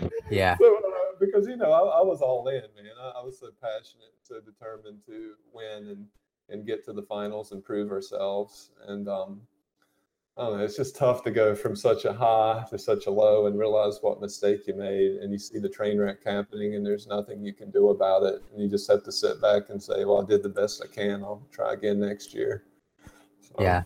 Yeah. 0.31 0.57
So, 0.59 0.77
uh, 0.77 0.81
because 1.21 1.47
you 1.47 1.57
know, 1.57 1.73
I, 1.73 2.01
I 2.01 2.03
was 2.03 2.21
all 2.21 2.49
in, 2.49 2.63
man. 2.75 2.93
I, 3.01 3.21
I 3.21 3.23
was 3.23 3.39
so 3.39 3.49
passionate, 3.63 4.13
so 4.23 4.41
determined 4.41 5.01
to 5.07 5.35
win 5.53 5.89
and 5.89 6.07
and 6.49 6.67
get 6.67 6.85
to 6.85 6.93
the 6.93 7.03
finals 7.03 7.53
and 7.53 7.65
prove 7.65 7.91
ourselves. 7.91 8.71
And 8.87 9.09
um, 9.09 9.41
I 10.39 10.43
don't 10.43 10.59
know, 10.59 10.65
it's 10.65 10.77
just 10.77 10.97
tough 10.97 11.23
to 11.25 11.31
go 11.31 11.55
from 11.55 11.75
such 11.75 12.05
a 12.05 12.13
high 12.13 12.63
to 12.69 12.79
such 12.79 13.07
a 13.07 13.11
low 13.11 13.47
and 13.47 13.59
realize 13.59 13.99
what 14.03 14.21
mistake 14.21 14.67
you 14.67 14.75
made, 14.75 15.13
and 15.13 15.33
you 15.33 15.39
see 15.39 15.59
the 15.59 15.69
train 15.69 15.99
wreck 15.99 16.23
happening, 16.25 16.75
and 16.75 16.85
there's 16.85 17.07
nothing 17.07 17.43
you 17.43 17.55
can 17.55 17.71
do 17.71 17.89
about 17.89 18.23
it, 18.23 18.43
and 18.53 18.63
you 18.63 18.69
just 18.69 18.91
have 18.91 19.03
to 19.05 19.13
sit 19.13 19.41
back 19.41 19.71
and 19.71 19.83
say, 19.83 20.05
"Well, 20.05 20.23
I 20.23 20.27
did 20.27 20.43
the 20.43 20.51
best 20.51 20.83
I 20.85 20.95
can. 20.95 21.25
I'll 21.25 21.43
try 21.51 21.73
again 21.73 22.01
next 22.01 22.35
year." 22.35 22.65
So, 23.41 23.55
Yeah. 23.61 23.85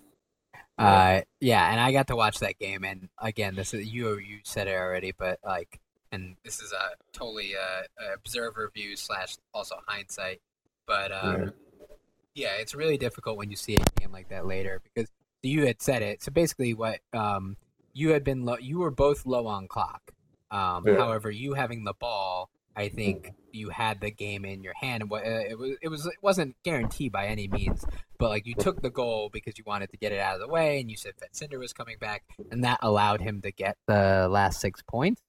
yeah. 0.77 0.87
Uh, 0.87 1.21
yeah, 1.39 1.71
and 1.71 1.79
I 1.81 1.93
got 1.93 2.09
to 2.09 2.17
watch 2.17 2.41
that 2.41 2.59
game, 2.59 2.83
and 2.85 3.09
again, 3.19 3.55
this 3.55 3.73
is 3.73 3.87
you. 3.87 4.19
You 4.19 4.41
said 4.43 4.67
it 4.67 4.75
already, 4.75 5.13
but 5.17 5.39
like, 5.45 5.79
and 6.11 6.35
this 6.45 6.61
is 6.61 6.73
a 6.73 6.97
totally 7.13 7.55
uh, 7.55 8.13
observer 8.13 8.69
view 8.75 8.97
slash 8.97 9.37
also 9.55 9.77
hindsight. 9.87 10.41
But 10.85 11.13
um, 11.13 11.53
yeah. 12.35 12.55
it's 12.59 12.75
really 12.75 12.99
difficult 12.99 13.37
when 13.37 13.51
you 13.51 13.57
see 13.57 13.77
a 13.77 14.01
game 14.01 14.11
like 14.11 14.31
that 14.31 14.47
later 14.47 14.83
because 14.83 15.09
you 15.43 15.67
had 15.67 15.81
said 15.83 16.03
it. 16.03 16.23
So 16.23 16.31
basically, 16.31 16.75
what 16.75 17.01
um, 17.13 17.57
you 17.93 18.11
had 18.11 18.25
been 18.25 18.45
low. 18.45 18.57
You 18.59 18.79
were 18.81 18.91
both 18.91 19.27
low 19.27 19.47
on 19.47 19.69
clock. 19.69 20.13
Um, 20.51 20.85
Yeah. 20.87 20.97
However, 20.97 21.31
you 21.31 21.55
having 21.55 21.85
the 21.85 21.95
ball, 21.95 22.51
I 22.77 22.89
think 22.89 23.33
you 23.53 23.71
had 23.71 24.01
the 24.01 24.11
game 24.11 24.45
in 24.45 24.63
your 24.63 24.75
hand. 24.75 25.03
and 25.03 25.11
what- 25.11 25.25
uh, 25.25 25.45
It 25.49 25.59
was 25.59 25.77
it 25.83 25.89
was 25.89 26.07
it 26.07 26.15
wasn't 26.23 26.57
guaranteed 26.63 27.11
by 27.13 27.27
any 27.27 27.49
means, 27.49 27.85
but 28.19 28.29
like 28.29 28.47
you 28.47 28.55
took 28.55 28.81
the 28.83 28.91
goal 28.91 29.29
because 29.33 29.59
you 29.59 29.65
wanted 29.67 29.91
to 29.91 29.97
get 29.97 30.13
it 30.13 30.21
out 30.21 30.35
of 30.35 30.41
the 30.41 30.49
way, 30.49 30.81
and 30.81 30.91
you 30.91 30.97
said 30.97 31.15
that 31.21 31.35
Cinder 31.37 31.59
was 31.59 31.73
coming 31.73 31.97
back, 31.99 32.23
and 32.51 32.63
that 32.65 32.79
allowed 32.83 33.21
him 33.21 33.41
to 33.43 33.51
get 33.51 33.77
the 33.87 34.29
last 34.31 34.61
six 34.61 34.83
points 34.83 35.21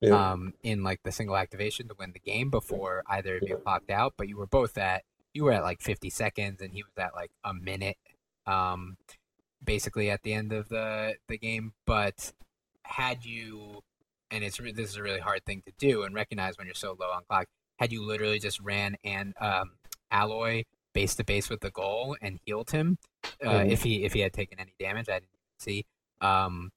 Yeah. 0.00 0.32
um, 0.32 0.54
in 0.62 0.82
like 0.82 1.02
the 1.04 1.12
single 1.12 1.36
activation 1.36 1.86
to 1.88 1.94
win 1.98 2.12
the 2.12 2.18
game 2.18 2.50
before 2.50 3.02
either 3.06 3.36
of 3.36 3.42
you 3.48 3.56
clocked 3.58 3.90
out. 3.90 4.14
But 4.16 4.28
you 4.28 4.36
were 4.36 4.46
both 4.48 4.76
at 4.78 5.04
you 5.32 5.44
were 5.44 5.52
at 5.52 5.62
like 5.62 5.80
50 5.80 6.10
seconds 6.10 6.60
and 6.60 6.72
he 6.74 6.82
was 6.82 6.92
at 6.98 7.14
like 7.14 7.30
a 7.44 7.54
minute, 7.54 7.98
um, 8.46 8.96
basically 9.62 10.10
at 10.10 10.22
the 10.22 10.32
end 10.32 10.52
of 10.52 10.68
the 10.68 11.16
the 11.28 11.38
game. 11.38 11.72
But 11.86 12.32
had 12.84 13.24
you, 13.24 13.80
and 14.30 14.42
it's 14.44 14.58
re- 14.60 14.72
this 14.72 14.90
is 14.90 14.96
a 14.96 15.02
really 15.02 15.20
hard 15.20 15.44
thing 15.44 15.62
to 15.66 15.72
do 15.78 16.02
and 16.02 16.14
recognize 16.14 16.56
when 16.58 16.66
you're 16.66 16.74
so 16.74 16.96
low 16.98 17.10
on 17.10 17.22
clock. 17.28 17.46
Had 17.78 17.92
you 17.92 18.04
literally 18.04 18.38
just 18.38 18.60
ran 18.60 18.96
and 19.04 19.34
um, 19.40 19.72
alloy 20.10 20.64
base 20.92 21.14
to 21.16 21.24
base 21.24 21.48
with 21.48 21.60
the 21.60 21.70
goal 21.70 22.16
and 22.20 22.38
healed 22.44 22.70
him, 22.72 22.98
uh, 23.44 23.48
Mhm. 23.48 23.70
if 23.70 23.82
he 23.82 24.04
if 24.04 24.12
he 24.12 24.20
had 24.20 24.32
taken 24.32 24.58
any 24.60 24.74
damage, 24.78 25.08
I 25.08 25.14
didn't 25.20 25.28
see. 25.58 25.86
Um, 26.20 26.72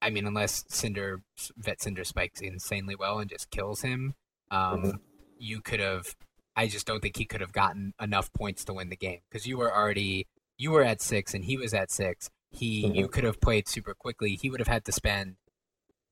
I 0.00 0.10
mean, 0.10 0.26
unless 0.26 0.64
Cinder 0.68 1.22
Vet 1.56 1.80
Cinder 1.82 2.04
spikes 2.04 2.40
insanely 2.40 2.94
well 2.94 3.18
and 3.18 3.28
just 3.28 3.50
kills 3.50 3.82
him, 3.82 4.14
um, 4.50 4.82
Mhm. 4.84 5.00
you 5.38 5.60
could 5.60 5.80
have. 5.80 6.14
I 6.58 6.68
just 6.68 6.86
don't 6.86 7.00
think 7.00 7.16
he 7.18 7.26
could 7.26 7.42
have 7.42 7.52
gotten 7.52 7.92
enough 8.00 8.32
points 8.32 8.64
to 8.66 8.72
win 8.72 8.88
the 8.88 8.96
game 8.96 9.20
because 9.28 9.46
you 9.46 9.58
were 9.58 9.74
already 9.74 10.26
you 10.58 10.70
were 10.70 10.82
at 10.82 11.00
six 11.00 11.34
and 11.34 11.44
he 11.44 11.56
was 11.56 11.74
at 11.74 11.90
six. 11.90 12.30
He 12.50 12.86
you 12.94 13.06
Mhm. 13.06 13.12
could 13.12 13.24
have 13.24 13.40
played 13.40 13.68
super 13.68 13.94
quickly. 13.94 14.36
He 14.40 14.50
would 14.50 14.60
have 14.60 14.68
had 14.68 14.84
to 14.86 14.92
spend 14.92 15.36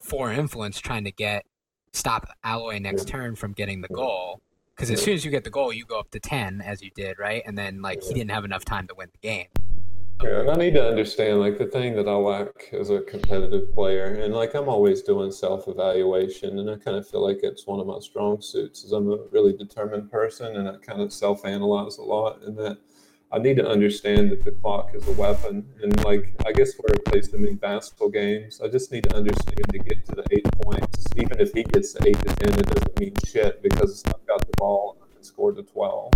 four 0.00 0.32
influence 0.32 0.78
trying 0.80 1.04
to 1.04 1.12
get 1.12 1.46
stop 1.92 2.26
Alloy 2.42 2.78
next 2.78 3.08
turn 3.08 3.36
from 3.36 3.52
getting 3.52 3.80
the 3.80 3.88
goal. 3.88 4.40
Because 4.74 4.90
as 4.90 5.00
soon 5.00 5.14
as 5.14 5.24
you 5.24 5.30
get 5.30 5.44
the 5.44 5.50
goal, 5.50 5.72
you 5.72 5.84
go 5.84 6.00
up 6.00 6.10
to 6.10 6.20
ten 6.20 6.60
as 6.60 6.82
you 6.82 6.90
did, 6.94 7.18
right? 7.18 7.42
And 7.46 7.56
then 7.56 7.80
like 7.80 8.02
he 8.02 8.12
didn't 8.12 8.32
have 8.32 8.44
enough 8.44 8.64
time 8.64 8.86
to 8.88 8.94
win 8.94 9.08
the 9.12 9.18
game. 9.18 9.46
Yeah, 10.22 10.40
and 10.40 10.50
I 10.50 10.54
need 10.54 10.74
to 10.74 10.86
understand 10.86 11.40
like 11.40 11.58
the 11.58 11.66
thing 11.66 11.96
that 11.96 12.08
I 12.08 12.14
lack 12.14 12.72
as 12.72 12.90
a 12.90 13.00
competitive 13.00 13.72
player, 13.72 14.06
and 14.06 14.34
like 14.34 14.54
I'm 14.54 14.68
always 14.68 15.02
doing 15.02 15.30
self-evaluation, 15.32 16.58
and 16.58 16.70
I 16.70 16.76
kind 16.76 16.96
of 16.96 17.06
feel 17.08 17.20
like 17.20 17.40
it's 17.42 17.66
one 17.66 17.80
of 17.80 17.86
my 17.86 17.98
strong 18.00 18.40
suits. 18.40 18.84
Is 18.84 18.92
I'm 18.92 19.10
a 19.10 19.18
really 19.32 19.52
determined 19.56 20.10
person, 20.10 20.56
and 20.56 20.68
I 20.68 20.76
kind 20.78 21.00
of 21.00 21.12
self-analyze 21.12 21.98
a 21.98 22.02
lot, 22.02 22.42
and 22.42 22.56
that 22.58 22.78
I 23.34 23.38
need 23.38 23.56
to 23.56 23.68
understand 23.68 24.30
that 24.30 24.44
the 24.44 24.52
clock 24.52 24.94
is 24.94 25.08
a 25.08 25.12
weapon, 25.12 25.68
and 25.82 26.04
like 26.04 26.32
I 26.46 26.52
guess 26.52 26.72
where 26.76 26.94
I 26.94 27.10
play 27.10 27.20
so 27.20 27.36
many 27.36 27.54
basketball 27.54 28.10
games, 28.10 28.60
I 28.62 28.68
just 28.68 28.92
need 28.92 29.02
to 29.04 29.16
understand 29.16 29.60
to 29.72 29.78
get 29.80 30.06
to 30.06 30.14
the 30.14 30.24
eight 30.30 30.46
points. 30.62 31.08
Even 31.16 31.40
if 31.40 31.52
he 31.52 31.64
gets 31.64 31.94
to 31.94 32.08
eight 32.08 32.18
to 32.20 32.32
ten, 32.36 32.52
it 32.56 32.66
doesn't 32.66 33.00
mean 33.00 33.12
shit 33.26 33.60
because 33.60 34.04
I've 34.06 34.24
got 34.24 34.46
the 34.46 34.52
ball 34.56 34.98
and 35.00 35.10
I 35.10 35.14
can 35.14 35.24
score 35.24 35.50
to 35.50 35.64
twelve. 35.64 36.12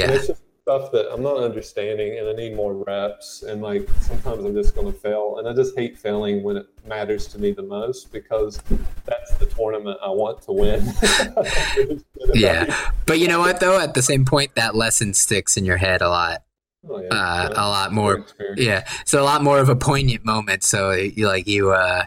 And 0.00 0.12
it's 0.12 0.28
just 0.28 0.42
stuff 0.62 0.92
that 0.92 1.12
I'm 1.12 1.24
not 1.24 1.38
understanding, 1.38 2.20
and 2.20 2.28
I 2.28 2.32
need 2.34 2.54
more 2.54 2.72
reps. 2.72 3.42
And 3.42 3.60
like 3.60 3.88
sometimes 4.00 4.44
I'm 4.44 4.54
just 4.54 4.76
going 4.76 4.86
to 4.86 4.96
fail, 4.96 5.38
and 5.38 5.48
I 5.48 5.54
just 5.54 5.76
hate 5.76 5.98
failing 5.98 6.44
when 6.44 6.56
it 6.56 6.68
matters 6.86 7.26
to 7.28 7.40
me 7.40 7.50
the 7.50 7.64
most 7.64 8.12
because 8.12 8.62
that's 9.06 9.34
the 9.38 9.46
tournament 9.46 9.98
I 10.00 10.10
want 10.10 10.40
to 10.42 10.52
win. 10.52 12.00
Yeah. 12.32 12.90
But 13.06 13.18
you 13.18 13.28
know 13.28 13.38
what 13.38 13.60
though? 13.60 13.78
At 13.78 13.94
the 13.94 14.02
same 14.02 14.24
point, 14.24 14.54
that 14.54 14.74
lesson 14.74 15.14
sticks 15.14 15.56
in 15.56 15.64
your 15.64 15.76
head 15.76 16.00
a 16.00 16.08
lot. 16.08 16.43
Oh, 16.88 17.00
yeah. 17.00 17.08
Uh, 17.08 17.48
a 17.54 17.68
lot 17.68 17.92
more. 17.92 18.18
Experience. 18.18 18.60
Yeah, 18.60 18.88
so 19.04 19.22
a 19.22 19.24
lot 19.24 19.42
more 19.42 19.58
of 19.58 19.68
a 19.68 19.76
poignant 19.76 20.24
moment. 20.24 20.62
So 20.62 20.92
you 20.92 21.26
like 21.26 21.46
you, 21.46 21.72
uh, 21.72 22.04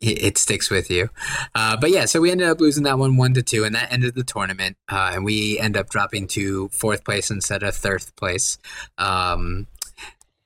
it, 0.00 0.22
it 0.22 0.38
sticks 0.38 0.70
with 0.70 0.90
you. 0.90 1.08
Uh, 1.54 1.76
but 1.76 1.90
yeah, 1.90 2.04
so 2.04 2.20
we 2.20 2.30
ended 2.30 2.48
up 2.48 2.60
losing 2.60 2.84
that 2.84 2.98
one 2.98 3.16
one 3.16 3.34
to 3.34 3.42
two, 3.42 3.64
and 3.64 3.74
that 3.74 3.92
ended 3.92 4.14
the 4.14 4.24
tournament. 4.24 4.76
Uh, 4.88 5.12
and 5.14 5.24
we 5.24 5.58
end 5.58 5.76
up 5.76 5.88
dropping 5.88 6.26
to 6.28 6.68
fourth 6.68 7.04
place 7.04 7.30
instead 7.30 7.62
of 7.62 7.74
third 7.74 8.04
place. 8.16 8.58
Um, 8.96 9.66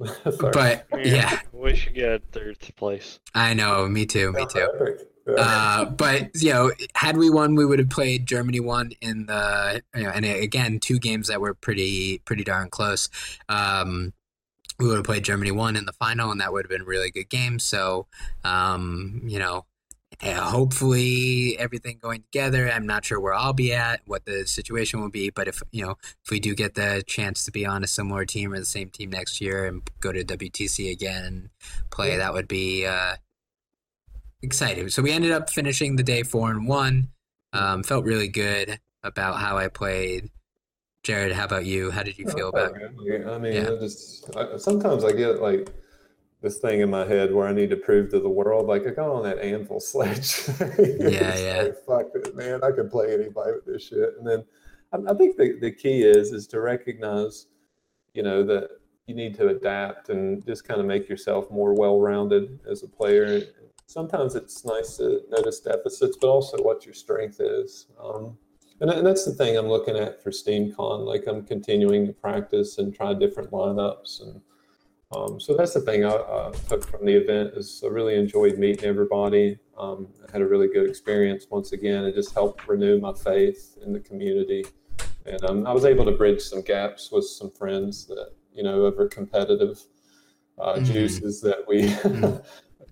Sorry. 0.04 0.52
but 0.52 0.86
yeah, 1.04 1.40
Wish 1.52 1.88
you 1.92 2.02
got 2.02 2.22
third 2.32 2.58
place. 2.76 3.20
I 3.34 3.54
know. 3.54 3.88
Me 3.88 4.04
too. 4.06 4.32
Me 4.32 4.46
too. 4.46 4.98
Uh, 5.26 5.84
but 5.84 6.30
you 6.34 6.52
know, 6.52 6.72
had 6.94 7.16
we 7.16 7.30
won, 7.30 7.54
we 7.54 7.64
would 7.64 7.78
have 7.78 7.90
played 7.90 8.26
Germany 8.26 8.60
one 8.60 8.92
in 9.00 9.26
the 9.26 9.82
you 9.94 10.02
know, 10.02 10.10
and 10.10 10.24
again, 10.24 10.80
two 10.80 10.98
games 10.98 11.28
that 11.28 11.40
were 11.40 11.54
pretty 11.54 12.18
pretty 12.18 12.44
darn 12.44 12.70
close. 12.70 13.08
Um, 13.48 14.12
we 14.78 14.88
would 14.88 14.96
have 14.96 15.04
played 15.04 15.24
Germany 15.24 15.52
one 15.52 15.76
in 15.76 15.84
the 15.84 15.92
final, 15.92 16.30
and 16.30 16.40
that 16.40 16.52
would 16.52 16.64
have 16.64 16.70
been 16.70 16.82
a 16.82 16.84
really 16.86 17.10
good 17.10 17.28
game. 17.28 17.58
So, 17.58 18.06
um, 18.42 19.22
you 19.24 19.38
know, 19.38 19.66
eh, 20.22 20.34
hopefully 20.34 21.56
everything 21.58 21.98
going 22.02 22.22
together. 22.22 22.68
I'm 22.68 22.86
not 22.86 23.04
sure 23.04 23.20
where 23.20 23.34
I'll 23.34 23.52
be 23.52 23.72
at, 23.72 24.00
what 24.06 24.24
the 24.24 24.46
situation 24.46 25.00
will 25.00 25.10
be, 25.10 25.30
but 25.30 25.46
if 25.46 25.62
you 25.70 25.84
know, 25.84 25.96
if 26.24 26.30
we 26.30 26.40
do 26.40 26.54
get 26.54 26.74
the 26.74 27.04
chance 27.06 27.44
to 27.44 27.52
be 27.52 27.64
on 27.64 27.84
a 27.84 27.86
similar 27.86 28.24
team 28.24 28.52
or 28.52 28.58
the 28.58 28.64
same 28.64 28.90
team 28.90 29.10
next 29.10 29.40
year 29.40 29.66
and 29.66 29.82
go 30.00 30.10
to 30.10 30.24
WTC 30.24 30.90
again 30.90 31.24
and 31.24 31.50
play, 31.90 32.16
that 32.16 32.32
would 32.32 32.48
be. 32.48 32.86
Uh, 32.86 33.16
excited. 34.42 34.92
So 34.92 35.02
we 35.02 35.12
ended 35.12 35.30
up 35.30 35.50
finishing 35.50 35.96
the 35.96 36.02
day 36.02 36.22
four 36.22 36.50
and 36.50 36.66
one. 36.66 37.08
Um, 37.52 37.82
felt 37.82 38.04
really 38.04 38.28
good 38.28 38.80
about 39.02 39.38
how 39.38 39.58
I 39.58 39.68
played. 39.68 40.30
Jared, 41.02 41.32
how 41.32 41.44
about 41.44 41.66
you? 41.66 41.90
How 41.90 42.02
did 42.02 42.18
you 42.18 42.28
feel 42.28 42.48
about? 42.48 42.74
I 42.74 43.38
mean, 43.38 43.52
Yeah. 43.52 43.70
I 43.72 43.76
just 43.76 44.34
I, 44.36 44.56
sometimes 44.56 45.04
I 45.04 45.12
get 45.12 45.42
like 45.42 45.68
this 46.42 46.58
thing 46.58 46.80
in 46.80 46.90
my 46.90 47.04
head 47.04 47.32
where 47.32 47.46
I 47.46 47.52
need 47.52 47.70
to 47.70 47.76
prove 47.76 48.10
to 48.10 48.20
the 48.20 48.28
world, 48.28 48.66
like 48.66 48.86
I 48.86 48.90
got 48.90 49.10
on 49.10 49.22
that 49.24 49.38
anvil 49.38 49.80
sledge. 49.80 50.48
Yeah, 50.78 51.36
yeah. 51.36 51.62
Like, 51.62 51.84
Fuck 51.86 52.06
it, 52.14 52.36
man! 52.36 52.62
I 52.62 52.70
could 52.70 52.90
play 52.90 53.14
anybody 53.14 53.52
with 53.52 53.66
this 53.66 53.88
shit. 53.88 54.14
And 54.18 54.26
then 54.26 54.44
I, 54.92 55.12
I 55.12 55.14
think 55.14 55.36
the 55.36 55.58
the 55.60 55.72
key 55.72 56.02
is 56.02 56.32
is 56.32 56.46
to 56.48 56.60
recognize, 56.60 57.46
you 58.14 58.22
know, 58.22 58.44
that 58.44 58.70
you 59.06 59.14
need 59.14 59.34
to 59.36 59.48
adapt 59.48 60.08
and 60.08 60.44
just 60.46 60.64
kind 60.64 60.80
of 60.80 60.86
make 60.86 61.08
yourself 61.08 61.50
more 61.50 61.74
well-rounded 61.74 62.60
as 62.70 62.84
a 62.84 62.88
player. 62.88 63.42
Sometimes 63.96 64.34
it's 64.34 64.64
nice 64.64 64.96
to 64.96 65.20
notice 65.30 65.60
deficits, 65.60 66.16
but 66.18 66.28
also 66.28 66.56
what 66.62 66.86
your 66.86 66.94
strength 66.94 67.40
is. 67.40 67.88
Um, 68.02 68.38
and, 68.80 68.90
and 68.90 69.06
that's 69.06 69.26
the 69.26 69.34
thing 69.34 69.54
I'm 69.58 69.68
looking 69.68 69.98
at 69.98 70.22
for 70.22 70.30
SteamCon. 70.30 71.04
Like 71.04 71.26
I'm 71.26 71.44
continuing 71.44 72.06
to 72.06 72.12
practice 72.14 72.78
and 72.78 72.94
try 72.94 73.12
different 73.12 73.50
lineups, 73.50 74.22
and 74.22 74.40
um, 75.14 75.38
so 75.38 75.54
that's 75.54 75.74
the 75.74 75.82
thing 75.82 76.06
I 76.06 76.08
uh, 76.08 76.52
took 76.70 76.88
from 76.88 77.04
the 77.04 77.12
event. 77.12 77.52
Is 77.54 77.82
I 77.84 77.88
really 77.88 78.14
enjoyed 78.14 78.56
meeting 78.56 78.86
everybody. 78.86 79.58
Um, 79.76 80.08
I 80.26 80.32
had 80.32 80.40
a 80.40 80.46
really 80.46 80.68
good 80.68 80.88
experience 80.88 81.46
once 81.50 81.72
again. 81.72 82.04
It 82.04 82.14
just 82.14 82.32
helped 82.32 82.66
renew 82.66 82.98
my 82.98 83.12
faith 83.12 83.76
in 83.84 83.92
the 83.92 84.00
community, 84.00 84.64
and 85.26 85.44
um, 85.44 85.66
I 85.66 85.72
was 85.74 85.84
able 85.84 86.06
to 86.06 86.12
bridge 86.12 86.40
some 86.40 86.62
gaps 86.62 87.12
with 87.12 87.26
some 87.26 87.50
friends 87.50 88.06
that 88.06 88.30
you 88.54 88.62
know 88.62 88.86
over 88.86 89.06
competitive 89.06 89.82
uh, 90.58 90.76
Mhm. 90.76 90.84
juices 90.86 91.42
that 91.42 91.68
we. 91.68 91.94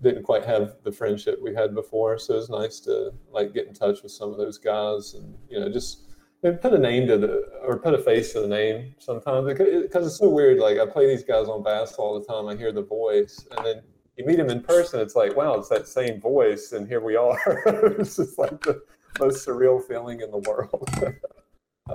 Didn't 0.01 0.23
quite 0.23 0.45
have 0.45 0.75
the 0.83 0.91
friendship 0.91 1.39
we 1.41 1.53
had 1.53 1.75
before. 1.75 2.17
So 2.17 2.33
it 2.33 2.37
was 2.37 2.49
nice 2.49 2.79
to 2.81 3.13
like 3.31 3.53
get 3.53 3.67
in 3.67 3.73
touch 3.73 4.01
with 4.01 4.11
some 4.11 4.31
of 4.31 4.37
those 4.37 4.57
guys 4.57 5.13
and 5.13 5.35
you 5.49 5.59
know 5.59 5.69
just 5.71 6.05
put 6.41 6.73
a 6.73 6.77
name 6.77 7.07
to 7.07 7.17
the 7.19 7.43
or 7.63 7.77
put 7.77 7.93
a 7.93 7.99
face 7.99 8.33
to 8.33 8.41
the 8.41 8.47
name 8.47 8.95
sometimes 8.97 9.47
because 9.47 10.07
it's 10.07 10.17
so 10.17 10.29
weird. 10.29 10.57
Like 10.57 10.79
I 10.79 10.85
play 10.87 11.07
these 11.07 11.23
guys 11.23 11.47
on 11.47 11.61
basketball 11.63 12.07
all 12.13 12.19
the 12.19 12.25
time. 12.25 12.47
I 12.47 12.55
hear 12.55 12.71
the 12.71 12.81
voice 12.81 13.45
and 13.55 13.65
then 13.65 13.81
you 14.17 14.25
meet 14.25 14.37
them 14.37 14.49
in 14.49 14.61
person. 14.61 14.99
It's 14.99 15.15
like 15.15 15.35
wow, 15.35 15.53
it's 15.55 15.69
that 15.69 15.87
same 15.87 16.19
voice 16.19 16.71
and 16.71 16.87
here 16.87 17.01
we 17.01 17.15
are. 17.15 17.39
it's 17.99 18.15
just 18.17 18.39
like 18.39 18.59
the 18.61 18.81
most 19.19 19.45
surreal 19.47 19.85
feeling 19.87 20.21
in 20.21 20.31
the 20.31 20.37
world. 20.39 20.89
uh, 21.03 21.11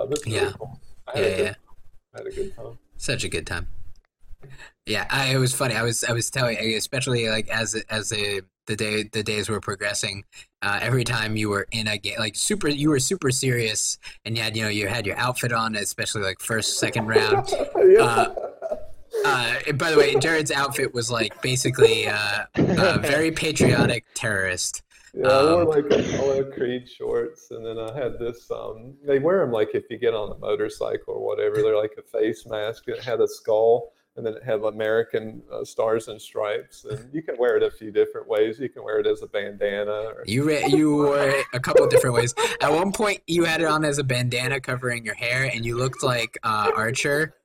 but 0.05 0.11
it's 0.11 0.25
really 0.25 0.37
Yeah. 0.37 0.51
cool. 0.57 0.79
I 1.13 1.17
had, 1.17 1.23
Yeah, 1.25 1.27
a 1.27 1.35
good, 1.35 1.43
yeah. 1.45 1.55
I 2.13 2.17
had 2.19 2.27
a 2.27 2.31
good 2.31 2.55
time. 2.55 2.77
Such 2.95 3.23
a 3.25 3.29
good 3.29 3.45
time. 3.45 3.67
Yeah, 4.85 5.05
I, 5.09 5.33
it 5.33 5.37
was 5.37 5.53
funny. 5.53 5.75
I 5.75 5.83
was 5.83 6.03
I 6.03 6.13
was 6.13 6.29
telling, 6.29 6.57
especially 6.75 7.29
like 7.29 7.49
as 7.49 7.75
as 7.89 8.09
the 8.09 8.41
the 8.67 8.75
day 8.75 9.03
the 9.03 9.23
days 9.23 9.49
were 9.49 9.59
progressing, 9.59 10.23
uh, 10.61 10.79
every 10.81 11.03
time 11.03 11.35
you 11.35 11.49
were 11.49 11.67
in 11.71 11.87
a 11.87 11.97
game, 11.97 12.15
like 12.19 12.35
super, 12.35 12.67
you 12.67 12.89
were 12.89 12.99
super 12.99 13.31
serious, 13.31 13.97
and 14.25 14.37
you 14.37 14.43
had 14.43 14.55
you 14.55 14.63
know 14.63 14.69
you 14.69 14.87
had 14.87 15.05
your 15.05 15.17
outfit 15.17 15.51
on, 15.51 15.75
especially 15.75 16.21
like 16.21 16.39
first 16.39 16.79
second 16.79 17.07
round. 17.07 17.47
yeah. 17.87 18.01
Uh, 18.01 18.35
Uh, 19.25 19.55
by 19.73 19.89
the 19.89 19.97
way, 19.97 20.13
Jared's 20.15 20.51
outfit 20.51 20.93
was 20.93 21.09
like 21.09 21.41
basically 21.41 22.07
uh, 22.07 22.45
a 22.55 22.99
very 22.99 23.31
patriotic 23.31 24.05
terrorist. 24.13 24.83
Yeah, 25.13 25.27
I 25.27 25.43
wore 25.43 25.61
Um, 25.63 25.67
like 25.69 25.85
a 25.85 26.15
Apollo 26.15 26.51
Creed 26.51 26.87
shorts, 26.87 27.49
and 27.49 27.65
then 27.65 27.79
I 27.79 27.97
had 27.97 28.19
this. 28.19 28.49
Um, 28.51 28.93
they 29.05 29.17
wear 29.17 29.39
them 29.39 29.51
like 29.51 29.69
if 29.73 29.85
you 29.89 29.97
get 29.97 30.13
on 30.13 30.31
a 30.31 30.37
motorcycle 30.37 31.15
or 31.15 31.25
whatever. 31.25 31.55
They're 31.63 31.75
like 31.77 31.97
a 31.97 32.03
face 32.03 32.45
mask. 32.45 32.83
It 32.87 33.03
had 33.03 33.19
a 33.19 33.27
skull, 33.27 33.93
and 34.17 34.25
then 34.25 34.33
it 34.33 34.43
had 34.43 34.61
American 34.61 35.41
uh, 35.53 35.63
stars 35.63 36.07
and 36.07 36.19
stripes. 36.19 36.83
And 36.85 37.13
you 37.13 37.21
can 37.21 37.37
wear 37.37 37.55
it 37.55 37.63
a 37.63 37.69
few 37.71 37.91
different 37.91 38.27
ways. 38.27 38.59
You 38.59 38.67
can 38.67 38.83
wear 38.83 38.99
it 38.99 39.07
as 39.07 39.21
a 39.21 39.27
bandana. 39.27 39.91
Or, 39.91 40.23
You 40.25 40.43
re- 40.43 40.65
you 40.67 40.95
wore 40.95 41.21
it 41.21 41.45
a 41.53 41.59
couple 41.59 41.83
of 41.83 41.91
different 41.91 42.15
ways. 42.15 42.33
At 42.61 42.71
one 42.73 42.91
point, 42.91 43.21
you 43.27 43.43
had 43.45 43.61
it 43.61 43.67
on 43.67 43.85
as 43.85 43.99
a 43.99 44.03
bandana 44.03 44.59
covering 44.59 45.05
your 45.05 45.15
hair, 45.15 45.43
and 45.53 45.63
you 45.63 45.77
looked 45.77 46.03
like 46.03 46.37
uh, 46.43 46.71
Archer. 46.75 47.35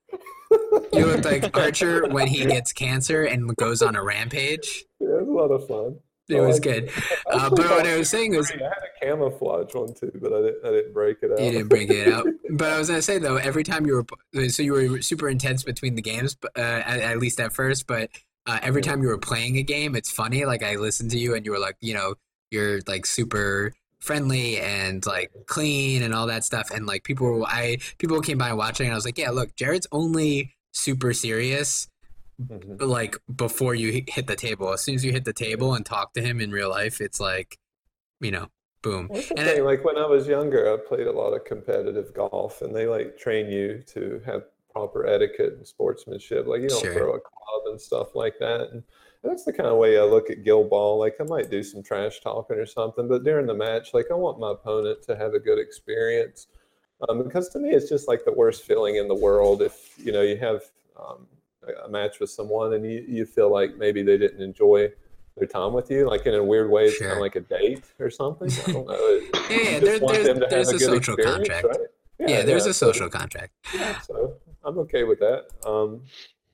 You 0.93 1.07
looked 1.07 1.25
like 1.25 1.57
Archer 1.57 2.07
when 2.09 2.27
he 2.27 2.45
gets 2.45 2.73
cancer 2.73 3.25
and 3.25 3.55
goes 3.57 3.81
on 3.83 3.97
a 3.97 4.03
rampage. 4.03 4.85
yeah, 5.01 5.09
it 5.09 5.27
was 5.27 5.29
a 5.29 5.31
lot 5.31 5.51
of 5.51 5.67
fun. 5.67 5.99
It 6.29 6.41
was 6.41 6.61
good. 6.61 6.91
Uh, 7.31 7.51
but 7.51 7.59
what 7.59 7.87
I 7.87 7.99
was 7.99 8.09
saying 8.09 8.35
was, 8.37 8.51
I 8.51 8.55
had 8.55 8.71
camouflage 9.03 9.75
one 9.75 9.93
too, 9.95 10.13
but 10.21 10.33
I 10.33 10.41
didn't. 10.43 10.65
I 10.65 10.71
didn't 10.71 10.93
break 10.95 11.19
it 11.23 11.33
out. 11.33 11.41
You 11.41 11.51
didn't 11.53 11.69
break 11.69 11.91
it 11.91 12.09
out. 12.13 12.27
But 12.51 12.71
I 12.71 12.79
was 12.79 12.89
gonna 12.89 13.01
say 13.03 13.19
though, 13.19 13.37
every 13.37 13.65
time 13.65 13.87
you 13.87 14.05
were 14.35 14.49
so 14.51 14.63
you 14.63 14.73
were 14.73 15.01
super 15.01 15.29
intense 15.29 15.63
between 15.63 15.95
the 15.95 16.03
games, 16.03 16.35
but 16.35 16.51
uh, 16.57 16.61
at, 16.61 17.01
at 17.01 17.19
least 17.19 17.41
at 17.41 17.53
first. 17.55 17.87
But 17.87 18.11
uh, 18.47 18.59
every 18.63 18.83
Yeah. 18.83 18.91
time 18.91 19.03
you 19.03 19.09
were 19.09 19.17
playing 19.19 19.57
a 19.57 19.63
game, 19.63 19.97
it's 19.97 20.11
funny. 20.11 20.45
Like 20.45 20.63
I 20.63 20.77
listened 20.77 21.11
to 21.13 21.19
you, 21.19 21.35
and 21.35 21.47
you 21.47 21.53
were 21.53 21.59
like, 21.59 21.77
you 21.81 21.95
know, 21.95 22.15
you're 22.51 22.81
like 22.87 23.07
super 23.07 23.73
friendly 24.01 24.59
and 24.61 25.07
like 25.07 25.31
clean 25.47 26.03
and 26.03 26.13
all 26.15 26.27
that 26.27 26.45
stuff. 26.45 26.71
And 26.71 26.85
like 26.87 27.05
people, 27.05 27.27
were, 27.27 27.45
I 27.47 27.79
people 27.99 28.21
came 28.21 28.37
by 28.39 28.53
watching, 28.53 28.87
and 28.87 28.93
I 28.93 28.97
was 28.97 29.05
like, 29.07 29.17
yeah, 29.17 29.31
look, 29.31 29.57
Jared's 29.57 29.87
only 29.93 30.55
super 30.73 31.13
serious 31.15 31.89
Mhm. 32.43 32.83
like 32.83 33.17
before 33.35 33.75
you 33.75 34.03
hit 34.09 34.27
the 34.27 34.37
table. 34.37 34.73
As 34.73 34.83
soon 34.83 34.97
as 34.97 35.05
you 35.05 35.13
hit 35.13 35.25
the 35.25 35.33
table 35.33 35.75
and 35.75 35.87
talk 35.87 36.13
to 36.15 36.21
him 36.21 36.41
in 36.41 36.51
real 36.51 36.69
life, 36.71 37.01
it's 37.01 37.21
like, 37.21 37.57
you 38.21 38.31
know, 38.31 38.49
boom. 38.83 39.09
Well, 39.09 39.17
that's 39.21 39.29
the 39.29 39.39
And 39.39 39.49
I- 39.49 39.53
thing. 39.55 39.65
Like 39.65 39.85
when 39.85 39.97
I 39.99 40.07
was 40.07 40.27
younger, 40.29 40.73
I 40.73 40.77
played 40.77 41.07
a 41.07 41.13
lot 41.13 41.33
of 41.33 41.45
competitive 41.45 42.13
golf, 42.15 42.63
and 42.63 42.75
they 42.75 42.87
like 42.87 43.17
train 43.17 43.51
you 43.51 43.83
to 43.89 44.21
have 44.27 44.45
proper 44.71 45.07
etiquette 45.07 45.55
and 45.55 45.67
sportsmanship. 45.67 46.47
Like 46.47 46.63
you 46.63 46.69
don't 46.69 46.81
Sure. 46.83 46.93
throw 46.95 47.11
a 47.15 47.21
club 47.21 47.63
and 47.67 47.81
stuff 47.81 48.15
like 48.15 48.39
that. 48.39 48.71
And 48.73 48.83
that's 49.23 49.45
the 49.45 49.53
kind 49.53 49.69
of 49.69 49.77
way 49.79 49.99
I 49.99 50.03
look 50.03 50.31
at 50.31 50.43
Guild 50.45 50.71
Ball. 50.71 50.99
Like 50.99 51.17
I 51.21 51.25
might 51.25 51.51
do 51.51 51.63
some 51.63 51.83
trash 51.83 52.21
talking 52.21 52.57
or 52.57 52.67
something, 52.67 53.07
but 53.07 53.23
during 53.23 53.47
the 53.47 53.55
match, 53.55 53.93
like 53.95 54.07
I 54.11 54.15
want 54.15 54.41
my 54.41 54.53
opponent 54.53 55.03
to 55.03 55.17
have 55.17 55.35
a 55.35 55.39
good 55.39 55.59
experience. 55.59 56.49
Um, 57.09 57.23
because 57.23 57.49
to 57.51 57.59
me, 57.59 57.71
it's 57.71 57.89
just 57.89 58.09
like 58.09 58.25
the 58.25 58.33
worst 58.33 58.63
feeling 58.65 58.97
in 58.97 59.09
the 59.09 59.15
world 59.15 59.61
if 59.63 59.95
you 59.99 60.13
know 60.13 60.23
you 60.23 60.37
have 60.39 60.63
um, 60.97 61.27
a- 61.67 61.85
a 61.87 61.89
match 61.89 62.19
with 62.21 62.31
someone 62.31 62.73
and 62.75 62.85
you, 62.85 63.05
you 63.09 63.27
feel 63.27 63.51
like 63.51 63.77
maybe 63.77 64.03
they 64.03 64.17
didn't 64.17 64.41
enjoy 64.43 64.91
their 65.37 65.47
time 65.49 65.73
with 65.73 65.91
you, 65.91 66.09
like 66.09 66.27
in 66.27 66.35
a 66.35 66.45
weird 66.45 66.71
way, 66.71 66.85
it's 66.87 66.99
kind 66.99 67.13
of 67.13 67.19
like 67.19 67.37
a 67.37 67.41
date 67.41 67.85
or 67.99 68.11
something. 68.11 68.51
I 68.67 68.73
don't 68.73 68.87
know. 68.87 68.97
It- 68.99 69.31
Yeah, 69.51 69.59
yeah, 69.59 69.79
there- 69.81 69.99
there's- 69.99 70.51
there's 70.51 70.71
have 70.71 70.77
a 70.77 70.79
social 70.81 71.17
contract. 71.17 71.67
right? 71.67 71.77
Yeah, 72.19 72.43
there's 72.43 72.67
a 72.67 72.75
so- 72.75 72.87
social 72.93 73.09
contract. 73.09 73.53
yeah, 73.75 73.99
so 74.01 74.35
I'm 74.65 74.79
okay 74.79 75.05
with 75.05 75.19
that. 75.21 75.47
Um, 75.67 76.03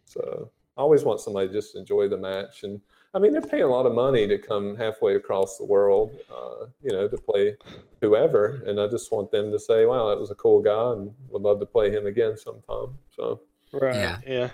so 0.04 0.50
I 0.76 0.80
always 0.80 1.04
want 1.04 1.20
somebody 1.20 1.48
to 1.48 1.52
just 1.52 1.76
enjoy 1.76 2.08
the 2.08 2.16
match, 2.16 2.62
and 2.62 2.80
I 3.14 3.18
mean 3.18 3.32
they're 3.32 3.42
paying 3.42 3.64
a 3.64 3.68
lot 3.68 3.84
of 3.86 3.94
money 3.94 4.26
to 4.28 4.38
come 4.38 4.76
halfway 4.76 5.16
across 5.16 5.58
the 5.58 5.64
world, 5.64 6.16
uh, 6.30 6.66
you 6.82 6.92
know, 6.92 7.08
to 7.08 7.16
play 7.16 7.56
whoever, 8.00 8.62
and 8.66 8.80
I 8.80 8.86
just 8.86 9.10
want 9.12 9.30
them 9.30 9.50
to 9.50 9.58
say, 9.58 9.86
"Wow, 9.86 10.08
that 10.08 10.18
was 10.18 10.30
a 10.30 10.34
cool 10.36 10.60
guy," 10.62 10.92
and 10.92 11.12
would 11.30 11.42
love 11.42 11.58
to 11.60 11.66
play 11.66 11.90
him 11.90 12.06
again 12.06 12.36
sometime. 12.36 12.98
So 13.14 13.40
Right. 13.72 13.94
Yeah. 13.94 14.18
Yeah. 14.26 14.50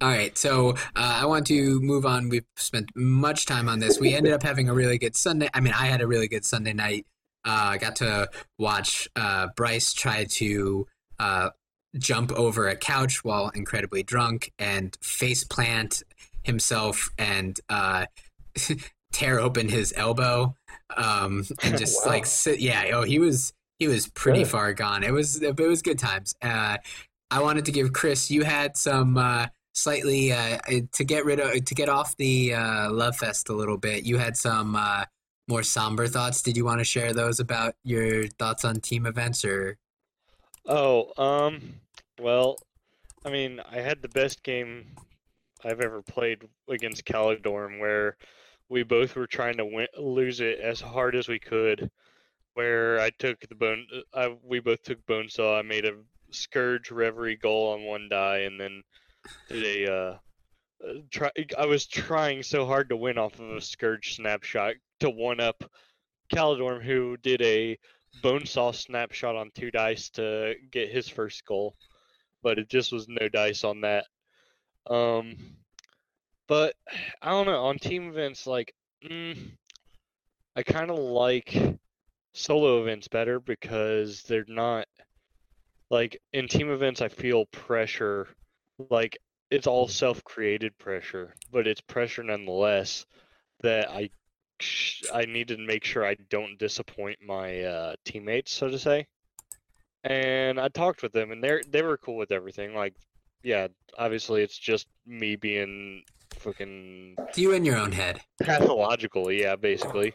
All 0.00 0.08
right, 0.08 0.36
so 0.38 0.70
uh, 0.70 0.74
I 0.94 1.26
want 1.26 1.46
to 1.48 1.80
move 1.80 2.06
on. 2.06 2.28
We've 2.28 2.44
spent 2.56 2.90
much 2.94 3.46
time 3.46 3.68
on 3.68 3.80
this. 3.80 3.98
We 3.98 4.14
ended 4.14 4.32
up 4.32 4.44
having 4.44 4.68
a 4.68 4.74
really 4.74 4.96
good 4.96 5.16
Sunday. 5.16 5.48
I 5.52 5.60
mean, 5.60 5.72
I 5.72 5.86
had 5.86 6.00
a 6.00 6.06
really 6.06 6.28
good 6.28 6.44
Sunday 6.44 6.72
night. 6.72 7.04
Uh, 7.44 7.70
I 7.72 7.78
got 7.78 7.96
to 7.96 8.30
watch 8.58 9.08
uh, 9.16 9.48
Bryce 9.56 9.92
try 9.92 10.24
to 10.24 10.86
uh, 11.18 11.50
jump 11.96 12.30
over 12.32 12.68
a 12.68 12.76
couch 12.76 13.24
while 13.24 13.48
incredibly 13.50 14.04
drunk 14.04 14.52
and 14.58 14.96
face 15.02 15.42
plant 15.42 16.04
himself 16.44 17.10
and 17.18 17.58
uh, 17.68 18.06
tear 19.12 19.40
open 19.40 19.68
his 19.68 19.92
elbow 19.96 20.54
um, 20.96 21.44
and 21.64 21.76
just 21.76 21.98
Wow. 22.06 22.12
like 22.12 22.26
sit. 22.26 22.60
Yeah, 22.60 22.84
oh, 22.92 23.02
he 23.02 23.18
was 23.18 23.52
he 23.80 23.88
was 23.88 24.06
pretty 24.06 24.40
Good. 24.40 24.48
far 24.50 24.72
gone. 24.74 25.02
It 25.02 25.12
was 25.12 25.42
it 25.42 25.58
was 25.58 25.82
good 25.82 25.98
times. 25.98 26.36
Uh, 26.40 26.76
I 27.32 27.42
wanted 27.42 27.64
to 27.64 27.72
give 27.72 27.92
Chris. 27.92 28.30
You 28.30 28.44
had 28.44 28.76
some 28.76 29.16
uh, 29.18 29.46
slightly 29.78 30.32
uh, 30.32 30.58
to 30.92 31.04
get 31.04 31.24
rid 31.24 31.40
of 31.40 31.64
to 31.64 31.74
get 31.74 31.88
off 31.88 32.16
the 32.16 32.54
uh, 32.54 32.90
love 32.90 33.16
fest 33.16 33.48
a 33.48 33.54
little 33.54 33.78
bit. 33.78 34.04
You 34.04 34.18
had 34.18 34.36
some 34.36 34.76
uh, 34.76 35.04
more 35.48 35.62
somber 35.62 36.06
thoughts. 36.06 36.42
Did 36.42 36.56
you 36.56 36.64
want 36.64 36.80
to 36.80 36.84
share 36.84 37.12
those 37.12 37.40
about 37.40 37.74
your 37.84 38.26
thoughts 38.26 38.64
on 38.64 38.80
team 38.80 39.06
events 39.06 39.44
or? 39.44 39.78
Oh, 40.66 41.12
um, 41.16 41.62
well, 42.20 42.58
I 43.24 43.30
mean, 43.30 43.60
I 43.70 43.76
had 43.76 44.02
the 44.02 44.08
best 44.08 44.42
game 44.42 44.84
I've 45.64 45.80
ever 45.80 46.02
played 46.02 46.46
against 46.68 47.06
Calidorm, 47.06 47.80
where 47.80 48.16
we 48.68 48.82
both 48.82 49.16
were 49.16 49.26
trying 49.26 49.56
to 49.56 49.64
win, 49.64 49.86
lose 49.96 50.40
it 50.40 50.60
as 50.60 50.80
hard 50.80 51.16
as 51.16 51.28
we 51.28 51.38
could. 51.38 51.90
Where 52.54 53.00
I 53.00 53.10
took 53.18 53.40
the 53.48 53.54
bone, 53.54 53.86
I, 54.12 54.36
we 54.42 54.60
both 54.60 54.82
took 54.82 55.04
bone 55.06 55.28
saw. 55.28 55.58
I 55.58 55.62
made 55.62 55.84
a 55.84 55.92
scourge 56.30 56.90
reverie 56.90 57.36
goal 57.36 57.72
on 57.72 57.84
one 57.84 58.08
die, 58.10 58.38
and 58.38 58.60
then 58.60 58.82
did 59.48 59.86
a. 59.86 59.92
Uh, 59.92 60.18
uh, 60.86 60.92
try, 61.10 61.30
I 61.58 61.66
was 61.66 61.86
trying 61.88 62.44
so 62.44 62.64
hard 62.64 62.90
to 62.90 62.96
win 62.96 63.18
off 63.18 63.40
of 63.40 63.50
a 63.50 63.60
scourge 63.60 64.14
snapshot 64.14 64.74
to 65.00 65.10
one 65.10 65.40
up 65.40 65.64
Calidorm, 66.32 66.82
who 66.82 67.16
did 67.16 67.42
a 67.42 67.78
bone 68.22 68.46
saw 68.46 68.70
snapshot 68.70 69.36
on 69.36 69.50
two 69.54 69.70
dice 69.70 70.10
to 70.10 70.54
get 70.70 70.90
his 70.90 71.08
first 71.08 71.44
goal, 71.44 71.74
but 72.42 72.58
it 72.58 72.68
just 72.68 72.92
was 72.92 73.08
no 73.08 73.28
dice 73.28 73.64
on 73.64 73.80
that. 73.82 74.04
Um, 74.88 75.36
but 76.46 76.74
I 77.20 77.30
don't 77.30 77.46
know 77.46 77.64
on 77.64 77.78
team 77.78 78.08
events 78.08 78.46
like 78.46 78.74
mm, 79.04 79.36
I 80.56 80.62
kind 80.62 80.90
of 80.90 80.98
like 80.98 81.56
solo 82.34 82.82
events 82.82 83.08
better 83.08 83.40
because 83.40 84.22
they're 84.22 84.44
not 84.48 84.86
like 85.90 86.20
in 86.32 86.48
team 86.48 86.70
events. 86.70 87.00
I 87.00 87.08
feel 87.08 87.46
pressure 87.46 88.28
like 88.90 89.18
it's 89.50 89.66
all 89.66 89.88
self-created 89.88 90.76
pressure, 90.78 91.34
but 91.50 91.66
it's 91.66 91.80
pressure 91.80 92.22
nonetheless 92.22 93.06
that 93.62 93.90
I 93.90 94.10
I 95.14 95.24
need 95.24 95.48
to 95.48 95.56
make 95.56 95.84
sure 95.84 96.04
I 96.04 96.16
don't 96.30 96.58
disappoint 96.58 97.18
my 97.24 97.62
uh, 97.62 97.94
teammates, 98.04 98.52
so 98.52 98.68
to 98.68 98.78
say. 98.78 99.06
And 100.04 100.60
I 100.60 100.68
talked 100.68 101.02
with 101.02 101.12
them, 101.12 101.30
and 101.32 101.42
they 101.42 101.60
they 101.68 101.82
were 101.82 101.96
cool 101.98 102.16
with 102.16 102.32
everything. 102.32 102.74
Like, 102.74 102.94
yeah, 103.42 103.68
obviously 103.96 104.42
it's 104.42 104.58
just 104.58 104.86
me 105.06 105.36
being 105.36 106.02
fucking 106.34 107.16
You 107.36 107.52
in 107.52 107.64
your 107.64 107.76
own 107.76 107.92
head. 107.92 108.20
pathological, 108.42 109.30
yeah, 109.30 109.56
basically. 109.56 110.14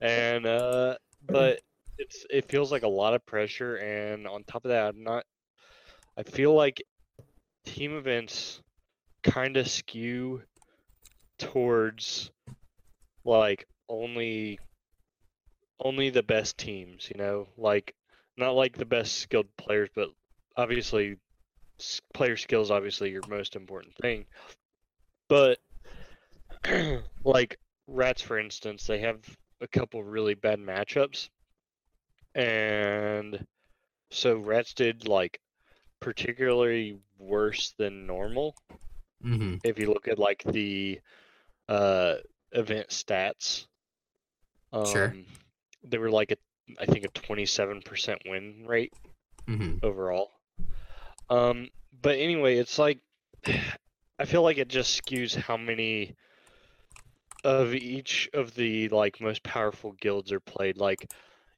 And 0.00 0.46
uh, 0.46 0.96
but 1.28 1.60
it's 1.98 2.24
it 2.30 2.48
feels 2.48 2.72
like 2.72 2.82
a 2.82 2.88
lot 2.88 3.14
of 3.14 3.24
pressure, 3.26 3.76
and 3.76 4.26
on 4.26 4.44
top 4.44 4.64
of 4.64 4.70
that, 4.70 4.88
I'm 4.88 5.02
not. 5.02 5.24
I 6.16 6.22
feel 6.22 6.54
like 6.54 6.82
team 7.70 7.96
events 7.96 8.60
kind 9.22 9.56
of 9.56 9.68
skew 9.68 10.42
towards 11.38 12.30
like 13.24 13.66
only 13.88 14.58
only 15.78 16.10
the 16.10 16.22
best 16.22 16.58
teams, 16.58 17.08
you 17.10 17.18
know, 17.18 17.46
like 17.56 17.94
not 18.36 18.54
like 18.54 18.76
the 18.76 18.84
best 18.84 19.18
skilled 19.18 19.46
players, 19.56 19.88
but 19.94 20.08
obviously 20.56 21.16
player 22.12 22.36
skills 22.36 22.70
obviously 22.70 23.10
your 23.10 23.22
most 23.28 23.54
important 23.54 23.94
thing. 23.94 24.26
But 25.28 25.58
like 27.24 27.56
Rats 27.86 28.20
for 28.20 28.38
instance, 28.38 28.84
they 28.86 28.98
have 28.98 29.20
a 29.60 29.68
couple 29.68 30.02
really 30.02 30.34
bad 30.34 30.58
matchups. 30.58 31.28
And 32.34 33.46
so 34.10 34.38
Rats 34.38 34.74
did 34.74 35.06
like 35.06 35.40
particularly 36.00 36.98
worse 37.20 37.74
than 37.78 38.06
normal. 38.06 38.56
Hmm 39.22 39.58
if 39.62 39.78
you 39.78 39.88
look 39.88 40.08
at 40.08 40.18
like 40.18 40.42
the 40.44 41.00
uh 41.68 42.16
event 42.52 42.88
stats 42.88 43.66
um 44.72 44.86
Sure. 44.86 45.14
they 45.84 45.98
were 45.98 46.10
like 46.10 46.32
a 46.32 46.36
i 46.80 46.86
think 46.86 47.04
a 47.04 47.08
27% 47.08 48.18
win 48.26 48.64
rate 48.66 48.92
hmm 49.46 49.78
overall. 49.82 50.30
Um 51.28 51.68
but 52.02 52.16
anyway 52.18 52.56
it's 52.56 52.78
like 52.78 53.00
i 54.18 54.24
feel 54.24 54.42
like 54.42 54.58
it 54.58 54.68
just 54.68 55.02
skews 55.04 55.34
how 55.34 55.56
many 55.56 56.14
of 57.44 57.74
each 57.74 58.28
of 58.34 58.54
the 58.54 58.88
like 58.90 59.20
most 59.20 59.42
powerful 59.42 59.92
guilds 59.92 60.32
are 60.32 60.40
played. 60.40 60.76
Like 60.78 61.10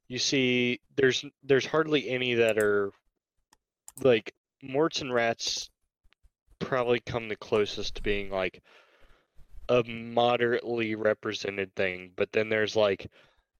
you 0.07 0.19
see 0.19 0.79
there's 0.95 1.25
there's 1.43 1.65
hardly 1.65 2.09
any 2.09 2.35
that 2.35 2.57
are 2.57 2.91
like 4.03 4.33
morts 4.63 5.01
and 5.01 5.13
rats 5.13 5.69
probably 6.59 7.01
come 7.01 7.27
the 7.27 7.35
closest 7.35 7.95
to 7.95 8.01
being 8.01 8.29
like 8.29 8.61
a 9.69 9.83
moderately 9.83 10.95
represented 10.95 11.73
thing 11.75 12.11
but 12.15 12.31
then 12.31 12.49
there's 12.49 12.75
like 12.75 13.11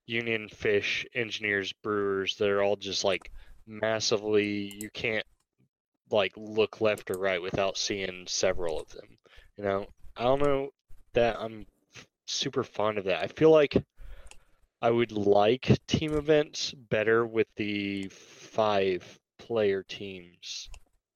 union 0.05 0.47
fish 0.47 1.05
engineers 1.13 1.73
brewers 1.83 2.37
that 2.37 2.49
are 2.49 2.63
all 2.63 2.75
just 2.75 3.03
like 3.03 3.31
massively 3.67 4.73
you 4.81 4.89
can't 4.93 5.25
like 6.09 6.31
look 6.37 6.79
left 6.81 7.11
or 7.11 7.17
right 7.17 7.41
without 7.41 7.77
seeing 7.77 8.25
several 8.27 8.79
of 8.79 8.89
them 8.89 9.17
you 9.57 9.63
know? 9.63 9.85
I 10.15 10.23
don't 10.23 10.41
know 10.41 10.69
that 11.13 11.37
i'm 11.39 11.65
super 12.25 12.63
fond 12.63 12.97
of 12.97 13.05
that. 13.05 13.21
I 13.21 13.27
feel 13.27 13.51
like 13.51 13.75
i 14.81 14.89
would 14.89 15.11
like 15.11 15.77
team 15.87 16.15
events 16.15 16.73
better 16.73 17.25
with 17.25 17.47
the 17.57 18.07
five 18.09 19.19
player 19.37 19.83
teams 19.83 20.69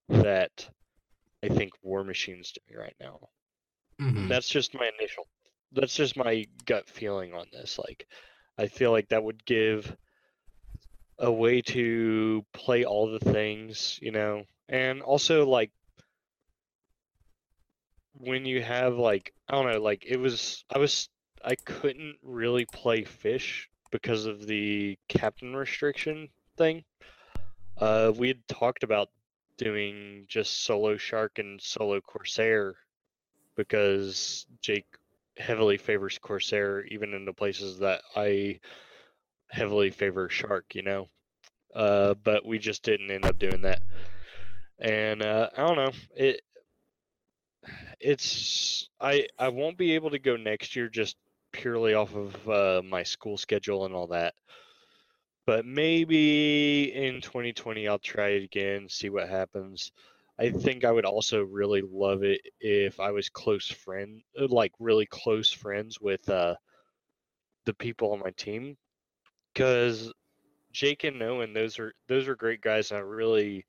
that 0.10 0.70
i 1.44 1.48
think 1.48 1.72
war 1.82 2.04
machine's 2.04 2.54
doing 2.54 2.80
right 2.80 2.96
now. 3.00 3.20
Hmm 4.00 4.28
that's 4.28 4.50
just 4.50 4.74
my 4.74 4.90
initial 5.00 5.28
that's 5.74 5.96
just 5.96 6.16
my 6.16 6.46
gut 6.66 6.88
feeling 6.90 7.34
on 7.34 7.46
this. 7.52 7.78
Like 7.80 8.08
i 8.58 8.68
feel 8.68 8.92
like 8.92 9.10
that 9.10 9.24
would 9.24 9.46
give 9.46 9.96
a 11.20 11.32
way 11.32 11.62
to 11.62 12.46
play 12.54 12.86
all 12.86 13.12
the 13.12 13.32
things 13.32 14.00
you 14.02 14.12
know? 14.12 14.44
And 14.70 15.02
also 15.02 15.46
like 15.46 15.72
when 18.20 18.46
you 18.46 18.62
have 18.64 18.96
like 18.96 19.32
i 19.48 19.54
don't 19.54 19.72
know 19.72 19.80
like 19.80 20.04
it 20.08 20.18
was 20.18 20.66
i 20.74 20.80
was 20.80 21.08
i 21.46 21.54
couldn't 21.54 22.16
really 22.24 22.66
play 22.66 23.04
fish 23.04 23.70
because 23.92 24.26
of 24.26 24.46
the 24.48 24.98
captain 25.08 25.56
restriction 25.56 26.30
thing. 26.58 26.84
Uh, 27.78 28.12
we 28.16 28.28
had 28.28 28.48
talked 28.48 28.84
about 28.84 29.10
doing 29.58 30.26
just 30.28 30.64
solo 30.64 30.98
shark 30.98 31.40
and 31.40 31.62
solo 31.62 32.02
corsair 32.02 32.76
because 33.56 34.46
Jake 34.62 34.86
heavily 35.38 35.78
favors 35.78 36.18
corsair 36.20 36.84
even 36.86 37.14
in 37.14 37.26
the 37.26 37.34
places 37.34 37.80
that 37.80 38.02
I 38.16 38.60
heavily 39.50 39.90
favor 39.92 40.30
shark, 40.30 40.76
you 40.76 40.84
know. 40.84 41.08
Uh, 41.74 42.16
but 42.24 42.46
we 42.46 42.60
just 42.60 42.84
didn't 42.84 43.12
end 43.12 43.26
up 43.26 43.38
doing 43.38 43.62
that. 43.62 43.82
And 44.80 45.22
uh, 45.22 45.50
I 45.56 45.66
don't 45.66 45.76
know. 45.76 45.92
It 46.16 46.42
it's 48.00 48.90
I 49.00 49.28
I 49.38 49.50
won't 49.50 49.78
be 49.78 49.94
able 49.96 50.12
to 50.12 50.20
go 50.20 50.38
next 50.38 50.76
year 50.76 50.88
just 50.88 51.18
purely 51.52 51.94
off 51.94 52.16
of 52.16 52.50
uh, 52.50 52.82
my 52.84 53.04
school 53.04 53.38
schedule 53.38 53.86
and 53.86 53.94
all 53.94 54.08
that. 54.08 54.36
But 55.48 55.66
maybe 55.66 56.94
in 56.94 57.22
2020 57.22 57.88
I'll 57.88 58.00
try 58.00 58.30
it 58.32 58.44
again, 58.44 58.90
see 58.90 59.10
what 59.10 59.30
happens. 59.30 59.94
I 60.38 60.52
think 60.52 60.84
I 60.84 60.92
would 60.92 61.06
also 61.06 61.42
really 61.42 61.82
love 61.82 62.24
it 62.24 62.42
if 62.60 63.00
I 63.00 63.12
was 63.12 63.30
close 63.30 63.72
friend, 63.72 64.22
like 64.38 64.74
really 64.78 65.08
close 65.08 65.52
friends 65.52 66.02
with 66.02 66.30
uh, 66.30 66.56
the 67.66 67.74
people 67.74 68.12
on 68.12 68.20
my 68.20 68.32
team, 68.32 68.78
because 69.54 70.12
Jake 70.74 71.06
and 71.06 71.24
Owen, 71.24 71.54
those 71.54 71.80
are 71.80 71.94
those 72.08 72.28
are 72.28 72.36
great 72.36 72.62
guys, 72.62 72.92
and 72.92 73.00
I 73.00 73.02
really 73.02 73.66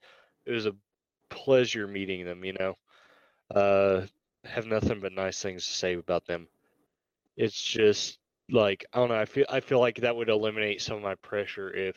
it 0.46 0.52
was 0.52 0.66
a 0.66 0.74
pleasure 1.30 1.86
meeting 1.86 2.24
them. 2.24 2.44
You 2.44 2.54
know, 2.58 2.74
uh, 3.54 4.06
have 4.44 4.66
nothing 4.66 5.00
but 5.00 5.12
nice 5.12 5.40
things 5.40 5.64
to 5.66 5.72
say 5.72 5.94
about 5.94 6.26
them. 6.26 6.48
It's 7.36 7.62
just 7.62 8.18
like 8.50 8.84
I 8.92 8.98
don't 8.98 9.08
know. 9.10 9.16
I 9.20 9.24
feel 9.26 9.46
I 9.48 9.60
feel 9.60 9.80
like 9.80 9.96
that 9.98 10.16
would 10.16 10.28
eliminate 10.28 10.82
some 10.82 10.96
of 10.98 11.02
my 11.02 11.14
pressure 11.16 11.72
if, 11.74 11.96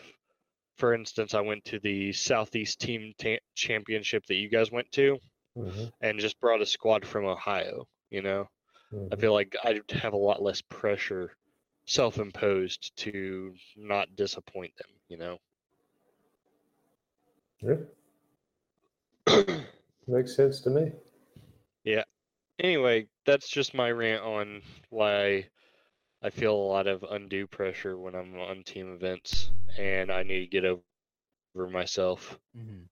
for 0.78 0.94
instance, 0.94 1.34
I 1.36 1.42
went 1.42 1.66
to 1.66 1.80
the 1.80 2.14
Southeast 2.14 2.82
Team 2.82 3.14
ta- 3.20 3.40
Championship 3.56 4.26
that 4.28 4.36
you 4.36 4.50
guys 4.50 4.72
went 4.72 4.92
to 4.94 5.20
Mhm, 5.56 5.92
and 6.02 6.20
just 6.20 6.40
brought 6.42 6.62
a 6.62 6.66
squad 6.68 7.06
from 7.06 7.26
Ohio. 7.26 7.88
You 8.12 8.22
know, 8.24 8.48
I 9.12 9.16
mhm. 9.16 9.18
feel 9.18 9.34
like 9.34 9.56
I'd 9.64 9.82
have 9.92 10.14
a 10.14 10.18
lot 10.18 10.42
less 10.44 10.62
pressure, 10.64 11.36
self-imposed, 11.88 12.96
to 12.98 13.56
not 13.78 14.16
disappoint 14.16 14.76
them. 14.78 14.92
You 15.10 15.18
know. 15.18 15.40
Yeah, 17.62 17.76
makes 20.08 20.36
sense 20.36 20.62
to 20.62 20.70
me. 20.70 20.92
Yeah. 21.84 22.04
Anyway, 22.60 23.08
that's 23.26 23.50
just 23.50 23.74
my 23.76 23.92
rant 23.92 24.24
on 24.24 24.64
why 24.90 25.50
I 26.24 26.30
feel 26.30 26.54
a 26.54 26.56
lot 26.56 26.88
of 26.88 27.04
undue 27.04 27.48
pressure 27.48 27.98
when 27.98 28.16
I'm 28.16 28.38
on 28.38 28.64
team 28.64 28.94
events, 28.94 29.52
and 29.78 30.12
I 30.12 30.24
need 30.24 30.40
to 30.42 30.48
get 30.48 30.66
over 30.66 31.70
myself. 31.70 32.38
hmm 32.56 32.84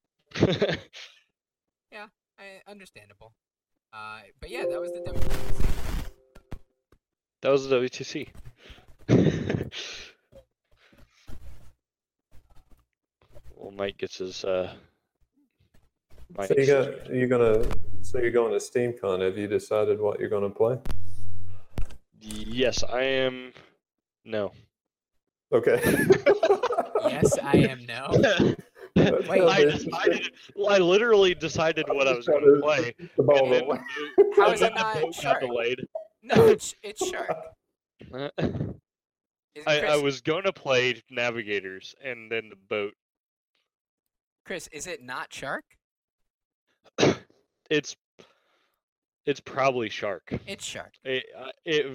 I, 2.40 2.72
understandable. 2.72 3.34
Uh, 3.94 4.20
but 4.40 4.50
yeah, 4.50 4.64
that 4.70 4.80
was 4.80 4.92
the 4.94 5.00
WWDC. 5.00 6.10
that 7.42 7.50
was 7.50 7.68
the 7.68 7.76
WTC. 7.76 8.30
well, 13.58 13.72
Mike 13.72 13.98
gets 13.98 14.20
his. 14.20 14.46
Uh, 14.46 14.74
mic 16.38 16.48
So 16.48 16.54
you 16.58 16.66
got 16.66 17.10
you're 17.14 17.28
gonna 17.28 17.64
so 18.02 18.20
you're 18.20 18.32
going 18.32 18.58
to 18.58 18.60
SteamCon. 18.60 19.22
Have 19.22 19.38
you 19.38 19.48
decided 19.48 20.00
what 20.00 20.20
you're 20.20 20.30
gonna 20.30 20.50
play? 20.50 20.80
Yes, 22.52 22.84
I 22.84 23.02
am. 23.04 23.54
No. 24.26 24.52
Okay. 25.54 25.80
Yes, 27.04 27.38
I 27.42 27.58
am 27.58 27.86
no. 27.86 28.08
Wait, 28.96 29.42
I 29.42 29.64
decided. 29.66 30.32
I 30.70 30.78
literally 30.80 31.34
decided 31.36 31.88
what 31.90 32.08
I 32.08 32.14
was 32.14 32.28
going 32.28 32.44
to 32.44 32.60
play. 32.62 32.94
The 33.18 33.24
ball 33.24 33.44
and 33.46 33.54
then 33.54 33.62
rolling. 33.64 33.82
the 34.18 34.24
boat- 34.24 34.34
How 34.36 34.46
and 34.46 34.54
is 34.56 34.60
then 34.62 34.72
it 34.72 34.76
the 34.76 34.82
not 34.82 35.02
got 35.02 35.14
shark? 35.16 35.42
delayed. 35.42 35.80
No, 36.24 36.48
it's 36.48 36.76
it's 36.84 37.08
shark. 37.08 37.38
Uh, 38.14 38.30
Is, 39.56 39.64
I, 39.66 39.80
I 39.82 39.96
was 39.98 40.22
going 40.22 40.44
to 40.44 40.54
play 40.54 41.02
Navigators, 41.10 41.96
and 42.04 42.32
then 42.32 42.50
the 42.50 42.56
boat. 42.56 42.94
Chris, 44.46 44.68
is 44.72 44.86
it 44.88 45.02
not 45.04 45.34
shark? 45.34 45.64
It's 47.70 47.96
it's 49.30 49.40
probably 49.40 49.90
Shark. 49.90 50.34
It's 50.48 50.66
shark. 50.66 50.94
It 51.04 51.24
uh, 51.38 51.52
it 51.64 51.86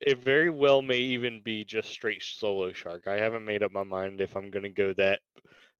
it 0.00 0.22
very 0.22 0.50
well 0.50 0.82
may 0.82 0.98
even 0.98 1.40
be 1.42 1.64
just 1.64 1.88
straight 1.88 2.22
solo 2.22 2.72
Shark. 2.72 3.06
I 3.06 3.14
haven't 3.14 3.44
made 3.46 3.62
up 3.62 3.72
my 3.72 3.82
mind 3.82 4.20
if 4.20 4.36
I'm 4.36 4.50
gonna 4.50 4.68
go 4.68 4.92
that 4.98 5.20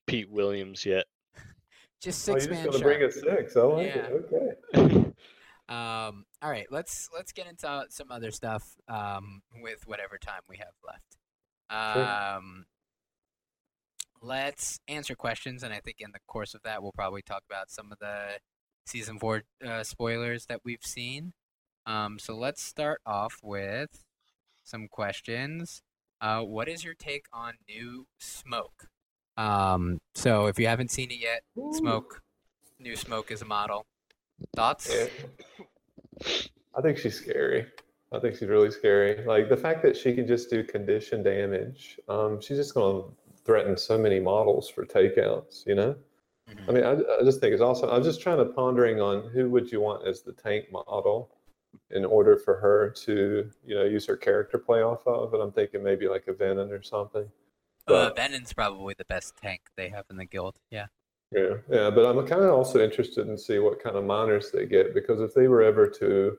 Pete 0.07 0.31
Williams 0.31 0.87
yet. 0.87 1.05
Just 2.01 2.29
Oh, 2.29 2.39
six 2.39 2.47
you're 2.47 2.55
just 2.55 2.65
gonna 2.65 2.79
shark. 2.79 2.99
bring 2.99 3.09
a 3.09 3.13
six. 3.13 3.57
I 3.57 3.61
like 3.61 3.87
it. 3.87 4.13
Okay. 4.75 5.13
Um, 5.69 6.27
all 6.43 6.51
right, 6.51 6.67
let's 6.71 7.09
let's 7.15 7.33
get 7.33 7.47
into 7.47 7.87
some 7.89 8.11
other 8.11 8.31
stuff 8.31 8.63
um, 8.89 9.41
with 9.63 9.87
whatever 9.87 10.19
time 10.19 10.43
we 10.47 10.59
have 10.59 10.75
left. 10.85 11.17
Sure. 11.95 12.37
Um, 12.37 12.67
let's 14.21 14.81
answer 14.89 15.15
questions, 15.15 15.63
and 15.63 15.73
I 15.73 15.81
think 15.81 15.97
in 16.01 16.11
the 16.13 16.19
course 16.27 16.53
of 16.53 16.63
that, 16.65 16.83
we'll 16.83 16.93
probably 16.93 17.23
talk 17.23 17.43
about 17.49 17.71
some 17.71 17.91
of 17.91 17.99
the 18.01 18.39
season 18.87 19.19
four 19.19 19.43
uh, 19.67 19.83
spoilers 19.83 20.47
that 20.47 20.61
we've 20.65 20.85
seen. 20.85 21.33
Um, 21.87 22.19
so 22.19 22.37
let's 22.37 22.63
start 22.63 23.01
off 23.05 23.39
with 23.43 24.05
some 24.65 24.89
questions. 24.89 25.83
Uh, 26.21 26.41
what 26.41 26.69
is 26.69 26.85
your 26.85 26.95
take 26.95 27.27
on 27.33 27.55
new 27.69 28.07
Smoke? 28.19 28.89
Um, 29.37 29.99
so 30.15 30.47
if 30.47 30.59
you 30.59 30.67
haven't 30.69 30.91
seen 30.91 31.11
it 31.11 31.19
yet, 31.21 31.43
Smoke, 31.73 32.23
new 32.79 32.95
Smoke 32.95 33.31
is 33.31 33.43
a 33.43 33.45
model. 33.45 33.87
Thoughts? 34.55 34.95
Yeah. 34.95 36.27
I 36.77 36.81
think 36.81 36.99
she's 36.99 37.19
scary. 37.19 37.67
I 38.13 38.19
think 38.19 38.37
she's 38.37 38.49
really 38.49 38.71
scary. 38.71 39.25
Like 39.25 39.49
the 39.49 39.57
fact 39.57 39.83
that 39.83 39.97
she 39.97 40.15
can 40.15 40.27
just 40.27 40.51
do 40.51 40.63
condition 40.63 41.23
damage. 41.23 41.99
Um, 42.09 42.41
she's 42.41 42.59
just 42.59 42.75
going 42.75 43.03
to 43.03 43.09
threaten 43.45 43.77
so 43.77 43.99
many 43.99 44.21
models 44.21 44.69
for 44.69 44.85
takeouts. 44.85 45.67
You 45.67 45.75
know. 45.75 45.97
Mhm. 46.53 46.69
I 46.69 46.73
mean, 46.73 46.85
I, 46.85 47.21
I 47.21 47.25
just 47.25 47.41
think 47.41 47.53
it's 47.53 47.63
awesome. 47.63 47.91
I 47.91 47.99
was 47.99 48.07
just 48.07 48.21
trying 48.21 48.39
to 48.39 48.45
pondering 48.45 49.01
on 49.01 49.31
who 49.31 49.49
would 49.51 49.71
you 49.71 49.81
want 49.81 50.07
as 50.07 50.23
the 50.23 50.33
tank 50.33 50.67
model 50.71 51.31
in 51.91 52.05
order 52.05 52.37
for 52.37 52.57
her 52.57 52.91
to, 52.91 53.51
you 53.65 53.75
know, 53.75 53.85
use 53.85 54.07
her 54.07 54.17
character 54.17 54.59
play 54.59 54.83
off 54.83 55.07
of. 55.07 55.33
And 55.35 55.43
I'm 55.43 55.53
thinking 55.53 55.83
maybe 55.83 56.09
like 56.09 56.27
a 56.29 56.33
Venin 56.33 56.71
or 56.71 56.83
something. 56.83 57.29
Uh, 57.89 58.11
Venin's 58.15 58.53
probably 58.53 58.95
the 58.97 59.05
best 59.07 59.37
tank 59.37 59.63
they 59.77 59.89
have 59.89 60.05
in 60.11 60.17
the 60.17 60.25
guild. 60.25 60.59
Yeah. 60.71 60.87
Yeah, 61.35 61.57
yeah, 61.71 61.89
but 61.89 62.05
I'm 62.05 62.27
kind 62.27 62.43
of 62.43 62.53
also 62.53 62.85
interested 62.85 63.27
in 63.27 63.39
see 63.39 63.59
what 63.59 63.83
kind 63.83 63.97
of 63.97 64.05
minors 64.05 64.51
they 64.51 64.67
get 64.67 64.93
because 64.93 65.19
if 65.21 65.33
they 65.33 65.49
were 65.49 65.63
ever 65.63 65.89
to 65.89 66.37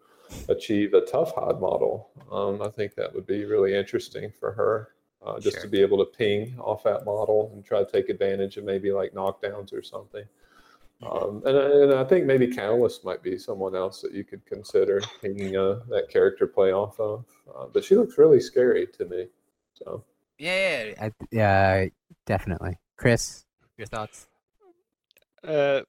achieve 0.50 0.94
a 0.94 1.02
tough 1.02 1.34
hide 1.34 1.60
model, 1.60 2.12
um, 2.32 2.62
I 2.62 2.70
think 2.70 2.94
that 2.96 3.12
would 3.14 3.26
be 3.26 3.46
really 3.46 3.74
interesting 3.74 4.32
for 4.40 4.52
her, 4.52 4.90
uh, 5.26 5.40
just 5.40 5.62
to 5.62 5.68
be 5.68 5.82
able 5.82 5.98
to 5.98 6.06
ping 6.06 6.56
off 6.60 6.84
that 6.84 7.06
model 7.06 7.52
and 7.54 7.64
try 7.64 7.84
to 7.84 7.90
take 7.92 8.10
advantage 8.10 8.58
of 8.58 8.64
maybe 8.66 8.92
like 8.92 9.14
knockdowns 9.14 9.74
or 9.74 9.82
something. 9.82 10.24
Um, 11.10 11.42
and, 11.46 11.58
I- 11.58 11.70
and 11.82 11.94
I 11.94 12.04
think 12.06 12.26
maybe 12.26 12.48
Katalyst 12.48 13.04
might 13.04 13.22
be 13.22 13.38
someone 13.38 13.76
else 13.76 14.02
that 14.02 14.14
you 14.14 14.24
could 14.24 14.46
consider 14.46 15.02
pinging 15.22 15.58
uh, 15.58 15.80
that 15.90 16.08
character 16.10 16.48
play 16.48 16.72
off 16.72 17.00
of. 17.00 17.26
Uh, 17.54 17.66
but 17.74 17.84
she 17.84 17.96
looks 17.96 18.18
really 18.18 18.40
scary 18.40 18.88
to 18.88 19.06
me. 19.06 19.28
So. 19.74 20.04
Yeah, 20.40 20.84
yeah, 20.84 20.94
I, 21.02 21.12
yeah, 21.32 21.86
definitely. 22.26 22.78
Chris, 22.98 23.46
your 23.78 23.88
thoughts? 23.88 24.28
Uh, 25.46 25.82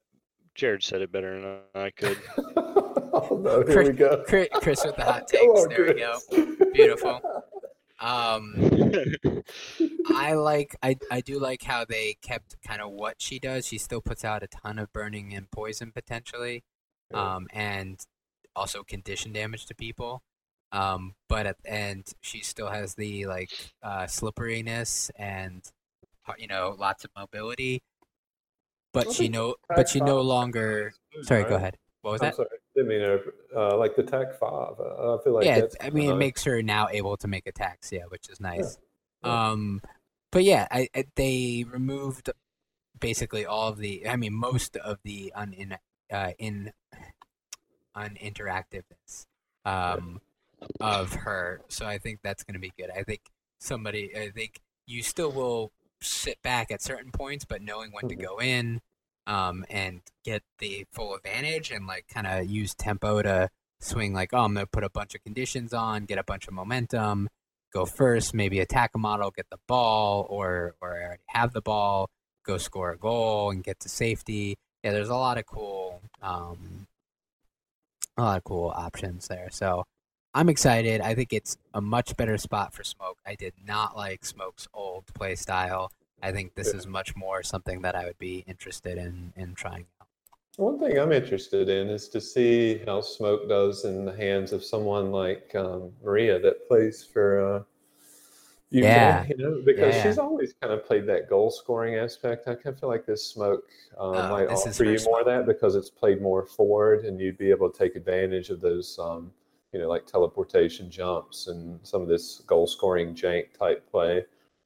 Jared 0.54 0.82
said 0.82 1.00
it 1.02 1.12
better 1.12 1.40
than 1.40 1.58
I 1.74 1.90
could. 1.90 2.18
oh 2.56 3.40
no, 3.42 3.56
here 3.62 3.64
Chris- 3.64 3.88
we 3.88 3.94
go. 3.94 4.24
Chris, 4.26 4.48
Chris 4.54 4.84
with 4.84 4.96
the 4.96 5.04
hot 5.04 5.26
takes. 5.28 5.44
on, 5.44 5.68
there 5.68 5.86
we 5.86 5.94
go. 5.94 6.18
Beautiful. 6.72 7.20
Um, 8.00 8.54
I 10.08 10.32
like, 10.34 10.76
I, 10.82 10.96
I 11.10 11.20
do 11.20 11.38
like 11.38 11.62
how 11.62 11.84
they 11.84 12.16
kept 12.22 12.56
kind 12.66 12.80
of 12.80 12.90
what 12.90 13.16
she 13.18 13.38
does. 13.38 13.66
She 13.66 13.78
still 13.78 14.00
puts 14.00 14.24
out 14.24 14.42
a 14.42 14.46
ton 14.46 14.78
of 14.78 14.92
burning 14.92 15.34
and 15.34 15.50
poison 15.50 15.92
potentially, 15.92 16.64
um, 17.12 17.46
and 17.52 18.00
also 18.56 18.82
condition 18.82 19.32
damage 19.32 19.66
to 19.66 19.74
people. 19.74 20.22
Um, 20.72 21.14
but 21.28 21.46
at 21.46 21.62
the 21.62 21.72
end, 21.72 22.12
she 22.20 22.40
still 22.40 22.68
has 22.68 22.94
the 22.94 23.26
like 23.26 23.50
uh, 23.82 24.06
slipperiness 24.06 25.10
and 25.16 25.62
uh, 26.26 26.32
you 26.36 26.48
know 26.48 26.74
lots 26.76 27.04
of 27.04 27.10
mobility. 27.16 27.82
But 28.92 29.12
she 29.12 29.28
no, 29.28 29.54
but 29.68 29.88
she 29.88 30.00
no 30.00 30.20
longer. 30.20 30.94
Sorry, 31.22 31.44
go 31.44 31.56
ahead. 31.56 31.76
What 32.04 32.12
was 32.12 32.20
I'm 32.20 32.26
that? 32.28 32.36
sorry, 32.36 32.48
didn't 32.76 32.88
mean 32.88 33.18
uh, 33.56 33.78
like 33.78 33.96
the 33.96 34.02
Tech 34.02 34.38
Five. 34.38 34.74
Uh, 34.78 35.16
I 35.16 35.22
feel 35.24 35.32
like 35.32 35.46
yeah, 35.46 35.62
I 35.80 35.88
mean, 35.88 36.10
it 36.10 36.16
makes 36.16 36.44
her 36.44 36.62
now 36.62 36.86
able 36.90 37.16
to 37.16 37.26
make 37.26 37.46
attacks. 37.46 37.90
Yeah, 37.90 38.02
which 38.10 38.28
is 38.28 38.40
nice. 38.40 38.76
yeah. 39.24 39.52
Um, 39.52 39.80
but 40.30 40.44
yeah, 40.44 40.68
I, 40.70 40.86
I 40.94 41.04
they 41.16 41.64
removed 41.66 42.28
basically 43.00 43.46
all 43.46 43.68
of 43.68 43.78
the. 43.78 44.06
I 44.06 44.16
mean, 44.16 44.34
most 44.34 44.76
of 44.76 44.98
the 45.02 45.32
unin 45.34 45.78
uh, 46.12 46.32
in 46.38 46.72
uninteractiveness 47.96 49.24
um, 49.64 50.20
of 50.82 51.14
her. 51.14 51.62
So 51.68 51.86
I 51.86 51.96
think 51.96 52.20
that's 52.22 52.44
going 52.44 52.52
to 52.52 52.60
be 52.60 52.72
good. 52.78 52.90
I 52.94 53.02
think 53.02 53.22
somebody. 53.60 54.14
I 54.14 54.28
think 54.28 54.60
you 54.86 55.02
still 55.02 55.32
will 55.32 55.72
sit 56.02 56.42
back 56.42 56.70
at 56.70 56.82
certain 56.82 57.12
points, 57.12 57.46
but 57.46 57.62
knowing 57.62 57.92
when 57.92 58.10
to 58.10 58.14
Mhm. 58.14 58.22
go 58.22 58.38
in, 58.42 58.82
um, 59.26 59.64
and 59.70 60.00
get 60.24 60.42
the 60.58 60.86
full 60.92 61.14
advantage 61.14 61.70
and 61.70 61.86
like 61.86 62.06
kind 62.08 62.26
of 62.26 62.46
use 62.46 62.74
tempo 62.74 63.22
to 63.22 63.48
swing. 63.80 64.12
Like, 64.12 64.30
oh, 64.32 64.44
I'm 64.44 64.54
gonna 64.54 64.66
put 64.66 64.84
a 64.84 64.90
bunch 64.90 65.14
of 65.14 65.22
conditions 65.22 65.72
on, 65.72 66.04
get 66.04 66.18
a 66.18 66.24
bunch 66.24 66.48
of 66.48 66.54
momentum, 66.54 67.28
go 67.72 67.84
first, 67.84 68.34
maybe 68.34 68.60
attack 68.60 68.90
a 68.94 68.98
model, 68.98 69.30
get 69.30 69.46
the 69.50 69.58
ball, 69.66 70.26
or 70.28 70.74
or 70.80 70.96
I 70.96 71.04
already 71.04 71.22
have 71.28 71.52
the 71.52 71.62
ball, 71.62 72.10
go 72.44 72.58
score 72.58 72.92
a 72.92 72.98
goal 72.98 73.50
and 73.50 73.62
get 73.64 73.80
to 73.80 73.88
safety. 73.88 74.56
Yeah, 74.82 74.92
there's 74.92 75.08
a 75.08 75.16
lot 75.16 75.38
of 75.38 75.46
cool, 75.46 76.02
um, 76.22 76.86
a 78.16 78.22
lot 78.22 78.36
of 78.38 78.44
cool 78.44 78.72
options 78.74 79.28
there. 79.28 79.48
So 79.50 79.84
I'm 80.34 80.48
excited. 80.48 81.00
I 81.00 81.14
think 81.14 81.32
it's 81.32 81.56
a 81.72 81.80
much 81.80 82.16
better 82.16 82.36
spot 82.38 82.74
for 82.74 82.84
Smoke. 82.84 83.18
I 83.24 83.34
did 83.34 83.54
not 83.64 83.96
like 83.96 84.24
Smoke's 84.24 84.68
old 84.74 85.06
play 85.14 85.36
style. 85.36 85.90
I 86.24 86.32
think 86.32 86.54
this 86.54 86.72
Yeah. 86.72 86.78
is 86.80 86.86
much 86.86 87.14
more 87.14 87.42
something 87.42 87.82
that 87.82 87.94
I 87.94 88.06
would 88.06 88.18
be 88.18 88.44
interested 88.46 88.96
in 88.96 89.34
in 89.36 89.54
trying 89.54 89.86
out. 90.00 90.08
One 90.56 90.78
thing 90.78 90.98
I'm 90.98 91.12
interested 91.12 91.68
in 91.68 91.88
is 91.88 92.08
to 92.10 92.20
see 92.20 92.78
how 92.86 93.02
Smoke 93.02 93.46
does 93.48 93.84
in 93.84 94.06
the 94.06 94.16
hands 94.16 94.52
of 94.52 94.64
someone 94.64 95.12
like 95.12 95.54
um, 95.54 95.92
Maria 96.02 96.38
that 96.38 96.66
plays 96.66 97.04
for 97.04 97.26
uh, 97.40 97.58
UK, 97.58 97.66
Yeah. 98.70 99.24
you 99.28 99.36
know, 99.36 99.60
because 99.64 99.94
Yeah. 99.96 100.02
she's 100.02 100.18
always 100.18 100.54
kind 100.54 100.72
of 100.72 100.86
played 100.86 101.06
that 101.06 101.28
goal 101.28 101.50
scoring 101.50 101.96
aspect. 101.96 102.48
I 102.48 102.54
kind 102.54 102.68
of 102.68 102.80
feel 102.80 102.88
like 102.88 103.04
this 103.04 103.26
Smoke 103.26 103.68
um, 103.98 104.14
Oh, 104.14 104.28
might 104.30 104.48
this 104.48 104.66
offer 104.66 104.84
you 104.84 104.98
more 105.04 105.20
of 105.20 105.26
that 105.26 105.44
because 105.44 105.74
it's 105.74 105.90
played 105.90 106.22
more 106.22 106.46
forward 106.46 107.04
and 107.04 107.20
you'd 107.20 107.36
be 107.36 107.50
able 107.50 107.68
to 107.68 107.78
take 107.78 107.96
advantage 107.96 108.48
of 108.48 108.60
those, 108.62 108.98
um, 108.98 109.30
you 109.72 109.78
know, 109.80 109.88
like 109.88 110.06
teleportation 110.06 110.88
jumps 110.90 111.48
and 111.48 111.78
some 111.86 112.00
of 112.00 112.08
this 112.08 112.38
goal 112.46 112.66
scoring 112.66 113.14
jank 113.14 113.52
type 113.58 113.86
play. 113.90 114.24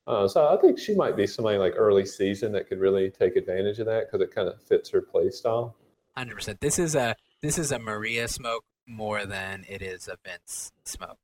Uh, 0.09 0.27
so 0.27 0.49
I 0.49 0.57
think 0.57 0.79
she 0.79 0.95
might 0.95 1.17
be 1.17 1.27
somebody 1.27 1.59
like 1.59 1.75
early 1.77 2.07
season 2.07 2.51
that 2.53 2.67
could 2.67 2.81
really 2.81 3.11
take 3.11 3.37
advantage 3.37 3.79
of 3.79 3.85
that 3.87 4.07
because 4.07 4.23
it 4.27 4.35
kind 4.35 4.49
of 4.49 4.61
fits 4.63 4.89
her 4.89 5.03
play 5.03 5.29
style. 5.31 5.77
Hundred 6.17 6.37
percent. 6.37 6.61
This 6.63 6.79
is 6.79 6.95
a 6.95 7.15
this 7.43 7.59
is 7.59 7.71
a 7.73 7.79
Maria 7.79 8.27
Smoke 8.27 8.65
more 8.87 9.27
than 9.27 9.67
it 9.69 9.83
is 9.83 10.09
a 10.09 10.17
Vince 10.25 10.73
Smoke. 10.85 11.19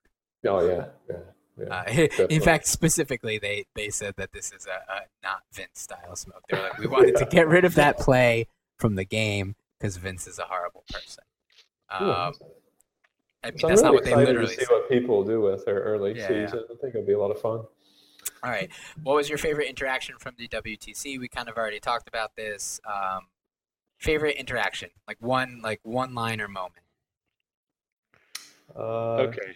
Oh 0.47 0.67
yeah, 0.69 0.85
yeah, 1.09 1.17
yeah. 1.59 2.09
Uh, 2.21 2.27
in 2.31 2.43
fact, 2.43 2.67
specifically, 2.67 3.39
they 3.39 3.65
they 3.75 3.89
said 3.89 4.15
that 4.19 4.33
this 4.33 4.53
is 4.53 4.67
a, 4.67 4.93
a 4.93 5.01
not 5.23 5.45
Vince 5.51 5.81
style 5.81 6.15
smoke. 6.15 6.43
They 6.51 6.59
were 6.59 6.65
like, 6.65 6.79
we 6.79 6.87
wanted 6.87 7.17
to 7.17 7.25
get 7.31 7.49
rid 7.49 7.65
of 7.65 7.75
that 7.77 7.99
play 7.99 8.47
from 8.79 8.97
the 8.97 9.05
game 9.05 9.57
because 9.79 9.97
Vince 9.97 10.27
is 10.27 10.39
a 10.39 10.45
horrible 10.45 10.85
person. 10.93 11.25
Yeah. 11.91 12.27
Um, 12.27 12.35
I 13.43 13.51
mean, 13.51 13.59
so 13.59 13.69
I'm 13.69 13.73
really 13.73 13.83
not 13.83 13.95
what 13.95 14.05
they 14.05 14.11
excited 14.11 14.29
literally 14.29 14.49
to 14.49 14.61
see 14.61 14.67
said. 14.67 14.73
what 14.73 14.89
people 14.91 15.25
do 15.25 15.41
with 15.41 15.65
her 15.67 15.83
early 15.83 16.17
Yeah, 16.17 16.31
yeah. 16.31 16.47
season. 16.47 16.65
I 16.71 16.75
think 16.81 16.95
it'll 16.95 17.07
be 17.07 17.13
a 17.15 17.19
lot 17.19 17.31
of 17.31 17.41
fun. 17.41 17.63
All 18.45 18.51
right, 18.51 18.71
what 19.03 19.15
was 19.17 19.29
your 19.31 19.39
favorite 19.39 19.69
interaction 19.69 20.17
from 20.19 20.35
the 20.37 20.47
WTC? 20.49 21.19
We 21.19 21.29
kind 21.29 21.49
of 21.49 21.57
already 21.57 21.81
talked 21.81 22.09
about 22.09 22.37
this. 22.37 22.79
Um, 22.87 23.29
favorite 23.99 24.37
interaction, 24.37 24.91
like 25.09 25.17
one 25.21 25.61
like 25.63 25.81
one 25.83 26.15
liner 26.15 26.47
moment. 26.47 26.83
Uh, 28.77 29.15
Okay. 29.29 29.55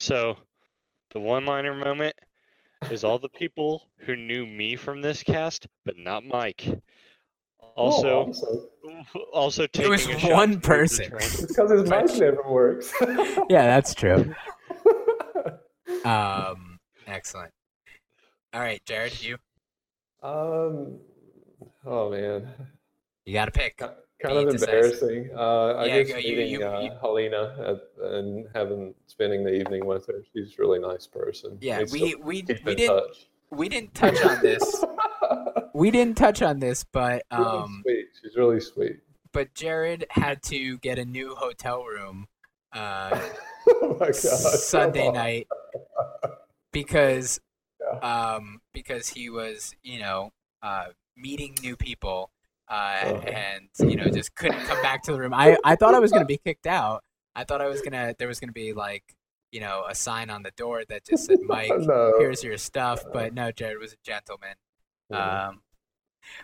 So, 0.00 0.36
the 1.12 1.20
one-liner 1.20 1.72
moment 1.72 2.14
is 2.90 3.04
all 3.04 3.18
the 3.18 3.28
people 3.28 3.88
who 3.98 4.16
knew 4.16 4.44
me 4.44 4.76
from 4.76 5.00
this 5.00 5.22
cast, 5.22 5.66
but 5.84 5.96
not 5.96 6.24
Mike. 6.24 6.66
oh, 7.62 7.66
Also, 7.76 8.26
awesome. 8.26 8.68
also 9.32 9.66
taking 9.68 9.90
was 9.92 10.06
a 10.06 10.18
shot 10.18 10.32
one 10.32 10.60
towards 10.60 10.98
the 10.98 11.08
person. 11.10 11.44
It's 11.44 11.46
because 11.46 11.70
his 11.70 11.88
mic 11.88 12.06
never 12.20 12.42
works. 12.50 12.92
Yeah, 13.48 13.66
that's 13.66 13.94
true. 13.94 14.34
Um, 16.04 16.78
excellent. 17.06 17.50
All 18.54 18.60
right, 18.60 18.80
Jared, 18.86 19.20
you 19.22 19.36
um, 20.22 20.98
oh 21.84 22.08
man, 22.10 22.48
you 23.26 23.32
got 23.34 23.46
to 23.46 23.50
pick. 23.50 23.76
kind 23.78 24.38
of 24.48 24.54
embarrassing. 24.54 25.30
Uh, 25.36 25.72
I 25.74 25.86
Yeah, 25.86 26.02
guess 26.02 26.12
go- 26.12 26.18
you- 26.18 26.36
meeting 26.36 26.50
you- 26.52 26.66
uh, 26.66 26.80
you- 26.82 26.90
Helena 27.00 27.56
at, 27.98 28.10
and 28.12 28.46
having 28.54 28.94
spending 29.06 29.42
the 29.44 29.52
evening 29.52 29.84
with 29.84 30.06
her. 30.06 30.22
She's 30.32 30.54
a 30.56 30.62
really 30.62 30.78
nice 30.78 31.06
person. 31.06 31.58
Yeah, 31.60 31.84
still 31.84 32.00
we 32.00 32.14
we 32.14 32.44
we 32.64 32.74
didn't 32.76 32.86
touch. 32.96 33.26
we 33.50 33.68
didn't 33.68 33.94
touch 33.94 34.24
on 34.24 34.40
this. 34.40 34.84
We 35.74 35.90
didn't 35.90 36.16
touch 36.16 36.40
on 36.40 36.60
this, 36.60 36.84
but 36.84 37.24
um, 37.32 37.40
Really 37.42 37.58
um, 37.58 37.82
sweet. 37.82 38.06
She's 38.22 38.36
really 38.36 38.60
sweet. 38.60 39.00
but 39.32 39.52
Jared 39.54 40.06
had 40.10 40.40
to 40.44 40.78
get 40.78 41.00
a 41.00 41.04
new 41.04 41.34
hotel 41.34 41.82
room 41.82 42.28
uh, 42.72 43.20
oh. 43.82 44.12
Sunday 44.12 45.10
night 45.10 45.48
because 46.70 47.40
um 48.02 48.60
because 48.72 49.08
he 49.08 49.30
was 49.30 49.74
you 49.82 49.98
know 49.98 50.30
uh 50.62 50.86
meeting 51.16 51.54
new 51.62 51.76
people 51.76 52.30
uh 52.68 52.72
Uh-huh. 52.72 53.28
and 53.28 53.68
you 53.90 53.96
know 53.96 54.08
just 54.10 54.34
couldn't 54.34 54.64
come 54.66 54.80
back 54.82 55.02
to 55.02 55.12
the 55.12 55.18
room 55.18 55.34
i 55.34 55.56
i 55.64 55.76
thought 55.76 55.94
i 55.94 55.98
was 55.98 56.10
gonna 56.12 56.24
be 56.24 56.38
kicked 56.38 56.66
out 56.66 57.02
i 57.36 57.44
thought 57.44 57.60
i 57.60 57.68
was 57.68 57.80
gonna 57.82 58.14
there 58.18 58.28
was 58.28 58.40
gonna 58.40 58.52
be 58.52 58.72
like 58.72 59.04
you 59.52 59.60
know 59.60 59.84
a 59.88 59.94
sign 59.94 60.30
on 60.30 60.42
the 60.42 60.50
door 60.56 60.82
that 60.88 61.04
just 61.04 61.26
said 61.26 61.38
mike 61.54 61.72
no. 61.80 62.12
here's 62.18 62.42
your 62.42 62.56
stuff 62.56 63.04
but 63.12 63.34
no 63.34 63.52
jared 63.52 63.78
was 63.78 63.92
a 63.92 63.96
gentleman 64.04 64.54
Mhm. 65.12 65.48
um 65.48 65.60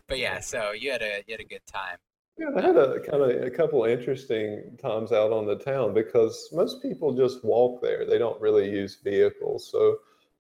but 0.09 0.19
yeah 0.19 0.41
so 0.41 0.73
you 0.73 0.93
had 0.93 1.03
a 1.03 1.25
you 1.27 1.33
had 1.33 1.41
a 1.41 1.45
good 1.45 1.65
time 1.67 1.97
Yeah, 2.39 2.51
I 2.57 2.61
had 2.69 2.77
a 2.77 3.01
kind 3.01 3.23
of 3.23 3.31
a 3.43 3.51
couple 3.51 3.85
interesting 3.85 4.77
times 4.81 5.11
out 5.13 5.33
on 5.33 5.47
the 5.47 5.57
town 5.57 5.93
because 5.95 6.49
most 6.53 6.81
people 6.83 7.13
just 7.15 7.45
walk 7.45 7.83
there. 7.83 8.07
They 8.07 8.17
don't 8.19 8.41
really 8.41 8.69
use 8.71 8.95
vehicles. 9.05 9.69
So 9.73 9.83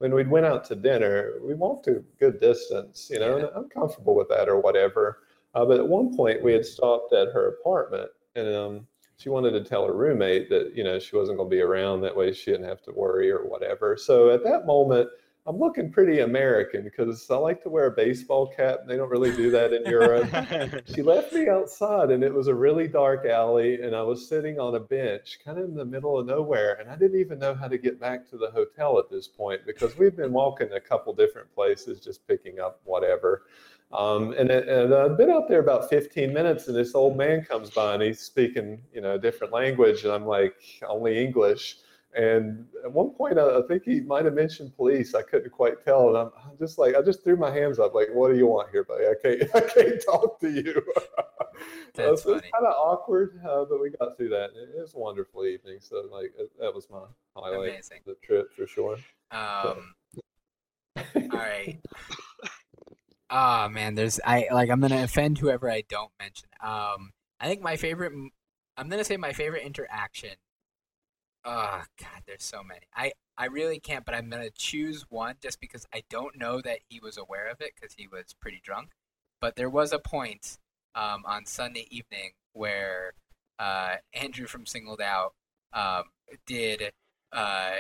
when 0.00 0.14
we 0.14 0.24
went 0.24 0.46
out 0.46 0.64
to 0.64 0.74
dinner, 0.74 1.34
we 1.42 1.54
walked 1.54 1.86
a 1.86 2.02
good 2.18 2.40
distance, 2.40 3.10
you 3.12 3.20
know, 3.20 3.36
and 3.36 3.48
I'm 3.54 3.68
comfortable 3.68 4.14
with 4.14 4.30
that 4.30 4.48
or 4.48 4.58
whatever. 4.58 5.18
Uh, 5.54 5.66
but 5.66 5.78
at 5.78 5.86
one 5.86 6.16
point, 6.16 6.42
we 6.42 6.54
had 6.54 6.64
stopped 6.64 7.12
at 7.12 7.28
her 7.34 7.48
apartment, 7.48 8.10
and 8.34 8.54
um, 8.54 8.86
she 9.18 9.28
wanted 9.28 9.50
to 9.50 9.62
tell 9.62 9.86
her 9.86 9.92
roommate 9.92 10.48
that 10.48 10.72
you 10.74 10.84
know 10.84 10.98
she 10.98 11.16
wasn't 11.16 11.36
going 11.36 11.50
to 11.50 11.54
be 11.54 11.60
around. 11.60 12.00
That 12.00 12.16
way, 12.16 12.32
she 12.32 12.50
didn't 12.50 12.66
have 12.66 12.80
to 12.84 12.92
worry 12.92 13.30
or 13.30 13.44
whatever. 13.44 13.96
So 13.96 14.30
at 14.30 14.42
that 14.44 14.66
moment. 14.66 15.08
I'm 15.50 15.58
looking 15.58 15.90
pretty 15.90 16.20
American 16.20 16.84
because 16.84 17.28
I 17.28 17.34
like 17.34 17.60
to 17.64 17.68
wear 17.68 17.86
a 17.86 17.90
baseball 17.90 18.46
cap. 18.46 18.82
They 18.86 18.96
don't 18.96 19.10
really 19.10 19.34
do 19.34 19.50
that 19.50 19.72
in 19.72 19.84
Europe. 19.84 20.28
She 20.94 21.02
left 21.02 21.32
me 21.32 21.48
outside 21.48 22.12
and 22.12 22.22
it 22.22 22.32
was 22.32 22.46
a 22.46 22.54
really 22.54 22.86
dark 22.86 23.26
alley 23.26 23.80
and 23.82 23.94
i 23.96 24.02
was 24.02 24.28
sitting 24.28 24.60
on 24.60 24.74
a 24.76 24.80
bench 24.80 25.38
kind 25.44 25.58
of 25.58 25.64
in 25.64 25.74
the 25.74 25.84
middle 25.84 26.18
of 26.18 26.26
nowhere 26.26 26.74
and 26.80 26.88
i 26.90 26.94
didn't 26.96 27.18
even 27.18 27.38
know 27.38 27.54
how 27.54 27.66
to 27.68 27.78
get 27.78 27.98
back 28.00 28.28
to 28.30 28.36
the 28.36 28.50
hotel 28.50 28.98
at 28.98 29.10
this 29.10 29.26
point 29.26 29.60
because 29.66 29.96
we'd 29.98 30.16
been 30.16 30.32
walking 30.32 30.70
a 30.72 30.80
couple 30.80 31.12
different 31.14 31.52
places 31.54 32.00
just 32.00 32.26
picking 32.28 32.60
up 32.60 32.80
whatever. 32.84 33.42
Um, 33.92 34.32
and, 34.38 34.50
it- 34.50 34.68
and 34.68 34.94
i'd 34.94 35.16
been 35.16 35.30
out 35.30 35.48
there 35.48 35.60
about 35.60 35.90
15 35.90 36.32
minutes 36.32 36.68
and 36.68 36.76
this 36.76 36.94
old 36.94 37.16
man 37.16 37.42
comes 37.44 37.70
by 37.70 37.94
and 37.94 38.02
he's 38.02 38.20
speaking 38.20 38.80
you 38.94 39.00
know 39.00 39.14
a 39.14 39.18
different 39.18 39.52
language 39.52 40.04
and 40.04 40.12
i'm 40.12 40.26
like 40.26 40.54
only 40.88 41.18
english 41.18 41.78
and 42.14 42.66
at 42.84 42.92
one 42.92 43.10
point, 43.10 43.38
I, 43.38 43.58
I 43.58 43.62
think 43.68 43.84
he 43.84 44.00
might 44.00 44.24
have 44.24 44.34
mentioned 44.34 44.76
police. 44.76 45.14
I 45.14 45.22
couldn't 45.22 45.50
quite 45.50 45.84
tell, 45.84 46.08
and 46.08 46.16
I'm, 46.16 46.30
I'm 46.44 46.58
just 46.58 46.78
like, 46.78 46.94
I 46.94 47.02
just 47.02 47.22
threw 47.22 47.36
my 47.36 47.50
hands 47.50 47.78
up, 47.78 47.94
like, 47.94 48.08
"What 48.12 48.30
do 48.30 48.36
you 48.36 48.46
want 48.46 48.70
here, 48.70 48.84
buddy? 48.84 49.04
I 49.06 49.14
can't, 49.22 49.54
I 49.54 49.60
can't 49.60 50.02
talk 50.04 50.40
to 50.40 50.50
you." 50.50 50.82
Uh, 51.98 52.02
so 52.02 52.12
it's 52.12 52.22
funny. 52.22 52.40
kind 52.54 52.64
of 52.64 52.72
awkward, 52.72 53.38
uh, 53.44 53.66
but 53.68 53.82
we 53.82 53.90
got 53.90 54.16
through 54.16 54.30
that. 54.30 54.50
It, 54.54 54.80
was 54.80 54.94
a 54.94 54.98
wonderful 54.98 55.44
evening. 55.44 55.76
So, 55.80 56.08
like, 56.10 56.32
it, 56.38 56.50
that 56.58 56.72
was 56.74 56.88
my 56.88 57.00
highlight 57.36 57.72
Amazing. 57.72 57.98
of 58.06 58.14
the 58.14 58.26
trip 58.26 58.50
for 58.56 58.66
sure. 58.66 58.96
um 59.30 59.92
all 60.96 61.38
right 61.38 61.78
Ah 63.30 63.68
man, 63.70 63.94
there's 63.94 64.18
I 64.24 64.48
like 64.52 64.70
I'm 64.70 64.80
gonna 64.80 65.04
offend 65.04 65.38
whoever 65.38 65.70
I 65.70 65.84
don't 65.88 66.10
mention. 66.18 66.48
Um, 66.60 67.12
I 67.38 67.46
think 67.46 67.62
my 67.62 67.76
favorite. 67.76 68.12
I'm 68.76 68.88
gonna 68.88 69.04
say 69.04 69.16
my 69.16 69.32
favorite 69.32 69.64
interaction. 69.64 70.30
Oh 71.44 71.82
God, 71.98 72.22
there's 72.26 72.44
so 72.44 72.62
many. 72.62 72.86
I 72.94 73.12
I 73.36 73.46
really 73.46 73.80
can't, 73.80 74.04
but 74.04 74.14
I'm 74.14 74.28
gonna 74.28 74.50
choose 74.50 75.06
one 75.08 75.36
just 75.42 75.60
because 75.60 75.86
I 75.94 76.02
don't 76.10 76.38
know 76.38 76.60
that 76.60 76.80
he 76.88 77.00
was 77.00 77.16
aware 77.16 77.48
of 77.48 77.60
it 77.60 77.72
because 77.74 77.94
he 77.94 78.06
was 78.06 78.34
pretty 78.40 78.60
drunk. 78.62 78.90
But 79.40 79.56
there 79.56 79.70
was 79.70 79.92
a 79.92 79.98
point 79.98 80.58
um, 80.94 81.24
on 81.26 81.46
Sunday 81.46 81.86
evening 81.90 82.32
where 82.52 83.14
uh, 83.58 83.96
Andrew 84.12 84.46
from 84.46 84.66
Singled 84.66 85.00
Out 85.00 85.34
um, 85.72 86.04
did 86.46 86.92
uh, 87.32 87.76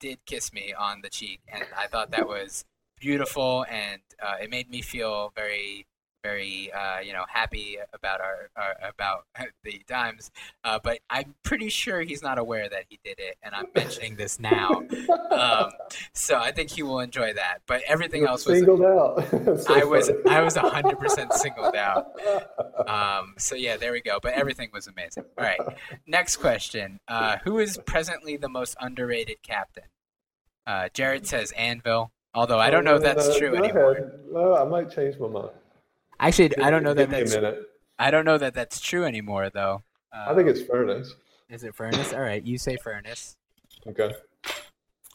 did 0.00 0.18
kiss 0.26 0.52
me 0.52 0.72
on 0.72 1.00
the 1.02 1.10
cheek, 1.10 1.40
and 1.52 1.64
I 1.76 1.86
thought 1.86 2.10
that 2.12 2.28
was 2.28 2.64
beautiful, 2.98 3.64
and 3.68 4.00
uh, 4.22 4.36
it 4.40 4.50
made 4.50 4.70
me 4.70 4.80
feel 4.82 5.32
very, 5.36 5.86
very, 6.24 6.72
uh, 6.72 6.98
you 7.00 7.12
know, 7.12 7.24
happy 7.28 7.76
about 7.92 8.20
our, 8.20 8.48
our 8.56 8.74
about 8.88 9.26
the 9.62 9.80
dimes, 9.86 10.30
Uh, 10.64 10.78
but 10.82 10.98
I'm 11.10 11.34
pretty 11.44 11.68
sure 11.68 12.00
he's 12.00 12.22
not 12.22 12.38
aware 12.38 12.68
that 12.68 12.84
he 12.88 12.98
did 13.04 13.18
it, 13.20 13.36
and 13.42 13.54
I'm 13.54 13.66
mentioning 13.76 14.16
this 14.16 14.40
now, 14.40 14.82
um, 15.30 15.70
so 16.14 16.38
I 16.38 16.50
think 16.50 16.70
he 16.70 16.82
will 16.82 17.00
enjoy 17.00 17.34
that. 17.34 17.58
But 17.66 17.82
everything 17.86 18.22
You're 18.22 18.30
else 18.30 18.46
was. 18.46 18.58
singled 18.58 18.82
out. 18.82 19.24
So 19.64 19.74
I 19.80 19.84
was 19.84 20.08
funny. 20.08 20.20
I 20.36 20.40
was 20.40 20.56
hundred 20.56 20.98
percent 20.98 21.32
singled 21.34 21.76
out. 21.76 22.06
Um, 22.88 23.34
so 23.38 23.54
yeah, 23.54 23.76
there 23.76 23.92
we 23.92 24.00
go. 24.00 24.18
But 24.22 24.32
everything 24.34 24.70
was 24.72 24.86
amazing. 24.86 25.24
All 25.38 25.44
right, 25.44 25.60
next 26.06 26.36
question: 26.36 26.98
uh, 27.06 27.36
Who 27.44 27.58
is 27.58 27.78
presently 27.86 28.36
the 28.38 28.48
most 28.48 28.74
underrated 28.80 29.42
captain? 29.42 29.84
Uh, 30.66 30.88
Jared 30.94 31.26
says 31.26 31.52
Anvil. 31.52 32.10
Although 32.34 32.58
I 32.58 32.70
don't 32.70 32.84
know 32.84 32.96
if 32.96 33.02
that's 33.02 33.28
no, 33.28 33.38
true 33.38 33.54
anymore. 33.56 33.92
ahead. 33.92 34.10
Well, 34.26 34.56
I 34.56 34.64
might 34.64 34.90
change 34.90 35.18
my 35.20 35.28
mind. 35.28 35.50
Actually, 36.20 36.56
I 36.58 36.70
don't 36.70 36.82
know 36.82 36.94
that 36.94 37.10
Give 37.10 37.10
me 37.10 37.16
a 37.16 37.20
that's. 37.20 37.34
minute. 37.34 37.58
I 37.98 38.10
don't 38.10 38.24
know 38.24 38.38
that 38.38 38.54
that's 38.54 38.80
true 38.80 39.04
anymore, 39.04 39.50
though. 39.50 39.82
Uh, 40.12 40.26
I 40.28 40.34
think 40.34 40.48
it's 40.48 40.62
furnace. 40.62 41.14
Is 41.48 41.64
it 41.64 41.74
furnace? 41.74 42.12
All 42.12 42.20
right, 42.20 42.44
you 42.44 42.58
say 42.58 42.76
furnace. 42.76 43.36
Okay. 43.86 44.12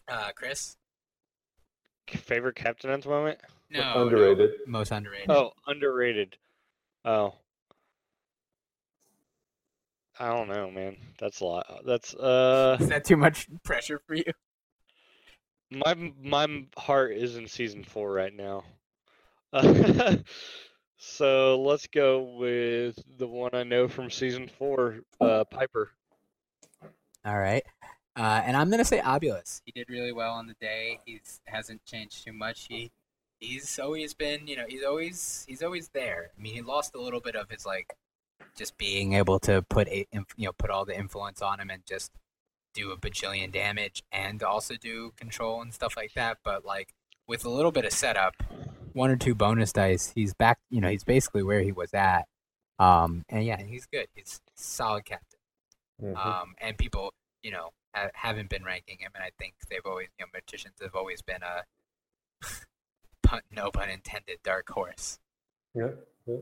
Uh, 0.08 0.30
Chris? 0.36 0.78
Favorite 2.08 2.56
captain 2.56 2.90
at 2.90 3.02
the 3.04 3.10
moment? 3.10 3.40
No. 3.70 4.02
Underrated. 4.04 4.52
no, 4.66 4.72
most 4.80 4.92
underrated. 4.92 5.30
Oh, 5.30 5.52
underrated. 5.68 6.38
Oh. 7.06 7.36
I 10.20 10.30
don't 10.30 10.50
know, 10.50 10.70
man. 10.72 10.98
That's 11.20 11.40
a 11.40 11.46
lot. 11.46 11.82
That's 11.86 12.14
uh 12.16 12.78
Is 12.80 12.90
that 12.90 13.06
too 13.06 13.16
much 13.16 13.48
pressure 13.64 14.02
for 14.06 14.16
you? 14.16 14.24
my 15.72 15.94
my 16.22 16.66
heart 16.78 17.12
is 17.16 17.38
in 17.38 17.48
season 17.48 17.84
4 17.84 18.12
right 18.12 18.34
now. 18.36 18.64
so, 21.00 21.62
let's 21.62 21.88
go 21.88 22.22
with 22.22 23.00
the 23.18 23.28
one 23.28 23.52
I 23.54 23.64
know 23.64 23.88
from 23.88 24.10
season 24.10 24.50
4, 24.60 25.00
uh 25.22 25.44
Piper. 25.46 25.92
All 27.26 27.38
right. 27.38 27.64
Uh, 28.16 28.42
and 28.44 28.58
I'm 28.58 28.70
gonna 28.70 28.84
say 28.84 29.00
Obulus. 29.00 29.62
He 29.66 29.72
did 29.72 29.90
really 29.90 30.12
well 30.12 30.34
on 30.34 30.48
the 30.48 30.56
day. 30.60 31.00
He's 31.06 31.40
hasn't 31.46 31.86
changed 31.86 32.26
too 32.26 32.34
much. 32.34 32.68
He 32.70 32.92
he's 33.40 33.80
always 33.80 34.14
been, 34.14 34.46
you 34.46 34.58
know, 34.58 34.66
he's 34.68 34.84
always 34.84 35.46
he's 35.48 35.64
always 35.64 35.90
there. 35.94 36.32
I 36.38 36.42
mean, 36.42 36.54
he 36.54 36.62
lost 36.62 36.96
a 36.96 37.02
little 37.02 37.22
bit 37.22 37.36
of 37.36 37.50
his 37.50 37.66
like 37.66 37.96
just 38.58 38.78
being 38.78 39.14
able 39.14 39.40
to 39.40 39.62
put 39.62 39.88
a 39.88 40.06
you 40.12 40.46
know 40.48 40.52
put 40.54 40.70
all 40.70 40.86
the 40.86 40.98
influence 40.98 41.42
on 41.42 41.60
him 41.60 41.70
and 41.70 41.86
just 41.86 42.12
do 42.74 42.92
a 42.92 42.98
bajillion 42.98 43.52
damage 43.52 44.04
and 44.12 44.44
also 44.44 44.76
do 44.76 45.14
control 45.16 45.62
and 45.62 45.74
stuff 45.74 45.96
like 45.96 46.14
that. 46.14 46.40
But 46.44 46.66
like 46.66 46.94
with 47.28 47.46
a 47.46 47.50
little 47.50 47.72
bit 47.72 47.86
of 47.86 47.94
setup, 47.94 48.36
one 48.94 49.10
or 49.10 49.16
two 49.18 49.36
bonus 49.36 49.72
dice, 49.74 50.12
he's 50.14 50.34
back. 50.34 50.60
You 50.70 50.82
know, 50.82 50.90
he's 50.90 51.04
basically 51.04 51.44
where 51.44 51.62
he 51.62 51.72
was 51.72 51.94
at. 51.94 52.28
Um, 52.80 53.24
and 53.30 53.44
yeah, 53.46 53.62
he's 53.62 53.86
good. 53.86 54.08
He's 54.16 54.42
solid 54.56 55.06
captain. 55.06 55.40
Mhm. 56.02 56.16
Um, 56.26 56.56
and 56.60 56.78
people, 56.78 57.14
you 57.44 57.52
know, 57.52 57.72
ha- 57.94 58.10
haven't 58.14 58.50
been 58.50 58.64
ranking 58.64 58.98
him, 59.00 59.12
and 59.16 59.24
I 59.24 59.32
think 59.38 59.56
they've 59.70 59.86
always, 59.86 60.08
you 60.18 60.26
know, 60.26 60.30
magicians 60.34 60.76
have 60.82 60.96
always 60.96 61.22
been 61.22 61.42
a 61.44 61.64
pun, 63.24 63.42
no 63.52 63.70
pun 63.72 63.90
intended, 63.90 64.38
dark 64.44 64.70
horse. 64.70 65.20
yeah, 65.74 65.90
yeah. 66.26 66.36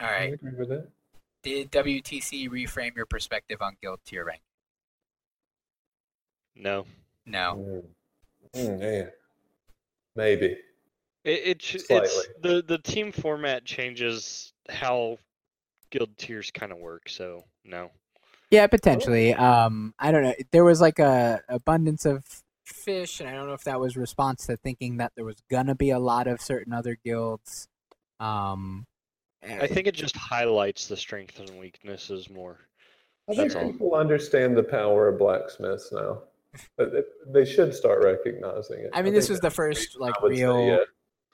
All 0.00 0.08
I 0.08 0.22
agree 0.34 0.52
with 0.58 0.68
that. 0.70 0.88
did 1.42 1.70
WTC 1.70 2.48
reframe 2.48 2.96
your 2.96 3.06
perspective 3.06 3.60
on 3.62 3.76
guild 3.82 4.00
tier 4.06 4.24
rank? 4.24 4.40
No. 6.56 6.86
No. 7.26 7.84
Mm. 8.54 8.60
Mm, 8.60 8.80
yeah. 8.80 9.10
Maybe. 10.16 10.56
It, 11.24 11.40
it 11.44 11.58
ch- 11.60 11.76
it's 11.88 12.28
the 12.42 12.62
the 12.66 12.78
team 12.78 13.10
format 13.12 13.64
changes 13.64 14.52
how 14.68 15.18
guild 15.90 16.16
tiers 16.18 16.50
kind 16.50 16.70
of 16.72 16.78
work, 16.78 17.08
so 17.08 17.44
no. 17.64 17.90
Yeah, 18.50 18.66
potentially. 18.66 19.34
Um, 19.34 19.94
I 19.98 20.12
don't 20.12 20.22
know. 20.22 20.34
There 20.52 20.64
was 20.64 20.80
like 20.80 20.98
a 20.98 21.40
abundance 21.48 22.04
of 22.04 22.24
fish, 22.64 23.20
and 23.20 23.28
I 23.28 23.32
don't 23.32 23.46
know 23.46 23.54
if 23.54 23.64
that 23.64 23.80
was 23.80 23.96
response 23.96 24.46
to 24.46 24.56
thinking 24.56 24.98
that 24.98 25.12
there 25.16 25.24
was 25.24 25.36
gonna 25.50 25.74
be 25.74 25.90
a 25.90 25.98
lot 25.98 26.26
of 26.26 26.40
certain 26.40 26.72
other 26.72 26.96
guilds. 27.04 27.68
Um, 28.20 28.86
I 29.42 29.66
think 29.66 29.86
it 29.86 29.94
just 29.94 30.16
highlights 30.16 30.86
the 30.88 30.96
strengths 30.96 31.38
and 31.40 31.58
weaknesses 31.58 32.30
more. 32.30 32.60
I 33.28 33.34
think 33.34 33.52
That's 33.52 33.64
all. 33.64 33.72
people 33.72 33.94
understand 33.94 34.56
the 34.56 34.62
power 34.62 35.08
of 35.08 35.18
blacksmiths 35.18 35.90
now. 35.92 36.22
They- 36.78 37.02
they 37.26 37.44
should 37.44 37.74
start 37.74 38.04
recognizing 38.04 38.80
it. 38.80 38.90
I 38.92 39.02
mean, 39.02 39.12
this 39.14 39.28
was 39.28 39.40
the 39.40 39.50
first 39.50 39.98
like 39.98 40.14
I 40.18 40.22
would 40.22 40.30
real. 40.32 40.84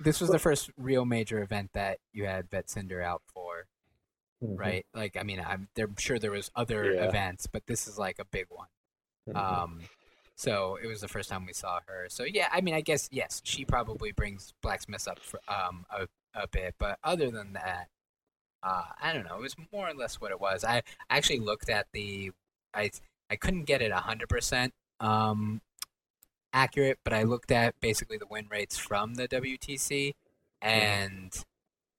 This 0.01 0.21
was 0.21 0.31
the 0.31 0.39
first 0.39 0.71
real 0.77 1.05
major 1.05 1.43
event 1.43 1.71
that 1.75 1.99
you 2.13 2.25
had 2.27 2.51
Vet 2.51 2.71
Cinder 2.71 3.03
out 3.03 3.23
for, 3.27 3.67
Mhm, 4.43 4.59
right? 4.59 4.87
Like, 4.95 5.17
I 5.17 5.23
mean, 5.23 5.41
I'm 5.41 5.69
they're 5.75 5.91
sure 5.99 6.19
there 6.19 6.31
was 6.31 6.51
other 6.57 6.95
Yeah. 6.95 7.05
events, 7.09 7.47
but 7.47 7.67
this 7.67 7.87
is 7.87 7.99
like 7.99 8.19
a 8.19 8.25
big 8.25 8.47
one. 8.49 8.69
mhm. 9.29 9.37
Um, 9.37 9.83
so 10.37 10.77
it 10.83 10.87
was 10.87 11.01
the 11.03 11.09
first 11.09 11.29
time 11.29 11.45
we 11.47 11.53
saw 11.53 11.81
her. 11.87 12.09
So 12.09 12.25
yeah, 12.25 12.49
I 12.51 12.61
mean, 12.63 12.75
I 12.75 12.81
guess 12.81 13.09
yes, 13.13 13.43
she 13.45 13.65
probably 13.65 14.11
brings 14.13 14.55
Blacksmith 14.63 15.07
up 15.07 15.19
for 15.21 15.41
um 15.49 15.85
a, 15.91 16.09
a 16.35 16.49
bit, 16.49 16.75
but 16.79 16.99
other 17.05 17.31
than 17.31 17.53
that, 17.53 17.89
uh, 18.63 18.85
I 19.01 19.13
don't 19.13 19.25
know. 19.27 19.37
It 19.37 19.43
was 19.43 19.57
more 19.73 19.89
or 19.89 19.95
less 19.95 20.21
what 20.21 20.31
it 20.31 20.41
was. 20.41 20.65
I 20.65 20.83
actually 21.11 21.41
looked 21.41 21.69
at 21.69 21.89
the, 21.93 22.33
I 22.75 22.91
I 23.31 23.37
couldn't 23.37 23.65
get 23.65 23.83
it 23.83 23.93
hundred 23.93 24.29
percent 24.31 24.73
um 25.01 25.61
accurate, 26.53 26.99
but 27.05 27.13
I 27.13 27.23
looked 27.23 27.51
at 27.51 27.79
basically 27.81 28.17
the 28.19 28.27
win 28.27 28.47
rates 28.51 28.77
from 28.79 29.15
the 29.15 29.29
WTC, 29.29 30.15
and 30.63 31.45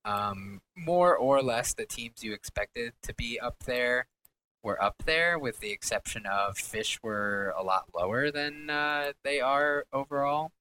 um 0.04 0.62
more 0.76 1.16
or 1.16 1.42
less 1.44 1.74
the 1.74 1.86
teams 1.86 2.24
you 2.24 2.34
expected 2.34 2.94
to 3.04 3.14
be 3.14 3.40
up 3.40 3.56
there 3.66 4.08
were 4.64 4.82
up 4.82 5.04
there, 5.06 5.38
with 5.40 5.60
the 5.60 5.72
exception 5.72 6.26
of 6.26 6.58
fish 6.58 7.00
were 7.02 7.54
a 7.58 7.64
lot 7.64 7.86
lower 7.96 8.32
than 8.32 8.70
uh, 8.70 9.12
they 9.24 9.40
are 9.42 9.86
overall. 9.92 10.52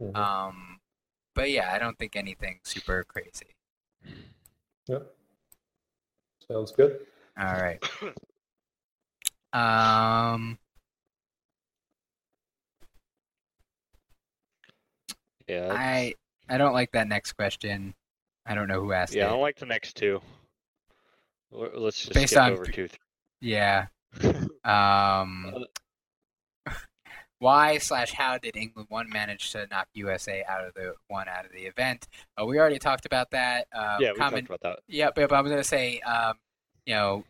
Mhm. 0.00 0.16
Um, 0.16 0.80
but 1.34 1.50
yeah, 1.50 1.72
I 1.72 1.78
don't 1.78 1.98
think 1.98 2.16
anything 2.16 2.60
super 2.62 3.04
crazy. 3.04 3.56
Yep. 4.86 5.14
Sounds 6.48 6.72
good. 6.72 7.00
All 7.38 7.52
right. 7.54 7.82
Um, 9.50 10.58
Yeah. 15.48 15.72
I 15.72 16.14
I 16.48 16.58
don't 16.58 16.72
like 16.72 16.92
that 16.92 17.08
next 17.08 17.32
question. 17.32 17.94
I 18.46 18.54
don't 18.54 18.68
know 18.68 18.80
who 18.80 18.92
asked 18.92 19.14
it. 19.14 19.18
yeah, 19.18 19.26
I 19.26 19.30
don't 19.30 19.40
like 19.40 19.58
the 19.58 19.66
next 19.66 19.96
two. 19.96 20.20
Let's 21.50 22.00
just 22.00 22.14
Based 22.14 22.30
skip 22.30 22.42
on 22.42 22.52
over 22.52 22.66
two. 22.66 22.88
Yeah. 23.40 23.86
Um, 24.64 25.64
why 27.38 27.78
slash 27.78 28.12
how 28.12 28.36
did 28.36 28.54
England 28.54 28.88
one 28.90 29.08
manage 29.08 29.52
to 29.52 29.66
knock 29.70 29.88
USA 29.94 30.44
out 30.46 30.66
of 30.66 30.74
the 30.74 30.92
one 31.06 31.26
out 31.26 31.46
of 31.46 31.52
the 31.52 31.62
event? 31.62 32.06
Uh, 32.36 32.44
we 32.44 32.58
already 32.58 32.78
talked 32.78 33.06
about 33.06 33.30
that. 33.30 33.66
Uh, 33.72 33.96
yeah, 33.98 34.12
we 34.12 34.18
common, 34.18 34.44
talked 34.44 34.46
about 34.46 34.60
that. 34.60 34.80
Yeah, 34.86 35.08
but, 35.14 35.30
but 35.30 35.36
I'm 35.36 35.44
gonna 35.44 35.64
say, 35.64 36.00
um, 36.00 36.34
you 36.84 36.94
know, 36.94 37.24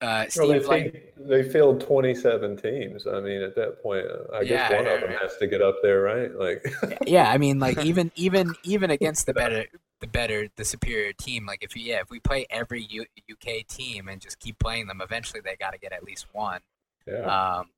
uh, 0.00 0.26
Well, 0.36 0.48
they, 0.48 0.60
like, 0.60 1.14
they 1.16 1.42
filled 1.42 1.80
27 1.80 2.56
teams. 2.56 3.06
I 3.06 3.20
mean, 3.20 3.42
at 3.42 3.54
that 3.56 3.82
point, 3.82 4.06
uh, 4.06 4.34
I 4.34 4.44
guess 4.44 4.68
Yeah, 4.68 4.76
one 4.76 4.86
of 4.86 5.00
them 5.00 5.10
has 5.20 5.36
to 5.38 5.46
get 5.46 5.60
up 5.62 5.76
there, 5.82 6.00
right? 6.02 6.32
Like, 6.34 6.64
yeah, 7.06 7.30
I 7.30 7.38
mean, 7.38 7.58
like 7.58 7.82
even 7.82 8.12
even 8.14 8.54
even 8.62 8.90
against 8.90 9.26
the 9.26 9.34
better 9.34 9.66
the 10.00 10.06
better 10.06 10.48
the 10.56 10.64
superior 10.64 11.12
team, 11.12 11.46
like 11.46 11.62
if 11.62 11.74
you 11.76 11.82
yeah 11.82 12.00
if 12.00 12.10
we 12.10 12.20
play 12.20 12.46
every 12.50 12.84
U- 12.84 13.06
UK 13.30 13.66
team 13.66 14.08
and 14.08 14.20
just 14.20 14.38
keep 14.38 14.58
playing 14.58 14.86
them, 14.86 15.00
eventually 15.02 15.40
they 15.40 15.56
got 15.56 15.72
to 15.72 15.78
get 15.78 15.92
at 15.92 16.04
least 16.04 16.26
one. 16.32 16.60
yeah. 17.06 17.58
Um, 17.58 17.70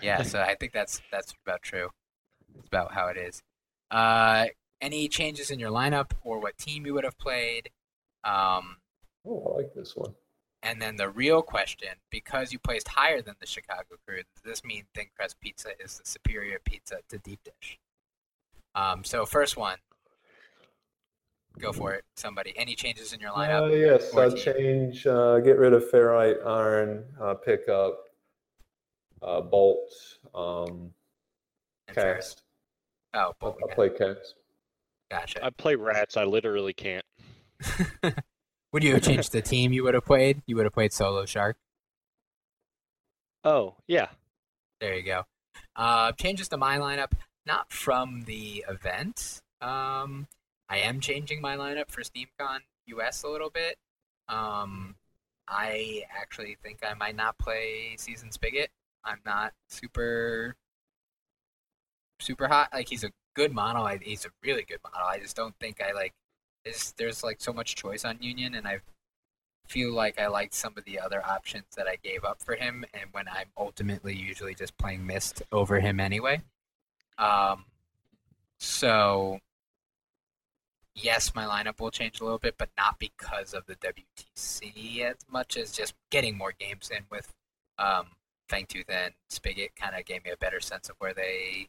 yeah, 0.00 0.22
so 0.22 0.40
I 0.42 0.54
think 0.56 0.72
that's 0.72 1.02
that's 1.12 1.34
about 1.46 1.62
true. 1.62 1.90
It's 2.58 2.68
about 2.68 2.92
how 2.92 3.08
it 3.08 3.16
is. 3.16 3.42
Uh, 3.90 4.46
any 4.80 5.08
changes 5.08 5.50
in 5.50 5.58
your 5.58 5.70
lineup 5.70 6.10
or 6.22 6.38
what 6.40 6.58
team 6.58 6.86
you 6.86 6.94
would 6.94 7.04
have 7.04 7.18
played? 7.18 7.70
Um, 8.24 8.78
Oh, 9.26 9.52
I 9.52 9.56
like 9.62 9.74
this 9.74 9.96
one. 9.96 10.14
And 10.64 10.80
then 10.82 10.96
the 10.96 11.08
real 11.10 11.42
question, 11.42 11.90
because 12.10 12.52
you 12.52 12.58
placed 12.58 12.88
higher 12.88 13.22
than 13.22 13.34
the 13.38 13.46
Chicago 13.46 13.96
crew, 14.06 14.16
does 14.34 14.42
this 14.44 14.64
mean 14.64 14.84
Thin 14.94 15.06
Crust 15.16 15.38
Pizza 15.40 15.68
is 15.78 15.98
the 15.98 16.04
superior 16.08 16.58
pizza 16.64 16.96
to 17.10 17.18
deep 17.18 17.38
dish? 17.44 17.78
Um, 18.74 19.04
so 19.04 19.24
first 19.26 19.56
one, 19.56 19.78
go 21.58 21.70
for 21.72 21.92
it. 21.92 22.04
Somebody, 22.16 22.52
any 22.56 22.74
changes 22.74 23.12
in 23.12 23.20
your 23.20 23.30
Uh, 23.30 23.36
lineup? 23.36 23.78
yes, 23.80 24.12
I'll 24.16 24.30
team? 24.32 24.54
change, 24.54 25.06
uh, 25.06 25.38
get 25.40 25.58
rid 25.58 25.72
of 25.74 25.84
ferrite 25.90 26.44
iron, 26.44 27.04
uh, 27.20 27.34
pick 27.34 27.68
up 27.68 28.00
uh, 29.22 29.40
bolt, 29.42 29.92
um, 30.34 30.92
And 31.88 31.94
Ferris? 31.94 32.26
cast. 32.34 32.42
Oh, 33.14 33.32
I'll. 33.42 33.56
I'll 33.62 33.68
play 33.68 33.90
cast. 33.90 34.34
Gotcha. 35.10 35.44
I 35.44 35.50
play 35.50 35.76
rats. 35.76 36.16
I 36.16 36.24
literally 36.24 36.72
can't. 36.72 37.04
would 38.74 38.82
you 38.82 38.92
have 38.92 39.02
changed 39.02 39.30
the 39.30 39.40
team 39.40 39.72
you 39.72 39.84
would 39.84 39.94
have 39.94 40.04
played? 40.04 40.42
You 40.46 40.56
would 40.56 40.66
have 40.66 40.72
played 40.72 40.92
Solo 40.92 41.24
Shark. 41.26 41.56
Oh 43.44 43.76
yeah. 43.86 44.08
There 44.80 44.96
you 44.96 45.04
go. 45.04 45.22
Uh, 45.76 46.10
changes 46.12 46.48
to 46.48 46.56
my 46.56 46.78
lineup, 46.78 47.12
not 47.46 47.72
from 47.72 48.22
the 48.22 48.64
event. 48.68 49.42
Um, 49.60 50.26
I 50.68 50.78
am 50.78 50.98
changing 50.98 51.40
my 51.40 51.56
lineup 51.56 51.88
for 51.88 52.02
SteamCon 52.02 52.58
US 52.86 53.22
a 53.22 53.28
little 53.28 53.48
bit. 53.48 53.76
Um, 54.28 54.96
I 55.46 56.02
actually 56.10 56.56
think 56.60 56.80
I 56.84 56.94
might 56.94 57.14
not 57.14 57.38
play 57.38 57.94
Season 57.96 58.32
Spigot. 58.32 58.70
I'm 59.04 59.20
not 59.24 59.52
super, 59.68 60.56
super 62.18 62.48
hot. 62.48 62.70
Like 62.72 62.88
he's 62.88 63.04
a 63.04 63.12
good 63.36 63.52
model. 63.52 63.84
I, 63.84 63.98
he's 64.02 64.24
a 64.24 64.30
really 64.42 64.64
good 64.64 64.80
model. 64.82 65.06
I 65.06 65.20
just 65.20 65.36
don't 65.36 65.54
think 65.60 65.80
I 65.80 65.92
like. 65.92 66.12
There's, 66.64 66.94
there's 66.96 67.22
like 67.22 67.40
so 67.40 67.52
much 67.52 67.76
choice 67.76 68.04
on 68.04 68.18
Union, 68.20 68.54
and 68.54 68.66
I 68.66 68.78
feel 69.66 69.92
like 69.92 70.18
I 70.18 70.26
liked 70.26 70.54
some 70.54 70.74
of 70.76 70.84
the 70.84 71.00
other 71.00 71.24
options 71.24 71.66
that 71.76 71.86
I 71.86 71.96
gave 72.02 72.24
up 72.24 72.42
for 72.42 72.54
him, 72.54 72.84
and 72.94 73.04
when 73.12 73.28
I'm 73.28 73.48
ultimately 73.56 74.14
usually 74.14 74.54
just 74.54 74.76
playing 74.78 75.06
Mist 75.06 75.42
over 75.52 75.80
him 75.80 76.00
anyway. 76.00 76.40
Um, 77.18 77.64
so 78.58 79.40
yes, 80.94 81.34
my 81.34 81.44
lineup 81.44 81.80
will 81.80 81.90
change 81.90 82.20
a 82.20 82.24
little 82.24 82.38
bit, 82.38 82.54
but 82.58 82.70
not 82.76 82.98
because 82.98 83.54
of 83.54 83.66
the 83.66 83.76
WTC 83.76 85.00
as 85.00 85.16
much 85.30 85.56
as 85.56 85.72
just 85.72 85.94
getting 86.10 86.36
more 86.36 86.52
games 86.58 86.90
in 86.90 87.04
with 87.10 87.32
um, 87.78 88.06
Fangtooth 88.48 88.88
and 88.88 89.14
Spigot. 89.28 89.74
Kind 89.76 89.96
of 89.96 90.04
gave 90.04 90.24
me 90.24 90.30
a 90.30 90.36
better 90.36 90.60
sense 90.60 90.88
of 90.88 90.96
where 90.98 91.14
they, 91.14 91.68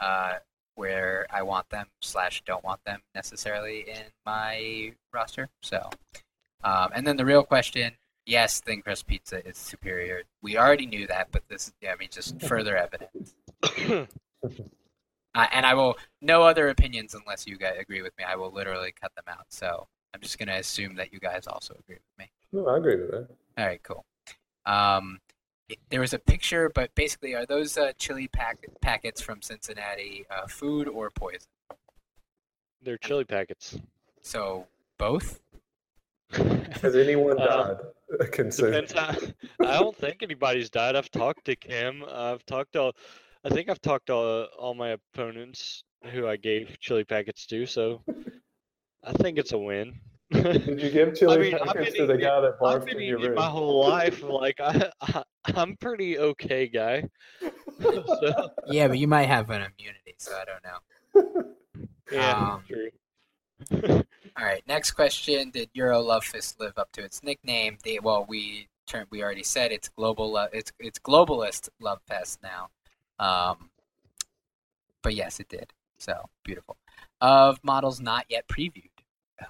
uh, 0.00 0.34
where 0.82 1.28
I 1.30 1.44
want 1.44 1.68
them 1.68 1.86
slash 2.00 2.42
don't 2.44 2.64
want 2.64 2.80
them 2.84 3.02
necessarily 3.14 3.84
in 3.88 4.02
my 4.26 4.92
roster. 5.12 5.48
So, 5.62 5.90
um, 6.64 6.88
and 6.92 7.06
then 7.06 7.16
the 7.16 7.24
real 7.24 7.44
question. 7.44 7.92
Yes, 8.26 8.60
thin 8.60 8.82
crust 8.82 9.06
pizza 9.06 9.46
is 9.46 9.56
superior. 9.56 10.22
We 10.42 10.56
already 10.56 10.86
knew 10.86 11.06
that, 11.06 11.28
but 11.30 11.42
this, 11.48 11.72
yeah, 11.80 11.92
I 11.92 11.96
mean, 11.96 12.08
just 12.10 12.40
further 12.48 12.76
evidence. 12.76 13.34
Uh, 15.34 15.46
and 15.50 15.64
I 15.64 15.72
will 15.72 15.96
no 16.20 16.42
other 16.42 16.68
opinions 16.68 17.14
unless 17.14 17.46
you 17.46 17.56
guys 17.56 17.76
agree 17.80 18.02
with 18.02 18.12
me. 18.18 18.24
I 18.24 18.36
will 18.36 18.52
literally 18.52 18.92
cut 19.00 19.12
them 19.14 19.24
out. 19.28 19.46
So 19.48 19.88
I'm 20.12 20.20
just 20.20 20.38
gonna 20.38 20.56
assume 20.56 20.94
that 20.96 21.10
you 21.10 21.20
guys 21.20 21.46
also 21.46 21.72
agree 21.72 21.96
with 21.96 22.18
me. 22.18 22.30
No, 22.52 22.68
I 22.68 22.76
agree 22.76 22.96
with 22.96 23.12
that. 23.12 23.28
All 23.56 23.64
right, 23.64 23.82
cool. 23.82 24.04
Um, 24.66 25.20
there 25.90 26.00
was 26.00 26.12
a 26.12 26.18
picture, 26.18 26.70
but 26.74 26.94
basically, 26.94 27.34
are 27.34 27.46
those 27.46 27.78
uh, 27.78 27.92
chili 27.98 28.28
pack- 28.28 28.66
packets 28.80 29.20
from 29.20 29.40
Cincinnati 29.42 30.26
uh, 30.30 30.46
food 30.46 30.88
or 30.88 31.10
poison? 31.10 31.48
They're 32.82 32.98
chili 32.98 33.24
packets. 33.24 33.78
So 34.22 34.66
both. 34.98 35.40
Has 36.32 36.96
anyone 36.96 37.40
Uh, 37.40 37.46
died? 37.46 37.76
Consider. 38.32 38.70
Depends 38.82 38.92
on, 38.94 39.34
I 39.66 39.78
don't 39.78 39.96
think 39.96 40.22
anybody's 40.22 40.68
died. 40.70 40.96
I've 40.96 41.10
talked 41.10 41.44
to 41.46 41.56
Kim. 41.56 42.04
I've 42.10 42.44
talked 42.44 42.72
to, 42.74 42.92
I 43.44 43.48
think 43.48 43.70
I've 43.70 43.80
talked 43.80 44.06
to 44.06 44.14
all, 44.14 44.42
all 44.58 44.74
my 44.74 44.90
opponents 44.90 45.84
who 46.12 46.26
I 46.26 46.36
gave 46.36 46.78
chili 46.80 47.04
packets 47.04 47.46
to. 47.46 47.64
So 47.66 48.02
I 49.04 49.12
think 49.12 49.38
it's 49.38 49.52
a 49.52 49.58
win. 49.58 49.94
Did 50.42 50.80
you 50.80 50.90
give 50.90 51.14
chili 51.14 51.38
mean, 51.38 51.54
I've 51.54 51.66
packets 51.66 51.96
been 51.96 52.00
to 52.00 52.06
the 52.06 52.14
eating 52.14 52.26
guy 52.26 52.40
that 52.40 52.60
I've 52.64 52.80
barfed 52.80 52.86
been 52.86 52.96
in 52.98 53.02
your 53.04 53.18
eating 53.18 53.30
room? 53.30 53.38
my 53.38 53.46
whole 53.46 53.80
life. 53.80 54.22
Like 54.22 54.60
I, 54.60 54.90
I 55.00 55.22
I'm 55.56 55.76
pretty 55.76 56.18
okay 56.18 56.68
guy. 56.68 57.08
so, 58.06 58.50
Yeah, 58.68 58.88
but 58.88 58.98
you 58.98 59.08
might 59.08 59.24
have 59.26 59.50
an 59.50 59.62
immunity, 59.62 60.14
so 60.18 60.32
I 60.32 60.44
don't 60.44 60.64
know. 60.64 60.78
yeah, 62.10 62.54
Um, 62.54 62.62
true. 62.68 62.90
All 64.36 64.44
right, 64.44 64.62
next 64.66 64.92
question: 64.92 65.50
Did 65.50 65.68
Euro 65.74 66.00
Love 66.00 66.24
Fist 66.24 66.58
live 66.60 66.78
up 66.78 66.90
to 66.92 67.02
its 67.02 67.22
nickname? 67.22 67.78
They, 67.84 67.98
well, 67.98 68.24
we 68.28 68.68
turned, 68.86 69.06
we 69.10 69.22
already 69.22 69.42
said 69.42 69.72
it's 69.72 69.88
global. 69.88 70.32
Lo- 70.32 70.48
it's 70.52 70.72
it's 70.78 70.98
globalist 70.98 71.68
Love 71.80 72.00
Fest 72.08 72.40
now. 72.42 72.68
Um, 73.18 73.70
but 75.02 75.14
yes, 75.14 75.40
it 75.40 75.48
did. 75.48 75.72
So 75.98 76.28
beautiful. 76.44 76.76
Of 77.20 77.60
models 77.62 78.00
not 78.00 78.24
yet 78.28 78.48
previewed, 78.48 78.90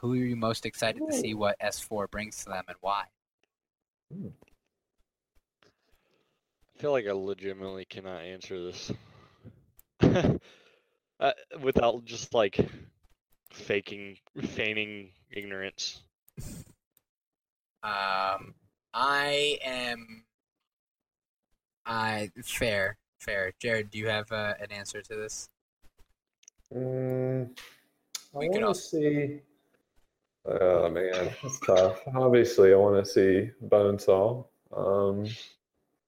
who 0.01 0.13
are 0.13 0.17
you 0.17 0.37
most 0.37 0.65
excited 0.67 1.03
to 1.09 1.17
see 1.17 1.35
what 1.35 1.59
S4 1.61 2.11
brings 2.11 2.39
to 2.45 2.51
them 2.51 2.65
and 2.69 2.77
why? 2.81 3.05
I 4.13 4.17
feel 6.79 6.93
like 6.93 7.07
I 7.07 7.13
legitimately 7.13 7.85
cannot 7.87 8.23
answer 8.23 8.61
this 8.65 8.91
uh, 11.21 11.33
without 11.61 12.05
just 12.05 12.35
like 12.35 12.59
faking, 13.53 14.17
feigning 14.43 15.11
ignorance. 15.31 16.03
Um, 17.85 18.55
I 18.95 19.59
am. 19.65 20.25
I 21.85 22.31
fair, 22.45 22.97
fair. 23.19 23.53
Jared, 23.61 23.91
do 23.91 23.99
you 23.99 24.09
have 24.09 24.31
uh, 24.31 24.55
an 24.61 24.71
answer 24.71 25.03
to 25.03 25.15
this? 25.17 25.49
Mm, 26.73 27.51
I 28.35 28.39
We 28.39 28.47
could 28.49 28.53
want 28.53 28.61
to 28.63 28.67
also- 28.69 28.99
see. 28.99 29.41
Oh 30.45 30.89
man, 30.91 31.35
it's 31.43 31.61
tough. 31.61 32.01
Obviously, 32.15 32.73
I 32.73 32.77
want 32.77 33.05
to 33.05 33.11
see 33.11 33.51
Bonesaw. 33.65 34.45
Um, 34.77 35.37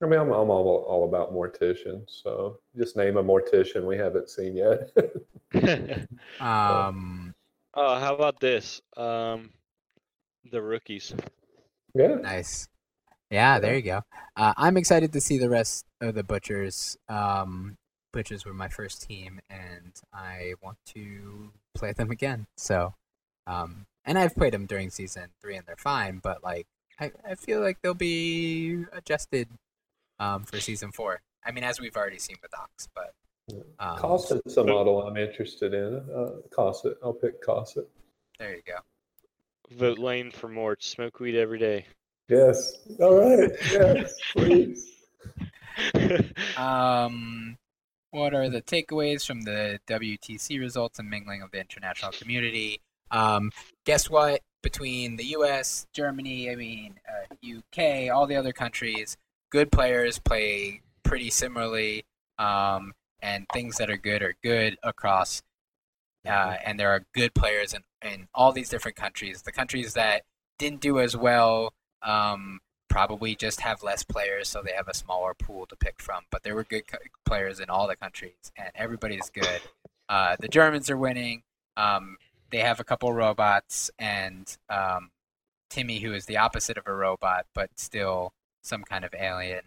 I 0.02 0.06
mean, 0.06 0.20
I'm, 0.20 0.28
I'm 0.32 0.50
all, 0.50 0.84
all 0.88 1.04
about 1.08 1.32
morticians, 1.34 2.10
so 2.22 2.60
just 2.76 2.96
name 2.96 3.16
a 3.16 3.24
mortician 3.24 3.84
we 3.86 3.96
haven't 3.98 4.30
seen 4.30 4.56
yet. 4.56 4.90
Um, 6.40 7.34
Oh, 7.74 7.98
how 7.98 8.14
about 8.14 8.40
this? 8.40 8.80
Um, 8.96 9.50
the 10.50 10.62
rookies. 10.62 11.14
yeah, 11.94 12.18
Nice. 12.22 12.68
Yeah, 13.30 13.58
there 13.60 13.76
you 13.76 13.82
go. 13.82 14.02
Uh, 14.36 14.54
I'm 14.56 14.76
excited 14.76 15.12
to 15.14 15.20
see 15.20 15.38
the 15.38 15.48
rest 15.50 15.86
of 16.00 16.14
the 16.14 16.24
Butchers. 16.24 16.96
Um, 17.08 17.76
Butchers 18.12 18.44
were 18.44 18.54
my 18.54 18.68
first 18.68 19.02
team, 19.08 19.40
and 19.50 19.94
I 20.12 20.54
want 20.62 20.78
to 20.94 21.50
play 21.74 21.92
them 21.92 22.10
again. 22.10 22.46
So, 22.56 22.94
um, 23.46 23.86
and 24.04 24.18
I've 24.18 24.34
played 24.34 24.52
them 24.52 24.66
during 24.66 24.90
season 24.90 25.28
three, 25.40 25.56
and 25.56 25.66
they're 25.66 25.76
fine. 25.76 26.20
But 26.22 26.42
like, 26.42 26.66
I, 27.00 27.12
I 27.28 27.34
feel 27.34 27.60
like 27.60 27.78
they'll 27.82 27.94
be 27.94 28.84
adjusted 28.92 29.48
um, 30.18 30.44
for 30.44 30.60
season 30.60 30.92
four. 30.92 31.20
I 31.44 31.52
mean, 31.52 31.64
as 31.64 31.80
we've 31.80 31.96
already 31.96 32.18
seen 32.18 32.36
with 32.42 32.52
Ox, 32.58 32.88
but 32.94 33.14
um, 33.78 33.98
Cosset's 33.98 34.56
a 34.56 34.64
model 34.64 35.02
I'm 35.02 35.16
interested 35.16 35.74
in. 35.74 35.96
Uh, 36.14 36.30
Cosset, 36.50 36.96
I'll 37.02 37.12
pick 37.12 37.42
Cosset. 37.42 37.86
there 38.38 38.54
you 38.56 38.62
go. 38.66 38.78
Vote 39.76 39.98
Lane 39.98 40.30
for 40.30 40.48
Mort. 40.48 40.82
Smoke 40.82 41.20
weed 41.20 41.36
every 41.36 41.58
day. 41.58 41.86
Yes. 42.28 42.78
All 43.00 43.16
right. 43.16 43.50
Yes, 43.70 44.14
please. 44.32 44.90
Um, 46.56 47.58
what 48.12 48.32
are 48.32 48.48
the 48.48 48.62
takeaways 48.62 49.26
from 49.26 49.42
the 49.42 49.80
WTC 49.88 50.60
results 50.60 51.00
and 51.00 51.10
mingling 51.10 51.42
of 51.42 51.50
the 51.50 51.58
international 51.58 52.12
community? 52.12 52.80
Um, 53.14 53.52
guess 53.86 54.10
what? 54.10 54.40
Between 54.62 55.16
the 55.16 55.24
U.S., 55.26 55.86
Germany, 55.92 56.50
I 56.50 56.56
mean 56.56 56.94
uh, 57.08 57.58
UK, 57.58 58.14
all 58.14 58.26
the 58.26 58.36
other 58.36 58.52
countries, 58.52 59.16
good 59.50 59.70
players 59.70 60.18
play 60.18 60.80
pretty 61.04 61.30
similarly, 61.30 62.04
um, 62.38 62.92
and 63.22 63.46
things 63.52 63.76
that 63.76 63.88
are 63.90 63.96
good 63.96 64.22
are 64.22 64.34
good 64.42 64.76
across. 64.82 65.42
Uh, 66.26 66.56
and 66.64 66.80
there 66.80 66.90
are 66.90 67.04
good 67.14 67.34
players 67.34 67.74
in, 67.74 67.82
in 68.02 68.26
all 68.34 68.50
these 68.50 68.70
different 68.70 68.96
countries. 68.96 69.42
The 69.42 69.52
countries 69.52 69.92
that 69.92 70.22
didn't 70.58 70.80
do 70.80 70.98
as 70.98 71.14
well 71.14 71.74
um, 72.02 72.60
probably 72.88 73.36
just 73.36 73.60
have 73.60 73.82
less 73.82 74.02
players, 74.02 74.48
so 74.48 74.62
they 74.62 74.72
have 74.72 74.88
a 74.88 74.94
smaller 74.94 75.34
pool 75.34 75.66
to 75.66 75.76
pick 75.76 76.00
from. 76.00 76.24
But 76.30 76.42
there 76.42 76.54
were 76.54 76.64
good 76.64 76.86
co- 76.86 76.98
players 77.26 77.60
in 77.60 77.68
all 77.68 77.86
the 77.86 77.96
countries, 77.96 78.52
and 78.56 78.70
everybody's 78.74 79.30
good. 79.30 79.60
Uh, 80.08 80.36
the 80.40 80.48
Germans 80.48 80.88
are 80.88 80.96
winning. 80.96 81.42
Um, 81.76 82.16
they 82.54 82.60
have 82.60 82.78
a 82.78 82.84
couple 82.84 83.12
robots, 83.12 83.90
and 83.98 84.56
um, 84.70 85.10
Timmy, 85.70 85.98
who 85.98 86.12
is 86.12 86.24
the 86.26 86.36
opposite 86.36 86.78
of 86.78 86.86
a 86.86 86.94
robot, 86.94 87.46
but 87.52 87.68
still 87.74 88.32
some 88.62 88.84
kind 88.84 89.04
of 89.04 89.12
alien. 89.12 89.62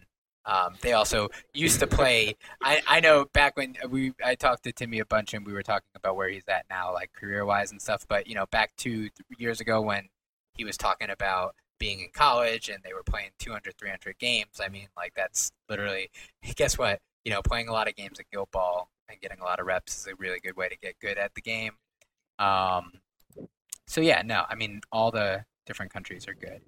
Um, 0.46 0.76
they 0.80 0.94
also 0.94 1.28
used 1.52 1.80
to 1.80 1.86
play. 1.86 2.34
I, 2.62 2.80
I 2.88 3.00
know 3.00 3.26
back 3.34 3.58
when 3.58 3.76
we 3.90 4.14
I 4.24 4.36
talked 4.36 4.64
to 4.64 4.72
Timmy 4.72 5.00
a 5.00 5.04
bunch, 5.04 5.34
and 5.34 5.44
we 5.44 5.52
were 5.52 5.62
talking 5.62 5.90
about 5.96 6.16
where 6.16 6.30
he's 6.30 6.48
at 6.48 6.64
now, 6.70 6.94
like 6.94 7.12
career 7.12 7.44
wise 7.44 7.72
and 7.72 7.82
stuff. 7.82 8.06
But 8.08 8.26
you 8.26 8.34
know, 8.34 8.46
back 8.50 8.70
two 8.78 9.10
years 9.36 9.60
ago 9.60 9.82
when 9.82 10.08
he 10.54 10.64
was 10.64 10.78
talking 10.78 11.10
about 11.10 11.54
being 11.78 12.00
in 12.00 12.08
college 12.14 12.70
and 12.70 12.82
they 12.82 12.94
were 12.94 13.04
playing 13.04 13.30
200 13.38 13.72
300 13.78 14.18
games 14.18 14.60
i 14.60 14.68
mean 14.68 14.88
like 14.96 15.12
that's 15.14 15.52
literally 15.68 16.10
guess 16.56 16.76
what 16.76 16.98
you 17.24 17.30
know 17.30 17.40
playing 17.40 17.68
a 17.68 17.72
lot 17.72 17.86
of 17.86 17.94
games 17.94 18.18
at 18.18 18.28
guild 18.32 18.50
ball 18.50 18.90
and 19.08 19.20
getting 19.20 19.38
a 19.38 19.44
lot 19.44 19.60
of 19.60 19.66
reps 19.66 20.00
is 20.00 20.06
a 20.08 20.16
really 20.16 20.40
good 20.40 20.56
way 20.56 20.68
to 20.68 20.76
get 20.76 20.98
good 20.98 21.16
at 21.18 21.32
the 21.36 21.40
game 21.40 21.74
um 22.38 22.92
so 23.86 24.00
yeah 24.00 24.22
no 24.22 24.44
i 24.48 24.54
mean 24.54 24.80
all 24.92 25.10
the 25.10 25.44
different 25.66 25.92
countries 25.92 26.26
are 26.28 26.34
good 26.34 26.62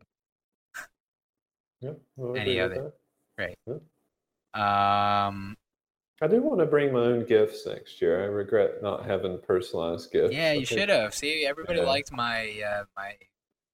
Yep, 1.82 1.98
Any 2.36 2.60
other- 2.60 2.92
that. 3.38 3.51
um 4.55 5.56
I 6.22 6.26
do 6.26 6.42
want 6.42 6.60
to 6.60 6.66
bring 6.66 6.92
my 6.92 6.98
own 7.01 7.24
gifts 7.24 7.64
next 7.66 8.02
year. 8.02 8.20
I 8.22 8.26
regret 8.26 8.82
not 8.82 9.06
having 9.06 9.38
personalized 9.40 10.12
gifts. 10.12 10.34
yeah 10.34 10.52
you 10.52 10.66
should 10.66 10.90
have 10.90 11.14
see 11.14 11.47
everybody 11.47 11.78
Yeah. 11.78 11.86
liked 11.86 12.12
my 12.12 12.60
uh 12.60 12.84
my 12.94 13.16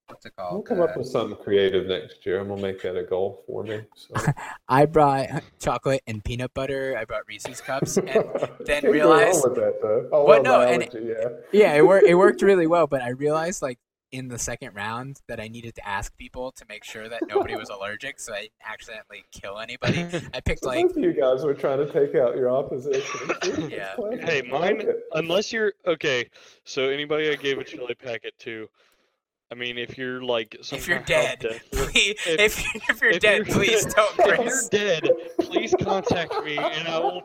what's 0.09 0.27
it 0.27 0.33
I'll 0.39 0.63
come 0.63 0.81
Uh, 0.81 0.85
up 0.85 0.97
with 0.97 1.07
something 1.09 1.37
creative 1.43 1.87
next 1.87 2.25
year. 2.25 2.39
I'm 2.41 2.49
gonna 2.49 2.63
make 2.63 2.83
that 2.83 2.97
a 2.97 3.03
goal 3.03 3.43
for 3.47 3.63
me. 3.65 3.83
So. 3.95 4.15
i 4.69 4.87
brought 4.87 5.43
chocolate 5.59 6.03
and 6.07 6.23
peanut 6.25 6.53
butter 6.55 6.97
i 6.99 7.05
brought 7.05 7.27
reese's 7.29 7.61
cups 7.61 7.97
and 7.97 8.07
then 8.09 8.23
Can't 8.67 8.85
go 8.85 8.91
realized- 8.91 9.45
with 9.45 9.57
that 9.57 9.81
though. 9.83 10.09
Oh, 10.13 10.25
What? 10.25 10.43
well, 10.43 10.61
No, 10.63 10.69
and 10.69 10.91
biology, 10.91 11.13
yeah. 11.13 11.29
yeah, 11.53 11.75
it 11.75 11.87
worked. 11.87 12.07
It 12.07 12.15
worked 12.15 12.43
really 12.51 12.67
well, 12.67 12.87
but 12.87 13.03
I 13.03 13.11
realized 13.11 13.63
like 13.63 13.79
in 14.13 14.29
the 14.29 14.39
second 14.39 14.73
round 14.75 15.21
that 15.27 15.41
I 15.41 15.49
needed 15.49 15.75
to 15.75 15.87
ask 15.87 16.17
people 16.17 16.53
to 16.53 16.65
make 16.69 16.85
sure 16.85 17.09
that 17.09 17.23
nobody 17.29 17.57
was 17.57 17.69
allergic, 17.71 18.21
so 18.21 18.33
I 18.33 18.43
didn't 18.43 18.53
accidentally 18.65 19.25
kill 19.33 19.59
anybody. 19.59 20.05
I 20.33 20.41
picked 20.41 20.61
So 20.63 20.69
like 20.69 20.87
both 20.87 20.97
you 20.97 21.13
guys 21.13 21.45
were 21.45 21.55
trying 21.55 21.79
to 21.85 21.93
take 21.93 22.15
out 22.15 22.37
your 22.37 22.49
opposition. 22.51 23.21
See, 23.43 23.75
Yeah. 23.77 23.97
Hey, 24.21 24.43
mine- 24.43 24.87
Unless 25.13 25.53
you're 25.53 25.73
okay, 25.87 26.31
so 26.65 26.85
anybody 26.89 27.31
I 27.31 27.35
gave 27.35 27.59
a 27.59 27.65
chili 27.65 27.95
packet 27.97 28.39
to, 28.41 28.69
I 29.51 29.55
mean, 29.55 29.79
if 29.79 29.97
you're 29.97 30.23
like, 30.23 30.57
if 30.73 30.89
you're 30.89 30.99
dead, 31.01 31.39
deathly- 31.41 31.61
please, 31.73 32.15
if, 32.27 32.59
if 32.89 33.01
you're 33.01 33.11
if 33.13 33.21
dead, 33.21 33.47
you're- 33.47 33.53
please 33.53 33.85
don't, 33.95 34.15
if 34.19 34.45
you're 34.45 34.69
dead, 34.71 35.09
please 35.41 35.75
contact 35.81 36.33
me, 36.45 36.57
and 36.59 36.89
I 36.89 36.99
will 36.99 37.23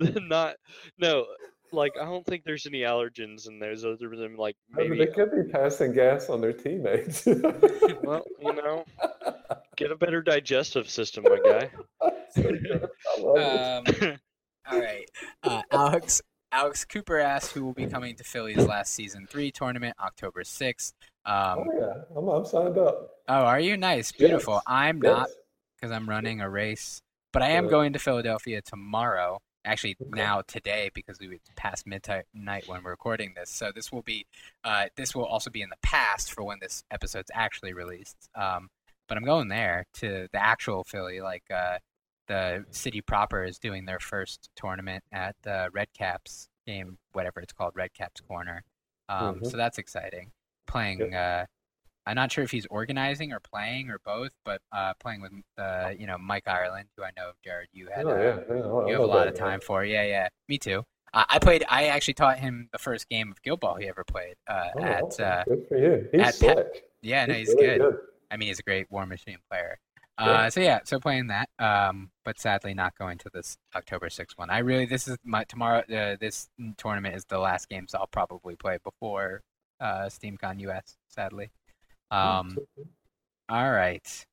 not. 0.20 0.56
No, 0.98 1.26
like 1.72 1.92
I 2.00 2.04
don't 2.04 2.26
think 2.26 2.44
there's 2.44 2.66
any 2.66 2.80
allergens 2.80 3.48
in 3.48 3.58
those 3.58 3.84
other 3.84 4.14
than 4.16 4.36
like 4.36 4.56
Maybe 4.70 4.90
maybe 4.90 5.04
they 5.06 5.12
could 5.12 5.30
be 5.30 5.50
passing 5.50 5.92
gas 5.92 6.28
on 6.28 6.40
their 6.42 6.52
teammates. 6.52 7.24
well, 7.26 8.24
you 8.40 8.52
know, 8.52 8.84
get 9.76 9.90
a 9.90 9.96
better 9.96 10.20
digestive 10.22 10.90
system, 10.90 11.24
my 11.24 11.38
guy. 11.44 11.70
I 12.02 13.20
love 13.20 13.88
it. 13.88 14.02
Um, 14.02 14.18
all 14.70 14.78
right. 14.80 15.08
Uh, 15.42 15.62
Alex 15.72 16.20
Alex 16.50 16.84
Cooper 16.84 17.18
asked 17.18 17.52
who 17.52 17.64
will 17.64 17.74
be 17.74 17.86
coming 17.86 18.16
to 18.16 18.24
Philly's 18.24 18.66
last 18.66 18.94
season 18.94 19.26
three 19.28 19.50
tournament, 19.50 19.96
October 20.02 20.44
sixth. 20.44 20.94
Um, 21.26 21.58
oh 21.58 21.66
yeah, 21.78 22.16
I'm, 22.16 22.28
I'm 22.28 22.44
signed 22.44 22.78
up. 22.78 23.10
oh, 23.28 23.34
are 23.44 23.60
you 23.60 23.76
nice? 23.76 24.12
Beautiful. 24.12 24.54
Yes. 24.54 24.62
I'm 24.66 25.00
not 25.00 25.28
because 25.76 25.92
I'm 25.92 26.08
running 26.08 26.40
a 26.40 26.48
race, 26.48 27.02
but 27.32 27.42
I 27.42 27.50
am 27.50 27.64
Good. 27.64 27.70
going 27.70 27.92
to 27.92 27.98
Philadelphia 27.98 28.62
tomorrow. 28.62 29.40
Actually, 29.64 29.96
Okay. 30.00 30.10
now 30.14 30.40
today 30.46 30.90
because 30.94 31.18
we 31.20 31.38
passed 31.56 31.86
midnight 31.86 32.24
when 32.66 32.82
we're 32.82 32.90
recording 32.90 33.34
this. 33.36 33.50
So 33.50 33.70
this 33.74 33.92
will 33.92 34.02
be, 34.02 34.24
uh, 34.64 34.86
this 34.96 35.14
will 35.14 35.26
also 35.26 35.50
be 35.50 35.60
in 35.60 35.68
the 35.68 35.76
past 35.82 36.32
for 36.32 36.42
when 36.42 36.58
this 36.60 36.84
episode's 36.90 37.30
actually 37.34 37.74
released. 37.74 38.30
Um, 38.34 38.70
but 39.08 39.18
I'm 39.18 39.24
going 39.24 39.48
there 39.48 39.84
to 39.94 40.28
the 40.32 40.42
actual 40.42 40.84
Philly, 40.84 41.20
like 41.20 41.42
uh, 41.54 41.78
the 42.28 42.64
city 42.70 43.00
proper 43.00 43.42
is 43.44 43.58
doing 43.58 43.84
their 43.86 43.98
first 44.00 44.50
tournament 44.54 45.02
at 45.12 45.34
the 45.42 45.68
Red 45.72 45.88
Caps 45.92 46.48
game, 46.66 46.98
whatever 47.12 47.40
it's 47.40 47.52
called, 47.52 47.72
Red 47.74 47.92
Caps 47.94 48.20
Corner. 48.20 48.62
Um, 49.08 49.40
Mhm. 49.40 49.50
So 49.50 49.56
that's 49.56 49.78
exciting. 49.78 50.30
Playing. 50.66 51.14
Uh, 51.14 51.46
I'm 52.06 52.14
not 52.14 52.30
sure 52.32 52.42
if 52.44 52.50
he's 52.50 52.66
organizing 52.70 53.32
or 53.32 53.40
playing 53.40 53.90
or 53.90 53.98
both, 54.04 54.30
but 54.44 54.62
uh, 54.72 54.94
playing 55.00 55.20
with 55.20 55.32
uh, 55.58 55.90
you 55.98 56.06
know 56.06 56.16
Mike 56.18 56.46
Ireland, 56.48 56.88
who 56.96 57.02
I 57.04 57.10
know 57.16 57.32
Jared, 57.44 57.68
you 57.72 57.88
had 57.94 58.06
Oh 58.06 58.10
uh, 58.10 58.16
yeah, 58.16 58.54
yeah. 58.56 58.86
You 58.86 58.92
have 58.92 59.00
a 59.02 59.06
lot 59.06 59.24
that 59.24 59.28
of 59.28 59.34
time 59.34 59.60
for. 59.60 59.84
Yeah, 59.84 60.04
yeah, 60.04 60.28
me 60.48 60.58
too. 60.58 60.84
I 61.14 61.38
played. 61.38 61.64
I 61.70 61.86
actually 61.86 62.14
taught 62.14 62.38
him 62.38 62.68
the 62.70 62.78
first 62.78 63.08
game 63.08 63.30
of 63.30 63.40
Guild 63.42 63.60
Ball 63.60 63.76
he 63.76 63.88
ever 63.88 64.04
played 64.04 64.36
uh, 64.46 64.68
Oh, 64.76 64.82
at. 64.82 65.18
Uh, 65.20 65.44
good 65.44 65.64
for 65.68 65.76
you. 65.78 66.08
He's 66.12 66.20
at 66.20 66.34
slick. 66.34 66.84
yeah, 67.00 67.24
no, 67.24 67.32
He's 67.34 67.48
he's 67.48 67.56
really 67.56 67.78
good. 67.78 67.96
I 68.30 68.36
mean, 68.36 68.48
he's 68.48 68.58
a 68.58 68.62
great 68.62 68.90
War 68.90 69.06
Machine 69.06 69.38
player. 69.50 69.78
Uh, 70.18 70.50
So 70.50 70.60
yeah, 70.60 70.80
so 70.84 70.98
playing 70.98 71.28
that, 71.28 71.48
um, 71.58 72.10
but 72.24 72.38
sadly 72.40 72.74
not 72.74 72.96
going 72.98 73.18
to 73.18 73.30
this 73.32 73.56
October 73.74 74.08
6th 74.08 74.36
one. 74.36 74.50
I 74.50 74.58
really, 74.58 74.84
this 74.86 75.06
is 75.06 75.16
my 75.24 75.44
tomorrow. 75.44 75.80
Uh, 75.80 76.16
this 76.20 76.48
tournament 76.76 77.14
is 77.14 77.24
the 77.26 77.38
last 77.38 77.68
games 77.68 77.94
I'll 77.94 78.08
probably 78.08 78.56
play 78.56 78.78
before 78.82 79.42
uh, 79.80 80.06
SteamCon 80.06 80.60
US. 80.60 80.96
Sadly. 81.08 81.50
Um, 82.10 82.56
all 83.48 83.70
right. 83.70 84.24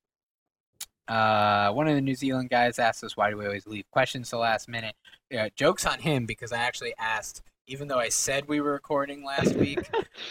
Uh, 1.08 1.70
one 1.70 1.86
of 1.86 1.94
the 1.94 2.00
New 2.00 2.16
Zealand 2.16 2.50
guys 2.50 2.78
asked 2.80 3.04
us 3.04 3.16
why 3.16 3.30
do 3.30 3.36
we 3.36 3.46
always 3.46 3.66
leave 3.66 3.88
questions 3.92 4.30
to 4.30 4.38
last 4.38 4.68
minute. 4.68 4.96
Yeah, 5.30 5.48
jokes 5.54 5.86
on 5.86 6.00
him 6.00 6.26
because 6.26 6.52
I 6.52 6.58
actually 6.58 6.94
asked, 6.98 7.42
even 7.68 7.86
though 7.86 7.98
I 7.98 8.08
said 8.08 8.48
we 8.48 8.60
were 8.60 8.72
recording 8.72 9.24
last 9.24 9.54
week, 9.54 9.88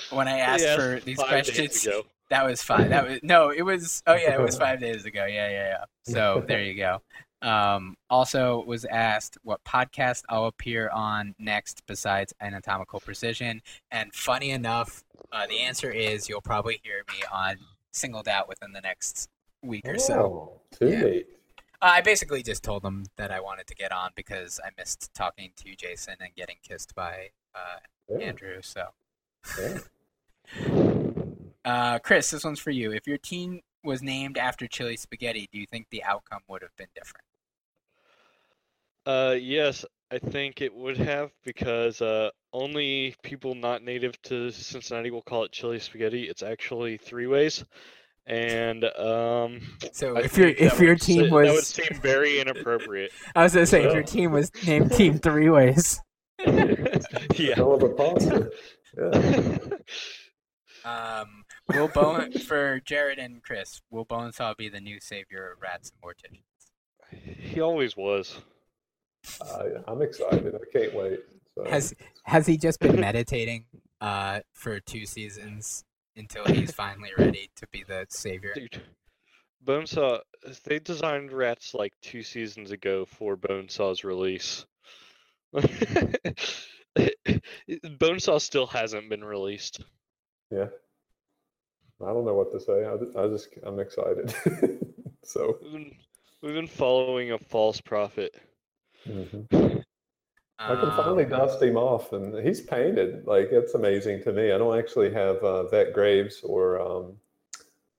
when 0.10 0.27
I 0.27 0.40
asked 0.40 0.64
Yes, 0.65 0.76
for 0.76 0.99
these 0.99 1.18
questions. 1.18 1.88
That 2.30 2.45
was 2.45 2.61
fine. 2.61 2.89
That 2.89 3.07
was 3.07 3.19
no, 3.23 3.49
it 3.49 3.61
was. 3.64 4.02
Oh 4.07 4.15
yeah, 4.15 4.34
it 4.35 4.41
was 4.41 4.57
five 4.57 4.80
days 4.80 5.06
ago. 5.06 5.26
Yeah, 5.26 5.49
yeah, 5.49 5.68
yeah. 5.69 6.14
So 6.14 6.43
there 6.47 6.64
you 6.64 6.76
go. 6.76 7.02
Um, 7.41 7.95
also 8.10 8.64
was 8.65 8.85
asked 8.85 9.38
what 9.43 9.64
podcast 9.64 10.23
I'll 10.30 10.45
appear 10.47 10.89
on 10.89 11.35
next 11.38 11.84
besides 11.85 12.34
Anatomical 12.41 12.99
Precision, 12.99 13.61
and 13.91 14.14
funny 14.14 14.49
enough, 14.52 15.03
uh, 15.31 15.45
the 15.45 15.60
answer 15.60 15.91
is 15.91 16.27
you'll 16.27 16.41
probably 16.41 16.80
hear 16.84 17.03
me 17.10 17.23
on 17.31 17.57
Singled 17.91 18.27
Out 18.27 18.47
within 18.49 18.72
the 18.72 18.81
next 18.81 19.30
week 19.61 19.88
or 19.88 19.99
so. 19.99 20.14
Oh, 20.19 20.61
too 20.80 20.89
Yeah. 20.91 21.02
neat. 21.03 21.27
Uh, 21.81 21.89
I 21.95 22.02
basically 22.02 22.41
just 22.41 22.64
told 22.64 22.81
them 22.84 23.03
that 23.18 23.31
I 23.31 23.39
wanted 23.41 23.68
to 23.68 23.76
get 23.76 23.91
on 23.91 24.11
because 24.15 24.60
I 24.65 24.69
missed 24.77 25.14
talking 25.14 25.52
to 25.57 25.76
Jason 25.76 26.15
and 26.22 26.34
getting 26.35 26.56
kissed 26.64 26.95
by 26.95 27.30
uh, 27.53 27.80
Yeah, 28.10 28.27
Andrew. 28.27 28.61
So. 28.61 28.88
yeah. 29.61 29.80
Uh, 31.65 31.99
Chris, 31.99 32.29
this 32.29 32.43
one's 32.43 32.59
for 32.59 32.71
you. 32.71 32.91
If 32.91 33.07
your 33.07 33.17
team 33.17 33.61
was 33.83 34.01
named 34.01 34.37
after 34.37 34.67
chili 34.67 34.95
spaghetti, 34.97 35.49
do 35.51 35.59
you 35.59 35.65
think 35.65 35.87
the 35.89 36.03
outcome 36.03 36.41
would 36.47 36.61
have 36.61 36.75
been 36.77 36.87
different? 36.95 37.25
Uh, 39.05 39.35
yes, 39.39 39.83
I 40.11 40.19
think 40.19 40.61
it 40.61 40.73
would 40.73 40.97
have 40.97 41.31
because 41.43 42.01
uh, 42.01 42.29
only 42.53 43.15
people 43.23 43.55
not 43.55 43.83
native 43.83 44.19
to 44.23 44.51
Cincinnati 44.51 45.11
will 45.11 45.21
call 45.21 45.43
it 45.43 45.51
chili 45.51 45.79
spaghetti. 45.79 46.23
It's 46.23 46.43
actually 46.43 46.97
three 46.97 47.27
ways, 47.27 47.63
and 48.27 48.83
um, 48.83 49.61
So 49.91 50.15
I 50.17 50.21
if 50.21 50.37
your 50.37 50.47
think 50.47 50.59
if 50.59 50.77
that 50.77 50.83
your 50.83 50.93
would 50.93 51.01
team 51.01 51.23
se- 51.23 51.29
that 51.29 51.31
would 51.31 51.51
was, 51.51 51.67
seem 51.67 51.99
very 52.01 52.39
inappropriate. 52.39 53.11
I 53.35 53.43
was 53.43 53.53
gonna 53.53 53.65
say 53.65 53.83
if 53.83 53.93
your 53.93 54.03
team 54.03 54.31
was 54.31 54.51
named 54.65 54.91
Team 54.91 55.17
Three 55.19 55.49
Ways. 55.49 55.99
yeah. 56.45 57.55
Hell 57.55 57.73
of 57.73 57.83
a 57.83 57.89
pasta. 57.89 58.51
Yeah. 58.97 59.57
Um, 60.85 61.44
will 61.69 61.87
Bowen 61.87 62.31
for 62.33 62.79
Jared 62.79 63.19
and 63.19 63.43
Chris? 63.43 63.81
Will 63.89 64.05
Bonesaw 64.05 64.55
be 64.57 64.69
the 64.69 64.81
new 64.81 64.99
savior 64.99 65.51
of 65.51 65.61
rats 65.61 65.91
and 65.91 66.01
morticians? 66.01 66.41
he 67.25 67.61
always 67.61 67.95
was. 67.95 68.41
I, 69.41 69.69
I'm 69.87 70.01
excited. 70.01 70.53
I 70.55 70.77
can't 70.77 70.93
wait. 70.93 71.19
So. 71.55 71.65
Has 71.69 71.93
has 72.23 72.45
he 72.45 72.57
just 72.57 72.79
been 72.79 72.99
meditating 72.99 73.65
uh 74.01 74.41
for 74.53 74.79
two 74.79 75.05
seasons 75.05 75.85
until 76.15 76.45
he's 76.45 76.71
finally 76.71 77.11
ready 77.17 77.49
to 77.55 77.67
be 77.71 77.83
the 77.87 78.05
savior? 78.09 78.53
Dude, 78.53 78.81
Bonesaw, 79.63 80.19
they 80.65 80.79
designed 80.79 81.31
rats 81.31 81.73
like 81.73 81.93
two 82.01 82.23
seasons 82.23 82.71
ago 82.71 83.05
for 83.05 83.35
Bonesaw's 83.35 84.03
release. 84.03 84.65
Bonesaw 86.95 88.39
still 88.41 88.67
hasn't 88.67 89.09
been 89.09 89.23
released. 89.23 89.81
Yeah. 90.51 90.67
I 92.01 92.07
don't 92.07 92.26
know 92.26 92.34
what 92.34 92.51
to 92.51 92.59
say. 92.59 92.85
I, 92.85 92.93
I 93.23 93.27
just 93.27 93.49
I'm 93.63 93.80
excited. 93.80 94.34
so 95.23 95.57
We've 95.61 95.72
been, 95.72 95.91
we've 96.41 96.53
been 96.53 96.67
following 96.67 97.31
a 97.31 97.38
false 97.39 97.80
prophet. 97.81 98.35
mhm. 99.07 99.84
I 100.57 100.73
can 100.76 100.89
Um, 100.89 100.95
finally 100.97 101.26
dust 101.26 101.61
him 101.61 101.76
off, 101.77 102.13
and 102.13 102.34
he's 102.45 102.61
painted. 102.61 103.26
Like 103.27 103.49
it's 103.51 103.73
amazing 103.76 104.23
to 104.23 104.31
me. 104.34 104.51
I 104.51 104.57
don't 104.57 104.77
actually 104.77 105.11
have 105.13 105.38
uh, 105.38 105.67
Vet 105.67 105.93
Graves 105.93 106.41
or 106.43 106.80
um, 106.80 107.17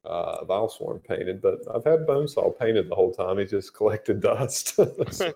uh, 0.04 0.42
Vileswarm 0.44 1.02
painted, 1.04 1.42
but 1.42 1.58
I've 1.74 1.84
had 1.84 2.06
Bonesaw 2.06 2.58
painted 2.58 2.88
the 2.88 2.94
whole 2.94 3.12
time. 3.12 3.38
He 3.38 3.44
just 3.44 3.74
collected 3.76 4.20
dust. 4.20 4.68
so, 5.10 5.32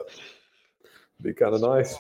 be 1.23 1.35
kind 1.35 1.55
of 1.55 1.61
nice. 1.61 1.97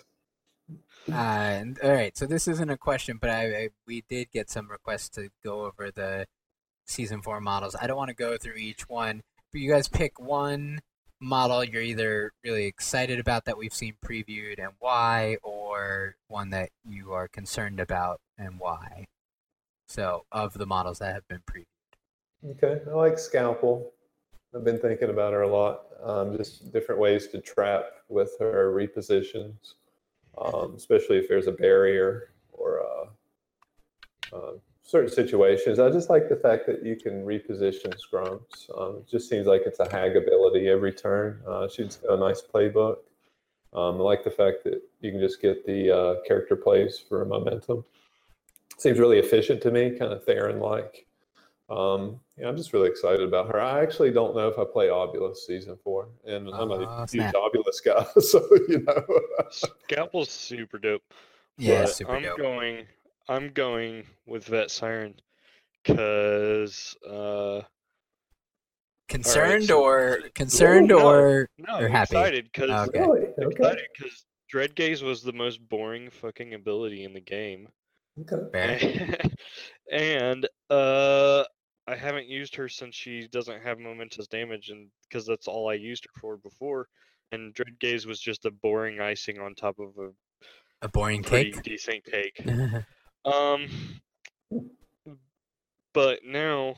Uh, 1.10 1.14
and- 1.14 1.78
all 1.82 1.92
right, 1.92 2.16
so 2.16 2.24
this 2.26 2.46
isn't 2.48 2.70
a 2.70 2.76
question, 2.78 3.18
but 3.20 3.30
I, 3.30 3.44
I 3.64 3.68
we 3.86 4.02
did 4.08 4.30
get 4.30 4.48
some 4.50 4.70
requests 4.70 5.08
to 5.10 5.28
go 5.44 5.64
over 5.66 5.90
the 5.90 6.26
season 6.86 7.22
four 7.22 7.40
models. 7.40 7.76
I 7.80 7.86
don't 7.86 7.96
want 7.96 8.08
to 8.10 8.14
go 8.14 8.36
through 8.36 8.56
each 8.56 8.88
one, 8.88 9.22
but 9.52 9.60
you 9.60 9.70
guys 9.70 9.88
pick 9.88 10.18
one 10.20 10.80
model 11.20 11.62
you're 11.62 11.82
either 11.82 12.32
really 12.44 12.64
excited 12.64 13.20
about 13.20 13.44
that 13.44 13.58
we've 13.58 13.74
seen 13.74 13.94
previewed 14.04 14.58
and 14.58 14.72
why, 14.78 15.36
or 15.42 16.16
one 16.28 16.50
that 16.50 16.70
you 16.84 17.12
are 17.12 17.28
concerned 17.28 17.78
about 17.78 18.20
and 18.38 18.58
why. 18.58 19.06
So, 19.86 20.24
of 20.32 20.54
the 20.54 20.66
models 20.66 21.00
that 21.00 21.14
have 21.14 21.28
been 21.28 21.42
previewed. 21.50 21.66
Okay, 22.52 22.80
I 22.88 22.94
like 22.94 23.18
Scalpel. 23.18 23.92
I've 24.54 24.64
been 24.64 24.78
thinking 24.78 25.10
about 25.10 25.32
her 25.32 25.42
a 25.42 25.48
lot. 25.48 25.82
Um, 26.02 26.36
just 26.36 26.72
different 26.72 27.00
ways 27.00 27.28
to 27.28 27.40
trap 27.40 27.84
with 28.08 28.34
her 28.40 28.72
repositions, 28.72 29.74
um, 30.38 30.74
especially 30.74 31.18
if 31.18 31.28
there's 31.28 31.46
a 31.46 31.52
barrier 31.52 32.30
or 32.52 32.80
uh, 32.80 34.36
uh, 34.36 34.52
certain 34.90 35.08
situations. 35.10 35.78
I 35.78 35.88
just 35.90 36.10
like 36.10 36.28
the 36.28 36.34
fact 36.36 36.66
that 36.66 36.84
you 36.84 36.96
can 36.96 37.24
reposition 37.24 37.94
scrums. 37.96 38.68
Um, 38.76 38.96
it 38.96 39.08
just 39.08 39.28
seems 39.28 39.46
like 39.46 39.62
it's 39.64 39.78
a 39.78 39.88
hag 39.88 40.16
ability 40.16 40.68
every 40.68 40.92
turn. 40.92 41.40
Uh, 41.46 41.68
she's 41.68 41.96
got 41.96 42.14
a 42.14 42.16
nice 42.18 42.42
playbook. 42.42 42.96
Um, 43.72 44.00
I 44.00 44.02
like 44.02 44.24
the 44.24 44.32
fact 44.32 44.64
that 44.64 44.82
you 45.00 45.12
can 45.12 45.20
just 45.20 45.40
get 45.40 45.64
the 45.64 45.96
uh, 45.96 46.14
character 46.26 46.56
plays 46.56 46.98
for 46.98 47.24
momentum. 47.24 47.84
Seems 48.78 48.98
really 48.98 49.18
efficient 49.20 49.60
to 49.62 49.70
me, 49.70 49.90
kind 49.96 50.12
of 50.12 50.24
Theron-like. 50.24 51.06
Um, 51.68 52.18
yeah, 52.36 52.48
I'm 52.48 52.56
just 52.56 52.72
really 52.72 52.88
excited 52.88 53.20
about 53.20 53.46
her. 53.52 53.60
I 53.60 53.80
actually 53.80 54.10
don't 54.10 54.34
know 54.34 54.48
if 54.48 54.58
I 54.58 54.64
play 54.64 54.88
Obulus 54.88 55.36
season 55.46 55.78
four, 55.84 56.08
and 56.26 56.48
I'm 56.48 56.72
a 56.72 56.74
Oh, 56.74 56.98
huge 57.02 57.10
snap. 57.10 57.34
Obulus 57.34 57.80
guy, 57.84 58.04
so 58.20 58.44
you 58.68 58.80
know. 58.80 59.04
Scalpel's 59.84 60.30
super 60.30 60.78
dope. 60.78 61.02
Yeah, 61.58 61.84
super 61.84 62.16
I'm 62.16 62.22
dope. 62.24 62.38
going. 62.38 62.86
I'm 63.30 63.52
going 63.52 64.04
with 64.26 64.44
Vet 64.46 64.70
Siren 64.70 65.14
because 65.84 66.96
uh, 67.08 67.62
Concerned 69.08 69.64
so- 69.64 69.82
or 69.84 70.18
concerned 70.34 70.88
no. 70.88 71.08
or 71.08 71.48
no, 71.58 71.78
You're 71.80 71.88
happy. 71.88 72.16
excited 72.16 72.50
because 72.52 72.88
Okay. 72.88 73.00
Really? 73.00 73.20
Okay. 73.42 73.46
excited 73.50 73.84
because 73.96 74.24
Dreadgaze 74.52 75.02
was 75.02 75.22
the 75.22 75.32
most 75.32 75.60
boring 75.68 76.10
fucking 76.10 76.54
ability 76.54 77.04
in 77.04 77.12
the 77.12 77.20
game. 77.20 77.68
Okay. 78.30 79.16
and 79.92 80.46
uh 80.68 81.44
I 81.86 81.96
haven't 81.96 82.26
used 82.28 82.54
her 82.56 82.68
since 82.68 82.94
she 82.94 83.26
doesn't 83.28 83.62
have 83.62 83.78
momentous 83.78 84.26
damage 84.28 84.68
and 84.70 84.88
because 85.08 85.24
that's 85.26 85.48
all 85.48 85.68
I 85.70 85.74
used 85.74 86.04
her 86.04 86.20
for 86.20 86.36
before 86.36 86.86
and 87.32 87.54
Dreadgaze 87.54 88.06
was 88.06 88.20
just 88.20 88.44
a 88.44 88.50
boring 88.50 89.00
icing 89.00 89.38
on 89.40 89.54
top 89.54 89.78
of 89.78 89.90
a 89.98 90.10
A 90.82 90.88
boring 90.88 91.22
pretty 91.22 91.52
cake. 91.52 91.62
decent 91.62 92.04
cake. 92.04 92.40
Um, 93.24 93.68
but 95.92 96.20
now 96.24 96.76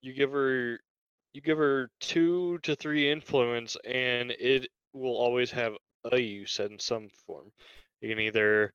you 0.00 0.12
give 0.12 0.32
her 0.32 0.80
you 1.32 1.40
give 1.40 1.58
her 1.58 1.90
two 2.00 2.58
to 2.62 2.74
three 2.74 3.10
influence, 3.10 3.76
and 3.84 4.32
it 4.32 4.68
will 4.92 5.16
always 5.16 5.50
have 5.52 5.74
a 6.10 6.18
use 6.18 6.58
in 6.58 6.78
some 6.78 7.08
form. 7.26 7.52
You 8.00 8.08
can 8.08 8.20
either 8.20 8.72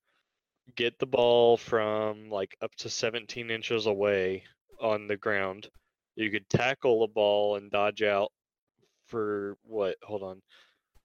get 0.76 0.98
the 1.00 1.06
ball 1.06 1.58
from 1.58 2.30
like 2.30 2.56
up 2.62 2.74
to 2.76 2.90
17 2.90 3.50
inches 3.52 3.88
away 3.88 4.44
on 4.80 5.08
the 5.08 5.18
ground. 5.18 5.68
You 6.16 6.32
could 6.32 6.50
tackle 6.50 7.02
the 7.02 7.14
ball 7.14 7.58
and 7.58 7.70
dodge 7.72 8.04
out 8.04 8.32
for 9.08 9.58
what? 9.64 9.98
Hold 10.04 10.24
on, 10.24 10.42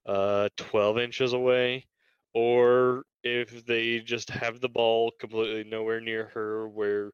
uh, 0.07 0.49
12 0.57 0.99
inches 0.99 1.33
away 1.33 1.87
or 2.35 3.03
if 3.23 3.65
they 3.67 3.99
just 4.01 4.31
have 4.31 4.61
the 4.61 4.69
ball 4.69 5.13
completely 5.21 5.65
nowhere 5.65 6.01
near 6.01 6.27
her 6.27 6.69
where 6.69 7.11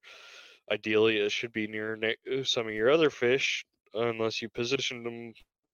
ideally 0.70 1.18
it 1.18 1.32
should 1.32 1.52
be 1.52 1.66
near 1.66 1.98
uh, 2.04 2.44
some 2.44 2.66
of 2.66 2.74
your 2.74 2.90
other 2.90 3.10
fish 3.10 3.64
unless 3.94 4.42
you 4.42 4.48
position 4.48 5.02
them 5.02 5.32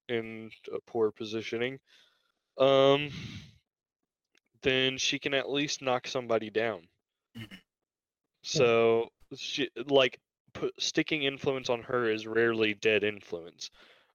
in 0.08 0.50
a 0.74 0.78
poor 0.86 1.10
positioning 1.10 1.78
um 2.58 3.08
then 4.62 4.96
she 4.98 5.18
can 5.18 5.34
at 5.34 5.50
least 5.50 5.82
knock 5.82 6.06
somebody 6.06 6.50
down 6.50 6.82
Mhm. 7.36 7.60
so 8.42 9.08
she 9.36 9.68
like 9.86 10.18
put, 10.52 10.72
sticking 10.80 11.22
influence 11.22 11.70
on 11.70 11.82
her 11.82 12.10
is 12.10 12.26
rarely 12.26 12.74
dead 12.74 13.04
influence 13.04 13.70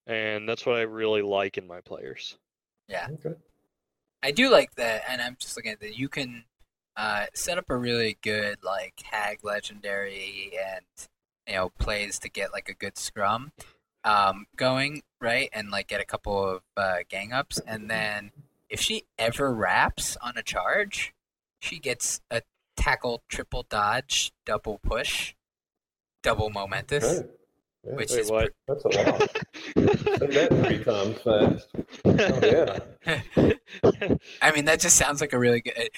and 0.06 0.48
that's 0.48 0.66
what 0.66 0.76
i 0.76 0.82
really 0.82 1.22
like 1.22 1.58
in 1.58 1.68
my 1.68 1.82
players 1.82 2.38
Yeah. 2.88 3.08
Okay. 3.14 3.36
I 4.24 4.32
do 4.32 4.50
like 4.50 4.76
that, 4.76 5.04
and 5.08 5.22
I'm 5.22 5.38
just 5.40 5.56
looking 5.56 5.72
at 5.72 5.80
that. 5.80 5.98
You 5.98 6.10
can 6.10 6.46
uh, 6.96 7.26
set 7.34 7.58
up 7.58 7.70
a 7.70 7.78
really 7.78 8.18
good 8.22 8.58
like 8.64 9.02
hag 9.04 9.44
legendary 9.44 10.52
and 10.60 10.86
you 11.48 11.56
know 11.56 11.70
plays 11.78 12.18
to 12.20 12.30
get 12.30 12.52
like 12.52 12.70
a 12.70 12.74
good 12.74 12.98
scrum 12.98 13.52
um, 14.04 14.48
going, 14.56 15.04
right? 15.22 15.50
And 15.54 15.70
like 15.70 15.88
get 15.88 16.02
a 16.02 16.06
couple 16.06 16.50
of 16.50 16.62
uh, 16.76 16.98
gang 17.10 17.32
ups, 17.32 17.60
and 17.60 17.90
then 17.90 18.32
if 18.70 18.82
she 18.82 19.04
ever 19.18 19.54
wraps 19.54 20.18
on 20.22 20.38
a 20.38 20.44
charge, 20.44 21.14
she 21.62 21.80
gets 21.80 22.22
a 22.32 22.42
tackle, 22.76 23.24
triple 23.30 23.66
dodge, 23.70 24.32
double 24.46 24.80
push, 24.80 25.36
double 26.24 26.50
momentous. 26.50 27.24
Yeah, 27.88 27.96
which 27.96 28.12
Wait, 28.12 28.20
is 28.20 28.32
what? 28.32 28.52
that's 28.68 28.84
a 28.84 28.88
lot. 28.90 29.20
That 29.76 30.50
three 30.66 30.84
times 30.84 31.22
fast. 31.22 31.68
Oh, 32.06 32.40
yeah. 34.06 34.14
I 34.42 34.52
mean, 34.52 34.66
that 34.66 34.82
just 34.82 34.98
sounds 34.98 35.22
like 35.22 35.32
a 35.34 35.40
really 35.40 35.62
good. 35.62 35.90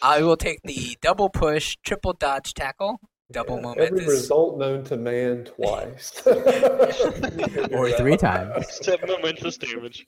I 0.00 0.22
will 0.22 0.36
take 0.36 0.60
the 0.62 0.96
double 1.00 1.28
push, 1.30 1.76
triple 1.82 2.12
dodge 2.12 2.54
tackle, 2.54 3.00
double 3.32 3.60
Yeah, 3.60 3.84
Every 3.84 4.06
result 4.06 4.58
known 4.58 4.84
to 4.84 4.96
man 4.96 5.44
twice. 5.44 6.12
or 7.72 7.90
three 7.90 8.16
times. 8.16 8.70
Step 8.72 9.00
momentous 9.06 9.56
damage. 9.56 10.06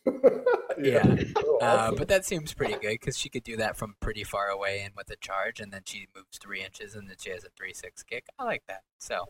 Yeah. 0.79 1.17
Oh, 1.37 1.59
Uh, 1.61 1.93
but 1.93 2.07
that 2.09 2.25
seems 2.25 2.55
pretty 2.55 2.75
good 2.75 3.01
because 3.01 3.19
she 3.19 3.29
could 3.29 3.43
do 3.43 3.57
that 3.57 3.77
from 3.77 3.97
pretty 4.01 4.23
far 4.23 4.49
away 4.49 4.83
and 4.85 4.95
with 4.97 5.11
a 5.11 5.17
charge, 5.17 5.59
and 5.59 5.73
then 5.73 5.83
she 5.87 6.07
moves 6.15 6.39
three 6.39 6.63
inches, 6.63 6.95
and 6.95 7.09
then 7.09 7.17
she 7.19 7.31
has 7.31 7.43
a 7.43 7.49
three-six 7.57 8.05
kick. 8.05 8.27
I 8.39 8.45
like 8.45 8.63
that. 8.69 8.83
So 8.99 9.25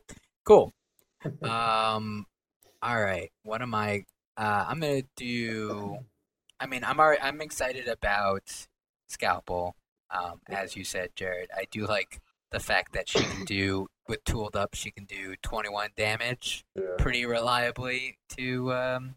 cool. 0.44 0.74
Um, 1.43 2.27
all 2.82 3.01
right. 3.01 3.31
What 3.43 3.62
am 3.62 3.74
I? 3.74 4.05
Uh, 4.36 4.66
I'm 4.69 4.81
gonna 4.81 5.03
do. 5.16 5.98
I 6.61 6.66
mean, 6.66 6.85
I'm 6.85 6.98
already, 7.01 7.20
I'm 7.23 7.40
excited 7.40 7.89
about 7.89 8.66
Scalpel. 9.09 9.77
Um, 10.11 10.40
as 10.48 10.77
you 10.77 10.85
said, 10.85 11.11
Jared, 11.16 11.51
I 11.57 11.66
do 11.70 11.86
like 11.86 12.20
the 12.53 12.61
fact 12.61 12.93
that 12.93 13.09
she 13.09 13.20
can 13.20 13.44
do 13.44 13.89
with 14.09 14.23
tooled 14.24 14.55
up. 14.57 14.74
She 14.74 14.90
can 14.90 15.05
do 15.05 15.35
21 15.43 15.90
damage 15.97 16.65
Yeah. 16.74 16.82
pretty 16.98 17.27
reliably 17.27 18.19
to 18.36 18.73
um 18.73 19.16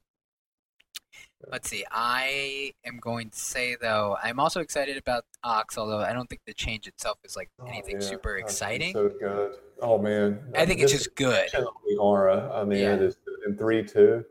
let's 1.47 1.69
see 1.69 1.85
i 1.91 2.73
am 2.85 2.97
going 2.99 3.29
to 3.29 3.39
say 3.39 3.75
though 3.81 4.17
i'm 4.21 4.39
also 4.39 4.59
excited 4.59 4.97
about 4.97 5.23
ox 5.43 5.77
although 5.77 5.99
i 5.99 6.11
don't 6.11 6.27
think 6.29 6.41
the 6.45 6.53
change 6.53 6.85
itself 6.87 7.17
is 7.23 7.35
like 7.35 7.49
Oh, 7.61 7.65
anything 7.67 7.95
yeah. 8.01 8.07
super 8.07 8.35
Oh, 8.35 8.39
exciting 8.39 8.93
So 8.93 9.09
good. 9.19 9.55
Oh 9.81 9.97
man. 9.97 10.39
i 10.55 10.65
think 10.65 10.81
it's 10.81 10.91
just 10.91 11.15
good 11.15 11.49
aura. 11.97 12.51
I 12.53 12.63
mean, 12.65 12.79
Yeah. 12.79 12.95
it 12.95 13.01
is 13.01 13.17
in 13.45 13.55
three 13.57 13.83
two. 13.83 14.25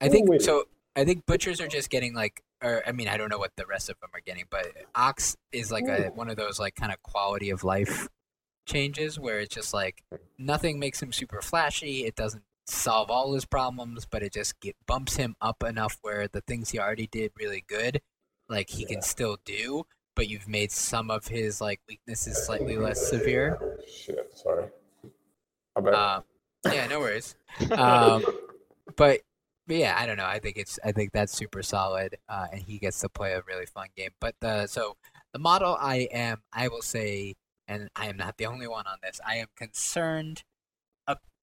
i 0.00 0.08
think 0.08 0.40
so 0.40 0.64
i 0.96 1.04
think 1.04 1.26
butchers 1.26 1.60
are 1.60 1.66
just 1.68 1.90
getting 1.90 2.14
like 2.14 2.42
or 2.62 2.82
i 2.86 2.92
mean 2.92 3.08
i 3.08 3.16
don't 3.16 3.30
know 3.30 3.38
what 3.38 3.50
the 3.56 3.66
rest 3.66 3.90
of 3.90 3.98
them 4.00 4.10
are 4.14 4.20
getting 4.24 4.44
but 4.50 4.66
ox 4.94 5.36
is 5.52 5.72
like 5.72 5.88
a 5.88 6.10
one 6.14 6.30
of 6.30 6.36
those 6.36 6.58
like 6.60 6.74
kind 6.76 6.92
of 6.92 7.02
quality 7.02 7.50
of 7.50 7.64
life 7.64 8.06
changes 8.66 9.18
where 9.18 9.40
it's 9.40 9.54
just 9.54 9.74
like 9.74 10.02
nothing 10.38 10.78
makes 10.78 11.02
him 11.02 11.12
super 11.12 11.42
flashy 11.42 12.04
it 12.06 12.14
doesn't 12.14 12.44
solve 12.66 13.10
all 13.10 13.34
his 13.34 13.44
problems 13.44 14.06
but 14.10 14.22
it 14.22 14.32
just 14.32 14.58
get, 14.60 14.76
bumps 14.86 15.16
him 15.16 15.36
up 15.40 15.62
enough 15.62 15.98
where 16.02 16.26
the 16.28 16.40
things 16.42 16.70
he 16.70 16.78
already 16.78 17.06
did 17.06 17.30
really 17.38 17.64
good 17.68 18.00
like 18.48 18.70
he 18.70 18.84
can 18.84 19.02
still 19.02 19.36
do 19.44 19.84
but 20.16 20.28
you've 20.28 20.48
made 20.48 20.70
some 20.70 21.10
of 21.10 21.26
his 21.26 21.60
like 21.60 21.80
weaknesses 21.88 22.46
slightly 22.46 22.76
less 22.76 23.08
severe 23.08 23.58
Shit. 23.86 24.30
Sorry. 24.34 24.66
I 25.76 25.80
bet. 25.80 25.94
uh, 25.94 26.20
yeah 26.72 26.86
no 26.86 27.00
worries 27.00 27.34
um, 27.72 28.24
but, 28.96 29.20
but 29.66 29.76
yeah, 29.76 29.96
I 29.98 30.06
don't 30.06 30.16
know. 30.16 30.26
I 30.26 30.38
think 30.38 30.56
it's 30.56 30.78
I 30.84 30.92
think 30.92 31.12
that's 31.12 31.32
super 31.32 31.62
solid, 31.62 32.16
uh, 32.28 32.46
and 32.52 32.62
he 32.62 32.78
gets 32.78 33.00
to 33.00 33.08
play 33.08 33.32
a 33.32 33.42
really 33.46 33.66
fun 33.66 33.88
game. 33.96 34.10
But 34.20 34.34
the 34.40 34.66
so 34.66 34.96
the 35.32 35.38
model 35.38 35.76
I 35.80 36.08
am 36.12 36.42
I 36.52 36.68
will 36.68 36.82
say, 36.82 37.34
and 37.66 37.88
I 37.96 38.08
am 38.08 38.16
not 38.16 38.36
the 38.36 38.46
only 38.46 38.68
one 38.68 38.86
on 38.86 38.98
this. 39.02 39.20
I 39.26 39.36
am 39.36 39.46
concerned 39.56 40.44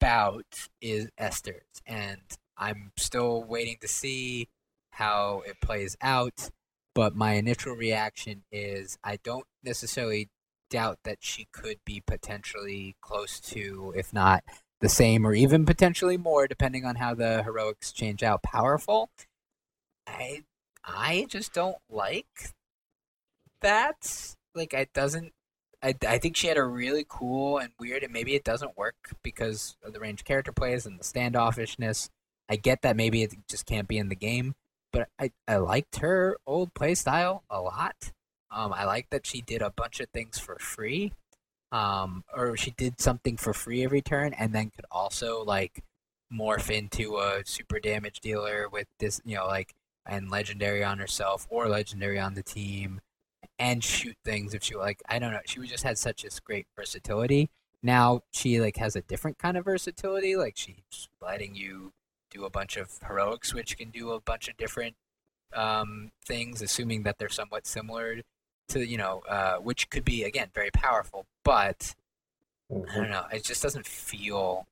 about 0.02 0.68
is 0.82 1.10
Esters, 1.20 1.82
and 1.86 2.22
I'm 2.58 2.92
still 2.98 3.44
waiting 3.44 3.78
to 3.82 3.88
see 3.88 4.48
how 4.92 5.44
it 5.46 5.62
plays 5.62 5.96
out. 6.02 6.50
But 6.94 7.16
my 7.16 7.34
initial 7.34 7.76
reaction 7.76 8.44
is 8.52 8.98
I 9.04 9.20
don't 9.24 9.46
necessarily 9.64 10.30
doubt 10.70 11.00
that 11.04 11.20
she 11.22 11.48
could 11.54 11.78
be 11.86 12.02
potentially 12.06 12.96
close 13.02 13.40
to, 13.42 13.94
if 13.96 14.12
not 14.12 14.44
the 14.80 14.90
same 14.90 15.26
or 15.28 15.34
even 15.34 15.64
potentially 15.64 16.18
more 16.18 16.48
depending 16.48 16.86
on 16.86 16.96
how 16.96 17.14
the 17.14 17.44
heroics 17.44 17.92
change 17.92 18.24
out 18.24 18.42
powerful 18.42 19.12
i 20.08 20.42
i 20.84 21.28
just 21.30 21.54
don't 21.54 21.78
like 21.88 22.56
that 23.62 24.36
like 24.56 24.74
it 24.74 24.92
doesn't 24.92 25.32
I, 25.84 25.96
I 26.08 26.18
think 26.18 26.36
she 26.36 26.48
had 26.48 26.58
a 26.58 26.64
really 26.64 27.06
cool 27.08 27.58
and 27.58 27.72
weird 27.80 28.04
and 28.04 28.14
maybe 28.14 28.36
it 28.36 28.44
doesn't 28.44 28.78
work 28.78 28.96
because 29.24 29.78
of 29.84 29.94
the 29.94 30.00
range 30.00 30.24
character 30.24 30.52
plays 30.52 30.86
and 30.86 31.00
the 31.00 31.04
standoffishness. 31.04 32.10
I 32.50 32.56
get 32.56 32.82
that 32.82 32.96
maybe 32.96 33.24
it 33.24 33.34
just 33.48 33.66
can't 33.66 33.88
be 33.88 33.98
in 33.98 34.10
the 34.10 34.16
game 34.16 34.56
but 34.92 35.08
i, 35.18 35.32
I 35.48 35.56
liked 35.56 35.98
her 35.98 36.36
old 36.46 36.74
play 36.74 36.96
style 36.96 37.44
a 37.50 37.62
lot. 37.62 38.12
Um, 38.52 38.74
i 38.74 38.84
like 38.84 39.10
that 39.12 39.26
she 39.26 39.42
did 39.42 39.62
a 39.62 39.72
bunch 39.72 40.00
of 40.00 40.10
things 40.10 40.38
for 40.38 40.58
free 40.60 41.14
um, 41.72 42.24
or 42.36 42.58
she 42.58 42.72
did 42.72 43.00
something 43.00 43.38
for 43.38 43.54
free 43.54 43.84
every 43.84 44.02
turn, 44.02 44.34
and 44.34 44.54
then 44.54 44.72
could 44.72 44.86
also 44.92 45.44
like 45.44 45.84
morph 46.34 46.70
into 46.70 47.18
a 47.18 47.44
super 47.46 47.80
damage 47.80 48.20
dealer 48.20 48.68
with 48.70 48.88
this, 49.00 49.22
you 49.26 49.36
know, 49.36 49.48
like 49.48 49.74
and 50.06 50.30
legendary 50.30 50.84
on 50.84 50.98
herself 50.98 51.48
or 51.50 51.68
legendary 51.70 52.20
on 52.20 52.34
the 52.34 52.44
team, 52.44 53.02
and 53.62 53.84
shoot 53.84 54.18
things 54.26 54.56
if 54.56 54.64
she 54.64 54.76
like. 54.76 55.04
I 55.08 55.20
don't 55.20 55.32
know. 55.32 55.40
She 55.46 55.60
just 55.68 55.84
had 55.84 55.98
such 56.00 56.26
a 56.26 56.30
great 56.44 56.66
versatility. 56.76 57.50
Now 57.84 58.24
she 58.32 58.60
like 58.60 58.78
has 58.78 58.96
a 58.96 59.02
different 59.02 59.38
kind 59.38 59.56
of 59.56 59.66
versatility. 59.66 60.36
Like 60.36 60.58
she's 60.58 61.08
letting 61.22 61.54
you 61.56 61.94
do 62.32 62.46
a 62.46 62.50
bunch 62.50 62.76
of 62.76 63.00
heroics, 63.08 63.54
which 63.54 63.78
can 63.78 63.92
do 63.92 64.12
a 64.12 64.20
bunch 64.20 64.48
of 64.48 64.58
different 64.58 64.96
um, 65.54 66.12
things, 66.26 66.62
assuming 66.64 67.04
that 67.04 67.20
they're 67.20 67.30
somewhat 67.30 67.68
similar 67.68 68.22
to 68.70 68.80
you 68.88 68.98
know, 68.98 69.22
uh, 69.30 69.58
which 69.58 69.90
could 69.92 70.06
be 70.06 70.24
again 70.24 70.50
very 70.56 70.72
powerful, 70.72 71.26
but 71.44 71.94
I 72.72 72.74
Mhm. 72.74 72.96
don't 72.96 73.10
know. 73.12 73.26
It 73.32 73.44
just 73.44 73.62
doesn't 73.62 73.86
feel. 73.86 74.66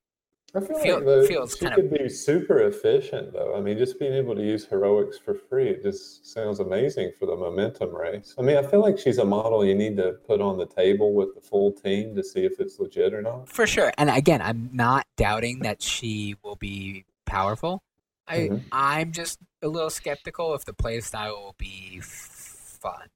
I 0.55 0.59
feel, 0.61 0.79
feel- 0.79 0.95
like 0.95 1.05
the, 1.05 1.25
feels 1.27 1.53
she 1.57 1.65
kind 1.65 1.75
could 1.75 1.91
be 1.91 2.09
super 2.09 2.59
efficient, 2.63 3.33
though. 3.33 3.55
I 3.55 3.61
mean, 3.61 3.77
just 3.77 3.99
being 3.99 4.13
able 4.13 4.35
to 4.35 4.41
use 4.41 4.65
heroics 4.65 5.17
for 5.17 5.33
free, 5.35 5.69
it 5.69 5.83
just 5.83 6.25
sounds 6.25 6.59
amazing 6.59 7.11
for 7.19 7.25
the 7.27 7.35
momentum 7.35 7.93
race. 7.95 8.33
I 8.37 8.41
mean, 8.41 8.57
I 8.57 8.63
feel 8.63 8.81
like 8.81 8.97
she's 8.97 9.19
a 9.19 9.25
model 9.25 9.63
you 9.63 9.75
need 9.75 9.97
to 9.97 10.13
put 10.27 10.41
on 10.41 10.57
the 10.57 10.65
table 10.65 11.13
with 11.13 11.35
the 11.35 11.41
full 11.41 11.71
team 11.71 12.15
to 12.15 12.23
see 12.23 12.45
if 12.45 12.59
it's 12.59 12.79
legit 12.79 13.13
or 13.13 13.21
not. 13.21 13.47
For 13.49 13.67
sure. 13.67 13.91
And 13.97 14.09
again, 14.09 14.41
I'm 14.41 14.69
not 14.73 15.05
doubting 15.17 15.59
that 15.59 15.81
she 15.81 16.35
will 16.43 16.55
be 16.55 17.05
powerful. 17.25 17.83
I 18.27 18.37
Mhm. 18.37 18.63
I'm 18.71 19.11
just 19.11 19.39
a 19.61 19.67
little 19.67 19.89
skeptical 19.89 20.53
if 20.55 20.65
the 20.65 20.73
play 20.73 20.99
style 21.01 21.35
will 21.43 21.55
be 21.57 21.99
fun. 22.01 23.07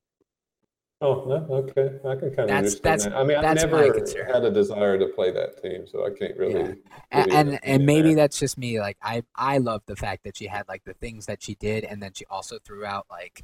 Oh 1.06 1.26
no, 1.28 1.56
okay, 1.58 2.00
I 2.08 2.16
can 2.16 2.30
kind 2.30 2.40
of 2.40 2.48
That's- 2.48 2.50
understand 2.50 2.84
that's- 2.84 3.04
that. 3.04 3.14
I 3.16 3.24
mean, 3.24 3.38
I've 3.38 3.56
never 3.58 3.84
had 4.34 4.44
a 4.46 4.52
desire 4.52 4.98
to 4.98 5.08
play 5.08 5.32
that 5.32 5.62
team, 5.62 5.86
so 5.86 6.06
I 6.06 6.12
can't 6.18 6.38
really. 6.38 6.54
Yeah. 6.62 6.74
And 7.12 7.32
and, 7.34 7.60
and 7.64 7.86
maybe 7.86 8.00
opinion 8.00 8.16
that's 8.18 8.40
just 8.40 8.58
me. 8.58 8.80
Like 8.80 8.98
I 9.02 9.24
I 9.36 9.58
love 9.58 9.82
the 9.86 9.96
fact 9.98 10.24
that 10.24 10.38
she 10.38 10.48
had 10.48 10.68
like 10.70 10.84
the 10.86 10.94
things 10.94 11.26
that 11.26 11.44
she 11.44 11.56
did, 11.56 11.84
and 11.84 12.02
then 12.02 12.14
she 12.14 12.26
also 12.30 12.58
threw 12.66 12.86
out 12.86 13.06
like 13.10 13.44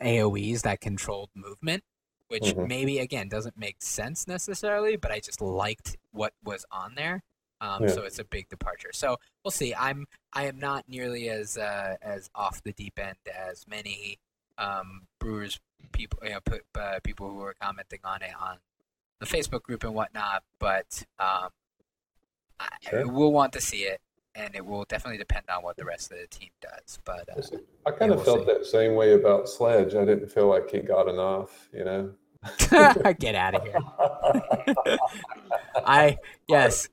AOE's 0.00 0.62
that 0.62 0.80
controlled 0.80 1.30
movement. 1.34 1.82
which 2.28 2.42
Mhm. 2.54 2.66
maybe 2.66 2.98
again 3.00 3.28
doesn't 3.28 3.56
make 3.56 3.76
sense 3.82 4.26
necessarily, 4.26 4.96
but 4.96 5.12
I 5.12 5.20
just 5.20 5.42
liked 5.42 5.98
what 6.10 6.32
was 6.42 6.64
on 6.72 6.94
there. 6.94 7.22
Um, 7.60 7.82
Yeah. 7.82 7.88
So 7.90 8.02
it's 8.02 8.18
a 8.18 8.24
big 8.24 8.48
departure. 8.48 8.92
So 8.94 9.18
we'll 9.44 9.52
see. 9.52 9.74
I'm 9.74 10.06
I 10.32 10.46
am 10.46 10.58
not 10.58 10.88
nearly 10.88 11.28
as 11.28 11.58
uh, 11.58 11.96
as 12.00 12.30
off 12.34 12.62
the 12.62 12.72
deep 12.72 12.98
end 12.98 13.18
as 13.32 13.68
many 13.68 14.18
um, 14.58 15.06
Brewers 15.18 15.60
people, 15.92 16.18
you 16.22 16.30
know, 16.30 16.40
put, 16.44 16.62
uh, 16.78 16.98
people 17.02 17.28
who 17.28 17.36
were 17.36 17.54
commenting 17.60 18.00
on 18.04 18.22
it 18.22 18.32
on 18.40 18.58
the 19.20 19.26
Facebook 19.26 19.62
group 19.62 19.84
and 19.84 19.94
whatnot. 19.94 20.42
But 20.58 21.04
um, 21.18 21.48
I, 22.60 22.68
Sure. 22.80 23.06
we'll 23.08 23.32
want 23.32 23.52
to 23.54 23.60
see 23.60 23.82
it, 23.84 24.00
and 24.34 24.54
it 24.54 24.64
will 24.64 24.84
definitely 24.84 25.18
depend 25.18 25.44
on 25.54 25.62
what 25.62 25.76
the 25.76 25.84
rest 25.84 26.12
of 26.12 26.18
the 26.18 26.26
team 26.26 26.50
does. 26.60 26.98
But 27.04 27.28
uh, 27.28 27.34
I 27.86 27.90
kind 27.90 28.10
Yeah, 28.10 28.16
of 28.16 28.16
we'll 28.16 28.24
felt 28.24 28.46
that 28.46 28.66
same 28.66 28.94
way 28.94 29.12
about 29.12 29.48
Sledge. 29.48 29.94
I 29.94 30.04
didn't 30.04 30.28
feel 30.30 30.48
like 30.48 30.70
he 30.70 30.80
got 30.80 31.08
enough, 31.08 31.68
you 31.72 31.84
know. 31.84 32.12
get 33.18 33.34
out 33.34 33.54
of 33.54 33.62
here. 33.62 33.84
I 35.84 36.18
yes, 36.46 36.88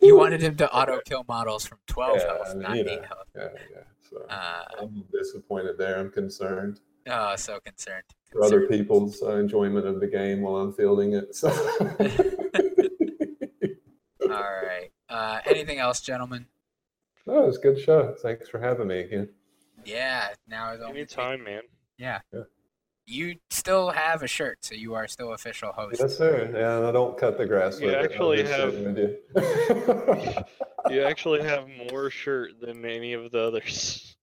you 0.00 0.16
wanted 0.16 0.42
him 0.42 0.56
to 0.56 0.72
auto 0.72 1.00
kill 1.00 1.24
models 1.28 1.66
from 1.66 1.78
twelve 1.86 2.22
Yeah, 2.22 2.26
health, 2.26 2.54
not 2.56 2.76
you 2.76 2.84
know. 2.84 2.92
eight 2.92 3.04
health. 3.04 3.28
yeah, 3.36 3.48
yeah. 3.70 3.82
So 4.10 4.26
Uh, 4.28 4.64
I'm 4.80 5.04
disappointed 5.12 5.78
there. 5.78 5.98
I'm 5.98 6.10
concerned 6.10 6.80
oh, 7.08 7.36
so 7.36 7.60
concerned. 7.60 8.04
for 8.30 8.44
other 8.44 8.66
people's 8.66 9.22
uh, 9.22 9.36
enjoyment 9.36 9.86
of 9.86 10.00
the 10.00 10.06
game 10.06 10.42
while 10.42 10.56
I'm 10.56 10.72
fielding 10.72 11.14
it. 11.14 11.34
So. 11.34 11.48
All 14.22 14.28
right. 14.28 14.90
Uh, 15.08 15.40
anything 15.46 15.78
else, 15.78 16.00
gentlemen? 16.00 16.46
no, 17.26 17.46
it's 17.46 17.58
a 17.58 17.60
good 17.60 17.80
show. 17.80 18.14
Thanks 18.22 18.48
for 18.48 18.58
having 18.60 18.88
me 18.88 19.00
again. 19.00 19.28
Yeah. 19.84 20.28
Now 20.46 20.72
is 20.72 20.80
only 20.80 21.00
Anytime, 21.00 21.44
man. 21.44 21.62
Yeah. 21.98 22.20
Yeah. 22.32 22.42
You 23.10 23.36
still 23.50 23.90
have 23.90 24.22
a 24.22 24.28
shirt, 24.28 24.58
so 24.60 24.76
you 24.76 24.94
are 24.94 25.08
still 25.08 25.32
official 25.32 25.72
host. 25.72 25.98
Yes, 26.00 26.16
sir. 26.16 26.48
Yeah, 26.54 26.76
and 26.78 26.86
I 26.86 26.92
don't 26.92 27.18
cut 27.18 27.36
the 27.38 27.44
grass 27.46 27.80
You 27.80 27.86
with 27.88 27.96
actually 27.96 28.42
just 28.44 28.52
have- 28.52 28.74
you. 28.74 29.16
You 30.90 31.02
actually 31.04 31.42
have 31.42 31.68
more 31.90 32.08
shirt 32.08 32.52
than 32.60 32.84
any 32.86 33.12
of 33.12 33.30
the 33.32 33.40
others. 33.40 34.16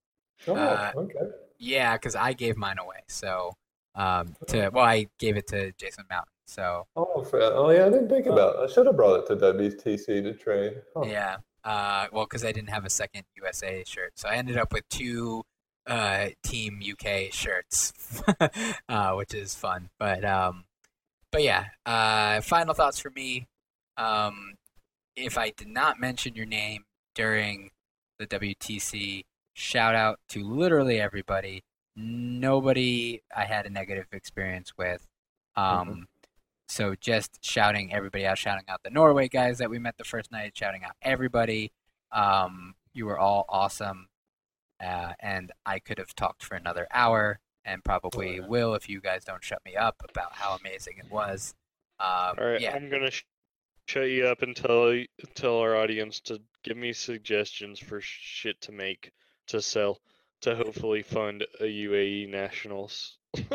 oh, 0.48 0.56
Uh, 0.56 0.92
okay. 0.96 1.20
Yeah, 1.60 1.94
because 1.98 2.16
I 2.16 2.34
gave 2.34 2.58
mine 2.58 2.78
away. 2.80 3.04
So, 3.08 3.54
um, 3.94 4.36
to 4.48 4.70
well, 4.70 4.86
I 4.86 5.08
gave 5.20 5.38
it 5.38 5.48
to 5.48 5.72
Jason 5.74 6.06
Mountain. 6.10 6.32
So 6.46 6.88
Oh, 6.96 7.24
fa- 7.24 7.54
oh, 7.54 7.70
yeah. 7.70 7.86
I 7.86 7.90
didn't 7.90 8.10
think 8.10 8.26
about. 8.26 8.56
it. 8.56 8.70
I 8.70 8.74
should 8.74 8.86
have 8.88 8.96
brought 8.96 9.20
it 9.20 9.28
to 9.28 9.36
WTC 9.54 10.06
to 10.24 10.34
trade. 10.34 10.82
Huh. 10.96 11.04
yeah, 11.06 11.38
uh, 11.64 12.08
well, 12.12 12.26
because 12.26 12.44
I 12.46 12.52
didn't 12.54 12.70
have 12.70 12.86
a 12.86 12.90
second 12.90 13.24
USA 13.36 13.84
shirt, 13.86 14.14
so 14.16 14.28
I 14.30 14.36
ended 14.36 14.58
up 14.58 14.72
with 14.74 14.88
two 14.90 15.44
uh, 15.88 16.28
Team 16.44 16.82
UK 16.92 17.32
shirts, 17.34 17.94
uh, 18.90 19.14
which 19.14 19.34
is 19.34 19.56
fun. 19.56 19.90
But 20.00 20.26
um, 20.26 20.66
but 21.32 21.44
yeah, 21.44 21.66
uh, 21.86 22.42
final 22.42 22.74
thoughts 22.74 23.00
for 23.00 23.10
me. 23.12 23.48
Um, 23.98 24.56
if 25.16 25.38
I 25.38 25.52
did 25.52 25.68
not 25.68 26.00
mention 26.00 26.36
your 26.36 26.46
name 26.46 26.86
during 27.16 27.72
the 28.20 28.28
WTC, 28.28 29.26
shout 29.54 29.96
out 29.96 30.20
to 30.30 30.44
literally 30.44 31.00
everybody. 31.02 31.64
Nobody 31.96 33.24
I 33.36 33.46
had 33.46 33.66
a 33.66 33.70
negative 33.70 34.08
experience 34.12 34.74
with. 34.78 35.08
Um, 35.56 36.08
So 36.70 36.96
just 37.00 37.40
shouting 37.44 37.94
everybody 37.94 38.26
out, 38.26 38.38
shouting 38.38 38.66
out 38.68 38.82
the 38.84 38.90
Norway 38.90 39.28
guys 39.30 39.58
that 39.60 39.70
we 39.70 39.80
met 39.80 39.98
the 39.98 40.04
first 40.04 40.32
night, 40.32 40.56
shouting 40.56 40.84
out 40.84 40.92
everybody. 41.02 41.72
Um, 42.12 42.76
you 42.94 43.06
were 43.06 43.18
all 43.18 43.46
awesome, 43.50 44.10
uh, 44.84 45.14
and 45.20 45.52
I 45.66 45.80
could 45.80 45.98
have 45.98 46.16
talked 46.16 46.44
for 46.44 46.56
another 46.56 46.88
hour, 46.92 47.40
and 47.66 47.84
probably 47.84 48.40
will 48.40 48.74
if 48.74 48.90
you 48.90 49.02
guys 49.02 49.24
don't 49.24 49.44
shut 49.44 49.64
me 49.66 49.76
up 49.76 50.02
about 50.10 50.34
how 50.34 50.56
amazing 50.56 50.96
it 50.98 51.12
was. 51.12 51.56
Um, 52.00 52.36
All 52.38 52.46
right, 52.46 52.62
yeah, 52.62 52.76
I'm 52.76 52.90
gonna 52.90 53.12
sh- 53.12 53.26
shut 53.88 54.10
you 54.10 54.28
up 54.28 54.42
and 54.42 54.56
tell 54.56 55.04
tell 55.36 55.60
our 55.60 55.76
audience 55.76 56.20
to 56.22 56.42
give 56.64 56.78
me 56.78 56.94
suggestions 56.94 57.80
for 57.80 58.00
shit 58.02 58.60
to 58.62 58.72
make 58.72 59.12
to 59.48 59.62
sell 59.62 60.00
to 60.42 60.56
hopefully 60.56 61.02
fund 61.02 61.46
a 61.60 61.64
UAE 61.64 62.30
nationals. 62.30 63.18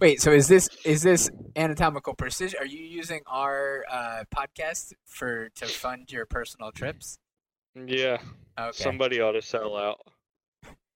Wait, 0.00 0.20
so 0.20 0.32
is 0.32 0.48
this 0.48 0.68
is 0.84 1.02
this 1.02 1.30
anatomical 1.56 2.14
precision? 2.14 2.58
Are 2.60 2.66
you 2.66 2.82
using 2.82 3.20
our 3.26 3.84
uh, 3.90 4.24
podcast 4.34 4.92
for 5.04 5.48
to 5.56 5.66
fund 5.66 6.10
your 6.12 6.26
personal 6.26 6.72
trips? 6.72 7.18
yeah, 7.86 8.18
Okay. 8.58 8.70
somebody 8.72 9.20
ought 9.20 9.32
to 9.32 9.42
sell 9.42 9.76
out. 9.76 10.00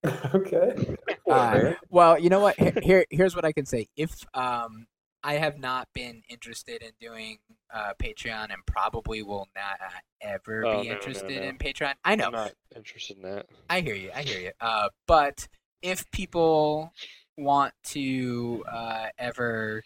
okay. 0.34 0.96
Uh, 1.28 1.72
well, 1.90 2.18
you 2.18 2.28
know 2.30 2.40
what? 2.40 2.56
Here, 2.56 2.72
here, 2.82 3.04
here's 3.10 3.34
what 3.34 3.44
I 3.44 3.52
can 3.52 3.66
say. 3.66 3.88
If 3.96 4.24
um, 4.32 4.86
I 5.24 5.34
have 5.34 5.58
not 5.58 5.88
been 5.92 6.22
interested 6.28 6.82
in 6.82 6.92
doing 7.00 7.38
uh, 7.74 7.92
Patreon, 8.00 8.44
and 8.52 8.64
probably 8.66 9.22
will 9.22 9.48
not 9.56 9.78
ever 10.20 10.64
Oh, 10.64 10.70
be 10.82 10.88
no, 10.88 10.92
no, 10.92 10.96
interested 10.98 11.42
no. 11.42 11.48
in 11.48 11.58
Patreon. 11.58 11.94
I 12.04 12.14
know. 12.14 12.26
I'm 12.26 12.32
not 12.32 12.52
interested 12.76 13.16
in 13.16 13.24
that. 13.24 13.46
I 13.68 13.80
hear 13.80 13.94
you. 13.94 14.10
I 14.14 14.22
hear 14.22 14.40
you. 14.40 14.50
Uh, 14.60 14.88
but 15.06 15.48
if 15.82 16.08
people 16.12 16.92
want 17.36 17.74
to 17.84 18.64
uh, 18.70 19.06
ever, 19.18 19.82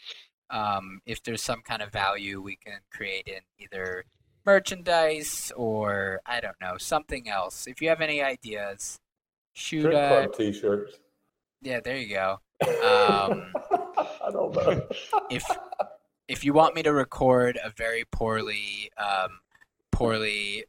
um, 0.51 1.01
if 1.07 1.23
there's 1.23 1.43
some 1.43 1.63
kind 1.63 1.81
of 1.83 1.91
value 1.91 2.41
we 2.43 2.57
can 2.57 2.79
create 2.93 3.27
in 3.27 3.41
either 3.59 4.05
merchandise 4.45 5.53
or 5.57 6.21
I 6.27 6.41
don't 6.41 6.61
know 6.61 6.77
something 6.79 7.29
else. 7.29 7.67
If 7.67 7.81
you 7.83 7.89
have 7.89 8.01
any 8.01 8.23
ideas, 8.23 8.99
shoot. 9.53 9.83
Strip 9.83 9.95
Uh, 9.95 10.09
club 10.09 10.37
T-shirts. 10.37 10.99
yeah, 11.61 11.81
there 11.81 11.97
you 11.97 12.15
go. 12.15 12.41
Um, 12.63 13.53
I 14.25 14.31
don't 14.33 14.55
know. 14.55 14.87
if 15.31 15.45
if 16.29 16.45
you 16.45 16.53
want 16.53 16.75
me 16.77 16.83
to 16.85 16.93
record 16.93 17.59
a 17.63 17.71
very 17.71 18.05
poorly, 18.13 18.91
um, 18.97 19.41
poorly, 19.91 20.65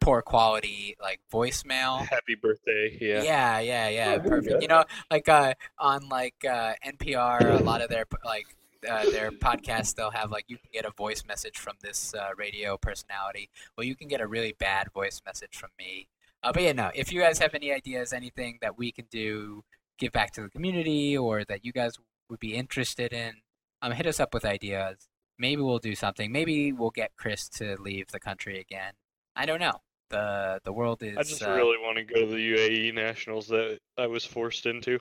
poor 0.00 0.20
quality 0.20 0.96
like 1.00 1.20
voicemail. 1.32 2.06
Happy 2.06 2.34
birthday! 2.34 2.96
Yeah. 3.00 3.22
Yeah, 3.22 3.58
yeah, 3.60 3.88
yeah, 3.88 4.04
Oh, 4.04 4.18
there 4.18 4.24
you 4.24 4.30
perfect. 4.42 4.62
You 4.62 4.68
know, 4.68 4.84
like 5.10 5.28
uh, 5.30 5.54
on 5.78 6.08
like 6.10 6.34
uh, 6.44 6.74
NPR, 6.86 7.58
a 7.60 7.62
lot 7.64 7.80
of 7.80 7.88
their 7.88 8.04
like 8.24 8.54
uh, 8.88 9.04
their 9.10 9.30
podcast, 9.30 9.94
they'll 9.94 10.10
have 10.10 10.30
like 10.30 10.44
you 10.48 10.56
can 10.56 10.70
get 10.72 10.84
a 10.84 10.90
voice 10.96 11.24
message 11.26 11.58
from 11.58 11.74
this 11.82 12.14
uh, 12.14 12.30
radio 12.36 12.76
personality. 12.76 13.50
Well, 13.76 13.86
you 13.86 13.94
can 13.94 14.08
get 14.08 14.20
a 14.20 14.26
really 14.26 14.54
bad 14.58 14.90
voice 14.92 15.20
message 15.24 15.56
from 15.56 15.70
me. 15.78 16.08
Uh, 16.42 16.52
but 16.52 16.62
yeah, 16.62 16.72
no. 16.72 16.90
If 16.94 17.12
you 17.12 17.20
guys 17.20 17.38
have 17.38 17.54
any 17.54 17.72
ideas, 17.72 18.12
anything 18.12 18.58
that 18.62 18.78
we 18.78 18.92
can 18.92 19.06
do, 19.10 19.62
give 19.98 20.12
back 20.12 20.32
to 20.32 20.42
the 20.42 20.48
community, 20.48 21.16
or 21.16 21.44
that 21.44 21.64
you 21.64 21.72
guys 21.72 21.92
would 22.30 22.40
be 22.40 22.54
interested 22.54 23.12
in, 23.12 23.34
um, 23.82 23.92
hit 23.92 24.06
us 24.06 24.20
up 24.20 24.32
with 24.32 24.44
ideas. 24.44 25.08
Maybe 25.38 25.62
we'll 25.62 25.78
do 25.78 25.94
something. 25.94 26.32
Maybe 26.32 26.72
we'll 26.72 26.90
get 26.90 27.12
Chris 27.16 27.48
to 27.50 27.76
leave 27.80 28.08
the 28.08 28.20
country 28.20 28.58
again. 28.60 28.92
I 29.36 29.46
don't 29.46 29.60
know. 29.60 29.80
the 30.10 30.60
The 30.64 30.72
world 30.72 31.02
is. 31.02 31.16
I 31.16 31.22
just 31.22 31.42
uh, 31.42 31.52
really 31.52 31.78
want 31.78 31.98
to 31.98 32.04
go 32.04 32.20
to 32.20 32.26
the 32.26 32.54
UAE 32.54 32.94
nationals 32.94 33.48
that 33.48 33.78
I 33.98 34.06
was 34.06 34.24
forced 34.24 34.66
into. 34.66 34.98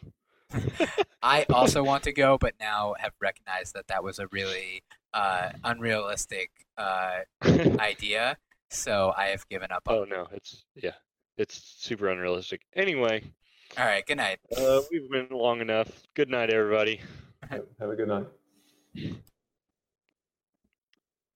I 1.22 1.46
also 1.54 1.84
want 1.84 2.04
to 2.04 2.14
go, 2.14 2.38
but 2.38 2.54
now 2.60 2.96
have 3.00 3.14
recognized 3.22 3.74
that 3.76 3.88
that 3.88 4.04
was 4.04 4.20
a 4.20 4.28
really 4.28 4.84
uh, 5.14 5.50
unrealistic 5.64 6.50
uh, 6.78 7.20
idea. 7.80 8.38
So 8.70 9.14
I 9.18 9.28
have 9.28 9.48
given 9.50 9.72
up 9.72 9.84
on. 9.88 9.96
oh 9.96 10.04
no, 10.06 10.28
it's 10.32 10.66
yeah, 10.76 10.94
it's 11.38 11.76
super 11.80 12.10
unrealistic. 12.10 12.62
Anyway, 12.76 13.24
All 13.78 13.86
right. 13.86 14.06
Good 14.06 14.18
night. 14.18 14.40
uh, 14.56 14.82
we've 14.92 15.10
been 15.10 15.28
long 15.32 15.62
enough. 15.62 15.90
Good 16.16 16.30
night, 16.30 16.50
everybody. 16.52 17.02
Have 17.50 17.90
a 17.90 17.96
good 17.96 18.08
night. 18.08 18.26